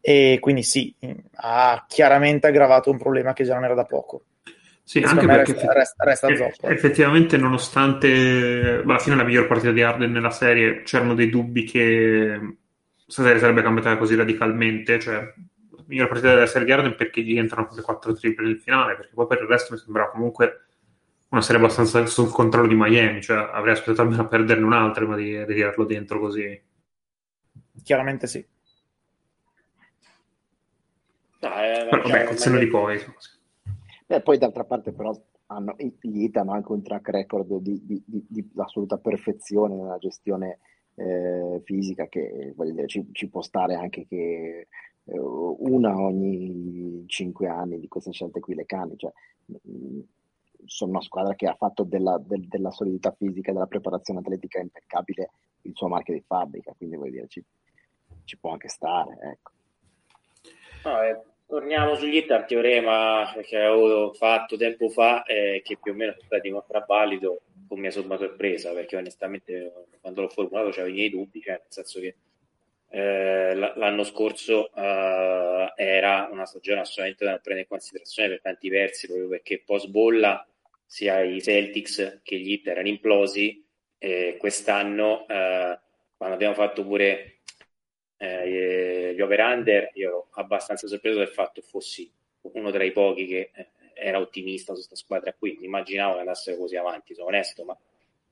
e 0.00 0.38
quindi 0.40 0.62
sì, 0.62 0.94
ha 1.36 1.84
chiaramente 1.88 2.46
aggravato 2.46 2.90
un 2.90 2.98
problema 2.98 3.32
che 3.32 3.44
già 3.44 3.54
non 3.54 3.64
era 3.64 3.74
da 3.74 3.84
poco. 3.84 4.24
Sì, 4.86 5.00
anche 5.00 5.24
perché 5.24 5.52
resta, 5.52 5.72
resta, 5.72 6.04
resta 6.04 6.28
eff- 6.28 6.36
zoppo, 6.36 6.68
effettivamente, 6.68 7.38
nonostante 7.38 8.82
alla 8.84 8.98
fine 8.98 9.16
la 9.16 9.24
miglior 9.24 9.46
partita 9.46 9.72
di 9.72 9.80
Arden 9.80 10.12
nella 10.12 10.30
serie, 10.30 10.82
c'erano 10.82 11.14
dei 11.14 11.30
dubbi 11.30 11.64
che 11.64 12.38
questa 13.02 13.22
serie 13.22 13.38
sarebbe 13.38 13.62
cambiata 13.62 13.96
così 13.96 14.14
radicalmente. 14.14 14.98
Cioè, 14.98 15.14
la 15.14 15.84
miglior 15.86 16.08
partita 16.08 16.34
della 16.34 16.46
serie 16.46 16.66
di 16.66 16.72
Arden 16.72 16.96
perché 16.96 17.22
gli 17.22 17.38
entrano 17.38 17.66
quelle 17.66 17.80
quattro 17.80 18.12
triple 18.12 18.44
nel 18.44 18.58
finale, 18.58 18.96
perché 18.96 19.12
poi 19.14 19.26
per 19.26 19.40
il 19.40 19.48
resto 19.48 19.72
mi 19.72 19.78
sembrava 19.78 20.10
comunque 20.10 20.64
una 21.34 21.42
serie 21.42 21.60
abbastanza 21.60 22.06
sul 22.06 22.30
controllo 22.30 22.68
di 22.68 22.76
Miami, 22.76 23.20
cioè 23.20 23.50
avrei 23.52 23.72
aspettato 23.72 24.02
almeno 24.02 24.22
a 24.22 24.26
perderne 24.26 24.64
un'altra 24.64 25.04
prima 25.04 25.16
di, 25.16 25.44
di 25.44 25.54
tirarlo 25.54 25.84
dentro 25.84 26.20
così. 26.20 26.62
Chiaramente 27.82 28.26
sì. 28.26 28.44
No, 31.40 31.48
eh, 31.48 31.86
però, 31.90 32.02
vabbè, 32.02 32.24
col 32.24 32.38
senno 32.38 32.58
di 32.58 32.68
poi. 32.68 32.98
Beh, 34.06 34.22
poi 34.22 34.38
d'altra 34.38 34.64
parte 34.64 34.92
però 34.92 35.12
hanno, 35.46 35.74
gli 35.76 36.22
Heat 36.22 36.36
hanno 36.36 36.52
anche 36.52 36.72
un 36.72 36.82
track 36.82 37.08
record 37.10 37.56
di, 37.58 37.84
di, 37.84 38.02
di, 38.06 38.24
di 38.28 38.50
assoluta 38.56 38.96
perfezione 38.98 39.74
nella 39.74 39.98
gestione 39.98 40.60
eh, 40.94 41.60
fisica 41.64 42.06
che 42.06 42.54
dire, 42.56 42.86
ci, 42.86 43.06
ci, 43.12 43.28
può 43.28 43.42
stare 43.42 43.74
anche 43.74 44.06
che 44.06 44.68
eh, 45.04 45.18
una 45.18 45.98
ogni 45.98 47.04
cinque 47.08 47.48
anni 47.48 47.80
di 47.80 47.88
queste 47.88 48.12
scelte 48.12 48.40
qui 48.40 48.54
le 48.54 48.66
cani. 48.66 48.96
Cioè, 48.96 49.12
sono 50.66 50.92
una 50.92 51.02
squadra 51.02 51.34
che 51.34 51.46
ha 51.46 51.54
fatto 51.54 51.82
della, 51.84 52.18
del, 52.18 52.46
della 52.48 52.70
solidità 52.70 53.12
fisica 53.12 53.50
e 53.50 53.54
della 53.54 53.66
preparazione 53.66 54.20
atletica 54.20 54.60
impeccabile 54.60 55.30
il 55.62 55.72
suo 55.74 55.88
marchio 55.88 56.14
di 56.14 56.24
fabbrica, 56.26 56.74
quindi 56.76 56.96
vuol 56.96 57.10
dire 57.10 57.26
ci, 57.28 57.42
ci 58.24 58.36
può 58.38 58.52
anche 58.52 58.68
stare. 58.68 59.18
Ecco. 59.20 59.52
No, 60.84 61.02
eh, 61.02 61.20
torniamo 61.46 61.94
sugli 61.94 62.16
hit 62.16 62.30
al 62.30 62.46
teorema 62.46 63.32
che 63.42 63.58
avevo 63.58 64.12
fatto 64.12 64.56
tempo 64.56 64.88
fa 64.88 65.22
e 65.24 65.56
eh, 65.56 65.62
che 65.62 65.78
più 65.80 65.92
o 65.92 65.94
meno 65.94 66.12
sono 66.12 66.24
stati 66.26 66.50
contravvalido 66.50 67.40
con 67.66 67.78
mia 67.78 67.90
somma 67.90 68.16
sorpresa 68.16 68.72
perché 68.72 68.96
onestamente 68.96 69.72
quando 70.00 70.22
l'ho 70.22 70.28
formulato 70.28 70.70
c'avevo 70.70 70.88
i 70.88 70.92
miei 70.92 71.10
dubbi, 71.10 71.40
cioè 71.40 71.54
nel 71.54 71.66
senso 71.68 72.00
che 72.00 72.16
eh, 72.90 73.54
l'anno 73.54 74.04
scorso 74.04 74.72
eh, 74.74 75.72
era 75.76 76.28
una 76.30 76.44
stagione 76.44 76.80
assolutamente 76.80 77.24
da 77.24 77.38
prendere 77.38 77.60
in 77.60 77.66
considerazione 77.68 78.28
per 78.28 78.40
tanti 78.40 78.68
versi, 78.68 79.06
proprio 79.06 79.28
perché 79.28 79.62
post 79.64 79.88
bolla 79.88 80.46
sia 80.84 81.20
i 81.22 81.40
Celtics 81.40 82.20
che 82.22 82.38
gli 82.38 82.52
Heat 82.52 82.68
erano 82.68 82.88
implosi 82.88 83.64
e 83.98 84.36
quest'anno 84.38 85.26
eh, 85.28 85.78
quando 86.16 86.34
abbiamo 86.34 86.54
fatto 86.54 86.84
pure 86.84 87.40
eh, 88.16 89.12
gli 89.14 89.20
over-under 89.20 89.90
io 89.94 90.08
ero 90.08 90.28
abbastanza 90.32 90.86
sorpreso 90.86 91.18
del 91.18 91.28
fatto 91.28 91.60
che 91.60 91.66
fossi 91.66 92.10
uno 92.42 92.70
tra 92.70 92.84
i 92.84 92.92
pochi 92.92 93.26
che 93.26 93.50
eh, 93.54 93.68
era 93.94 94.20
ottimista 94.20 94.72
su 94.72 94.78
questa 94.78 94.96
squadra 94.96 95.32
qui, 95.32 95.58
immaginavo 95.60 96.14
che 96.14 96.20
andasse 96.20 96.56
così 96.56 96.76
avanti, 96.76 97.14
sono 97.14 97.28
onesto, 97.28 97.64
ma 97.64 97.78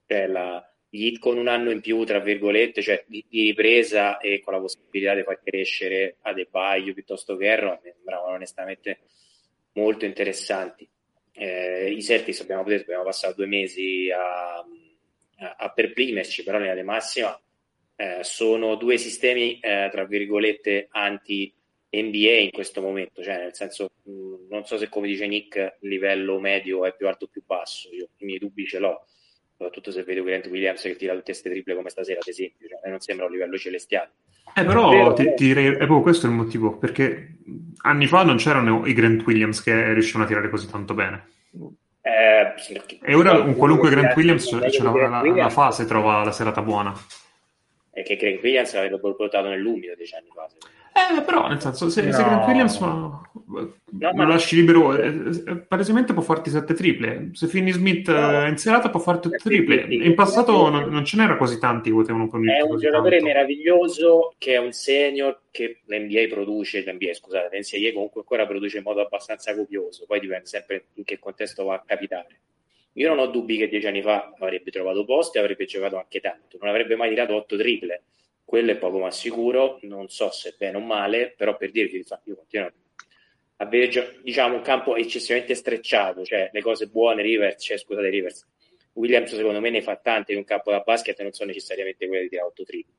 cioè, 0.06 0.26
la, 0.26 0.72
gli 0.88 1.06
hit 1.06 1.18
con 1.18 1.38
un 1.38 1.48
anno 1.48 1.70
in 1.70 1.80
più, 1.80 2.04
tra 2.04 2.18
virgolette, 2.18 2.82
cioè 2.82 3.04
di, 3.06 3.24
di 3.28 3.44
ripresa 3.44 4.18
e 4.18 4.40
con 4.40 4.52
la 4.52 4.60
possibilità 4.60 5.14
di 5.14 5.22
far 5.22 5.40
crescere 5.42 6.16
Adebayo 6.20 6.92
piuttosto 6.92 7.36
che 7.36 7.46
Erro, 7.46 7.80
mi 7.82 7.90
sembravano 7.90 8.34
onestamente 8.34 8.98
molto 9.72 10.04
interessanti. 10.04 10.86
Eh, 11.32 11.90
I 11.90 12.02
Celtics 12.02 12.40
abbiamo, 12.40 12.62
detto, 12.64 12.82
abbiamo 12.82 13.04
passato 13.04 13.36
due 13.36 13.46
mesi 13.46 14.10
a, 14.10 14.58
a, 14.58 15.56
a 15.58 15.72
perprimerci, 15.72 16.42
però 16.42 16.58
linea 16.58 16.74
di 16.74 16.82
massima 16.82 17.38
eh, 17.96 18.18
sono 18.22 18.76
due 18.76 18.96
sistemi, 18.98 19.58
eh, 19.60 19.88
tra 19.90 20.04
virgolette, 20.04 20.88
anti 20.90 21.52
NBA 21.90 22.38
in 22.38 22.50
questo 22.50 22.80
momento, 22.80 23.22
cioè 23.22 23.36
nel 23.38 23.54
senso 23.54 23.90
mh, 24.02 24.46
non 24.48 24.64
so 24.64 24.78
se 24.78 24.88
come 24.88 25.06
dice 25.06 25.26
Nick 25.26 25.76
il 25.80 25.88
livello 25.88 26.40
medio 26.40 26.86
è 26.86 26.94
più 26.94 27.06
alto 27.06 27.26
o 27.26 27.28
più 27.28 27.42
basso, 27.44 27.90
io 27.92 28.08
i 28.16 28.24
miei 28.24 28.38
dubbi 28.38 28.66
ce 28.66 28.78
l'ho, 28.78 29.06
soprattutto 29.62 29.92
se 29.92 30.02
vedo 30.02 30.24
Grant 30.24 30.46
Williams 30.46 30.82
che 30.82 30.96
tira 30.96 31.12
tutte 31.12 31.26
queste 31.26 31.50
triple 31.50 31.76
come 31.76 31.88
stasera 31.88 32.18
ad 32.20 32.26
esempio, 32.26 32.66
cioè, 32.68 32.90
non 32.90 33.00
sembra 33.00 33.26
un 33.26 33.32
livello 33.32 33.56
celestiale. 33.56 34.10
Eh, 34.54 34.64
però 34.64 35.12
ti, 35.12 35.32
ti 35.34 35.46
direi, 35.46 35.66
è 35.66 35.76
proprio 35.76 36.02
questo 36.02 36.26
il 36.26 36.32
motivo, 36.32 36.76
perché 36.76 37.36
anni 37.82 38.06
fa 38.06 38.24
non 38.24 38.36
c'erano 38.36 38.84
i 38.86 38.92
Grant 38.92 39.22
Williams 39.24 39.62
che 39.62 39.92
riuscivano 39.92 40.24
a 40.24 40.26
tirare 40.26 40.50
così 40.50 40.68
tanto 40.68 40.94
bene. 40.94 41.28
Eh, 42.02 42.54
e 43.02 43.14
ora 43.14 43.38
un 43.38 43.54
qualunque 43.54 43.88
Grant 43.88 44.16
Williams 44.16 44.48
c'è 44.48 44.82
la, 44.82 45.08
la, 45.08 45.22
la, 45.22 45.48
fase 45.48 45.84
trova 45.84 46.24
la 46.24 46.32
serata 46.32 46.60
buona. 46.60 46.92
E 47.92 48.02
che 48.02 48.16
Grant 48.16 48.42
Williams 48.42 48.74
l'aveva 48.74 48.98
portato 48.98 49.48
nell'umido 49.48 49.94
dieci 49.94 50.14
anni 50.16 50.28
fa. 50.34 50.48
Eh, 50.94 51.22
però, 51.22 51.48
nel 51.48 51.60
senso, 51.60 51.88
se, 51.88 52.02
no. 52.02 52.12
se 52.12 52.22
Grant 52.22 52.46
Williams 52.46 52.78
ma, 52.78 52.88
no, 52.90 53.30
lo 53.88 54.12
ma... 54.14 54.26
lasci 54.26 54.56
libero, 54.56 54.94
eh, 54.94 55.30
eh, 55.46 55.56
palesemente 55.56 56.12
può 56.12 56.22
farti 56.22 56.50
sette 56.50 56.74
triple. 56.74 57.30
Se 57.32 57.46
Finney 57.46 57.72
Smith 57.72 58.08
no. 58.08 58.46
in 58.46 58.58
serata 58.58 58.90
può 58.90 59.00
farti 59.00 59.30
tutte 59.30 59.48
triple. 59.48 59.86
In 59.88 60.14
passato 60.14 60.68
non, 60.68 60.90
non, 60.90 61.04
ce 61.04 61.16
n'era 61.16 61.36
così 61.36 61.58
tanti 61.58 61.88
che 61.88 61.96
potevano 61.96 62.28
permettere. 62.28 62.58
È 62.58 62.70
un 62.70 62.78
giocatore 62.78 63.18
tanto. 63.18 63.24
meraviglioso 63.24 64.34
che 64.36 64.52
è 64.52 64.58
un 64.58 64.72
senior 64.72 65.40
che 65.50 65.80
l'NBA 65.86 66.26
produce, 66.28 66.84
l'NBA 66.84 67.14
scusate, 67.14 67.56
l'NCAA 67.56 67.92
comunque 67.92 68.20
ancora 68.20 68.46
produce 68.46 68.76
in 68.76 68.82
modo 68.82 69.00
abbastanza 69.00 69.54
copioso, 69.54 70.04
poi 70.06 70.20
dipende 70.20 70.46
sempre 70.46 70.84
in 70.94 71.04
che 71.04 71.18
contesto 71.18 71.64
va 71.64 71.74
a 71.74 71.82
capitare. 71.86 72.40
Io 72.96 73.08
non 73.08 73.18
ho 73.18 73.26
dubbi 73.28 73.56
che 73.56 73.68
dieci 73.68 73.86
anni 73.86 74.02
fa 74.02 74.34
avrebbe 74.38 74.70
trovato 74.70 75.06
posti 75.06 75.38
e 75.38 75.40
avrebbe 75.40 75.64
giocato 75.64 75.96
anche 75.96 76.20
tanto, 76.20 76.58
non 76.60 76.68
avrebbe 76.68 76.96
mai 76.96 77.08
tirato 77.08 77.34
otto 77.34 77.56
triple 77.56 78.02
quello 78.44 78.72
è 78.72 78.76
poco 78.76 78.98
ma 78.98 79.10
sicuro, 79.10 79.78
non 79.82 80.08
so 80.08 80.30
se 80.30 80.54
bene 80.58 80.76
o 80.76 80.80
male, 80.80 81.34
però 81.36 81.56
per 81.56 81.70
dirvi, 81.70 82.04
io 82.24 82.34
continuo 82.34 82.72
a 83.56 83.66
vedere 83.66 84.18
diciamo, 84.22 84.56
un 84.56 84.62
campo 84.62 84.96
eccessivamente 84.96 85.54
strecciato, 85.54 86.24
cioè 86.24 86.50
le 86.52 86.60
cose 86.60 86.86
buone, 86.86 87.22
Rivers, 87.22 87.62
cioè, 87.62 87.78
scusate 87.78 88.08
Rivers, 88.08 88.46
Williams 88.94 89.34
secondo 89.34 89.60
me 89.60 89.70
ne 89.70 89.82
fa 89.82 89.96
tante 89.96 90.32
in 90.32 90.38
un 90.38 90.44
campo 90.44 90.70
da 90.70 90.80
basket 90.80 91.18
e 91.18 91.22
non 91.22 91.32
sono 91.32 91.48
necessariamente 91.48 92.06
quelle 92.06 92.22
di 92.22 92.28
tirare 92.28 92.48
8 92.48 92.64
triple. 92.64 92.94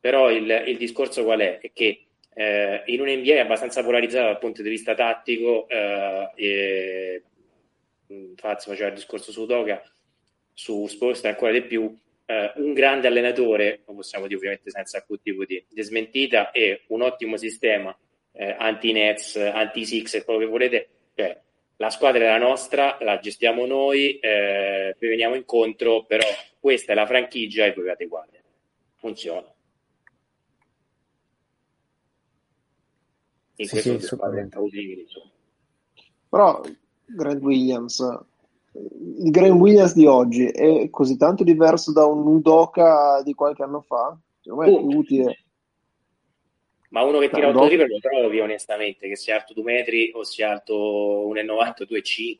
Però 0.00 0.30
il, 0.30 0.64
il, 0.66 0.76
discorso 0.76 1.24
qual 1.24 1.40
è? 1.40 1.58
È 1.58 1.70
che 1.72 2.06
eh, 2.34 2.82
in 2.86 3.00
un 3.00 3.08
NBA 3.08 3.40
abbastanza 3.40 3.82
polarizzato 3.82 4.26
dal 4.26 4.38
punto 4.38 4.62
di 4.62 4.68
vista 4.68 4.94
tattico, 4.94 5.68
eh, 5.68 6.30
e, 6.34 7.22
Fazio 8.36 8.70
faceva 8.70 8.88
il 8.88 8.94
discorso 8.94 9.32
su 9.32 9.46
Doga, 9.46 9.82
su 10.52 10.86
Spurs 10.86 11.24
ancora 11.24 11.52
di 11.52 11.62
più, 11.62 11.94
eh, 12.26 12.52
un 12.56 12.72
grande 12.72 13.06
allenatore, 13.06 13.82
lo 13.86 13.94
possiamo 13.94 14.26
dire 14.26 14.36
ovviamente 14.36 14.70
senza 14.70 14.98
alcun 14.98 15.20
tipo 15.22 15.44
di, 15.44 15.64
di 15.68 15.82
smentita, 15.82 16.50
e 16.50 16.82
un 16.88 17.02
ottimo 17.02 17.36
sistema 17.36 17.96
eh, 18.32 18.54
anti-Nets, 18.58 19.36
anti-Six, 19.36 20.24
quello 20.24 20.40
che 20.40 20.46
volete, 20.46 20.88
cioè, 21.14 21.40
la 21.76 21.90
squadra 21.90 22.24
è 22.24 22.26
la 22.26 22.38
nostra, 22.38 22.98
la 23.00 23.18
gestiamo 23.18 23.66
noi, 23.66 24.18
eh, 24.18 24.96
vi 24.98 25.08
veniamo 25.08 25.34
incontro, 25.34 26.04
però 26.04 26.26
questa 26.58 26.92
è 26.92 26.94
la 26.94 27.06
franchigia 27.06 27.64
e 27.66 27.72
voi 27.72 27.90
adeguate. 27.90 28.42
Funziona. 28.96 29.50
In 33.58 33.66
sì, 33.66 33.80
questo 33.80 34.16
sì, 34.16 34.58
utili, 34.58 35.06
Però 36.28 36.62
Grant 37.06 37.42
Williams 37.42 38.00
il 39.18 39.30
Graham 39.30 39.58
Williams 39.58 39.94
di 39.94 40.06
oggi 40.06 40.46
è 40.46 40.90
così 40.90 41.16
tanto 41.16 41.44
diverso 41.44 41.92
da 41.92 42.04
un 42.04 42.26
Udoka 42.26 43.22
di 43.22 43.32
qualche 43.34 43.62
anno 43.62 43.80
fa? 43.80 44.16
Secondo 44.40 44.70
me 44.70 44.76
è 44.76 44.86
più 44.86 44.98
utile. 44.98 45.38
Ma 46.90 47.02
uno 47.02 47.18
che 47.18 47.30
tira 47.30 47.48
8 47.48 47.66
triple 47.66 47.88
lo 47.88 47.98
trovi 47.98 48.40
onestamente, 48.40 49.08
che 49.08 49.16
sia 49.16 49.36
alto 49.36 49.54
2 49.54 49.62
metri 49.62 50.12
o 50.14 50.24
sia 50.24 50.50
alto 50.50 51.28
1,90 51.28 51.84
2,5. 51.88 52.36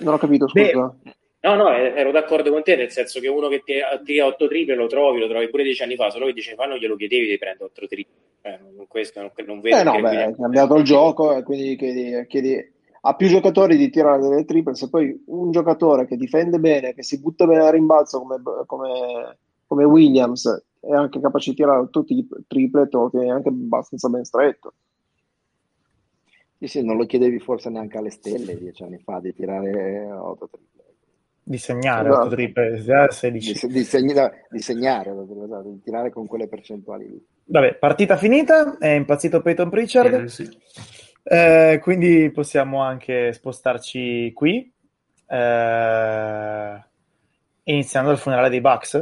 Non 0.00 0.14
ho 0.14 0.18
capito, 0.18 0.48
scusa. 0.48 0.94
Beh, 1.02 1.14
no, 1.40 1.54
no, 1.54 1.72
ero 1.72 2.10
d'accordo 2.10 2.50
con 2.50 2.62
te, 2.62 2.76
nel 2.76 2.90
senso 2.90 3.20
che 3.20 3.28
uno 3.28 3.48
che 3.48 3.62
tira 4.04 4.26
8 4.26 4.46
triple 4.46 4.74
lo 4.74 4.86
trovi, 4.86 5.20
lo 5.20 5.28
trovi 5.28 5.48
pure 5.48 5.62
10 5.62 5.82
anni 5.82 5.96
fa, 5.96 6.10
solo 6.10 6.26
che 6.26 6.32
10 6.32 6.50
anni 6.50 6.58
fa 6.58 6.66
non 6.66 6.78
glielo 6.78 6.96
chiedevi 6.96 7.28
di 7.28 7.38
prendere 7.38 7.64
8 7.64 7.86
triple. 7.86 8.14
Eh, 8.42 8.58
questo, 8.86 9.20
non, 9.20 9.30
non 9.46 9.60
vedo. 9.60 9.76
Eh 9.78 9.82
no, 9.84 10.00
beh, 10.00 10.24
è 10.24 10.34
cambiato 10.36 10.76
il 10.76 10.84
gioco 10.84 11.36
e 11.36 11.42
quindi 11.42 11.76
chiedi, 11.76 12.26
chiedi 12.26 12.72
ha 13.06 13.14
più 13.14 13.28
giocatori 13.28 13.76
di 13.76 13.90
tirare 13.90 14.22
delle 14.22 14.44
triple, 14.46 14.74
se 14.74 14.88
poi 14.88 15.24
un 15.26 15.50
giocatore 15.50 16.06
che 16.06 16.16
difende 16.16 16.58
bene, 16.58 16.94
che 16.94 17.02
si 17.02 17.20
butta 17.20 17.46
bene 17.46 17.66
a 17.66 17.70
rimbalzo 17.70 18.20
come, 18.20 18.40
come, 18.64 19.36
come 19.66 19.84
Williams 19.84 20.64
è 20.80 20.92
anche 20.92 21.20
capace 21.20 21.50
di 21.50 21.56
tirare 21.56 21.88
tutti 21.90 22.14
i 22.14 22.26
triple, 22.46 22.88
te 22.88 22.96
lo 22.96 23.10
tieni 23.10 23.30
anche 23.30 23.48
abbastanza 23.48 24.08
ben 24.08 24.24
stretto. 24.24 24.72
Sì, 26.58 26.66
sì, 26.66 26.82
non 26.82 26.96
lo 26.96 27.04
chiedevi 27.04 27.38
forse 27.40 27.68
neanche 27.68 27.98
alle 27.98 28.10
stelle 28.10 28.56
dieci 28.56 28.82
anni 28.82 28.98
fa 28.98 29.20
di 29.20 29.34
tirare 29.34 30.10
8 30.10 30.48
triple. 30.50 30.82
Di 31.42 31.58
segnare 31.58 32.08
esatto. 32.08 32.26
8 32.26 32.34
triple, 32.34 33.08
16. 33.10 33.66
Di, 33.66 33.72
di, 33.74 33.84
segna, 33.84 34.32
di 34.48 34.60
segnare, 34.60 35.10
esatto, 35.10 35.68
di 35.68 35.82
tirare 35.82 36.10
con 36.10 36.26
quelle 36.26 36.48
percentuali 36.48 37.06
lì. 37.06 37.26
Vabbè, 37.44 37.74
partita 37.74 38.16
finita, 38.16 38.78
è 38.78 38.88
impazzito 38.88 39.42
Peyton 39.42 39.68
Pritchard. 39.68 40.14
Eh, 40.14 40.28
sì. 40.28 40.48
Eh, 41.26 41.80
quindi 41.82 42.30
possiamo 42.30 42.82
anche 42.82 43.32
spostarci 43.32 44.32
qui, 44.34 44.70
eh, 45.26 46.84
iniziando 47.64 48.10
il 48.10 48.18
funerale 48.18 48.50
dei 48.50 48.60
Bucks. 48.60 48.94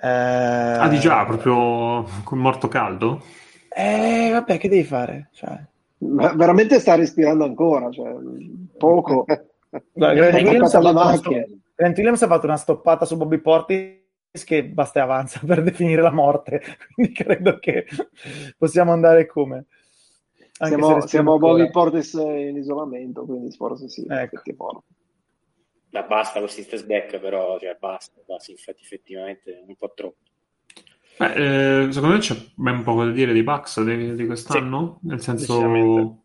Eh, 0.00 0.08
ah, 0.08 0.88
di 0.88 0.98
già, 1.00 1.24
proprio 1.24 2.06
con 2.22 2.38
morto 2.38 2.68
caldo? 2.68 3.22
Eh, 3.68 4.30
vabbè, 4.32 4.58
che 4.58 4.68
devi 4.68 4.84
fare? 4.84 5.28
Cioè... 5.32 5.58
veramente 5.98 6.78
sta 6.78 6.94
respirando 6.94 7.44
ancora, 7.44 7.90
cioè, 7.90 8.14
poco. 8.78 9.24
Grant, 9.92 10.34
Williams 10.34 10.74
Grant 11.74 11.96
Williams 11.96 12.22
ha 12.22 12.26
fatto 12.26 12.46
una 12.46 12.58
stoppata 12.58 13.04
su 13.06 13.16
Bobby 13.16 13.38
Portis 13.38 14.44
che 14.44 14.64
basta 14.64 15.00
e 15.00 15.02
avanza 15.02 15.40
per 15.46 15.62
definire 15.62 16.02
la 16.02 16.12
morte, 16.12 16.62
quindi 16.94 17.12
credo 17.12 17.58
che 17.58 17.86
possiamo 18.56 18.92
andare 18.92 19.26
come. 19.26 19.66
Anche 20.58 20.76
siamo, 20.76 21.06
siamo 21.06 21.34
a 21.34 21.38
Bobby 21.38 21.70
Portis 21.70 22.12
in 22.14 22.56
isolamento, 22.56 23.24
quindi 23.24 23.50
forse 23.54 23.88
sì. 23.88 24.06
Ecco. 24.08 24.42
Ma 25.90 26.02
basta 26.02 26.40
questi 26.40 26.62
stess 26.62 26.84
back, 26.84 27.18
però, 27.18 27.58
cioè, 27.58 27.76
basta, 27.78 28.20
basta 28.24 28.50
infatti, 28.50 28.82
effettivamente 28.82 29.62
un 29.66 29.76
po' 29.76 29.92
troppo. 29.94 30.16
Beh, 31.18 31.84
eh, 31.84 31.92
secondo 31.92 32.14
me 32.14 32.20
c'è 32.20 32.34
ben 32.54 32.82
poco 32.82 33.04
da 33.04 33.10
dire 33.10 33.32
di 33.32 33.42
Bucks 33.42 33.82
di, 33.82 34.14
di 34.14 34.26
quest'anno, 34.26 34.98
sì, 35.00 35.08
nel 35.08 35.20
senso 35.20 36.22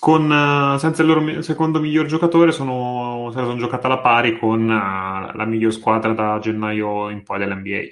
con, 0.00 0.76
senza 0.78 1.02
il 1.02 1.08
loro 1.08 1.42
secondo 1.42 1.78
miglior 1.78 2.06
giocatore 2.06 2.50
sono, 2.50 3.30
sono 3.32 3.56
giocata 3.56 3.86
alla 3.86 4.00
pari 4.00 4.36
con 4.38 4.62
uh, 4.62 5.36
la 5.36 5.44
miglior 5.46 5.72
squadra 5.72 6.12
da 6.12 6.38
gennaio 6.40 7.08
in 7.10 7.22
poi 7.22 7.38
dell'NBA. 7.38 7.82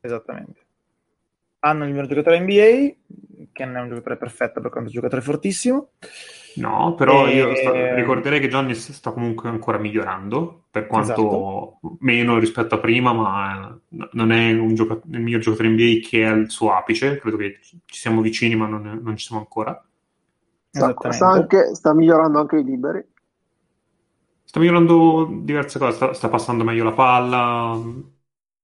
Esattamente. 0.00 0.60
Hanno 1.60 1.84
il 1.84 1.90
miglior 1.90 2.08
giocatore 2.08 2.40
NBA, 2.40 2.94
che 3.52 3.64
non 3.64 3.76
è 3.76 3.80
un 3.80 3.88
giocatore 3.88 4.16
perfetto 4.16 4.60
per 4.60 4.70
quanto 4.70 4.88
è 4.88 4.92
un 4.92 5.00
giocatore 5.00 5.22
fortissimo. 5.22 5.90
No, 6.56 6.94
però 6.94 7.26
e... 7.26 7.34
io 7.34 7.54
sta, 7.54 7.94
ricorderei 7.94 8.40
che 8.40 8.48
Giannis 8.48 8.92
sta 8.92 9.12
comunque 9.12 9.48
ancora 9.48 9.78
migliorando, 9.78 10.64
per 10.70 10.86
quanto 10.86 11.12
esatto. 11.12 11.96
meno 12.00 12.38
rispetto 12.38 12.74
a 12.74 12.78
prima, 12.78 13.12
ma 13.12 13.78
non 14.12 14.32
è 14.32 14.54
gioca- 14.72 15.00
il 15.10 15.20
miglior 15.20 15.40
giocatore 15.40 15.68
NBA 15.68 16.06
che 16.06 16.20
è 16.22 16.24
al 16.24 16.50
suo 16.50 16.72
apice, 16.72 17.18
credo 17.18 17.36
che 17.36 17.58
ci 17.60 17.98
siamo 17.98 18.20
vicini 18.20 18.54
ma 18.56 18.66
non, 18.66 19.00
non 19.02 19.16
ci 19.16 19.26
siamo 19.26 19.40
ancora. 19.40 19.82
Sta, 20.70 20.94
sta, 21.10 21.28
anche, 21.28 21.74
sta, 21.74 21.94
migliorando 21.94 22.38
anche 22.38 22.56
i 22.56 22.64
liberi. 22.64 23.04
Sta 24.44 24.58
migliorando 24.58 25.28
diverse 25.42 25.78
cose, 25.78 25.92
sta, 25.92 26.12
sta 26.14 26.28
passando 26.28 26.64
meglio 26.64 26.84
la 26.84 26.92
palla, 26.92 27.78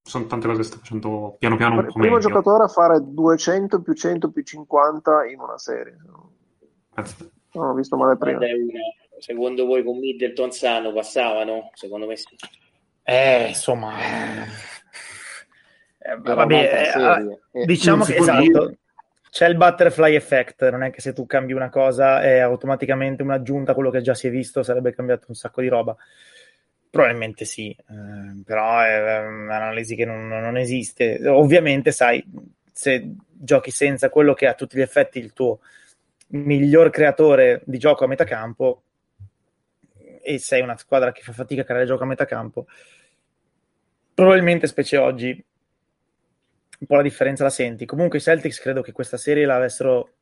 sono 0.08 0.26
tante 0.26 0.46
cose 0.46 0.60
che 0.60 0.66
sta 0.66 0.78
facendo 0.78 1.36
piano 1.38 1.56
piano 1.56 1.74
un 1.80 1.84
po' 1.86 1.92
Primo 1.92 2.16
meglio. 2.16 2.18
giocatore 2.28 2.64
a 2.64 2.68
fare 2.68 2.98
200 3.02 3.82
più 3.82 3.92
100 3.92 4.30
più 4.30 4.42
50 4.42 5.26
in 5.26 5.38
una 5.38 5.58
serie. 5.58 5.96
Penso- 6.94 7.30
Non 7.52 7.68
ho 7.68 7.74
visto 7.74 7.96
male 7.96 8.16
prima. 8.16 8.40
Secondo 9.18 9.66
voi 9.66 9.82
con 9.84 9.98
Middleton 9.98 10.50
sano 10.52 10.92
passavano? 10.92 11.70
Secondo 11.74 12.06
me 12.06 12.16
sì. 12.16 12.34
Eh, 13.02 13.48
insomma, 13.48 13.98
eh, 13.98 14.44
Era 15.98 16.16
vabbè, 16.34 16.54
un'altra 16.54 16.80
eh, 16.80 16.84
serie. 16.90 17.40
E- 17.52 17.64
diciamo 17.66 18.04
che 18.04 18.16
esatto, 18.16 18.76
c'è 19.30 19.48
il 19.48 19.56
butterfly 19.56 20.14
effect, 20.14 20.68
non 20.70 20.82
è 20.82 20.90
che 20.90 21.00
se 21.00 21.12
tu 21.12 21.26
cambi 21.26 21.52
una 21.52 21.68
cosa 21.68 22.22
è 22.22 22.38
automaticamente 22.38 23.22
un'aggiunta 23.22 23.72
a 23.72 23.74
quello 23.74 23.90
che 23.90 24.00
già 24.02 24.14
si 24.14 24.26
è 24.26 24.30
visto, 24.30 24.62
sarebbe 24.62 24.94
cambiato 24.94 25.26
un 25.28 25.34
sacco 25.34 25.60
di 25.60 25.68
roba. 25.68 25.96
Probabilmente 26.90 27.44
sì, 27.44 27.70
eh, 27.70 28.42
però 28.44 28.80
è 28.80 29.26
un'analisi 29.26 29.94
che 29.94 30.04
non, 30.04 30.26
non 30.28 30.56
esiste. 30.56 31.20
Ovviamente, 31.28 31.92
sai, 31.92 32.24
se 32.72 33.14
giochi 33.28 33.70
senza 33.70 34.08
quello 34.08 34.34
che 34.34 34.46
a 34.46 34.54
tutti 34.54 34.76
gli 34.76 34.82
effetti 34.82 35.18
il 35.18 35.32
tuo 35.32 35.60
miglior 36.28 36.90
creatore 36.90 37.62
di 37.64 37.78
gioco 37.78 38.04
a 38.04 38.08
metà 38.08 38.24
campo 38.24 38.82
e 40.22 40.38
sei 40.38 40.60
una 40.62 40.76
squadra 40.76 41.12
che 41.12 41.22
fa 41.22 41.32
fatica 41.32 41.62
a 41.62 41.64
creare 41.64 41.86
gioco 41.86 42.04
a 42.04 42.06
metà 42.06 42.24
campo, 42.24 42.66
probabilmente, 44.14 44.66
specie 44.66 44.96
oggi, 44.96 45.44
un 46.80 46.86
po' 46.86 46.96
la 46.96 47.02
differenza 47.02 47.44
la 47.44 47.50
senti. 47.50 47.86
Comunque 47.86 48.18
i 48.18 48.22
Celtics 48.22 48.60
credo 48.60 48.82
che 48.82 48.92
questa 48.92 49.16
serie 49.16 49.44
l'avessero 49.44 50.12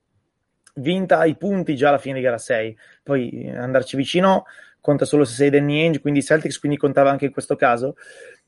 vinta 0.74 1.18
ai 1.18 1.36
punti 1.36 1.76
già 1.76 1.88
alla 1.88 1.98
fine 1.98 2.16
di 2.16 2.20
gara 2.22 2.38
6. 2.38 2.76
Poi 3.02 3.44
eh, 3.44 3.56
andarci 3.56 3.96
vicino 3.96 4.44
conta 4.86 5.04
solo 5.04 5.24
se 5.24 5.34
sei 5.34 5.50
Danny 5.50 5.80
Ainge, 5.82 6.00
quindi 6.00 6.22
Celtics 6.22 6.60
quindi 6.60 6.78
contava 6.78 7.10
anche 7.10 7.24
in 7.24 7.32
questo 7.32 7.56
caso. 7.56 7.96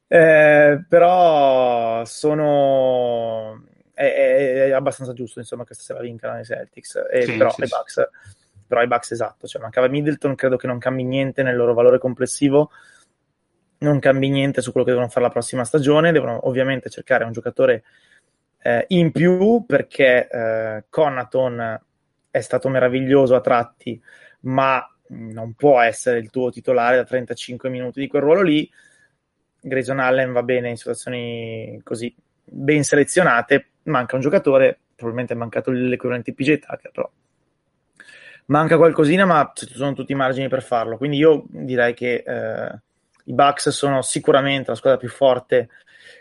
Eh, 0.07 0.85
però 0.89 2.05
sono 2.05 3.63
è, 3.93 4.05
è- 4.05 4.65
è 4.69 4.71
abbastanza 4.71 5.13
giusto 5.13 5.41
insomma 5.41 5.65
che 5.65 5.75
stasera 5.75 6.01
vincano 6.01 6.39
i 6.39 6.45
Celtics 6.45 7.03
e 7.11 7.23
Sì, 7.23 7.37
però, 7.37 7.51
sì, 7.51 7.63
i 7.63 7.67
sì. 7.67 7.75
Bucks, 7.77 8.09
però 8.67 8.83
i 8.83 8.87
Bucks 8.87 9.11
esatto 9.11 9.47
cioè 9.47 9.61
mancava 9.61 9.89
Middleton 9.89 10.35
credo 10.35 10.57
che 10.57 10.67
non 10.69 10.79
cambi 10.79 11.03
niente 11.05 11.43
nel 11.43 11.57
loro 11.57 11.75
valore 11.75 11.99
complessivo 11.99 12.71
non 13.81 13.99
cambi 13.99 14.31
niente 14.31 14.63
su 14.63 14.71
quello 14.71 14.87
che 14.87 14.93
devono 14.93 15.11
fare 15.11 15.27
la 15.27 15.31
prossima 15.33 15.65
stagione 15.65 16.11
devono 16.13 16.47
ovviamente 16.49 16.89
cercare 16.89 17.25
un 17.25 17.33
giocatore 17.33 17.83
eh, 18.63 18.85
in 18.89 19.13
più 19.13 19.65
perché 19.67 20.27
eh, 20.29 20.85
Conaton 20.89 21.81
è 22.31 22.41
stato 22.41 22.69
meraviglioso 22.71 23.35
a 23.35 23.41
tratti 23.43 24.01
ma 24.41 24.83
non 25.09 25.55
può 25.55 25.81
essere 25.81 26.19
il 26.19 26.31
tuo 26.31 26.51
titolare 26.51 26.97
da 26.97 27.05
35 27.05 27.69
minuti 27.69 28.01
di 28.01 28.07
quel 28.07 28.23
ruolo 28.23 28.43
lì 28.43 28.71
Grayson 29.61 29.99
Allen 29.99 30.33
va 30.33 30.43
bene 30.43 30.69
in 30.69 30.77
situazioni 30.77 31.81
così 31.83 32.15
ben 32.45 32.83
selezionate, 32.85 33.71
manca 33.85 34.15
un 34.15 34.23
giocatore, 34.23 34.79
probabilmente 34.95 35.35
è 35.35 35.37
mancato 35.37 35.71
l'equivalente 35.71 36.33
PJ 36.33 36.59
Tucker, 36.59 36.91
però 36.91 37.11
manca 38.47 38.77
qualcosina, 38.77 39.25
ma 39.25 39.51
ci 39.55 39.67
sono 39.69 39.93
tutti 39.93 40.13
i 40.13 40.17
margini 40.17 40.49
per 40.49 40.63
farlo. 40.63 40.97
Quindi 40.97 41.19
io 41.19 41.45
direi 41.49 41.95
che 41.95 42.25
eh, 42.27 42.81
i 43.25 43.33
Bucks 43.33 43.69
sono 43.71 44.03
sicuramente 44.03 44.71
la 44.71 44.77
squadra 44.77 44.99
più 44.99 45.09
forte 45.09 45.69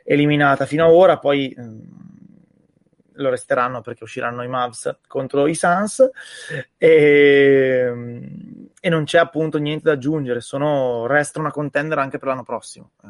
eliminata 0.03 0.65
fino 0.65 0.85
ad 0.85 0.91
ora, 0.91 1.17
poi 1.17 1.53
ehm, 1.57 1.81
lo 3.13 3.29
resteranno 3.29 3.81
perché 3.81 4.03
usciranno 4.03 4.43
i 4.43 4.47
Mavs 4.47 4.99
contro 5.07 5.47
i 5.47 5.55
Suns 5.55 6.07
e, 6.77 7.93
e 8.79 8.89
non 8.89 9.03
c'è 9.05 9.17
appunto 9.19 9.57
niente 9.57 9.83
da 9.85 9.93
aggiungere, 9.93 10.41
sono, 10.41 11.05
resta 11.07 11.39
una 11.39 11.51
contender 11.51 11.97
anche 11.99 12.17
per 12.17 12.27
l'anno 12.29 12.43
prossimo. 12.43 12.91
Eh, 13.03 13.07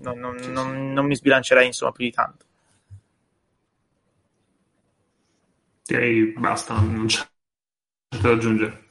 non, 0.00 0.18
non- 0.18 0.38
Sì, 0.38 0.44
sì. 0.44 0.52
non- 0.52 0.92
non 0.92 1.06
mi 1.06 1.16
sbilancerei 1.16 1.66
insomma 1.66 1.92
più 1.92 2.04
di 2.04 2.10
tanto. 2.10 2.44
Direi 5.86 6.32
basta, 6.36 6.78
non 6.80 7.06
c'è 7.06 7.22
niente 8.10 8.28
da 8.28 8.34
aggiungere. 8.34 8.84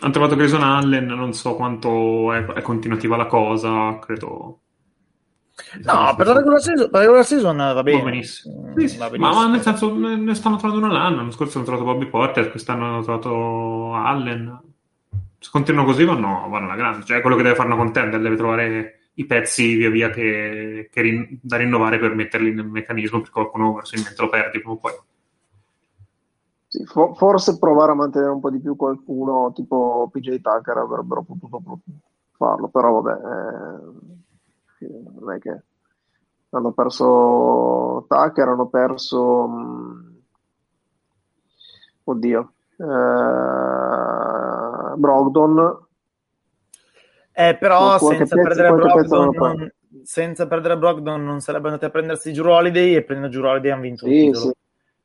Hanno 0.00 0.12
trovato 0.12 0.34
Grayson 0.34 0.64
Allen, 0.64 1.06
non 1.06 1.32
so 1.32 1.54
quanto 1.54 2.32
è, 2.32 2.44
è 2.44 2.60
continuativa 2.62 3.16
la 3.16 3.26
cosa, 3.26 3.98
credo. 4.00 4.59
No, 5.84 6.14
per 6.16 6.26
la 6.26 6.32
regular 6.34 6.60
season, 6.60 6.90
per 6.90 6.92
la 6.92 7.00
regular 7.00 7.24
season 7.24 7.56
va 7.56 7.82
bene. 7.82 7.98
Va 8.02 8.10
benissimo. 8.10 8.62
Mm, 8.68 8.76
Sì, 8.78 8.88
sì, 8.88 8.96
va 8.98 9.04
Ma, 9.04 9.10
benissimo. 9.10 9.40
ma 9.40 9.48
nel 9.48 9.60
senso 9.60 9.96
ne, 9.96 10.16
ne 10.16 10.34
stanno 10.34 10.56
trovando 10.56 10.84
uno 10.84 10.92
l'anno. 10.94 11.16
L'anno 11.16 11.30
scorso 11.30 11.58
hanno 11.58 11.66
trovato 11.66 11.86
Bobby 11.90 12.06
Porter, 12.06 12.50
quest'anno 12.50 12.86
hanno 12.86 13.02
trovato 13.02 13.94
Allen. 13.94 14.60
Se 15.38 15.48
continuano 15.50 15.88
così 15.88 16.04
vanno, 16.04 16.46
vanno 16.48 16.66
alla 16.66 16.76
grande. 16.76 17.04
Cioè, 17.04 17.20
quello 17.20 17.36
che 17.36 17.42
deve 17.42 17.54
fare 17.54 17.68
una 17.68 17.76
contender, 17.78 18.20
deve 18.20 18.36
trovare 18.36 18.94
i 19.14 19.24
pezzi 19.26 19.74
via 19.74 19.90
via 19.90 20.10
che, 20.10 20.88
che 20.92 21.00
rin- 21.00 21.38
da 21.42 21.56
rinnovare 21.56 21.98
per 21.98 22.14
metterli 22.14 22.52
nel 22.54 22.66
meccanismo, 22.66 23.18
perché 23.18 23.32
qualcuno 23.32 23.72
probabilmente 23.72 24.20
lo 24.22 24.28
perdi 24.28 24.58
prima 24.58 24.72
o 24.74 24.76
poi. 24.76 24.92
Sì, 26.68 26.84
fo- 26.84 27.14
forse 27.14 27.58
provare 27.58 27.92
a 27.92 27.94
mantenere 27.96 28.30
un 28.30 28.40
po' 28.40 28.50
di 28.50 28.60
più 28.60 28.76
qualcuno 28.76 29.52
tipo 29.52 30.08
PJ 30.12 30.40
Tucker 30.40 30.76
avrebbero 30.76 31.22
potuto 31.22 31.60
farlo, 32.36 32.68
però 32.68 33.00
vabbè, 33.00 33.20
eh, 33.20 34.29
non 34.88 35.32
è 35.32 35.38
che 35.38 35.62
hanno 36.50 36.72
perso 36.72 38.06
Tucker, 38.08 38.48
hanno 38.48 38.66
perso 38.68 39.46
mh, 39.46 40.22
oddio 42.04 42.52
eh, 42.78 42.84
Brogdon 44.96 45.86
Eh, 47.32 47.56
però 47.56 47.98
senza 47.98 48.36
pezzo- 48.36 48.48
perdere 48.48 48.72
Brogdon, 48.72 49.34
non 49.36 49.72
senza 50.02 50.46
perdere 50.46 50.76
Brogdon 50.78 51.24
non 51.24 51.40
sarebbe 51.40 51.68
andati 51.68 51.84
a 51.84 51.90
prendersi 51.90 52.32
Drew 52.32 52.50
Holiday 52.50 52.94
e 52.94 53.02
prendendo 53.04 53.36
Drew 53.36 53.48
Holiday 53.48 53.70
hanno 53.70 53.82
vinto 53.82 54.06
il 54.06 54.12
sì, 54.12 54.24
titolo. 54.24 54.44
sì, 54.46 54.52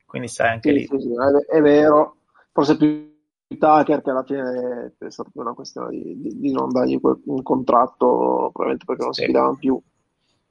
Quindi 0.06 0.28
sai 0.28 0.48
anche 0.50 0.70
sì, 0.70 0.78
lì. 0.78 0.86
sì, 1.00 1.12
è, 1.14 1.56
è 1.56 1.60
vero, 1.60 2.16
forse 2.52 2.76
più 2.76 3.14
Tucker 3.48 4.02
che 4.02 4.10
alla 4.10 4.24
fine 4.24 4.92
è 4.98 5.10
stata 5.10 5.30
una 5.34 5.52
questione 5.54 5.90
di, 5.90 6.20
di- 6.20 6.38
di 6.40 6.52
non 6.52 6.70
dargli 6.72 6.98
un 7.00 7.42
contratto, 7.42 8.50
probabilmente 8.52 8.84
perché 8.84 9.02
non 9.04 9.12
si 9.12 9.20
Sì. 9.20 9.26
fidavano 9.26 9.54
più. 9.56 9.80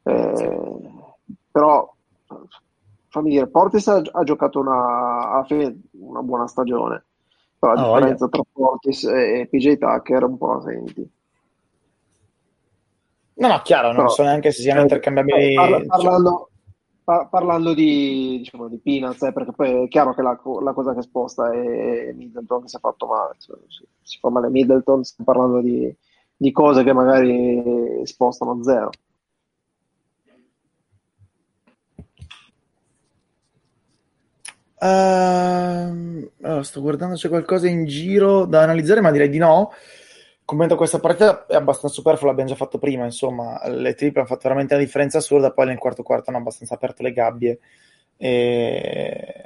Eh, 0.03 0.79
però 1.51 1.93
fammi 3.09 3.29
dire, 3.31 3.47
Portis 3.47 3.87
ha, 3.87 4.01
ha 4.11 4.23
giocato 4.23 4.59
una, 4.59 5.29
alla 5.31 5.43
fine 5.45 5.81
una 5.99 6.21
buona 6.21 6.47
stagione, 6.47 7.03
però 7.59 7.73
la 7.73 7.81
Ah, 7.81 7.85
differenza 7.93 8.27
tra 8.29 8.41
Portis 8.51 9.03
e, 9.05 9.47
PJ 9.49 9.77
Tucker 9.77 10.23
un 10.23 10.37
po' 10.37 10.53
la 10.53 10.61
senti. 10.61 11.09
No, 13.37 13.47
no, 13.49 13.61
chiaro, 13.63 13.87
non 13.87 13.95
Però- 13.97 14.09
so 14.09 14.23
neanche 14.23 14.51
se 14.51 14.61
siano 14.61 14.79
eh, 14.79 14.83
intercambiabili. 14.83 15.51
eh, 15.51 15.55
parla- 15.55 15.77
cioè, 15.99 16.11
par- 17.05 17.29
parlando 17.29 17.73
di, 17.73 18.39
diciamo, 18.39 18.67
di 18.67 18.79
Peanuts, 18.79 19.21
eh, 19.21 19.31
perché 19.31 19.53
poi 19.53 19.83
è 19.83 19.87
chiaro 19.87 20.13
che 20.13 20.21
la, 20.21 20.37
la 20.61 20.73
cosa 20.73 20.93
che 20.93 21.01
sposta 21.03 21.53
è 21.53 22.11
Middleton 22.13 22.63
che 22.63 22.67
si 22.67 22.75
è 22.75 22.79
fatto 22.79 23.05
male, 23.07 23.35
cioè, 23.39 23.57
si, 23.67 23.85
si 24.01 24.17
fa 24.19 24.29
male 24.29 24.49
Middleton, 24.49 25.03
stiamo 25.05 25.31
parlando 25.31 25.61
di, 25.61 25.95
di 26.35 26.51
cose 26.51 26.83
che 26.83 26.91
magari 26.91 28.01
spostano 28.03 28.61
zero. 28.63 28.89
Ehm, 34.79 36.29
allora, 36.41 36.63
sto 36.63 36.81
guardando 36.81 37.15
se 37.15 37.23
c'è 37.23 37.29
qualcosa 37.29 37.67
in 37.67 37.85
giro 37.85 38.45
da 38.45 38.61
analizzare, 38.63 39.01
ma 39.01 39.11
direi 39.11 39.29
di 39.29 39.37
no. 39.37 39.71
Commento 40.45 40.75
questa 40.75 40.99
partita 40.99 41.47
è 41.47 41.55
abbastanza 41.55 41.95
superflua, 41.95 42.29
l'abbiamo 42.29 42.51
già 42.51 42.55
fatto 42.55 42.77
prima, 42.77 43.03
insomma, 43.03 43.59
le 43.67 43.95
trip 43.95 44.17
hanno 44.17 44.27
fatto 44.27 44.41
veramente 44.43 44.75
una 44.75 44.83
differenza 44.83 45.17
assurda, 45.17 45.51
poi 45.51 45.65
nel 45.65 45.79
quarto 45.79 46.03
quarto 46.03 46.29
hanno 46.29 46.37
abbastanza 46.37 46.75
aperto 46.75 47.01
le 47.01 47.11
gabbie. 47.11 47.59
E... 48.15 49.43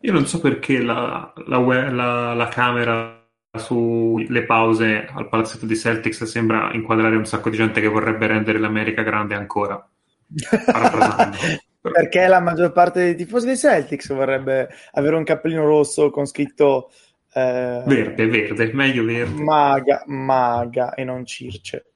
Io 0.00 0.12
non 0.12 0.26
so 0.26 0.40
perché 0.40 0.82
la, 0.82 1.32
la, 1.46 1.90
la- 1.90 2.34
la 2.34 2.48
camera 2.48 3.24
sulle 3.56 4.44
pause 4.44 5.06
al 5.08 5.28
palazzetto 5.28 5.64
di 5.64 5.76
Celtics 5.76 6.24
sembra 6.24 6.72
inquadrare 6.72 7.16
un 7.16 7.24
sacco 7.24 7.48
di 7.48 7.56
gente 7.56 7.80
che 7.80 7.88
vorrebbe 7.88 8.26
rendere 8.26 8.58
l'America 8.58 9.02
grande 9.02 9.36
ancora. 9.36 9.88
Perché 11.80 12.26
la 12.26 12.40
maggior 12.40 12.72
parte 12.72 13.00
dei 13.00 13.14
tifosi 13.14 13.46
dei 13.46 13.56
Celtics 13.56 14.12
vorrebbe 14.12 14.68
avere 14.92 15.14
un 15.14 15.22
cappellino 15.22 15.64
rosso 15.64 16.10
con 16.10 16.26
scritto 16.26 16.90
eh, 17.36 17.82
Verde, 17.84 18.26
verde, 18.28 18.72
meglio 18.72 19.04
verde. 19.04 19.42
Maga, 19.42 20.04
maga 20.06 20.94
e 20.94 21.04
non 21.04 21.26
Circe. 21.26 21.92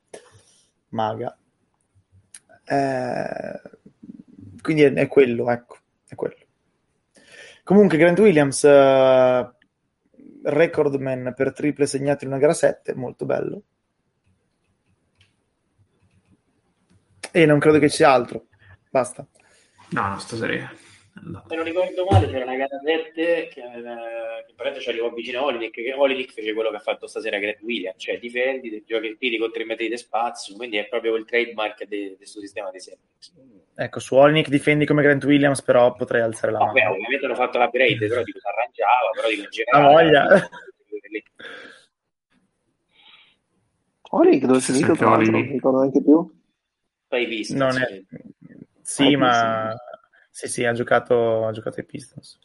Maga. 0.91 1.35
Eh, 2.67 3.61
quindi 4.61 4.83
è, 4.83 4.93
è 4.93 5.09
quello, 5.09 5.51
ecco, 5.51 5.79
è 6.07 6.15
quello. 6.15 6.37
Comunque 7.65 7.97
Grant 7.97 8.19
Williams, 8.19 8.65
eh, 8.65 9.51
recordman 10.43 11.33
per 11.35 11.55
triple 11.55 11.87
segnate 11.87 12.27
in 12.27 12.33
una 12.33 12.41
gara 12.41 12.53
7, 12.53 12.95
molto 12.95 13.25
bello. 13.25 13.63
E 17.31 17.47
non 17.47 17.59
credo 17.59 17.79
che 17.79 17.89
ci 17.89 17.97
sia 17.97 18.13
altro. 18.13 18.49
Basta. 18.91 19.27
No, 19.93 20.09
no, 20.09 20.19
sta 20.19 20.37
serie 21.21 21.43
Se 21.47 21.55
non 21.55 21.65
ricordo 21.65 22.07
male, 22.11 22.27
c'era 22.27 22.45
una 22.45 22.57
gara 22.57 22.79
7 22.83 23.49
che, 23.53 23.63
aveva, 23.63 23.97
che 24.45 24.81
ci 24.81 24.89
arrivò 24.89 25.11
vicino 25.11 25.41
a 25.41 25.45
Olinik, 25.45 25.75
che 25.75 25.93
Olinik 25.93 26.33
fece 26.33 26.53
quello 26.53 26.71
che 26.71 26.77
ha 26.77 26.81
fatto 26.81 27.07
stasera 27.07 27.39
Greg 27.39 27.59
Williams, 27.63 28.03
cioè 28.03 28.19
difendi, 28.19 28.83
giochi 28.87 29.17
tiri 29.19 29.39
con 29.39 29.53
3 29.53 29.65
metri 29.65 29.89
di 29.89 29.97
spazio, 29.97 30.57
quindi 30.57 30.79
è 30.79 30.89
proprio 30.89 31.15
il 31.17 31.25
trademark 31.25 31.85
del 31.87 32.17
suo 32.23 32.41
sistema 32.41 32.71
di 32.71 32.81
Celtics. 32.81 33.35
Ecco, 33.77 34.01
su 34.01 34.15
Olinik 34.15 34.49
difendi 34.49 34.85
come 34.85 35.03
Grant 35.03 35.25
Williams, 35.25 35.63
però 35.63 35.93
potrei 35.95 36.21
alzare 36.21 36.53
la 36.53 36.59
mano. 36.59 36.73
Vabbè, 36.73 36.89
ovviamente 36.91 37.25
hanno 37.27 37.35
fatto 37.35 37.59
l'upgrade, 37.59 38.09
però 38.09 38.23
dico, 38.23 38.39
si 38.39 38.47
arrangiava, 38.47 39.11
però 39.15 39.29
dico 39.29 39.43
in 39.43 39.49
generale... 39.51 39.85
La 39.85 39.93
voglia! 39.93 40.49
Olinik 44.13 44.45
dove 44.45 44.61
si 44.61 44.81
l'altro? 44.81 45.09
Non 45.09 45.41
mi 45.41 45.53
ricordo 45.53 45.79
neanche 45.81 46.03
più. 46.03 46.41
Hai 47.09 47.27
visto? 47.27 47.57
Non 47.57 47.77
è... 47.79 48.03
Sì, 48.83 49.15
ma... 49.17 49.73
Sì, 50.31 50.49
sì, 50.49 50.65
ha 50.65 50.73
giocato, 50.73 51.47
ha 51.47 51.53
giocato 51.53 51.81
ai 51.81 51.87
Pistons. 51.87 52.39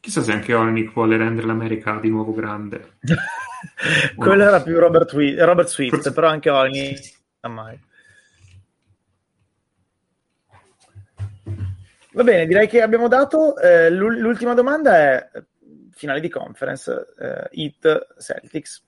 Chissà 0.00 0.22
se 0.22 0.32
anche 0.32 0.54
Olnick 0.54 0.92
vuole 0.92 1.16
rendere 1.16 1.46
l'America 1.46 1.98
di 1.98 2.08
nuovo 2.08 2.32
grande. 2.32 2.98
Quello 4.14 4.42
no. 4.44 4.48
era 4.48 4.62
più 4.62 4.78
Robert, 4.78 5.12
We- 5.14 5.44
Robert 5.44 5.68
Swift, 5.68 5.94
Forse... 5.94 6.12
però 6.12 6.28
anche 6.28 6.50
Olnick 6.50 7.14
mai. 7.48 7.78
Va 12.12 12.22
bene, 12.22 12.46
direi 12.46 12.66
che 12.66 12.80
abbiamo 12.80 13.08
dato. 13.08 13.58
Eh, 13.58 13.90
l'ultima 13.90 14.54
domanda 14.54 14.96
è 14.96 15.30
finale 15.90 16.20
di 16.20 16.28
conference, 16.28 17.14
eh, 17.18 17.48
Hit 17.50 18.14
Celtics. 18.18 18.84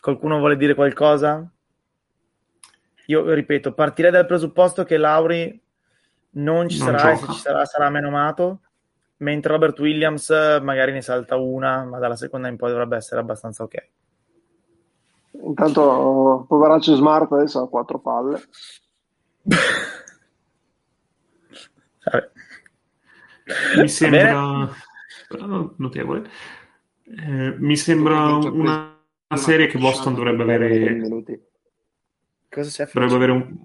Qualcuno 0.00 0.38
vuole 0.38 0.56
dire 0.56 0.74
qualcosa? 0.74 1.50
Io 3.06 3.32
ripeto, 3.32 3.72
partirei 3.72 4.10
dal 4.10 4.26
presupposto 4.26 4.84
che 4.84 4.96
Lauri 4.98 5.58
non 6.30 6.68
ci 6.68 6.78
non 6.78 6.98
sarà, 6.98 6.98
gioca. 6.98 7.12
e 7.12 7.16
se 7.26 7.32
ci 7.32 7.38
sarà 7.40 7.64
sarà 7.64 7.90
meno 7.90 8.08
amato, 8.08 8.60
mentre 9.18 9.52
Robert 9.52 9.78
Williams 9.78 10.30
magari 10.62 10.92
ne 10.92 11.02
salta 11.02 11.36
una, 11.36 11.84
ma 11.84 11.98
dalla 11.98 12.16
seconda 12.16 12.48
in 12.48 12.56
poi 12.56 12.70
dovrebbe 12.70 12.96
essere 12.96 13.20
abbastanza 13.20 13.62
ok. 13.62 13.88
Intanto, 15.42 16.44
poveraccio 16.48 16.94
Smart 16.96 17.30
adesso 17.32 17.62
ha 17.62 17.68
quattro 17.68 17.98
palle. 17.98 18.40
Mi 23.76 23.88
sembra 23.88 24.68
notevole. 25.76 26.28
Eh, 27.04 27.54
mi 27.58 27.76
sembra 27.76 28.36
una, 28.36 29.00
serie 29.34 29.66
che 29.66 29.78
Boston 29.78 30.14
dovrebbe 30.14 30.42
avere. 30.42 31.00
Cosa 32.50 32.84
c'è? 32.84 32.90
Dovrebbe 32.92 33.14
avere 33.14 33.32
un, 33.32 33.56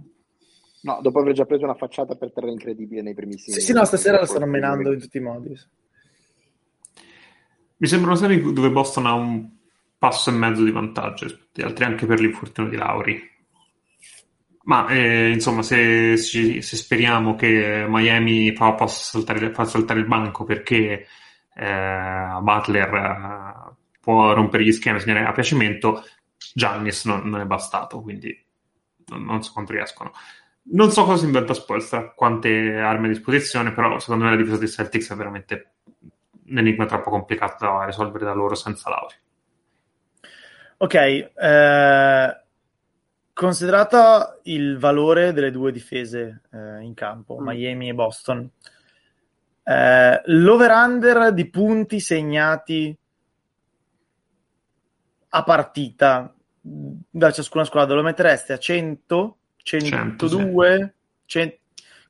No, 0.84 1.00
dopo 1.02 1.20
aver 1.20 1.34
già 1.34 1.46
preso 1.46 1.64
una 1.64 1.76
facciata 1.76 2.16
per 2.16 2.34
terra 2.34 2.50
incredibile 2.50 3.02
nei 3.02 3.14
primissimi. 3.14 3.56
Sì, 3.56 3.62
sì, 3.62 3.74
no, 3.74 3.86
stasera 3.86 4.20
lo 4.20 4.26
stanno 4.26 4.46
menando 4.46 4.92
in 4.92 5.00
tutti 5.00 5.18
i 5.18 5.22
modi. 5.22 5.58
Mi 7.78 7.88
sembra 7.88 8.12
una 8.12 8.20
serie 8.20 8.42
dove 8.52 8.70
Boston 8.70 9.06
ha 9.06 9.14
un 9.14 9.50
passo 9.98 10.30
e 10.30 10.34
mezzo 10.34 10.62
di 10.62 10.72
vantaggio 10.72 11.24
rispetto 11.24 11.62
agli 11.62 11.66
altri, 11.68 11.86
anche 11.86 12.06
per 12.06 12.20
l'infortunio 12.20 12.70
di 12.70 12.76
Lauri. 12.76 13.32
Ma 14.64 14.88
eh, 14.90 15.30
insomma, 15.32 15.62
se, 15.62 16.18
se, 16.18 16.62
se, 16.62 16.76
speriamo 16.76 17.36
che 17.36 17.86
Miami 17.88 18.52
possa 18.52 18.88
saltare, 18.88 19.54
saltare 19.66 20.00
il 20.02 20.06
banco 20.06 20.44
perché 20.44 21.08
eh, 21.56 22.38
Butler 22.42 22.94
eh, 22.94 23.76
può 24.02 24.34
rompere 24.34 24.64
gli 24.64 24.72
schemi 24.74 24.98
e 24.98 25.00
segnare 25.00 25.26
a 25.26 25.32
piacimento, 25.32 26.04
Giannis 26.54 27.06
non, 27.06 27.30
non, 27.30 27.40
è 27.40 27.46
bastato, 27.46 28.02
quindi 28.02 28.38
non, 29.08 29.24
non 29.24 29.44
so 29.44 29.54
quanto 29.54 29.72
riescono. 29.72 30.12
Non 30.66 30.92
so 30.92 31.04
cosa 31.04 31.26
inventa 31.26 31.54
Spolstra, 31.54 32.14
quante 32.14 32.78
armi 32.78 33.08
a 33.08 33.10
disposizione, 33.10 33.74
però 33.74 34.00
secondo 34.00 34.24
me 34.24 34.30
la 34.32 34.38
difesa 34.38 34.58
dei 34.58 34.70
Celtics 34.70 35.12
è 35.12 35.16
veramente 35.16 35.74
un 36.48 36.58
enigma 36.58 36.86
troppo 36.86 37.10
complicato 37.10 37.66
da 37.66 37.86
risolvere 37.86 38.26
da 38.26 38.34
loro 38.34 38.56
senza 38.56 38.90
Lauri. 38.90 39.16
Ok, 40.78 40.94
eh, 40.96 42.44
considerato 43.34 44.40
il 44.44 44.78
valore 44.78 45.34
delle 45.34 45.52
due 45.52 45.72
difese 45.72 46.44
eh, 46.52 46.82
in 46.82 46.94
campo, 46.94 47.40
mm. 47.40 47.46
Miami 47.46 47.90
e 47.90 47.94
Boston, 47.94 48.50
eh, 49.64 50.22
l'over-under 50.26 51.34
di 51.34 51.50
punti 51.50 52.00
segnati 52.00 52.98
a 55.36 55.44
partita 55.44 56.34
da 56.62 57.32
ciascuna 57.32 57.64
squadra 57.66 57.96
lo 57.96 58.04
mettereste 58.04 58.54
a 58.54 58.58
100 58.58 59.38
102, 59.64 60.94
100, 61.26 61.58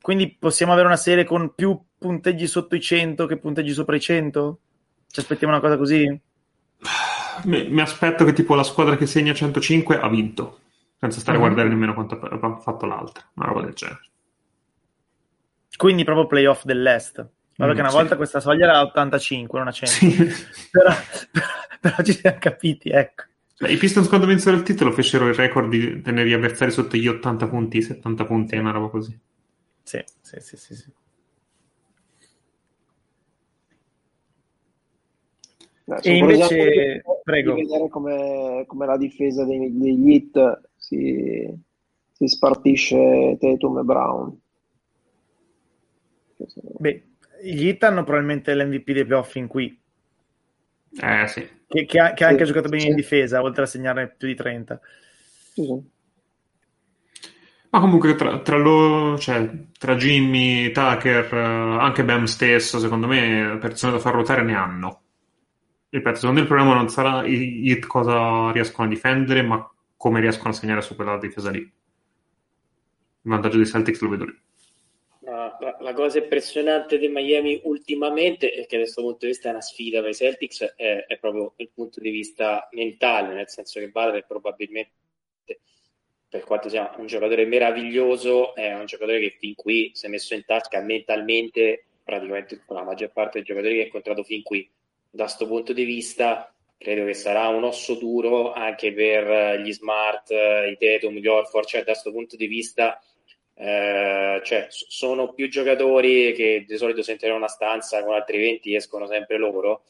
quindi 0.02 0.36
possiamo 0.38 0.74
avere 0.74 0.88
una 0.88 0.98
serie 0.98 1.24
con 1.24 1.54
più 1.56 1.80
punteggi 1.98 2.48
sotto 2.48 2.76
i 2.76 2.82
100 2.82 3.26
che 3.26 3.38
punteggi 3.38 3.72
sopra 3.72 3.96
i 3.96 4.02
100? 4.02 4.60
Ci 5.08 5.20
aspettiamo 5.20 5.54
una 5.54 5.62
cosa 5.62 5.78
così? 5.78 6.20
Mi, 7.44 7.70
mi 7.70 7.82
aspetto 7.82 8.26
che 8.26 8.34
tipo 8.34 8.56
la 8.56 8.64
squadra 8.64 8.98
che 8.98 9.06
segna 9.06 9.34
105 9.34 10.00
ha 10.00 10.10
vinto, 10.10 10.60
senza 11.00 11.20
stare 11.20 11.38
uh-huh. 11.38 11.44
a 11.44 11.48
guardare 11.48 11.70
nemmeno 11.70 11.94
quanto 11.94 12.20
ha 12.20 12.60
fatto 12.60 12.86
l'altra, 12.86 13.24
una 13.36 13.48
roba 13.48 13.62
del 13.62 13.74
genere. 13.74 14.10
Quindi 15.78 16.04
proprio 16.04 16.28
playoff 16.28 16.64
dell'Est. 16.66 17.26
Perché 17.56 17.76
mm, 17.76 17.80
una 17.80 17.90
sì. 17.90 17.96
volta 17.96 18.16
questa 18.16 18.40
soglia 18.40 18.66
era 18.66 18.82
85, 18.82 19.60
non 19.60 19.68
a 19.68 19.72
100. 19.72 19.92
Sì. 19.92 20.16
Però, 20.72 20.94
però, 21.32 21.46
però, 21.80 21.96
ci 22.04 22.14
siamo 22.14 22.38
capiti, 22.40 22.90
ecco. 22.90 23.24
I 23.68 23.78
Pistons 23.78 24.08
quando 24.08 24.26
vinsero 24.26 24.56
il 24.56 24.64
titolo 24.64 24.92
fecero 24.92 25.28
il 25.28 25.34
record 25.34 25.70
di 25.70 26.02
tenere 26.02 26.28
gli 26.28 26.34
avversari 26.34 26.72
sotto 26.72 26.98
gli 26.98 27.08
80 27.08 27.48
punti, 27.48 27.82
70 27.82 28.26
punti, 28.26 28.56
una 28.56 28.72
roba 28.72 28.90
così. 28.90 29.18
Sì, 29.84 30.04
sì, 30.22 30.40
sì, 30.40 30.58
sì. 30.58 30.76
sì. 30.76 30.92
Eh, 35.86 36.00
e 36.02 36.16
invece, 36.16 37.04
prego. 37.24 37.56
vedere 37.56 37.90
come, 37.90 38.64
come, 38.68 38.86
la 38.86 38.98
difesa 38.98 39.44
dei, 39.44 39.78
degli 39.78 40.12
hit 40.12 40.62
si, 40.78 41.54
si 42.12 42.28
spartisce 42.28 43.38
Tatum 43.40 43.80
e 43.80 43.84
Brown. 43.84 44.42
Beh, 46.78 47.04
gli 47.44 47.68
hit 47.68 47.84
hanno 47.84 48.04
probabilmente 48.04 48.56
l'MVP 48.56 48.92
dei 48.92 49.06
playoff 49.06 49.32
fin 49.32 49.48
qui. 49.48 49.83
Eh 51.00 51.28
sì. 51.28 51.48
Che, 51.68 51.86
che, 51.86 52.00
ha, 52.00 52.14
che 52.14 52.24
ha, 52.24 52.28
anche 52.28 52.44
giocato 52.44 52.70
bene 52.70 52.84
sì. 52.84 52.90
in 52.90 52.96
difesa, 52.96 53.42
oltre 53.42 53.64
a 53.64 53.68
segnare 53.68 54.14
più 54.16 54.28
di 54.28 54.36
30. 54.36 54.80
Sì, 55.54 55.82
Ma 57.70 57.80
comunque 57.80 58.16
tra, 58.16 58.40
tra, 58.42 58.58
lo, 58.58 59.18
cioè, 59.18 59.50
tra 59.78 59.96
Jimmy, 59.96 60.72
Tucker, 60.72 61.34
anche 61.34 62.04
Bam 62.04 62.26
stesso, 62.26 62.80
secondo 62.80 63.08
me 63.08 63.58
persone 63.60 63.94
da 63.94 64.00
far 64.00 64.14
ruotare 64.14 64.44
ne 64.44 64.56
hanno. 64.56 65.02
Ripeto, 65.90 66.16
secondo 66.16 66.36
me 66.36 66.42
il 66.42 66.48
problema 66.48 66.76
non 66.76 66.90
sarà 66.90 67.26
i 67.26 67.80
cosa 67.86 68.52
riescono 68.52 68.88
a 68.88 68.90
difendere, 68.90 69.42
ma 69.42 69.68
come 69.96 70.20
riescono 70.20 70.50
a 70.50 70.54
segnare 70.54 70.82
su 70.82 70.96
quella 70.96 71.18
difesa 71.18 71.50
lì. 71.50 71.60
Il 71.60 71.72
vantaggio 73.32 73.58
dei 73.58 73.66
Celtics 73.66 74.02
lo 74.02 74.10
vedo 74.10 74.26
lì 74.26 74.42
la, 75.26 75.78
la, 75.80 75.94
cosa 75.94 76.20
impressionante 76.20 76.98
di 76.98 77.08
Miami 77.08 77.62
ultimamente 77.64 78.52
è 78.52 78.66
che 78.66 78.78
da 78.78 78.84
questo 78.84 79.02
punto 79.02 79.20
di 79.22 79.28
vista 79.28 79.48
è 79.48 79.52
una 79.52 79.62
sfida 79.62 80.02
per 80.02 80.10
i 80.10 80.16
Celtics, 80.16 80.74
è, 80.76 81.06
è 81.08 81.18
proprio 81.18 81.54
il 81.58 81.70
punto 81.74 82.00
di 82.00 82.10
vista 82.10 82.68
mentale, 82.72 83.34
nel 83.34 83.50
senso 83.50 83.80
che 83.80 83.90
Butler 83.90 84.26
probabilmente, 84.26 84.92
per 86.28 86.44
quanto 86.44 86.68
sia 86.68 86.94
un 86.98 87.06
giocatore 87.06 87.46
meraviglioso, 87.46 88.54
è 88.56 88.74
un 88.74 88.86
giocatore 88.86 89.20
che 89.20 89.36
fin 89.40 89.56
qui 89.56 89.92
si 89.94 90.08
è 90.08 90.10
messo 90.10 90.34
in 90.34 90.44
tasca 90.46 90.82
mentalmente 90.82 91.86
praticamente 92.04 92.62
la 92.68 92.84
maggior 92.84 93.12
parte 93.12 93.38
dei 93.38 93.44
giocatori 93.44 93.76
che 93.76 93.82
ha 93.82 93.86
incontrato 93.86 94.24
fin 94.24 94.44
qui. 94.44 94.70
Da 95.10 95.24
questo 95.24 95.48
punto 95.48 95.74
di 95.74 95.86
vista 95.86 96.54
credo 96.78 97.06
che 97.06 97.14
sarà 97.14 97.48
un 97.48 97.64
osso 97.64 97.96
duro 97.96 98.52
anche 98.52 98.92
per 98.92 99.62
gli 99.62 99.72
Smart, 99.72 100.32
i 100.32 100.76
Tatum, 100.78 101.16
gli 101.16 101.28
Orford, 101.28 101.66
cioè 101.66 101.84
da 101.84 101.94
questo 101.94 102.12
punto 102.12 102.36
di 102.36 102.48
vista 102.48 103.00
eh, 103.56 104.42
cioè, 104.44 104.68
sono 104.70 105.34
più 105.34 105.48
giocatori 105.48 106.34
che 106.34 106.66
di 106.68 106.78
solito 106.78 107.04
se 107.04 107.12
entrano 107.12 107.36
in 107.36 107.42
una 107.42 107.50
stanza 107.50 108.04
con 108.04 108.14
altri 108.14 108.38
20 108.38 108.76
escono 108.76 109.08
sempre 109.08 109.38
loro. 109.38 109.84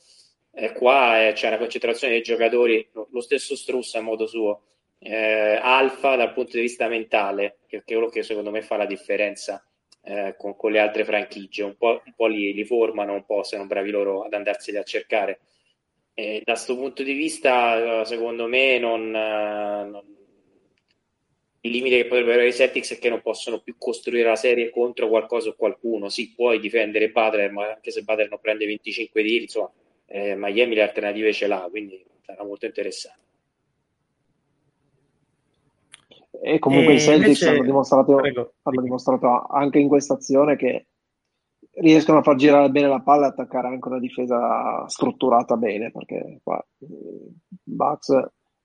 Eh, 0.52 0.74
qua 0.74 1.28
eh, 1.28 1.34
c'è 1.34 1.48
una 1.48 1.58
concentrazione 1.58 2.14
dei 2.14 2.22
giocatori, 2.22 2.88
lo 2.92 3.22
stesso 3.22 3.56
Struss 3.56 3.96
a 3.96 4.02
modo 4.02 4.28
suo, 4.28 4.64
eh, 5.00 5.60
alfa 5.62 6.16
dal 6.16 6.34
punto 6.34 6.58
di 6.58 6.62
vista 6.62 6.88
mentale, 6.88 7.60
che, 7.68 7.78
è 7.78 7.84
quello 7.84 8.10
che 8.10 8.24
secondo 8.24 8.52
me 8.52 8.62
fa 8.62 8.78
la 8.78 8.86
differenza 8.86 9.66
eh, 10.04 10.36
con, 10.38 10.56
con, 10.56 10.72
le 10.72 10.80
altre 10.80 11.06
franchigie. 11.06 11.64
Un 11.64 11.76
po', 11.78 12.02
un 12.06 12.14
po 12.16 12.28
li, 12.28 12.54
li, 12.54 12.66
formano, 12.66 13.14
un 13.14 13.26
po' 13.26 13.44
sono 13.44 13.66
bravi 13.66 13.90
loro 13.90 14.24
ad 14.24 14.34
andarseli 14.34 14.78
a 14.78 14.84
cercare. 14.84 15.40
da 16.14 16.54
questo 16.54 16.76
punto 16.76 17.02
di 17.04 17.14
vista, 17.14 18.04
secondo 18.06 18.48
me, 18.48 18.78
non, 18.78 19.10
non 19.10 20.23
il 21.66 21.72
limite 21.72 21.96
che 21.96 22.08
potrebbero 22.08 22.34
avere 22.34 22.50
i 22.50 22.54
Celtics 22.54 22.96
è 22.96 23.00
che 23.00 23.10
non 23.10 23.22
possono 23.22 23.60
più 23.60 23.76
costruire 23.78 24.28
la 24.28 24.36
serie 24.36 24.70
contro 24.70 25.08
qualcosa 25.08 25.50
o 25.50 25.56
qualcuno. 25.56 26.10
Sì, 26.10 26.34
puoi 26.34 26.60
difendere 26.60 27.10
Butler, 27.10 27.52
ma 27.52 27.72
anche 27.76 27.90
se 27.90 28.02
Butler 28.02 28.30
non 28.30 28.40
prende 28.42 28.66
25 28.66 29.24
tiri, 29.24 29.44
insomma, 29.44 29.72
eh, 30.06 30.36
Miami 30.36 30.76
le 30.76 30.82
alternative 30.82 31.32
ce 31.32 31.48
l'ha, 31.48 31.66
quindi 31.70 32.04
sarà 32.22 32.44
molto 32.44 32.66
interessante. 32.66 33.22
E 36.42 36.60
comunque 36.60 36.94
e 36.94 36.96
i 36.96 37.00
Celtics 37.00 37.42
invece... 37.42 37.50
hanno, 37.50 37.64
dimostrato, 37.64 38.18
hanno 38.18 38.82
dimostrato 38.82 39.46
anche 39.50 39.80
in 39.80 39.88
questa 39.88 40.16
azione 40.16 40.58
che 40.58 40.88
riescono 41.76 42.18
a 42.18 42.24
far 42.24 42.36
girare 42.36 42.70
bene 42.72 42.90
la 42.90 43.00
palla 43.00 43.28
e 43.28 43.30
attaccare 43.30 43.68
anche 43.68 43.88
una 43.88 44.00
difesa 44.00 44.86
strutturata 44.90 45.56
bene, 45.56 45.92
perché 45.92 46.42
qua 46.44 46.62
i 46.80 47.32
Bucks 47.64 48.10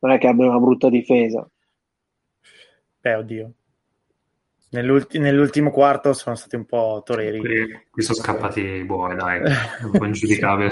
non 0.00 0.10
è 0.10 0.18
che 0.18 0.26
abbiano 0.26 0.50
una 0.50 0.60
brutta 0.60 0.90
difesa. 0.90 1.48
Beh, 3.00 3.14
oddio. 3.14 3.52
Nell'ulti- 4.70 5.18
nell'ultimo 5.18 5.70
quarto 5.70 6.12
sono 6.12 6.34
stati 6.36 6.56
un 6.56 6.66
po' 6.66 7.00
toreri. 7.04 7.38
Qui, 7.38 7.86
qui 7.90 8.02
sono 8.02 8.18
scappati 8.18 8.60
i 8.60 8.84
buoi, 8.84 9.16
dai, 9.16 9.40
un 9.84 9.90
po' 9.92 10.04
ingiudicabile. 10.04 10.70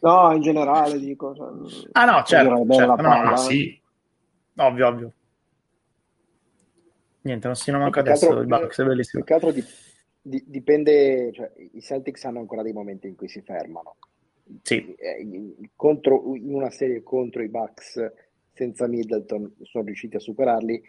No, 0.00 0.32
in 0.34 0.42
generale 0.42 0.98
dico. 0.98 1.34
cioè, 1.34 1.48
Ah, 1.92 2.04
no, 2.04 2.22
certo, 2.24 2.54
certo, 2.66 2.76
la 2.80 2.86
no, 2.86 2.94
palla. 2.96 3.30
Ma 3.30 3.36
sì, 3.36 3.80
Ovvio, 4.56 4.86
ovvio. 4.88 5.12
Niente, 7.22 7.46
non 7.46 7.56
si 7.56 7.70
manca 7.70 8.00
adesso 8.00 8.26
altro- 8.26 8.40
il 8.40 8.46
Bucks, 8.46 8.80
è 8.80 8.84
bellissimo. 8.84 9.22
Più 9.24 9.34
che 9.34 9.34
altro 9.44 9.52
di- 9.52 9.64
di- 10.20 10.44
dipende, 10.46 11.30
cioè, 11.32 11.50
i 11.72 11.80
Celtics 11.80 12.24
hanno 12.24 12.40
ancora 12.40 12.62
dei 12.62 12.72
momenti 12.72 13.06
in 13.06 13.14
cui 13.16 13.28
si 13.28 13.40
fermano. 13.40 13.96
Sì, 14.62 14.94
Eh, 14.94 15.20
in- 15.22 15.54
contro- 15.76 16.34
in 16.34 16.54
una 16.54 16.70
serie 16.70 17.02
contro 17.02 17.42
i 17.42 17.48
Bucks 17.48 18.12
senza 18.52 18.86
Middleton 18.86 19.54
sono 19.62 19.84
riusciti 19.84 20.16
a 20.16 20.20
superarli. 20.20 20.82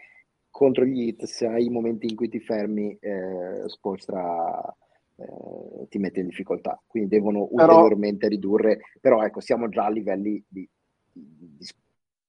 Contro 0.60 0.84
gli 0.84 1.06
Heat, 1.06 1.24
se 1.24 1.46
hai 1.46 1.64
i 1.64 1.70
momenti 1.70 2.04
in 2.06 2.14
cui 2.14 2.28
ti 2.28 2.38
fermi, 2.38 2.94
eh, 3.00 3.62
Spoelstra 3.66 4.76
eh, 5.16 5.86
ti 5.88 5.96
mette 5.98 6.20
in 6.20 6.26
difficoltà. 6.26 6.78
Quindi 6.86 7.08
devono 7.08 7.46
Però- 7.46 7.76
ulteriormente 7.78 8.28
ridurre. 8.28 8.80
Però 9.00 9.22
ecco, 9.22 9.40
siamo 9.40 9.70
già 9.70 9.86
a 9.86 9.88
livelli 9.88 10.44
di, 10.46 10.68
di- 11.10 11.66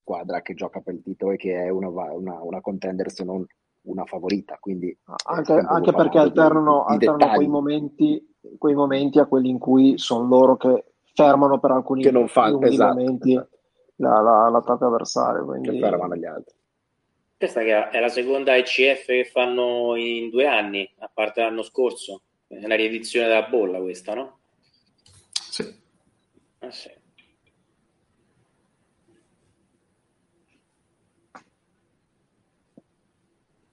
squadra 0.02 0.42
che 0.42 0.54
gioca 0.54 0.80
per 0.80 0.94
il 0.94 1.02
titolo 1.02 1.32
e 1.34 1.36
che 1.36 1.62
è 1.62 1.68
una, 1.68 1.90
una, 1.90 2.42
una 2.42 2.62
contender 2.62 3.12
se 3.12 3.26
non 3.26 3.46
una 3.82 4.06
favorita. 4.06 4.56
Quindi 4.62 4.88
eh, 4.92 4.98
Anche, 5.26 5.52
anche 5.52 5.92
perché 5.92 5.92
parlando 5.92 6.12
di- 6.12 6.40
alternano, 6.40 6.86
di 6.88 6.94
alternano 6.94 7.34
quei, 7.36 7.48
momenti, 7.50 8.36
quei 8.58 8.76
momenti 8.76 9.20
a 9.20 9.26
quelli 9.26 9.50
in 9.50 9.58
cui 9.60 9.98
sono 9.98 10.26
loro 10.30 10.56
che 10.56 10.86
fermano 11.14 11.60
per 11.60 11.72
alcuni 11.72 12.02
Che 12.02 12.12
non 12.12 12.30
fa- 12.30 12.48
lunghi 12.48 12.68
esatto, 12.70 12.94
momenti 12.98 13.32
esatto. 13.34 13.58
la- 13.98 14.22
la- 14.22 14.48
l'attacco 14.50 14.86
avversario. 14.86 15.46
che 15.52 15.60
Quindi, 15.60 15.80
fermano 15.80 16.16
gli 16.16 16.24
altri. 16.26 16.56
Questa 17.42 17.64
che 17.64 17.90
è 17.90 18.00
la 18.00 18.08
seconda 18.08 18.56
ECF 18.56 19.06
che 19.08 19.26
fanno 19.26 19.96
in 19.96 20.30
due 20.30 20.46
anni, 20.46 20.88
a 21.00 21.10
parte 21.12 21.42
l'anno 21.42 21.64
scorso. 21.64 22.22
È 22.48 22.64
una 22.64 22.76
riedizione 22.76 23.26
della 23.26 23.48
bolla 23.48 23.80
questa, 23.80 24.14
no? 24.14 24.42
sì. 25.50 25.64
Ah, 26.60 26.70
sì. 26.70 26.92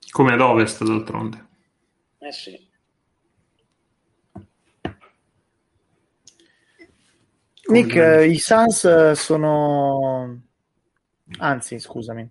come 0.09 0.33
ad 0.33 0.41
ovest 0.41 0.83
d'altronde. 0.83 1.47
Eh 2.17 2.31
sì. 2.31 2.67
Nick, 7.67 7.95
eh, 7.95 8.25
i 8.25 8.39
Suns 8.39 8.83
eh, 8.85 9.13
sono... 9.13 10.41
Anzi, 11.37 11.77
scusami. 11.77 12.27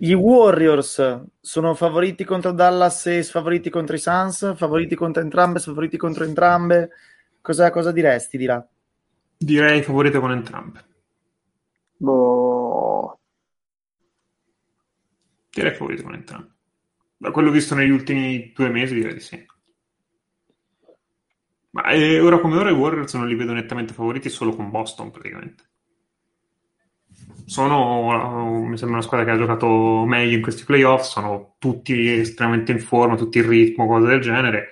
Gli 0.00 0.12
Warriors 0.12 1.24
sono 1.40 1.74
favoriti 1.74 2.22
contro 2.22 2.52
Dallas 2.52 3.06
e 3.06 3.22
sfavoriti 3.24 3.68
contro 3.68 3.96
i 3.96 3.98
Suns? 3.98 4.54
Favoriti 4.54 4.94
contro 4.94 5.20
entrambe, 5.20 5.58
sfavoriti 5.58 5.96
contro 5.96 6.22
entrambe? 6.22 6.90
Cosa, 7.40 7.70
cosa 7.70 7.90
diresti 7.90 8.38
di 8.38 8.44
là? 8.44 8.64
Direi 9.36 9.82
favorito 9.82 10.20
con 10.20 10.30
entrambe. 10.30 10.84
boh, 12.00 13.18
Direi 15.50 15.74
favorito 15.74 16.04
con 16.04 16.14
entrambe. 16.14 16.54
Da 17.16 17.30
quello 17.32 17.50
visto 17.50 17.74
negli 17.74 17.90
ultimi 17.90 18.52
due 18.54 18.68
mesi, 18.70 18.94
direi 18.94 19.14
di 19.14 19.20
sì. 19.20 19.44
Ma 21.70 21.82
eh, 21.90 22.20
ora 22.20 22.38
come 22.40 22.56
ora 22.58 22.70
i 22.70 22.74
Warriors 22.74 23.14
non 23.14 23.26
li 23.26 23.34
vedo 23.34 23.52
nettamente 23.52 23.94
favoriti 23.94 24.28
solo 24.28 24.54
con 24.54 24.70
Boston, 24.70 25.10
praticamente. 25.10 25.67
Sono, 27.48 28.62
mi 28.66 28.76
sembra 28.76 28.98
una 28.98 29.06
squadra 29.06 29.24
che 29.24 29.32
ha 29.32 29.38
giocato 29.38 30.04
meglio 30.04 30.36
in 30.36 30.42
questi 30.42 30.64
playoff, 30.64 31.00
sono 31.04 31.54
tutti 31.58 32.06
estremamente 32.12 32.72
in 32.72 32.78
forma, 32.80 33.16
tutti 33.16 33.38
in 33.38 33.48
ritmo, 33.48 33.86
cose 33.86 34.06
del 34.06 34.20
genere. 34.20 34.68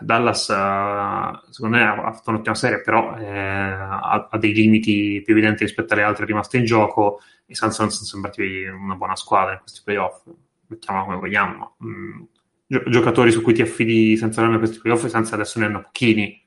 Dallas, 0.00 0.50
eh, 0.50 1.50
secondo 1.50 1.76
me, 1.76 1.84
ha 1.84 2.12
fatto 2.12 2.30
un'ottima 2.30 2.56
serie, 2.56 2.80
però 2.82 3.16
eh, 3.16 3.24
ha, 3.28 4.28
ha 4.30 4.38
dei 4.38 4.52
limiti 4.52 5.22
più 5.24 5.32
evidenti 5.32 5.62
rispetto 5.62 5.94
alle 5.94 6.02
altre 6.02 6.26
rimaste 6.26 6.56
in 6.58 6.64
gioco. 6.64 7.20
I 7.46 7.54
Suns 7.54 7.78
non 7.78 7.90
sono 7.90 8.06
sembrati 8.06 8.64
una 8.64 8.96
buona 8.96 9.14
squadra 9.14 9.52
in 9.52 9.60
questi 9.60 9.80
playoff, 9.84 10.24
mettiamola 10.66 11.04
come 11.04 11.16
vogliamo. 11.18 11.76
mm, 11.84 12.22
gio- 12.66 12.82
giocatori 12.90 13.30
su 13.30 13.42
cui 13.42 13.54
ti 13.54 13.62
affidi 13.62 14.16
senza 14.16 14.44
a 14.44 14.58
questi 14.58 14.80
playoff, 14.80 15.04
i 15.04 15.08
Suns 15.08 15.32
adesso 15.32 15.60
ne 15.60 15.66
hanno 15.66 15.82
pochini. 15.82 16.44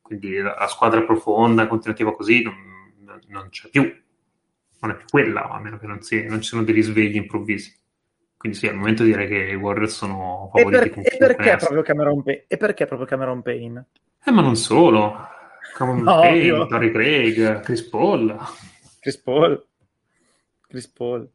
Quindi 0.00 0.36
la, 0.36 0.54
la 0.58 0.68
squadra 0.68 1.02
profonda, 1.02 1.66
continuativa 1.66 2.14
così, 2.14 2.42
non, 2.42 2.54
non 3.26 3.48
c'è 3.50 3.68
più. 3.68 3.92
Non 4.82 4.90
è 4.90 4.96
più 4.96 5.06
quella, 5.10 5.48
a 5.48 5.60
meno 5.60 5.78
che 5.78 5.86
non, 5.86 6.02
si, 6.02 6.24
non 6.26 6.40
ci 6.40 6.48
siano 6.50 6.64
dei 6.64 6.74
risvegli 6.74 7.16
improvvisi. 7.16 7.74
Quindi 8.36 8.58
sì, 8.58 8.66
al 8.66 8.74
momento 8.74 9.04
direi 9.04 9.28
che 9.28 9.36
i 9.52 9.54
Warriors 9.54 9.94
sono 9.94 10.50
E, 10.54 10.58
favoriti 10.62 10.80
per- 10.82 10.90
con 10.94 11.02
e 11.04 11.16
perché 11.16 11.56
proprio 11.56 11.82
Cameron 11.82 12.22
Payne? 12.24 12.44
E 12.48 12.56
perché 12.56 12.86
proprio 12.86 13.06
Cameron 13.06 13.42
Payne? 13.42 13.86
Eh, 14.24 14.30
ma 14.32 14.40
non 14.42 14.56
solo. 14.56 15.28
Cameron 15.76 16.02
No, 16.02 16.20
Payne. 16.20 16.66
Torrey 16.66 16.90
Craig, 16.90 17.60
Chris 17.60 17.82
Paul. 17.88 18.36
Chris 18.98 19.18
Paul. 19.18 19.64
Chris 20.66 20.88
Paul. 20.88 21.30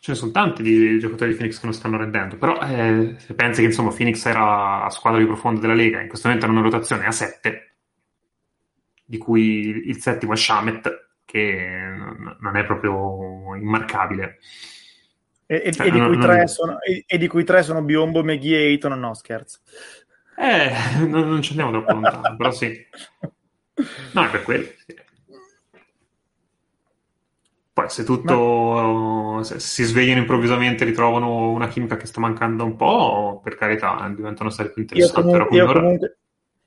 Ce 0.00 0.12
ne 0.12 0.16
sono 0.16 0.30
tanti 0.30 0.62
di 0.62 0.98
giocatori 0.98 1.30
di 1.32 1.36
Phoenix 1.36 1.58
che 1.58 1.66
non 1.66 1.74
stanno 1.74 1.98
rendendo, 1.98 2.36
però 2.38 2.58
eh, 2.62 3.16
se 3.18 3.34
pensi 3.34 3.60
che 3.60 3.66
insomma 3.66 3.90
Phoenix 3.90 4.24
era 4.24 4.80
la 4.84 4.90
squadra 4.90 5.18
più 5.18 5.28
profonda 5.28 5.60
della 5.60 5.74
Lega, 5.74 6.00
in 6.00 6.08
questo 6.08 6.28
momento 6.28 6.46
hanno 6.48 6.58
una 6.60 6.68
rotazione 6.70 7.04
a 7.04 7.10
7, 7.10 7.76
di 9.04 9.18
cui 9.18 9.42
il 9.88 9.98
settimo 10.00 10.32
è 10.32 10.36
Shamet, 10.36 11.07
che 11.30 11.60
non 12.40 12.56
è 12.56 12.64
proprio 12.64 13.54
immarcabile. 13.54 14.38
E, 15.44 15.62
e- 15.66 15.72
Cioè, 15.72 15.86
e 15.86 15.90
di 15.90 15.98
non- 15.98 16.06
cui 16.08 16.16
non- 16.16 16.26
tre 16.26 16.46
sono, 16.46 16.78
e, 17.06 17.18
di 17.18 17.26
cui 17.26 17.44
tre 17.44 17.62
sono 17.62 17.82
Biombo, 17.82 18.24
McGee 18.24 18.56
e 18.58 18.66
Ayton. 18.68 18.98
No, 18.98 19.12
scherzo. 19.12 19.58
Eh, 20.38 20.70
non, 21.06 21.28
non 21.28 21.42
ci 21.42 21.50
andiamo 21.50 21.70
troppo 21.70 21.92
lontano, 21.92 22.36
però 22.36 22.50
sì. 22.50 22.74
No, 24.12 24.24
è 24.24 24.30
per 24.30 24.42
quello. 24.42 24.68
sì. 24.86 24.96
Poi 27.74 27.88
se 27.90 28.04
tutto 28.04 29.40
se 29.44 29.60
si 29.60 29.84
svegliano 29.84 30.18
improvvisamente 30.20 30.84
ritrovano 30.84 31.50
una 31.50 31.68
chimica 31.68 31.96
che 31.96 32.06
sta 32.06 32.20
mancando 32.20 32.64
un 32.64 32.74
po', 32.74 33.40
per 33.44 33.54
carità, 33.56 34.04
eh, 34.06 34.14
diventano 34.14 34.48
stati 34.50 34.70
più 34.72 34.82
Io 34.82 35.04
interessanti. 35.04 35.30
Però 35.30 35.46
comunque, 35.46 35.66
come 35.66 35.78
io, 35.78 35.80
comunque, 35.82 36.18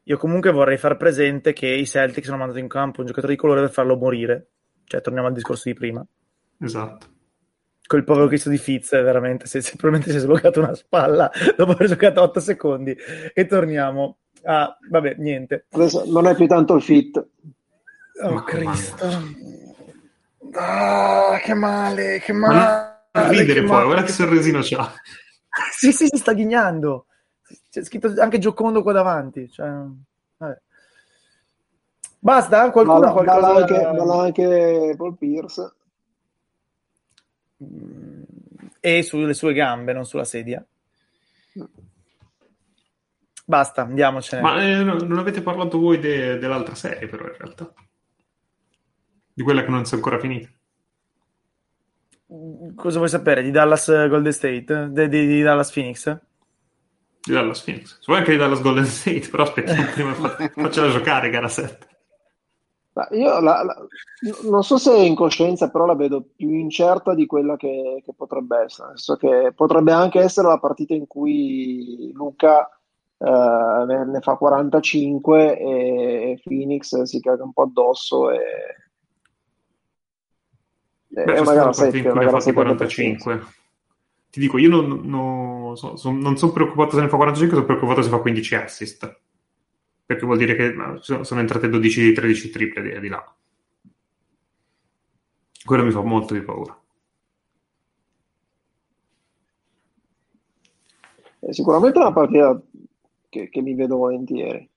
io 0.03 0.17
comunque 0.17 0.51
vorrei 0.51 0.77
far 0.77 0.97
presente 0.97 1.53
che 1.53 1.67
i 1.67 1.85
Celtics 1.85 2.27
hanno 2.29 2.37
mandato 2.37 2.59
in 2.59 2.67
campo 2.67 3.01
un 3.01 3.07
giocatore 3.07 3.33
di 3.33 3.39
colore 3.39 3.61
per 3.61 3.71
farlo 3.71 3.95
morire. 3.97 4.47
Cioè, 4.85 5.01
torniamo 5.01 5.27
al 5.27 5.33
discorso 5.33 5.69
di 5.69 5.73
prima. 5.75 6.05
Esatto. 6.59 7.07
Quel 7.85 8.03
povero 8.03 8.27
Cristo 8.27 8.49
di 8.49 8.57
Fitz, 8.57 8.91
veramente, 8.91 9.45
se, 9.47 9.61
se 9.61 9.75
probabilmente 9.75 10.11
si 10.11 10.17
è 10.17 10.19
sbloccato 10.19 10.59
una 10.59 10.73
spalla 10.73 11.29
dopo 11.55 11.71
aver 11.71 11.87
giocato 11.87 12.21
8 12.21 12.39
secondi. 12.39 12.95
E 13.33 13.45
torniamo 13.45 14.17
a... 14.43 14.75
Vabbè, 14.89 15.15
niente. 15.17 15.65
adesso 15.71 16.03
non 16.07 16.25
è 16.27 16.35
più 16.35 16.47
tanto 16.47 16.75
il 16.75 16.81
fit. 16.81 17.17
Oh, 18.23 18.33
Ma 18.33 18.43
Cristo. 18.43 19.05
Ah, 20.53 21.39
che 21.41 21.53
male, 21.53 22.19
che 22.19 22.33
Ma 22.33 22.47
male. 22.47 22.99
non 23.13 23.29
ridere 23.29 23.53
che 23.53 23.59
poi, 23.59 23.69
male. 23.69 23.85
guarda 23.85 24.03
che 24.03 24.11
sorrisino 24.11 24.59
c'ha. 24.61 24.93
Sì, 25.75 25.91
sì, 25.91 26.07
si 26.07 26.17
sta 26.17 26.31
ghignando. 26.33 27.07
C'è 27.71 27.83
scritto 27.85 28.13
anche 28.19 28.37
Giocondo 28.37 28.83
qua 28.83 28.91
davanti. 28.91 29.49
Cioè, 29.49 29.69
vabbè. 30.37 30.61
Basta? 32.19 32.69
Qualcuno 32.69 33.07
ha 33.07 33.11
qualcosa 33.13 33.39
balla 33.39 33.59
anche, 33.59 33.73
da- 34.05 34.21
anche 34.21 34.93
Paul 34.97 35.17
Pierce. 35.17 35.73
Mm, 37.63 38.23
E 38.81 39.03
sulle 39.03 39.33
sue 39.33 39.53
gambe, 39.53 39.93
non 39.93 40.05
sulla 40.05 40.25
sedia. 40.25 40.63
Basta, 43.45 43.81
andiamocene. 43.83 44.41
Ma 44.41 44.61
eh, 44.63 44.83
no- 44.83 44.97
non 44.97 45.17
avete 45.17 45.41
parlato 45.41 45.79
voi 45.79 45.99
de- 45.99 46.37
dell'altra 46.37 46.75
serie, 46.75 47.07
però, 47.07 47.25
in 47.25 47.35
realtà. 47.37 47.73
Di 49.33 49.43
quella 49.43 49.63
che 49.63 49.69
non 49.69 49.85
si 49.85 49.93
è 49.93 49.97
ancora 49.97 50.19
finita. 50.19 50.49
Cosa 52.75 52.97
vuoi 52.97 53.09
sapere? 53.09 53.41
Di 53.43 53.51
Dallas 53.51 53.87
eh, 53.89 54.07
Golden 54.07 54.31
State? 54.33 54.89
Di, 54.91 55.07
di- 55.09 55.27
di 55.27 55.41
Dallas 55.41 55.71
Phoenix? 55.71 56.19
Di 57.23 57.33
Dallas 57.33 57.61
Phoenix. 57.61 57.97
So 57.99 58.13
anche 58.13 58.31
di 58.31 58.37
Dallas 58.37 58.61
Golden 58.61 58.85
State, 58.85 59.29
però 59.29 59.43
aspettiamo 59.43 59.85
prima, 59.93 60.13
fa- 60.13 60.49
faccela 60.53 60.89
giocare, 60.89 61.29
gara 61.29 61.47
7. 61.47 61.87
Ma 62.93 63.07
io 63.11 63.39
la- 63.39 63.63
la- 63.63 63.87
non 64.49 64.63
so 64.63 64.77
se 64.77 64.91
è 64.91 64.99
in 64.99 65.15
coscienza, 65.15 65.69
però 65.69 65.85
la 65.85 65.95
vedo 65.95 66.25
più 66.35 66.49
incerta 66.49 67.13
di 67.13 67.25
quella 67.25 67.55
che, 67.55 68.01
che 68.03 68.13
potrebbe 68.15 68.63
essere. 68.63 68.89
Nel 68.89 68.99
senso 68.99 69.15
che 69.15 69.53
potrebbe 69.53 69.91
anche 69.93 70.19
essere 70.19 70.47
la 70.47 70.59
partita 70.59 70.93
in 70.93 71.07
cui 71.07 72.11
Luca 72.13 72.67
eh, 73.17 73.85
ne, 73.85 74.05
ne 74.05 74.19
fa 74.19 74.35
45 74.35 75.57
e 75.59 76.41
Phoenix 76.43 77.01
si 77.03 77.19
caga 77.21 77.43
un 77.43 77.53
po' 77.53 77.61
addosso 77.61 78.29
e, 78.31 78.37
e 81.13 81.23
Beh, 81.23 81.33
è 81.33 81.39
una 81.39 81.53
gara 81.53 81.63
una 81.63 81.71
partita 81.71 81.91
7, 81.91 81.97
in 81.97 82.03
cui 82.03 82.11
una 82.11 82.19
ne 82.19 82.25
ha 82.25 82.29
gara 82.29 82.39
fatti 82.39 82.53
7 82.53 82.75
per 82.75 82.93
Phoenix. 82.93 83.23
45. 83.23 83.60
Ti 84.31 84.39
dico, 84.39 84.57
io 84.57 84.69
non, 84.69 85.01
non, 85.03 85.75
so, 85.75 85.97
son, 85.97 86.37
sono 86.37 86.51
preoccupato 86.53 86.95
se 86.95 87.01
ne 87.01 87.09
fa 87.09 87.17
45, 87.17 87.55
sono 87.55 87.67
preoccupato 87.67 88.01
se 88.01 88.09
fa 88.09 88.19
15 88.19 88.55
assist. 88.55 89.19
Perché 90.05 90.25
vuol 90.25 90.37
dire 90.37 90.55
che 90.55 90.73
sono 91.01 91.39
entrate 91.41 91.67
12-13 91.67 92.51
triple 92.51 92.99
di, 92.99 93.07
là. 93.09 93.35
Quello 95.65 95.83
mi 95.83 95.91
fa 95.91 96.01
molto 96.01 96.33
di 96.33 96.41
paura. 96.41 96.81
È 101.39 101.51
sicuramente 101.51 101.99
una 101.99 102.13
partita 102.13 102.61
che, 103.27 103.49
che 103.49 103.61
mi 103.61 103.75
vedo 103.75 103.97
volentieri. 103.97 104.69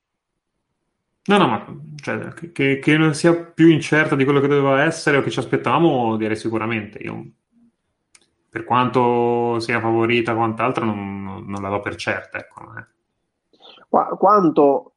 No, 1.26 1.38
no, 1.38 1.46
ma 1.46 1.80
cioè, 2.02 2.34
che, 2.52 2.78
che, 2.80 2.96
non 2.96 3.14
sia 3.14 3.34
più 3.34 3.68
incerta 3.68 4.16
di 4.16 4.24
quello 4.24 4.40
che 4.40 4.48
doveva 4.48 4.82
essere 4.82 5.16
o 5.16 5.22
che 5.22 5.30
ci 5.30 5.38
aspettavamo, 5.38 6.16
direi 6.16 6.36
sicuramente. 6.36 6.98
Io, 6.98 7.30
per 8.54 8.62
quanto 8.62 9.58
sia 9.58 9.80
favorita 9.80 10.30
o 10.30 10.36
quant'altro, 10.36 10.84
non, 10.84 11.44
non, 11.44 11.60
la 11.60 11.68
do 11.70 11.80
per 11.80 11.96
certa. 11.96 12.38
Ecco, 12.38 12.62
eh. 12.78 12.86
Qu- 13.88 14.16
quanto 14.16 14.92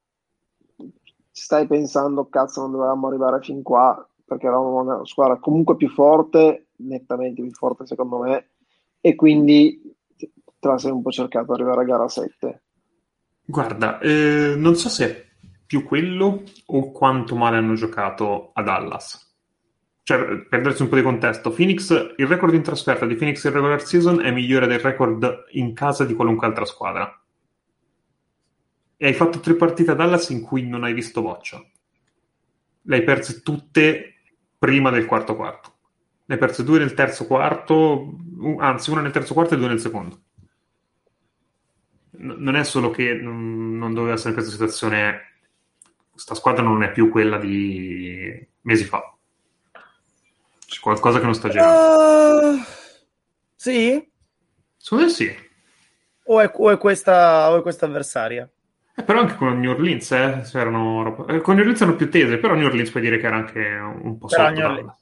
stai 1.31 1.65
pensando, 1.65 2.29
cazzo, 2.29 2.61
non 2.61 2.73
dovevamo 2.73 3.07
arrivare 3.07 3.41
fin 3.41 3.63
qua, 3.63 4.07
perché 4.23 4.45
eravamo 4.45 4.79
una 4.79 5.05
squadra 5.05 5.37
comunque 5.37 5.75
più 5.75 5.89
forte, 5.89 6.67
nettamente 6.75 7.41
più 7.41 7.51
forte 7.51 7.87
secondo 7.87 8.19
me, 8.19 8.49
e 9.01 9.15
quindi 9.15 9.81
te 10.15 10.67
la 10.67 10.77
sei 10.77 10.91
un 10.91 11.01
po' 11.01 11.09
cercato 11.09 11.45
di 11.47 11.53
arrivare 11.53 11.81
a 11.81 11.85
gara 11.85 12.07
7. 12.07 12.61
Guarda, 13.43 13.97
eh, 13.97 14.53
non 14.55 14.75
so 14.75 14.87
se 14.87 15.09
è 15.09 15.25
più 15.65 15.83
quello 15.83 16.43
o 16.67 16.91
quanto 16.91 17.35
male 17.35 17.57
hanno 17.57 17.73
giocato 17.73 18.51
a 18.53 18.61
Dallas. 18.61 19.26
Cioè, 20.07 20.37
per 20.37 20.61
darsi 20.61 20.83
un 20.83 20.87
po' 20.87 20.95
di 20.95 21.01
contesto, 21.01 21.51
Phoenix, 21.51 22.13
il 22.15 22.27
record 22.27 22.53
in 22.53 22.61
trasferta 22.61 23.05
di 23.05 23.15
Phoenix 23.15 23.43
in 23.43 23.51
regular 23.51 23.85
season 23.85 24.21
è 24.21 24.31
migliore 24.31 24.65
del 24.65 24.79
record 24.79 25.47
in 25.49 25.73
casa 25.73 26.05
di 26.05 26.13
qualunque 26.13 26.47
altra 26.47 26.63
squadra. 26.63 27.21
E 28.95 29.05
hai 29.05 29.13
fatto 29.13 29.41
tre 29.41 29.55
partite 29.55 29.91
a 29.91 29.95
Dallas 29.95 30.29
in 30.29 30.39
cui 30.39 30.65
non 30.65 30.85
hai 30.85 30.93
visto 30.93 31.21
boccia. 31.21 31.61
Le 32.83 32.95
hai 32.95 33.03
perse 33.03 33.41
tutte 33.41 34.13
prima 34.57 34.91
del 34.91 35.05
quarto 35.05 35.35
quarto. 35.35 35.73
Ne 36.23 36.35
hai 36.35 36.39
perse 36.39 36.63
due 36.63 36.79
nel 36.79 36.93
terzo 36.93 37.27
quarto, 37.27 38.17
anzi 38.59 38.91
una 38.91 39.01
nel 39.01 39.11
terzo 39.11 39.33
quarto 39.33 39.55
e 39.55 39.57
due 39.57 39.67
nel 39.67 39.81
secondo. 39.81 40.21
non 42.11 42.55
è 42.55 42.63
solo 42.63 42.91
che 42.91 43.13
non, 43.13 43.93
doveva 43.93 44.13
essere 44.13 44.33
questa 44.33 44.51
situazione 44.51 45.41
questa 46.11 46.33
squadra 46.33 46.63
non 46.63 46.81
è 46.81 46.93
più 46.93 47.09
quella 47.09 47.37
di 47.37 48.47
mesi 48.61 48.85
fa. 48.85 49.16
C'è 50.67 50.79
qualcosa 50.81 51.19
che 51.19 51.25
non 51.25 51.33
sta 51.33 51.47
girando. 51.47 52.49
Uh, 52.49 52.63
sì? 53.55 54.11
Secondo 54.75 55.05
me 55.05 55.09
sì. 55.09 55.33
O 56.25 56.41
è, 56.41 56.51
o 56.53 56.71
è, 56.71 56.77
questa, 56.77 57.49
o 57.49 57.57
è 57.57 57.61
questa 57.61 57.85
avversaria? 57.85 58.49
Eh, 58.93 59.03
però 59.03 59.21
anche 59.21 59.35
con 59.35 59.57
New 59.59 59.71
Orleans, 59.71 60.11
eh, 60.11 60.41
c'erano, 60.43 61.25
eh, 61.27 61.39
con 61.39 61.53
New 61.53 61.63
Orleans 61.63 61.81
erano 61.81 61.95
più 61.95 62.09
tese, 62.09 62.37
però 62.37 62.53
New 62.53 62.65
Orleans 62.67 62.91
puoi 62.91 63.03
dire 63.03 63.17
che 63.17 63.27
era 63.27 63.37
anche 63.37 63.59
un 63.59 64.17
po' 64.17 64.27
però 64.27 64.53
sotto. 64.53 64.97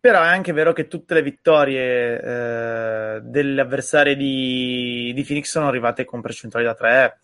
Però 0.00 0.22
è 0.22 0.28
anche 0.28 0.52
vero 0.52 0.72
che 0.72 0.88
tutte 0.88 1.14
le 1.14 1.22
vittorie 1.22 2.20
eh, 2.20 3.20
delle 3.22 3.60
avversarie 3.60 4.16
di, 4.16 5.12
di 5.14 5.24
Phoenix 5.24 5.50
sono 5.50 5.68
arrivate 5.68 6.04
con 6.04 6.20
percentuali 6.22 6.64
da 6.64 6.74
3 6.74 7.20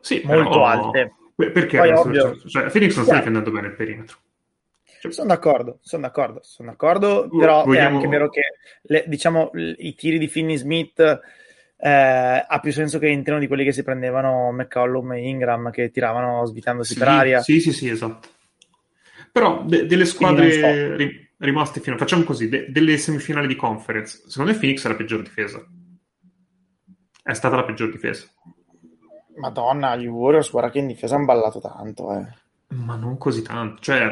sì, 0.00 0.22
molto 0.24 0.50
però... 0.50 0.64
alte. 0.64 1.14
Perché 1.36 1.78
Poi, 1.78 1.92
ovvio... 1.92 2.36
cioè, 2.46 2.70
Phoenix 2.70 2.96
non 2.96 3.04
sta 3.04 3.16
difendendo 3.16 3.50
bene 3.50 3.68
il 3.68 3.74
perimetro. 3.74 4.16
Cioè... 5.00 5.12
Sono 5.12 5.28
d'accordo, 5.28 5.78
sono 5.80 6.02
d'accordo, 6.02 6.40
sono 6.42 6.68
d'accordo, 6.68 7.26
però 7.30 7.64
Vogliamo... 7.64 7.88
è 7.88 7.92
anche 7.94 8.08
vero 8.08 8.28
che 8.28 8.42
le, 8.82 9.04
diciamo, 9.06 9.50
i 9.54 9.94
tiri 9.94 10.18
di 10.18 10.28
Finney 10.28 10.58
Smith 10.58 11.00
eh, 11.78 12.44
ha 12.46 12.60
più 12.60 12.70
senso 12.70 12.98
che 12.98 13.08
entrino 13.08 13.38
di 13.38 13.46
quelli 13.46 13.64
che 13.64 13.72
si 13.72 13.82
prendevano 13.82 14.52
McCollum 14.52 15.12
e 15.14 15.26
Ingram 15.26 15.70
che 15.70 15.90
tiravano 15.90 16.44
svitandosi 16.44 16.92
sì, 16.92 16.98
per 16.98 17.08
aria. 17.08 17.40
Sì, 17.40 17.60
sì, 17.60 17.72
sì, 17.72 17.88
esatto. 17.88 18.28
Però 19.32 19.62
de- 19.64 19.86
delle 19.86 20.04
squadre 20.04 20.52
so. 20.52 20.96
ri- 20.96 21.30
rimaste 21.38 21.80
fino 21.80 21.96
a... 21.96 21.98
Facciamo 21.98 22.24
così, 22.24 22.50
de- 22.50 22.70
delle 22.70 22.98
semifinali 22.98 23.46
di 23.46 23.56
conference, 23.56 24.24
secondo 24.28 24.52
me 24.52 24.58
Phoenix 24.58 24.84
è 24.84 24.88
la 24.88 24.96
peggior 24.96 25.22
difesa. 25.22 25.66
È 27.22 27.32
stata 27.32 27.56
la 27.56 27.64
peggior 27.64 27.90
difesa. 27.90 28.26
Madonna, 29.36 29.96
gli 29.96 30.06
Warriors, 30.06 30.50
guarda 30.50 30.70
che 30.70 30.80
in 30.80 30.88
difesa 30.88 31.14
hanno 31.14 31.24
ballato 31.24 31.58
tanto, 31.58 32.12
eh. 32.12 32.26
Ma 32.72 32.94
non 32.94 33.18
così 33.18 33.42
tanto. 33.42 33.80
Cioè, 33.80 34.08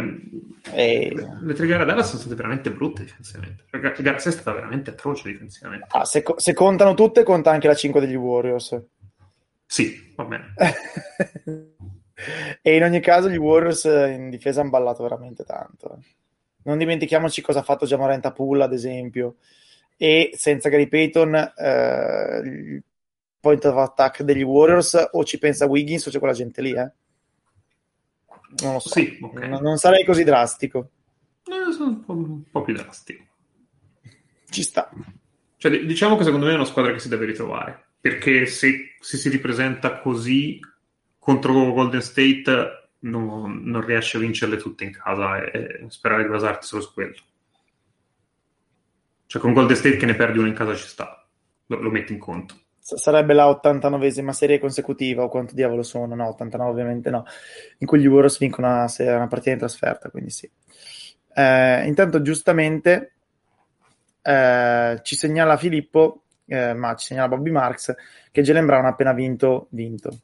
e... 0.72 1.12
le, 1.40 1.54
tre 1.54 1.66
gare 1.66 1.84
a 1.84 1.86
Dallas 1.86 2.08
sono 2.08 2.20
state 2.20 2.34
veramente 2.34 2.72
brutte 2.72 3.04
difensivamente. 3.04 3.64
La 3.70 3.78
gara 3.78 4.18
6 4.18 4.32
è 4.32 4.34
stata 4.34 4.52
veramente 4.52 4.90
atroce 4.90 5.28
difensivamente. 5.28 5.86
Ah, 5.90 6.04
se, 6.04 6.24
se, 6.36 6.54
contano 6.54 6.94
tutte, 6.94 7.22
conta 7.22 7.52
anche 7.52 7.68
la 7.68 7.74
5 7.74 8.00
degli 8.00 8.16
Warriors. 8.16 8.80
Sì, 9.64 10.12
va 10.16 10.24
bene. 10.24 10.54
e 12.60 12.74
in 12.74 12.82
ogni 12.82 13.00
caso 13.00 13.28
gli 13.28 13.36
Warriors 13.36 13.84
in 13.84 14.28
difesa 14.28 14.60
hanno 14.60 14.70
ballato 14.70 15.04
veramente 15.04 15.44
tanto. 15.44 16.02
Non 16.64 16.78
dimentichiamoci 16.78 17.40
cosa 17.40 17.60
ha 17.60 17.64
fatto 17.64 17.86
Giamorenta 17.86 18.32
Pull, 18.32 18.60
ad 18.60 18.72
esempio. 18.72 19.36
E 19.96 20.32
senza 20.34 20.68
Gary 20.68 20.88
Payton, 20.88 21.52
eh, 21.56 22.82
point 23.38 23.64
of 23.64 23.76
attack 23.76 24.22
degli 24.22 24.42
Warriors 24.42 25.10
o 25.12 25.24
ci 25.24 25.38
pensa 25.38 25.66
Wiggins 25.66 26.06
o 26.06 26.10
c'è 26.10 26.18
quella 26.18 26.34
gente 26.34 26.60
lì, 26.60 26.72
eh? 26.72 26.90
Non 28.62 28.74
lo 28.74 28.78
so. 28.78 28.88
Sì, 28.88 29.18
okay. 29.20 29.48
non, 29.48 29.62
non, 29.62 29.76
sarei 29.76 30.04
così 30.04 30.24
drastico. 30.24 30.90
Eh, 31.44 31.72
sono 31.72 31.90
un 31.90 32.04
po', 32.04 32.12
un 32.12 32.42
po', 32.50 32.62
più 32.62 32.74
drastico. 32.74 33.24
Ci 34.48 34.62
sta. 34.62 34.90
Cioè, 35.56 35.84
diciamo 35.84 36.16
che 36.16 36.24
secondo 36.24 36.46
me 36.46 36.52
è 36.52 36.56
una 36.56 36.64
squadra 36.64 36.92
che 36.92 36.98
si 36.98 37.08
deve 37.08 37.26
ritrovare. 37.26 37.86
Perché 38.00 38.46
se, 38.46 38.94
se 38.98 39.16
si 39.16 39.28
ripresenta 39.28 40.00
così 40.00 40.60
contro 41.18 41.72
Golden 41.72 42.00
State 42.00 42.90
non, 43.00 43.62
non, 43.64 43.84
riesce 43.84 44.16
a 44.16 44.20
vincerle 44.20 44.56
tutte 44.56 44.84
in 44.84 44.92
casa 44.92 45.42
e, 45.42 45.80
e 45.82 45.90
sperare 45.90 46.22
di 46.22 46.30
basarti 46.30 46.66
solo 46.66 46.82
su 46.82 46.92
quello. 46.92 47.16
Cioè, 49.26 49.42
con 49.42 49.52
Golden 49.52 49.76
State 49.76 49.96
che 49.96 50.06
ne 50.06 50.14
perdi 50.14 50.38
una 50.38 50.48
in 50.48 50.54
casa 50.54 50.74
ci 50.74 50.86
sta. 50.86 51.28
Lo, 51.66 51.80
lo 51.80 51.90
metti 51.90 52.12
in 52.12 52.18
conto 52.18 52.66
sarebbe 52.96 53.34
la 53.34 53.46
89esima 53.46 54.30
serie 54.30 54.58
consecutiva 54.58 55.22
o 55.22 55.28
quanto 55.28 55.54
diavolo 55.54 55.82
sono, 55.82 56.14
no, 56.14 56.28
89 56.28 56.70
ovviamente 56.70 57.10
no, 57.10 57.24
in 57.78 57.86
cui 57.86 58.00
gli 58.00 58.06
Warriors 58.06 58.38
vincono 58.38 58.68
una, 58.68 58.86
una 58.98 59.26
partita 59.26 59.50
in 59.50 59.58
trasferta, 59.58 60.08
quindi 60.10 60.30
sì. 60.30 60.50
Eh, 61.34 61.86
intanto 61.86 62.22
giustamente 62.22 63.12
eh, 64.22 65.00
ci 65.02 65.16
segnala 65.16 65.56
Filippo, 65.56 66.22
eh, 66.46 66.72
ma 66.72 66.94
ci 66.94 67.06
segnala 67.06 67.28
Bobby 67.28 67.50
Marks, 67.50 67.94
che 68.30 68.42
Jalen 68.42 68.66
Brown 68.66 68.86
ha 68.86 68.88
appena 68.88 69.12
vinto, 69.12 69.66
vinto. 69.70 70.20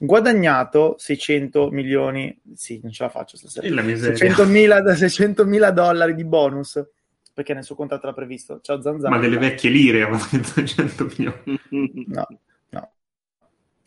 Guadagnato 0.00 0.94
600 0.98 1.70
milioni, 1.70 2.36
sì, 2.54 2.80
non 2.82 2.92
ce 2.92 3.04
la 3.04 3.08
faccio 3.10 3.36
stasera, 3.36 3.82
600 3.82 4.46
mila, 4.46 4.94
600 4.94 5.44
mila 5.44 5.70
dollari 5.70 6.14
di 6.14 6.24
bonus 6.24 6.84
perché 7.38 7.54
nel 7.54 7.62
suo 7.62 7.76
contratto 7.76 8.06
era 8.06 8.16
previsto. 8.16 8.58
Ciao 8.60 8.80
Zanzara. 8.82 9.14
Ma 9.14 9.20
delle 9.20 9.38
vecchie 9.38 9.70
lire 9.70 10.02
a 10.02 10.18
100 10.18 11.04
milioni. 11.04 11.60
No, 12.08 12.26
no, 12.70 12.90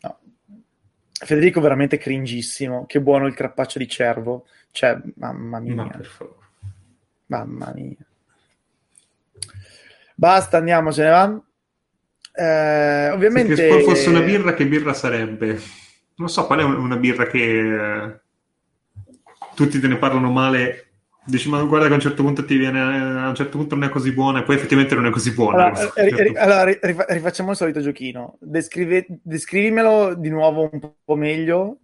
no. 0.00 0.18
Federico 1.12 1.60
veramente 1.60 1.98
cringissimo. 1.98 2.86
Che 2.86 3.02
buono 3.02 3.26
il 3.26 3.34
crappaccio 3.34 3.78
di 3.78 3.86
cervo. 3.86 4.46
Cioè, 4.70 4.98
mamma 5.16 5.60
mia. 5.60 5.74
Ma 5.74 5.86
per 5.86 6.06
favore. 6.06 6.46
Mamma 7.26 7.72
mia. 7.74 7.94
Basta, 10.14 10.56
andiamo, 10.56 10.90
ce 10.90 11.02
ne 11.02 11.10
va. 11.10 11.42
Eh, 12.32 13.10
ovviamente... 13.10 13.54
Se 13.54 13.82
fosse 13.82 14.08
una 14.08 14.22
birra, 14.22 14.54
che 14.54 14.66
birra 14.66 14.94
sarebbe? 14.94 15.60
Non 16.14 16.30
so, 16.30 16.46
qual 16.46 16.60
è 16.60 16.62
una 16.62 16.96
birra 16.96 17.26
che 17.26 18.06
eh, 18.06 18.20
tutti 19.54 19.78
te 19.78 19.88
ne 19.88 19.98
parlano 19.98 20.30
male 20.30 20.91
Dici, 21.24 21.48
ma 21.48 21.62
guarda 21.62 21.86
che 21.86 21.92
a 21.92 21.96
un 21.96 22.02
certo 22.02 22.24
punto 22.24 22.44
ti 22.44 22.56
viene, 22.56 22.80
a 22.80 23.28
un 23.28 23.34
certo 23.36 23.56
punto 23.56 23.76
non 23.76 23.84
è 23.84 23.90
così 23.90 24.12
buona, 24.12 24.40
e 24.40 24.42
poi 24.42 24.56
effettivamente 24.56 24.96
non 24.96 25.06
è 25.06 25.10
così 25.10 25.32
buona. 25.32 25.66
Allora, 25.66 25.92
ri, 25.94 26.14
ri, 26.16 26.36
allora 26.36 26.64
rifacciamo 26.64 27.52
il 27.52 27.56
solito 27.56 27.80
giochino. 27.80 28.38
Descrive, 28.40 29.06
descrivimelo 29.08 30.14
di 30.14 30.30
nuovo 30.30 30.68
un 30.70 30.92
po' 31.04 31.14
meglio. 31.14 31.78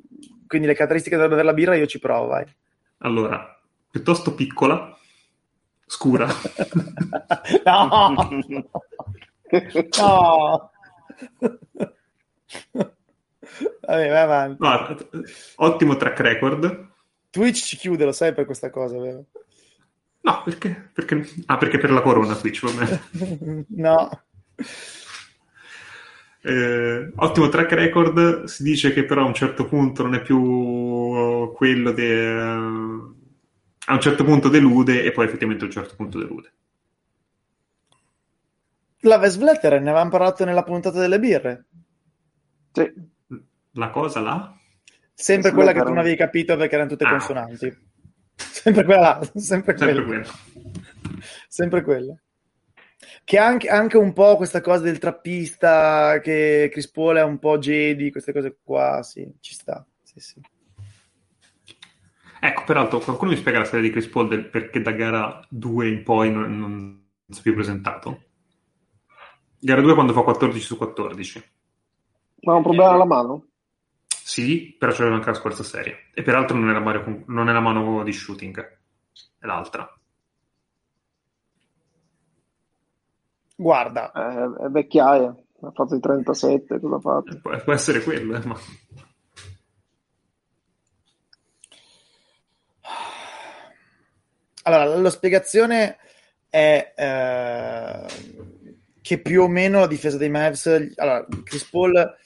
Quindi 0.48 0.66
le 0.66 0.74
caratteristiche 0.74 1.16
della 1.16 1.52
birra 1.52 1.76
io 1.76 1.86
ci 1.86 2.00
provo, 2.00 2.26
vai. 2.26 2.44
Allora, 2.98 3.56
piuttosto 3.88 4.34
piccola, 4.34 4.96
scura. 5.86 6.26
no! 7.64 8.14
no! 9.98 10.70
Vabbè, 13.80 14.08
vai 14.08 14.20
avanti. 14.20 14.56
No, 14.58 14.96
ottimo 15.56 15.96
track 15.96 16.18
record 16.20 16.88
Twitch 17.30 17.64
ci 17.64 17.76
chiude, 17.76 18.04
lo 18.04 18.12
sai 18.12 18.32
per 18.32 18.44
questa 18.44 18.70
cosa, 18.70 18.98
vero? 18.98 19.26
No, 20.20 20.42
perché? 20.44 20.90
perché... 20.92 21.28
Ah, 21.46 21.56
perché 21.56 21.78
per 21.78 21.90
la 21.90 22.02
corona 22.02 22.34
Twitch, 22.36 22.64
va 22.64 22.84
bene. 22.84 23.64
no. 23.76 24.22
Eh, 26.40 27.12
ottimo 27.16 27.48
track 27.48 27.72
record, 27.72 28.44
si 28.44 28.62
dice 28.62 28.92
che 28.92 29.04
però 29.04 29.22
a 29.22 29.26
un 29.26 29.34
certo 29.34 29.66
punto 29.66 30.02
non 30.02 30.14
è 30.14 30.22
più 30.22 31.52
quello 31.52 31.92
de... 31.92 32.30
a 32.30 33.92
un 33.92 34.00
certo 34.00 34.24
punto 34.24 34.48
delude 34.48 35.02
e 35.02 35.12
poi 35.12 35.26
effettivamente 35.26 35.64
a 35.64 35.66
un 35.66 35.72
certo 35.72 35.94
punto 35.96 36.18
delude. 36.18 36.52
La 39.02 39.18
Vesvletter, 39.18 39.80
ne 39.80 39.90
avevamo 39.90 40.10
parlato 40.10 40.44
nella 40.44 40.64
puntata 40.64 40.98
delle 40.98 41.20
birre. 41.20 41.66
Sì. 42.72 42.92
La 43.72 43.90
cosa 43.90 44.20
là? 44.20 44.57
Sempre 45.20 45.50
quella 45.50 45.72
che 45.72 45.80
tu 45.80 45.88
non 45.88 45.98
avevi 45.98 46.14
capito 46.14 46.56
perché 46.56 46.76
erano 46.76 46.90
tutte 46.90 47.04
Ah. 47.04 47.10
consonanti. 47.10 47.76
Sempre 48.38 48.84
quella 48.84 49.00
là, 49.00 49.30
sempre, 49.34 49.76
Sempre 49.76 50.04
quella. 50.04 50.26
Sempre 51.48 51.82
quella. 51.82 52.16
Che 53.24 53.36
anche, 53.36 53.68
anche 53.68 53.96
un 53.96 54.12
po' 54.12 54.36
questa 54.36 54.60
cosa 54.60 54.84
del 54.84 54.98
trappista, 54.98 56.20
che 56.22 56.68
Chris 56.70 56.88
Paul 56.88 57.16
è 57.16 57.22
un 57.24 57.40
po' 57.40 57.58
Jedi, 57.58 58.12
queste 58.12 58.32
cose 58.32 58.58
qua, 58.62 59.02
sì, 59.02 59.28
ci 59.40 59.54
sta. 59.54 59.84
Sì, 60.04 60.20
sì. 60.20 60.40
Ecco, 62.40 62.62
peraltro, 62.64 63.00
qualcuno 63.00 63.32
mi 63.32 63.36
spiega 63.36 63.58
la 63.58 63.64
storia 63.64 63.86
di 63.86 63.90
Chris 63.92 64.06
Paul 64.06 64.28
del 64.28 64.48
perché 64.48 64.80
da 64.80 64.92
gara 64.92 65.44
2 65.48 65.88
in 65.88 66.04
poi 66.04 66.30
non, 66.30 66.56
non 66.58 67.08
si 67.28 67.40
è 67.40 67.42
più 67.42 67.54
presentato? 67.54 68.22
Gara 69.58 69.80
2 69.80 69.94
quando 69.94 70.12
fa 70.12 70.22
14 70.22 70.64
su 70.64 70.76
14. 70.76 71.42
Ma 72.42 72.52
ha 72.52 72.56
un 72.56 72.62
problema 72.62 72.92
alla 72.92 73.04
mano? 73.04 73.47
Sì, 74.28 74.76
però 74.78 74.92
c'aveva 74.92 75.14
anche 75.14 75.30
la 75.30 75.36
scorsa 75.36 75.62
serie. 75.62 76.10
E 76.12 76.20
peraltro 76.20 76.54
non 76.54 76.68
è 76.68 76.74
la 76.74 76.80
mano, 76.80 77.24
non 77.28 77.48
è 77.48 77.52
la 77.54 77.60
mano 77.60 78.04
di 78.04 78.12
shooting, 78.12 78.78
è 79.38 79.46
l'altra. 79.46 79.90
Guarda, 83.56 84.12
Eh, 84.12 84.66
è 84.66 84.68
vecchiaia, 84.68 85.34
ha 85.62 85.70
fatto 85.70 85.94
i 85.94 86.00
37, 86.00 86.78
cosa 86.78 86.96
ha 86.96 87.00
fatto? 87.00 87.40
Può, 87.40 87.56
può 87.64 87.72
essere 87.72 88.02
quello, 88.02 88.36
eh, 88.36 88.44
ma... 88.44 88.56
Allora, 94.64 94.84
la 94.94 95.10
spiegazione 95.10 95.96
è 96.50 96.92
eh, 96.94 98.06
che 99.00 99.18
più 99.22 99.44
o 99.44 99.48
meno 99.48 99.80
la 99.80 99.86
difesa 99.86 100.18
dei 100.18 100.28
Mavs, 100.28 100.66
allora, 100.96 101.26
Chris 101.44 101.64
Paul, 101.64 102.16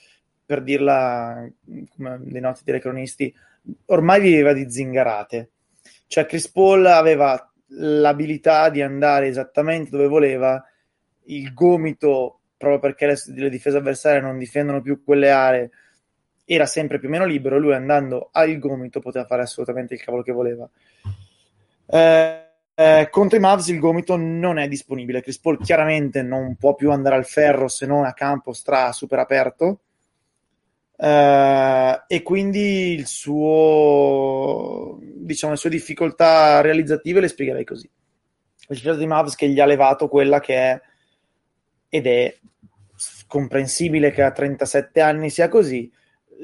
per 0.45 0.63
dirla 0.63 1.49
come 1.95 2.21
le 2.25 2.41
note 2.41 2.61
dei 2.65 2.81
cronisti, 2.81 3.35
ormai 3.87 4.21
viveva 4.21 4.53
di 4.53 4.71
zingarate. 4.71 5.51
Cioè 6.07 6.27
Chris 6.27 6.49
Paul 6.51 6.87
aveva 6.87 7.51
l'abilità 7.69 8.69
di 8.69 8.83
andare 8.83 9.29
esattamente 9.29 9.91
dove 9.91 10.07
voleva, 10.07 10.63
il 11.27 11.55
gomito, 11.55 12.41
proprio 12.57 12.81
perché 12.81 13.07
le, 13.07 13.17
le 13.35 13.49
difese 13.49 13.79
avversarie 13.79 14.21
non 14.21 14.39
difendono 14.39 14.83
più 14.83 15.03
quelle 15.03 15.31
aree, 15.31 15.71
era 16.45 16.67
sempre 16.67 16.99
più 16.99 17.09
o 17.09 17.11
meno 17.11 17.25
libero, 17.25 17.59
lui 17.59 17.75
andando 17.75 18.29
al 18.33 18.59
gomito 18.59 19.01
poteva 19.01 19.25
fare 19.25 19.43
assolutamente 19.43 19.95
il 19.95 20.03
cavolo 20.03 20.23
che 20.23 20.33
voleva. 20.33 20.69
Eh, 21.87 22.47
eh, 22.75 23.09
contro 23.11 23.37
i 23.37 23.41
Mavs 23.41 23.69
il 23.69 23.79
gomito 23.79 24.17
non 24.17 24.59
è 24.59 24.67
disponibile. 24.67 25.23
Chris 25.23 25.39
Paul 25.39 25.59
chiaramente 25.63 26.23
non 26.23 26.57
può 26.57 26.75
più 26.75 26.91
andare 26.91 27.17
al 27.17 27.27
ferro 27.27 27.69
se 27.69 27.87
non 27.87 28.05
a 28.05 28.13
campo 28.13 28.53
stra 28.53 28.93
super 28.93 29.19
aperto. 29.19 29.81
Eh, 30.97 32.03
e 32.07 32.23
quindi 32.23 32.93
il 32.93 33.07
suo 33.07 34.99
diciamo 35.01 35.53
le 35.53 35.59
sue 35.59 35.71
difficoltà 35.71 36.61
realizzative 36.61 37.21
le 37.21 37.29
spiegherei 37.29 37.65
così. 37.65 37.91
La 38.67 38.75
difesa 38.75 38.97
dei 38.97 39.07
Mavs 39.07 39.35
che 39.35 39.49
gli 39.49 39.61
ha 39.61 39.67
levato 39.67 40.09
quella 40.09 40.41
che 40.41 40.55
è 40.55 40.81
ed 41.89 42.07
è 42.07 42.39
comprensibile 43.27 44.11
che 44.13 44.23
a 44.23 44.31
37 44.31 45.01
anni 45.01 45.31
sia 45.31 45.49
così 45.49 45.91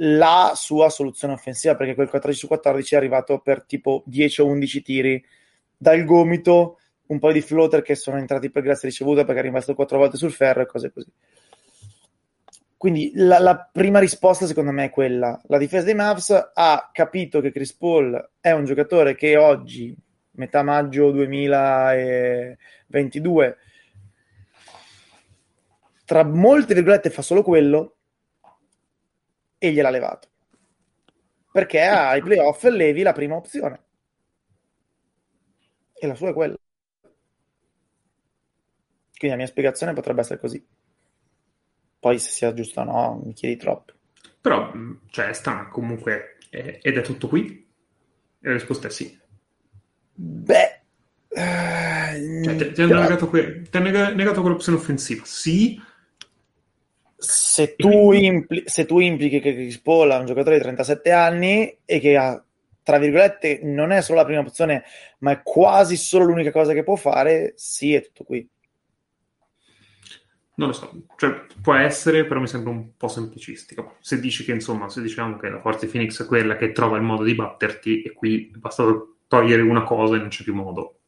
la 0.00 0.52
sua 0.54 0.88
soluzione 0.90 1.34
offensiva 1.34 1.76
perché 1.76 1.94
quel 1.94 2.08
14 2.08 2.38
su 2.38 2.46
14 2.46 2.94
è 2.94 2.96
arrivato 2.96 3.38
per 3.38 3.64
tipo 3.64 4.02
10 4.06 4.40
o 4.40 4.46
11 4.46 4.82
tiri 4.82 5.24
dal 5.76 6.04
gomito 6.04 6.78
un 7.06 7.18
po' 7.18 7.32
di 7.32 7.40
floater 7.40 7.82
che 7.82 7.94
sono 7.94 8.18
entrati 8.18 8.50
per 8.50 8.62
grazia 8.62 8.88
ricevuta 8.88 9.24
perché 9.24 9.40
è 9.40 9.44
rimasto 9.44 9.74
quattro 9.74 9.98
volte 9.98 10.16
sul 10.16 10.32
ferro 10.32 10.62
e 10.62 10.66
cose 10.66 10.92
così 10.92 11.10
quindi 12.78 13.10
la, 13.16 13.38
la, 13.40 13.68
prima 13.70 13.98
risposta 13.98 14.46
secondo 14.46 14.70
me 14.70 14.84
è 14.84 14.90
quella. 14.90 15.38
La 15.48 15.58
difesa 15.58 15.84
dei 15.84 15.94
Mavs 15.94 16.50
ha 16.54 16.90
capito 16.92 17.40
che 17.40 17.50
Chris 17.50 17.74
Paul 17.74 18.30
è 18.40 18.52
un 18.52 18.64
giocatore 18.64 19.16
che 19.16 19.36
oggi 19.36 19.92
metà 20.32 20.62
maggio 20.62 21.10
2022 21.10 23.56
tra 26.04 26.22
molte 26.22 26.74
virgolette 26.74 27.10
fa 27.10 27.20
solo 27.20 27.42
quello 27.42 27.96
e 29.58 29.72
gliel'ha 29.72 29.90
levato. 29.90 30.28
Perché 31.50 31.82
ai 31.82 32.22
playoff 32.22 32.62
levi 32.62 33.02
la 33.02 33.12
prima 33.12 33.34
opzione. 33.34 33.82
E 35.94 36.06
la 36.06 36.14
sua 36.14 36.28
è 36.28 36.32
quella. 36.32 36.54
Quindi 39.16 39.28
la 39.28 39.36
mia 39.36 39.48
spiegazione 39.48 39.94
potrebbe 39.94 40.20
essere 40.20 40.38
così 40.38 40.64
poi 41.98 42.18
se 42.18 42.30
sia 42.30 42.54
giusto 42.54 42.80
o 42.80 42.84
no 42.84 43.22
mi 43.24 43.32
chiedi 43.32 43.56
troppo. 43.56 43.92
Però 44.40 44.72
cioè 45.10 45.32
sta 45.32 45.68
comunque 45.68 46.38
eh, 46.50 46.78
ed 46.82 46.96
è 46.96 47.02
tutto 47.02 47.28
qui? 47.28 47.66
E 48.40 48.46
la 48.46 48.52
risposta 48.52 48.88
è 48.88 48.90
sì. 48.90 49.18
Beh 50.14 50.78
cioè, 51.28 52.56
ti, 52.56 52.72
ti, 52.72 52.82
hanno 52.82 53.00
negato, 53.00 53.28
que- 53.28 53.62
ti 53.70 53.76
hanno 53.76 54.14
negato 54.14 54.40
quell'opzione 54.40 54.78
offensiva. 54.78 55.22
Sì. 55.24 55.80
Se 57.16 57.74
tu, 57.74 58.12
impli- 58.12 58.62
se 58.66 58.86
tu 58.86 59.00
implichi 59.00 59.40
che 59.40 59.52
Chris 59.52 59.78
Paul 59.80 60.10
è 60.10 60.16
un 60.16 60.26
giocatore 60.26 60.56
di 60.56 60.62
37 60.62 61.10
anni 61.10 61.78
e 61.84 61.98
che 61.98 62.16
ha, 62.16 62.42
tra 62.82 62.98
virgolette, 62.98 63.60
non 63.62 63.90
è 63.90 64.02
solo 64.02 64.18
la 64.18 64.24
prima 64.24 64.40
opzione, 64.40 64.84
ma 65.18 65.32
è 65.32 65.42
quasi 65.42 65.96
solo 65.96 66.24
l'unica 66.24 66.52
cosa 66.52 66.72
che 66.72 66.84
può 66.84 66.96
fare, 66.96 67.54
sì, 67.56 67.94
è 67.94 68.02
tutto 68.02 68.24
qui. 68.24 68.48
Non 70.58 70.68
lo 70.68 70.72
so, 70.72 70.90
cioè, 71.16 71.46
può 71.62 71.74
essere, 71.74 72.26
però 72.26 72.40
mi 72.40 72.48
sembra 72.48 72.72
un 72.72 72.96
po' 72.96 73.06
semplicistico. 73.06 73.96
Se 74.00 74.18
dici 74.18 74.44
che, 74.44 74.50
insomma, 74.52 74.88
se 74.88 75.00
diciamo 75.00 75.36
che 75.36 75.48
la 75.48 75.60
forza 75.60 75.86
di 75.86 75.92
Phoenix 75.92 76.20
è 76.20 76.26
quella 76.26 76.56
che 76.56 76.72
trova 76.72 76.96
il 76.96 77.04
modo 77.04 77.22
di 77.22 77.34
batterti 77.36 78.02
e 78.02 78.12
qui 78.12 78.50
basta 78.56 78.84
togliere 79.28 79.62
una 79.62 79.84
cosa 79.84 80.16
e 80.16 80.18
non 80.18 80.28
c'è 80.28 80.42
più 80.42 80.54
modo. 80.54 80.98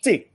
Sì, 0.00 0.30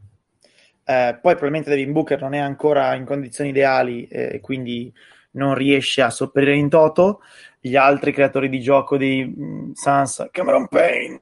eh, 0.86 1.20
poi 1.22 1.34
probabilmente 1.34 1.70
Devin 1.70 1.92
Booker 1.94 2.20
non 2.20 2.34
è 2.34 2.40
ancora 2.40 2.96
in 2.96 3.06
condizioni 3.06 3.52
ideali 3.52 4.08
e 4.08 4.36
eh, 4.36 4.40
quindi 4.40 4.92
non 5.32 5.54
riesce 5.54 6.02
a 6.02 6.10
sopperire 6.10 6.56
in 6.56 6.70
toto. 6.70 7.22
Gli 7.60 7.76
altri 7.76 8.12
creatori 8.12 8.50
di 8.50 8.60
gioco 8.60 8.98
di 8.98 9.24
mm, 9.38 9.72
Sans, 9.74 10.28
Cameron 10.32 10.68
Payne, 10.68 11.22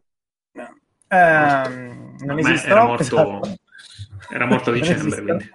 ehm, 1.07 2.15
non 2.19 2.39
esistono. 2.39 2.73
Era 2.73 2.85
morto, 2.85 3.01
esatto. 3.01 3.55
era 4.29 4.45
morto 4.45 4.69
a 4.69 4.73
dicembre. 4.73 5.21
Quindi. 5.21 5.49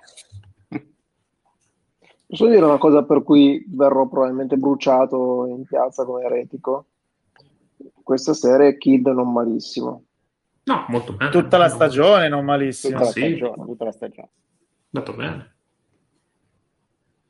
Posso 2.26 2.46
dire 2.48 2.64
una 2.64 2.78
cosa 2.78 3.04
per 3.04 3.22
cui 3.22 3.62
verrò 3.68 4.06
probabilmente 4.08 4.56
bruciato 4.56 5.46
in 5.46 5.64
piazza 5.64 6.04
come 6.06 6.24
eretico? 6.24 6.86
Questa 8.02 8.32
serie 8.32 8.78
Kid 8.78 9.06
non 9.08 9.30
malissimo. 9.32 10.04
No, 10.64 10.84
molto 10.88 11.12
bene. 11.12 11.30
Tutta 11.30 11.58
la 11.58 11.68
stagione, 11.68 12.28
non 12.28 12.44
malissimo. 12.44 12.92
Tutta 12.94 13.04
la, 13.04 13.10
Sì. 13.12 13.20
stagione, 13.20 13.64
tutta 13.66 13.84
la 13.84 13.92
stagione. 13.92 14.30
Andato 14.92 15.16
bene. 15.16 15.54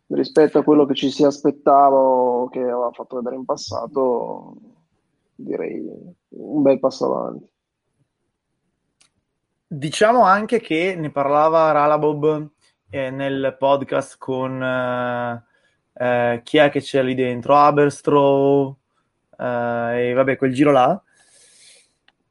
Rispetto 0.08 0.58
a 0.58 0.62
quello 0.62 0.84
che 0.84 0.94
ci 0.94 1.10
si 1.10 1.24
aspettava, 1.24 2.48
che 2.50 2.60
aveva 2.60 2.90
fatto 2.92 3.16
vedere 3.16 3.34
in 3.36 3.44
passato, 3.44 4.54
direi 5.34 5.82
un 6.28 6.62
bel 6.62 6.78
passo 6.78 7.06
avanti. 7.06 7.48
Diciamo 9.74 10.24
anche 10.24 10.60
che 10.60 10.94
ne 10.94 11.10
parlava 11.10 11.72
Ralabob 11.72 12.50
eh, 12.90 13.08
nel 13.08 13.56
podcast 13.58 14.18
con 14.18 14.62
eh, 14.62 15.42
eh, 15.94 16.40
chi 16.44 16.58
è 16.58 16.68
che 16.68 16.82
c'è 16.82 17.02
lì 17.02 17.14
dentro? 17.14 17.56
Aberstrow 17.56 18.76
eh, 19.38 20.10
e 20.10 20.12
vabbè, 20.12 20.36
quel 20.36 20.52
giro 20.52 20.72
là. 20.72 21.02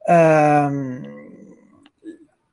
Ehm, 0.06 1.56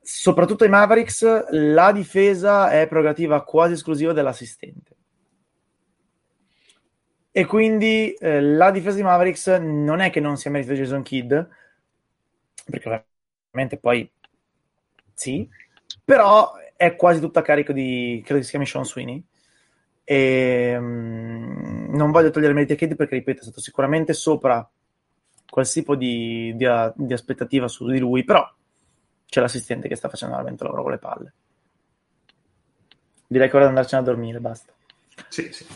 soprattutto 0.01 0.65
ai 0.65 0.71
Mavericks, 0.71 1.51
la 1.51 1.93
difesa 1.93 2.71
è 2.71 2.89
prerogativa 2.89 3.45
quasi 3.45 3.75
esclusiva 3.75 4.15
dell'assistente. 4.15 4.97
E 7.31 7.45
quindi 7.45 8.15
eh, 8.15 8.41
la 8.41 8.71
difesa 8.71 8.97
di 8.97 9.03
Mavericks 9.03 9.49
non 9.49 10.01
è 10.01 10.09
che 10.09 10.21
non 10.21 10.39
sia 10.39 10.51
merito 10.51 10.73
di 10.73 10.79
Jason 10.79 11.03
Kidd, 11.03 11.35
perché 12.71 13.05
ovviamente 13.51 13.77
poi 13.77 14.11
sì, 15.19 15.49
però 16.05 16.53
è 16.77 16.95
quasi 16.95 17.19
tutta 17.19 17.41
a 17.41 17.43
carico 17.43 17.73
di, 17.73 18.23
credo 18.25 18.39
che 18.39 18.45
si 18.45 18.51
chiami 18.51 18.67
Sean 18.67 18.85
Sweeney. 18.85 19.21
E, 20.05 20.77
mm, 20.79 21.93
non 21.93 22.13
voglio 22.13 22.31
togliere 22.31 22.55
meriti 22.55 22.75
a 22.75 22.77
Kidd 22.77 22.95
perché, 22.95 23.17
ripeto, 23.17 23.41
è 23.41 23.43
stato 23.43 23.61
sicuramente 23.61 24.13
sopra 24.13 24.67
qualsiasi 25.51 25.81
tipo 25.81 25.97
di, 25.97 26.55
di, 26.55 26.67
di 26.95 27.13
aspettativa 27.13 27.67
su 27.67 27.85
di 27.91 27.99
lui, 27.99 28.23
però 28.23 28.49
c'è 29.27 29.41
l'assistente 29.41 29.89
che 29.89 29.97
sta 29.97 30.09
facendo 30.09 30.37
veramente 30.37 30.63
lavoro 30.63 30.83
con 30.83 30.93
le 30.93 30.99
palle. 30.99 31.33
Direi 33.27 33.51
che 33.51 33.57
ora 33.57 33.65
di 33.65 33.71
andarcene 33.71 34.03
a 34.03 34.05
dormire, 34.05 34.39
basta. 34.39 34.73
Sì, 35.29 35.53
sì. 35.53 35.67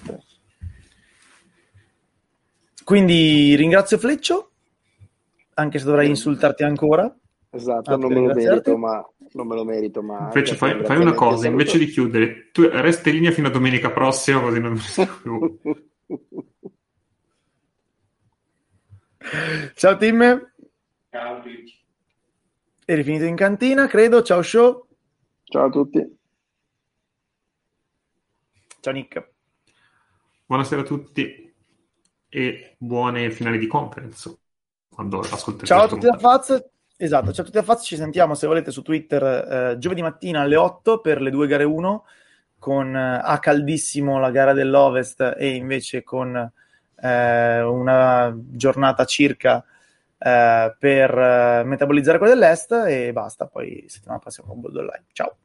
Quindi 2.85 3.57
ringrazio 3.57 3.99
Fleccio, 3.99 4.51
anche 5.55 5.79
se 5.81 5.85
dovrei 5.85 6.09
insultarti 6.09 6.63
ancora. 6.63 7.13
Esatto, 7.51 7.93
Ah, 7.93 7.97
non 7.97 8.13
me 8.13 8.21
lo 8.21 8.35
merito, 8.35 8.77
ma 8.79 9.05
non 9.35 9.47
me 9.47 9.55
lo 9.55 9.65
merito, 9.65 10.03
ma... 10.03 10.25
Invece 10.25 10.55
fai, 10.57 10.85
fai 10.85 10.99
una 10.99 11.15
cosa, 11.15 11.47
invece 11.47 11.79
di 11.79 11.87
chiudere, 11.87 12.51
tu 12.53 12.69
resta 12.69 13.09
in 13.09 13.17
linea 13.17 13.31
fino 13.33 13.49
a 13.49 13.51
domenica 13.51 13.91
prossima, 13.91 14.41
così 14.41 14.61
non 14.61 14.73
mi 14.73 14.81
più. 15.23 15.59
Ciao 19.75 19.97
Tim. 19.97 20.53
Ciao. 21.11 21.43
Eri 22.85 23.05
finito 23.05 23.25
in 23.25 23.37
cantina, 23.37 23.87
credo. 23.87 24.23
Ciao 24.23 24.43
show. 24.43 24.87
Ciao 25.45 25.67
a 25.67 25.71
tutti. 25.71 26.19
Ciao 28.81 28.93
Nick. 28.93 29.31
Buonasera 30.45 30.81
a 30.83 30.85
tutti 30.85 31.55
e 32.29 32.75
buone 32.79 33.31
finali 33.31 33.59
di 33.59 33.67
conference. 33.67 34.39
Quando 34.89 35.21
ascolterete 35.21 35.67
Ciao 35.67 35.85
a 35.85 35.89
tutti 35.89 36.07
da 36.07 36.19
Faz. 36.19 36.71
Esatto, 37.03 37.33
ciao 37.33 37.43
a 37.43 37.45
tutti 37.47 37.59
da 37.59 37.65
Faz. 37.65 37.83
Ci 37.83 37.97
sentiamo 37.97 38.37
se 38.37 38.47
volete 38.47 38.71
su 38.71 38.81
Twitter 38.83 39.23
eh, 39.25 39.79
giovedì 39.79 40.03
mattina 40.03 40.43
alle 40.43 40.55
8 40.55 41.01
per 41.01 41.21
le 41.21 41.31
due 41.31 41.49
gare 41.49 41.65
1 41.65 42.05
con 42.61 42.95
eh, 42.95 43.21
a 43.21 43.41
caldissimo 43.41 44.21
la 44.21 44.31
gara 44.31 44.53
dell'Ovest 44.53 45.35
e 45.37 45.49
invece 45.49 46.05
con 46.05 46.37
eh, 46.37 47.61
una 47.61 48.33
giornata 48.37 49.05
circa 49.05 49.65
eh, 50.17 50.77
per 50.79 51.19
eh, 51.19 51.63
metabolizzare 51.65 52.19
quella 52.19 52.35
dell'Est 52.35 52.71
e 52.87 53.13
basta. 53.13 53.47
Poi 53.47 53.85
settimana 53.89 54.21
prossima 54.21 54.47
con 54.47 54.61
Bold 54.61 54.77
Online. 54.77 55.05
Ciao. 55.11 55.37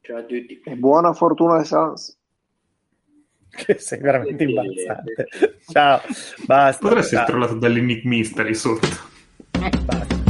Ciao 0.00 0.16
a 0.16 0.22
tutti. 0.22 0.60
E 0.64 0.74
buona 0.74 1.12
fortuna 1.12 1.58
ai 1.58 1.66
Sans. 1.66 2.18
Che 3.48 3.78
sei 3.78 4.00
veramente 4.00 4.42
imbarazzante. 4.42 5.28
Ciao, 5.70 6.00
basta. 6.46 6.80
Potresti 6.80 7.14
essere 7.14 7.30
trollato 7.30 7.54
dall'enigmista 7.54 8.42
lì 8.42 8.54
sotto. 8.56 8.88
Basta. 9.56 10.29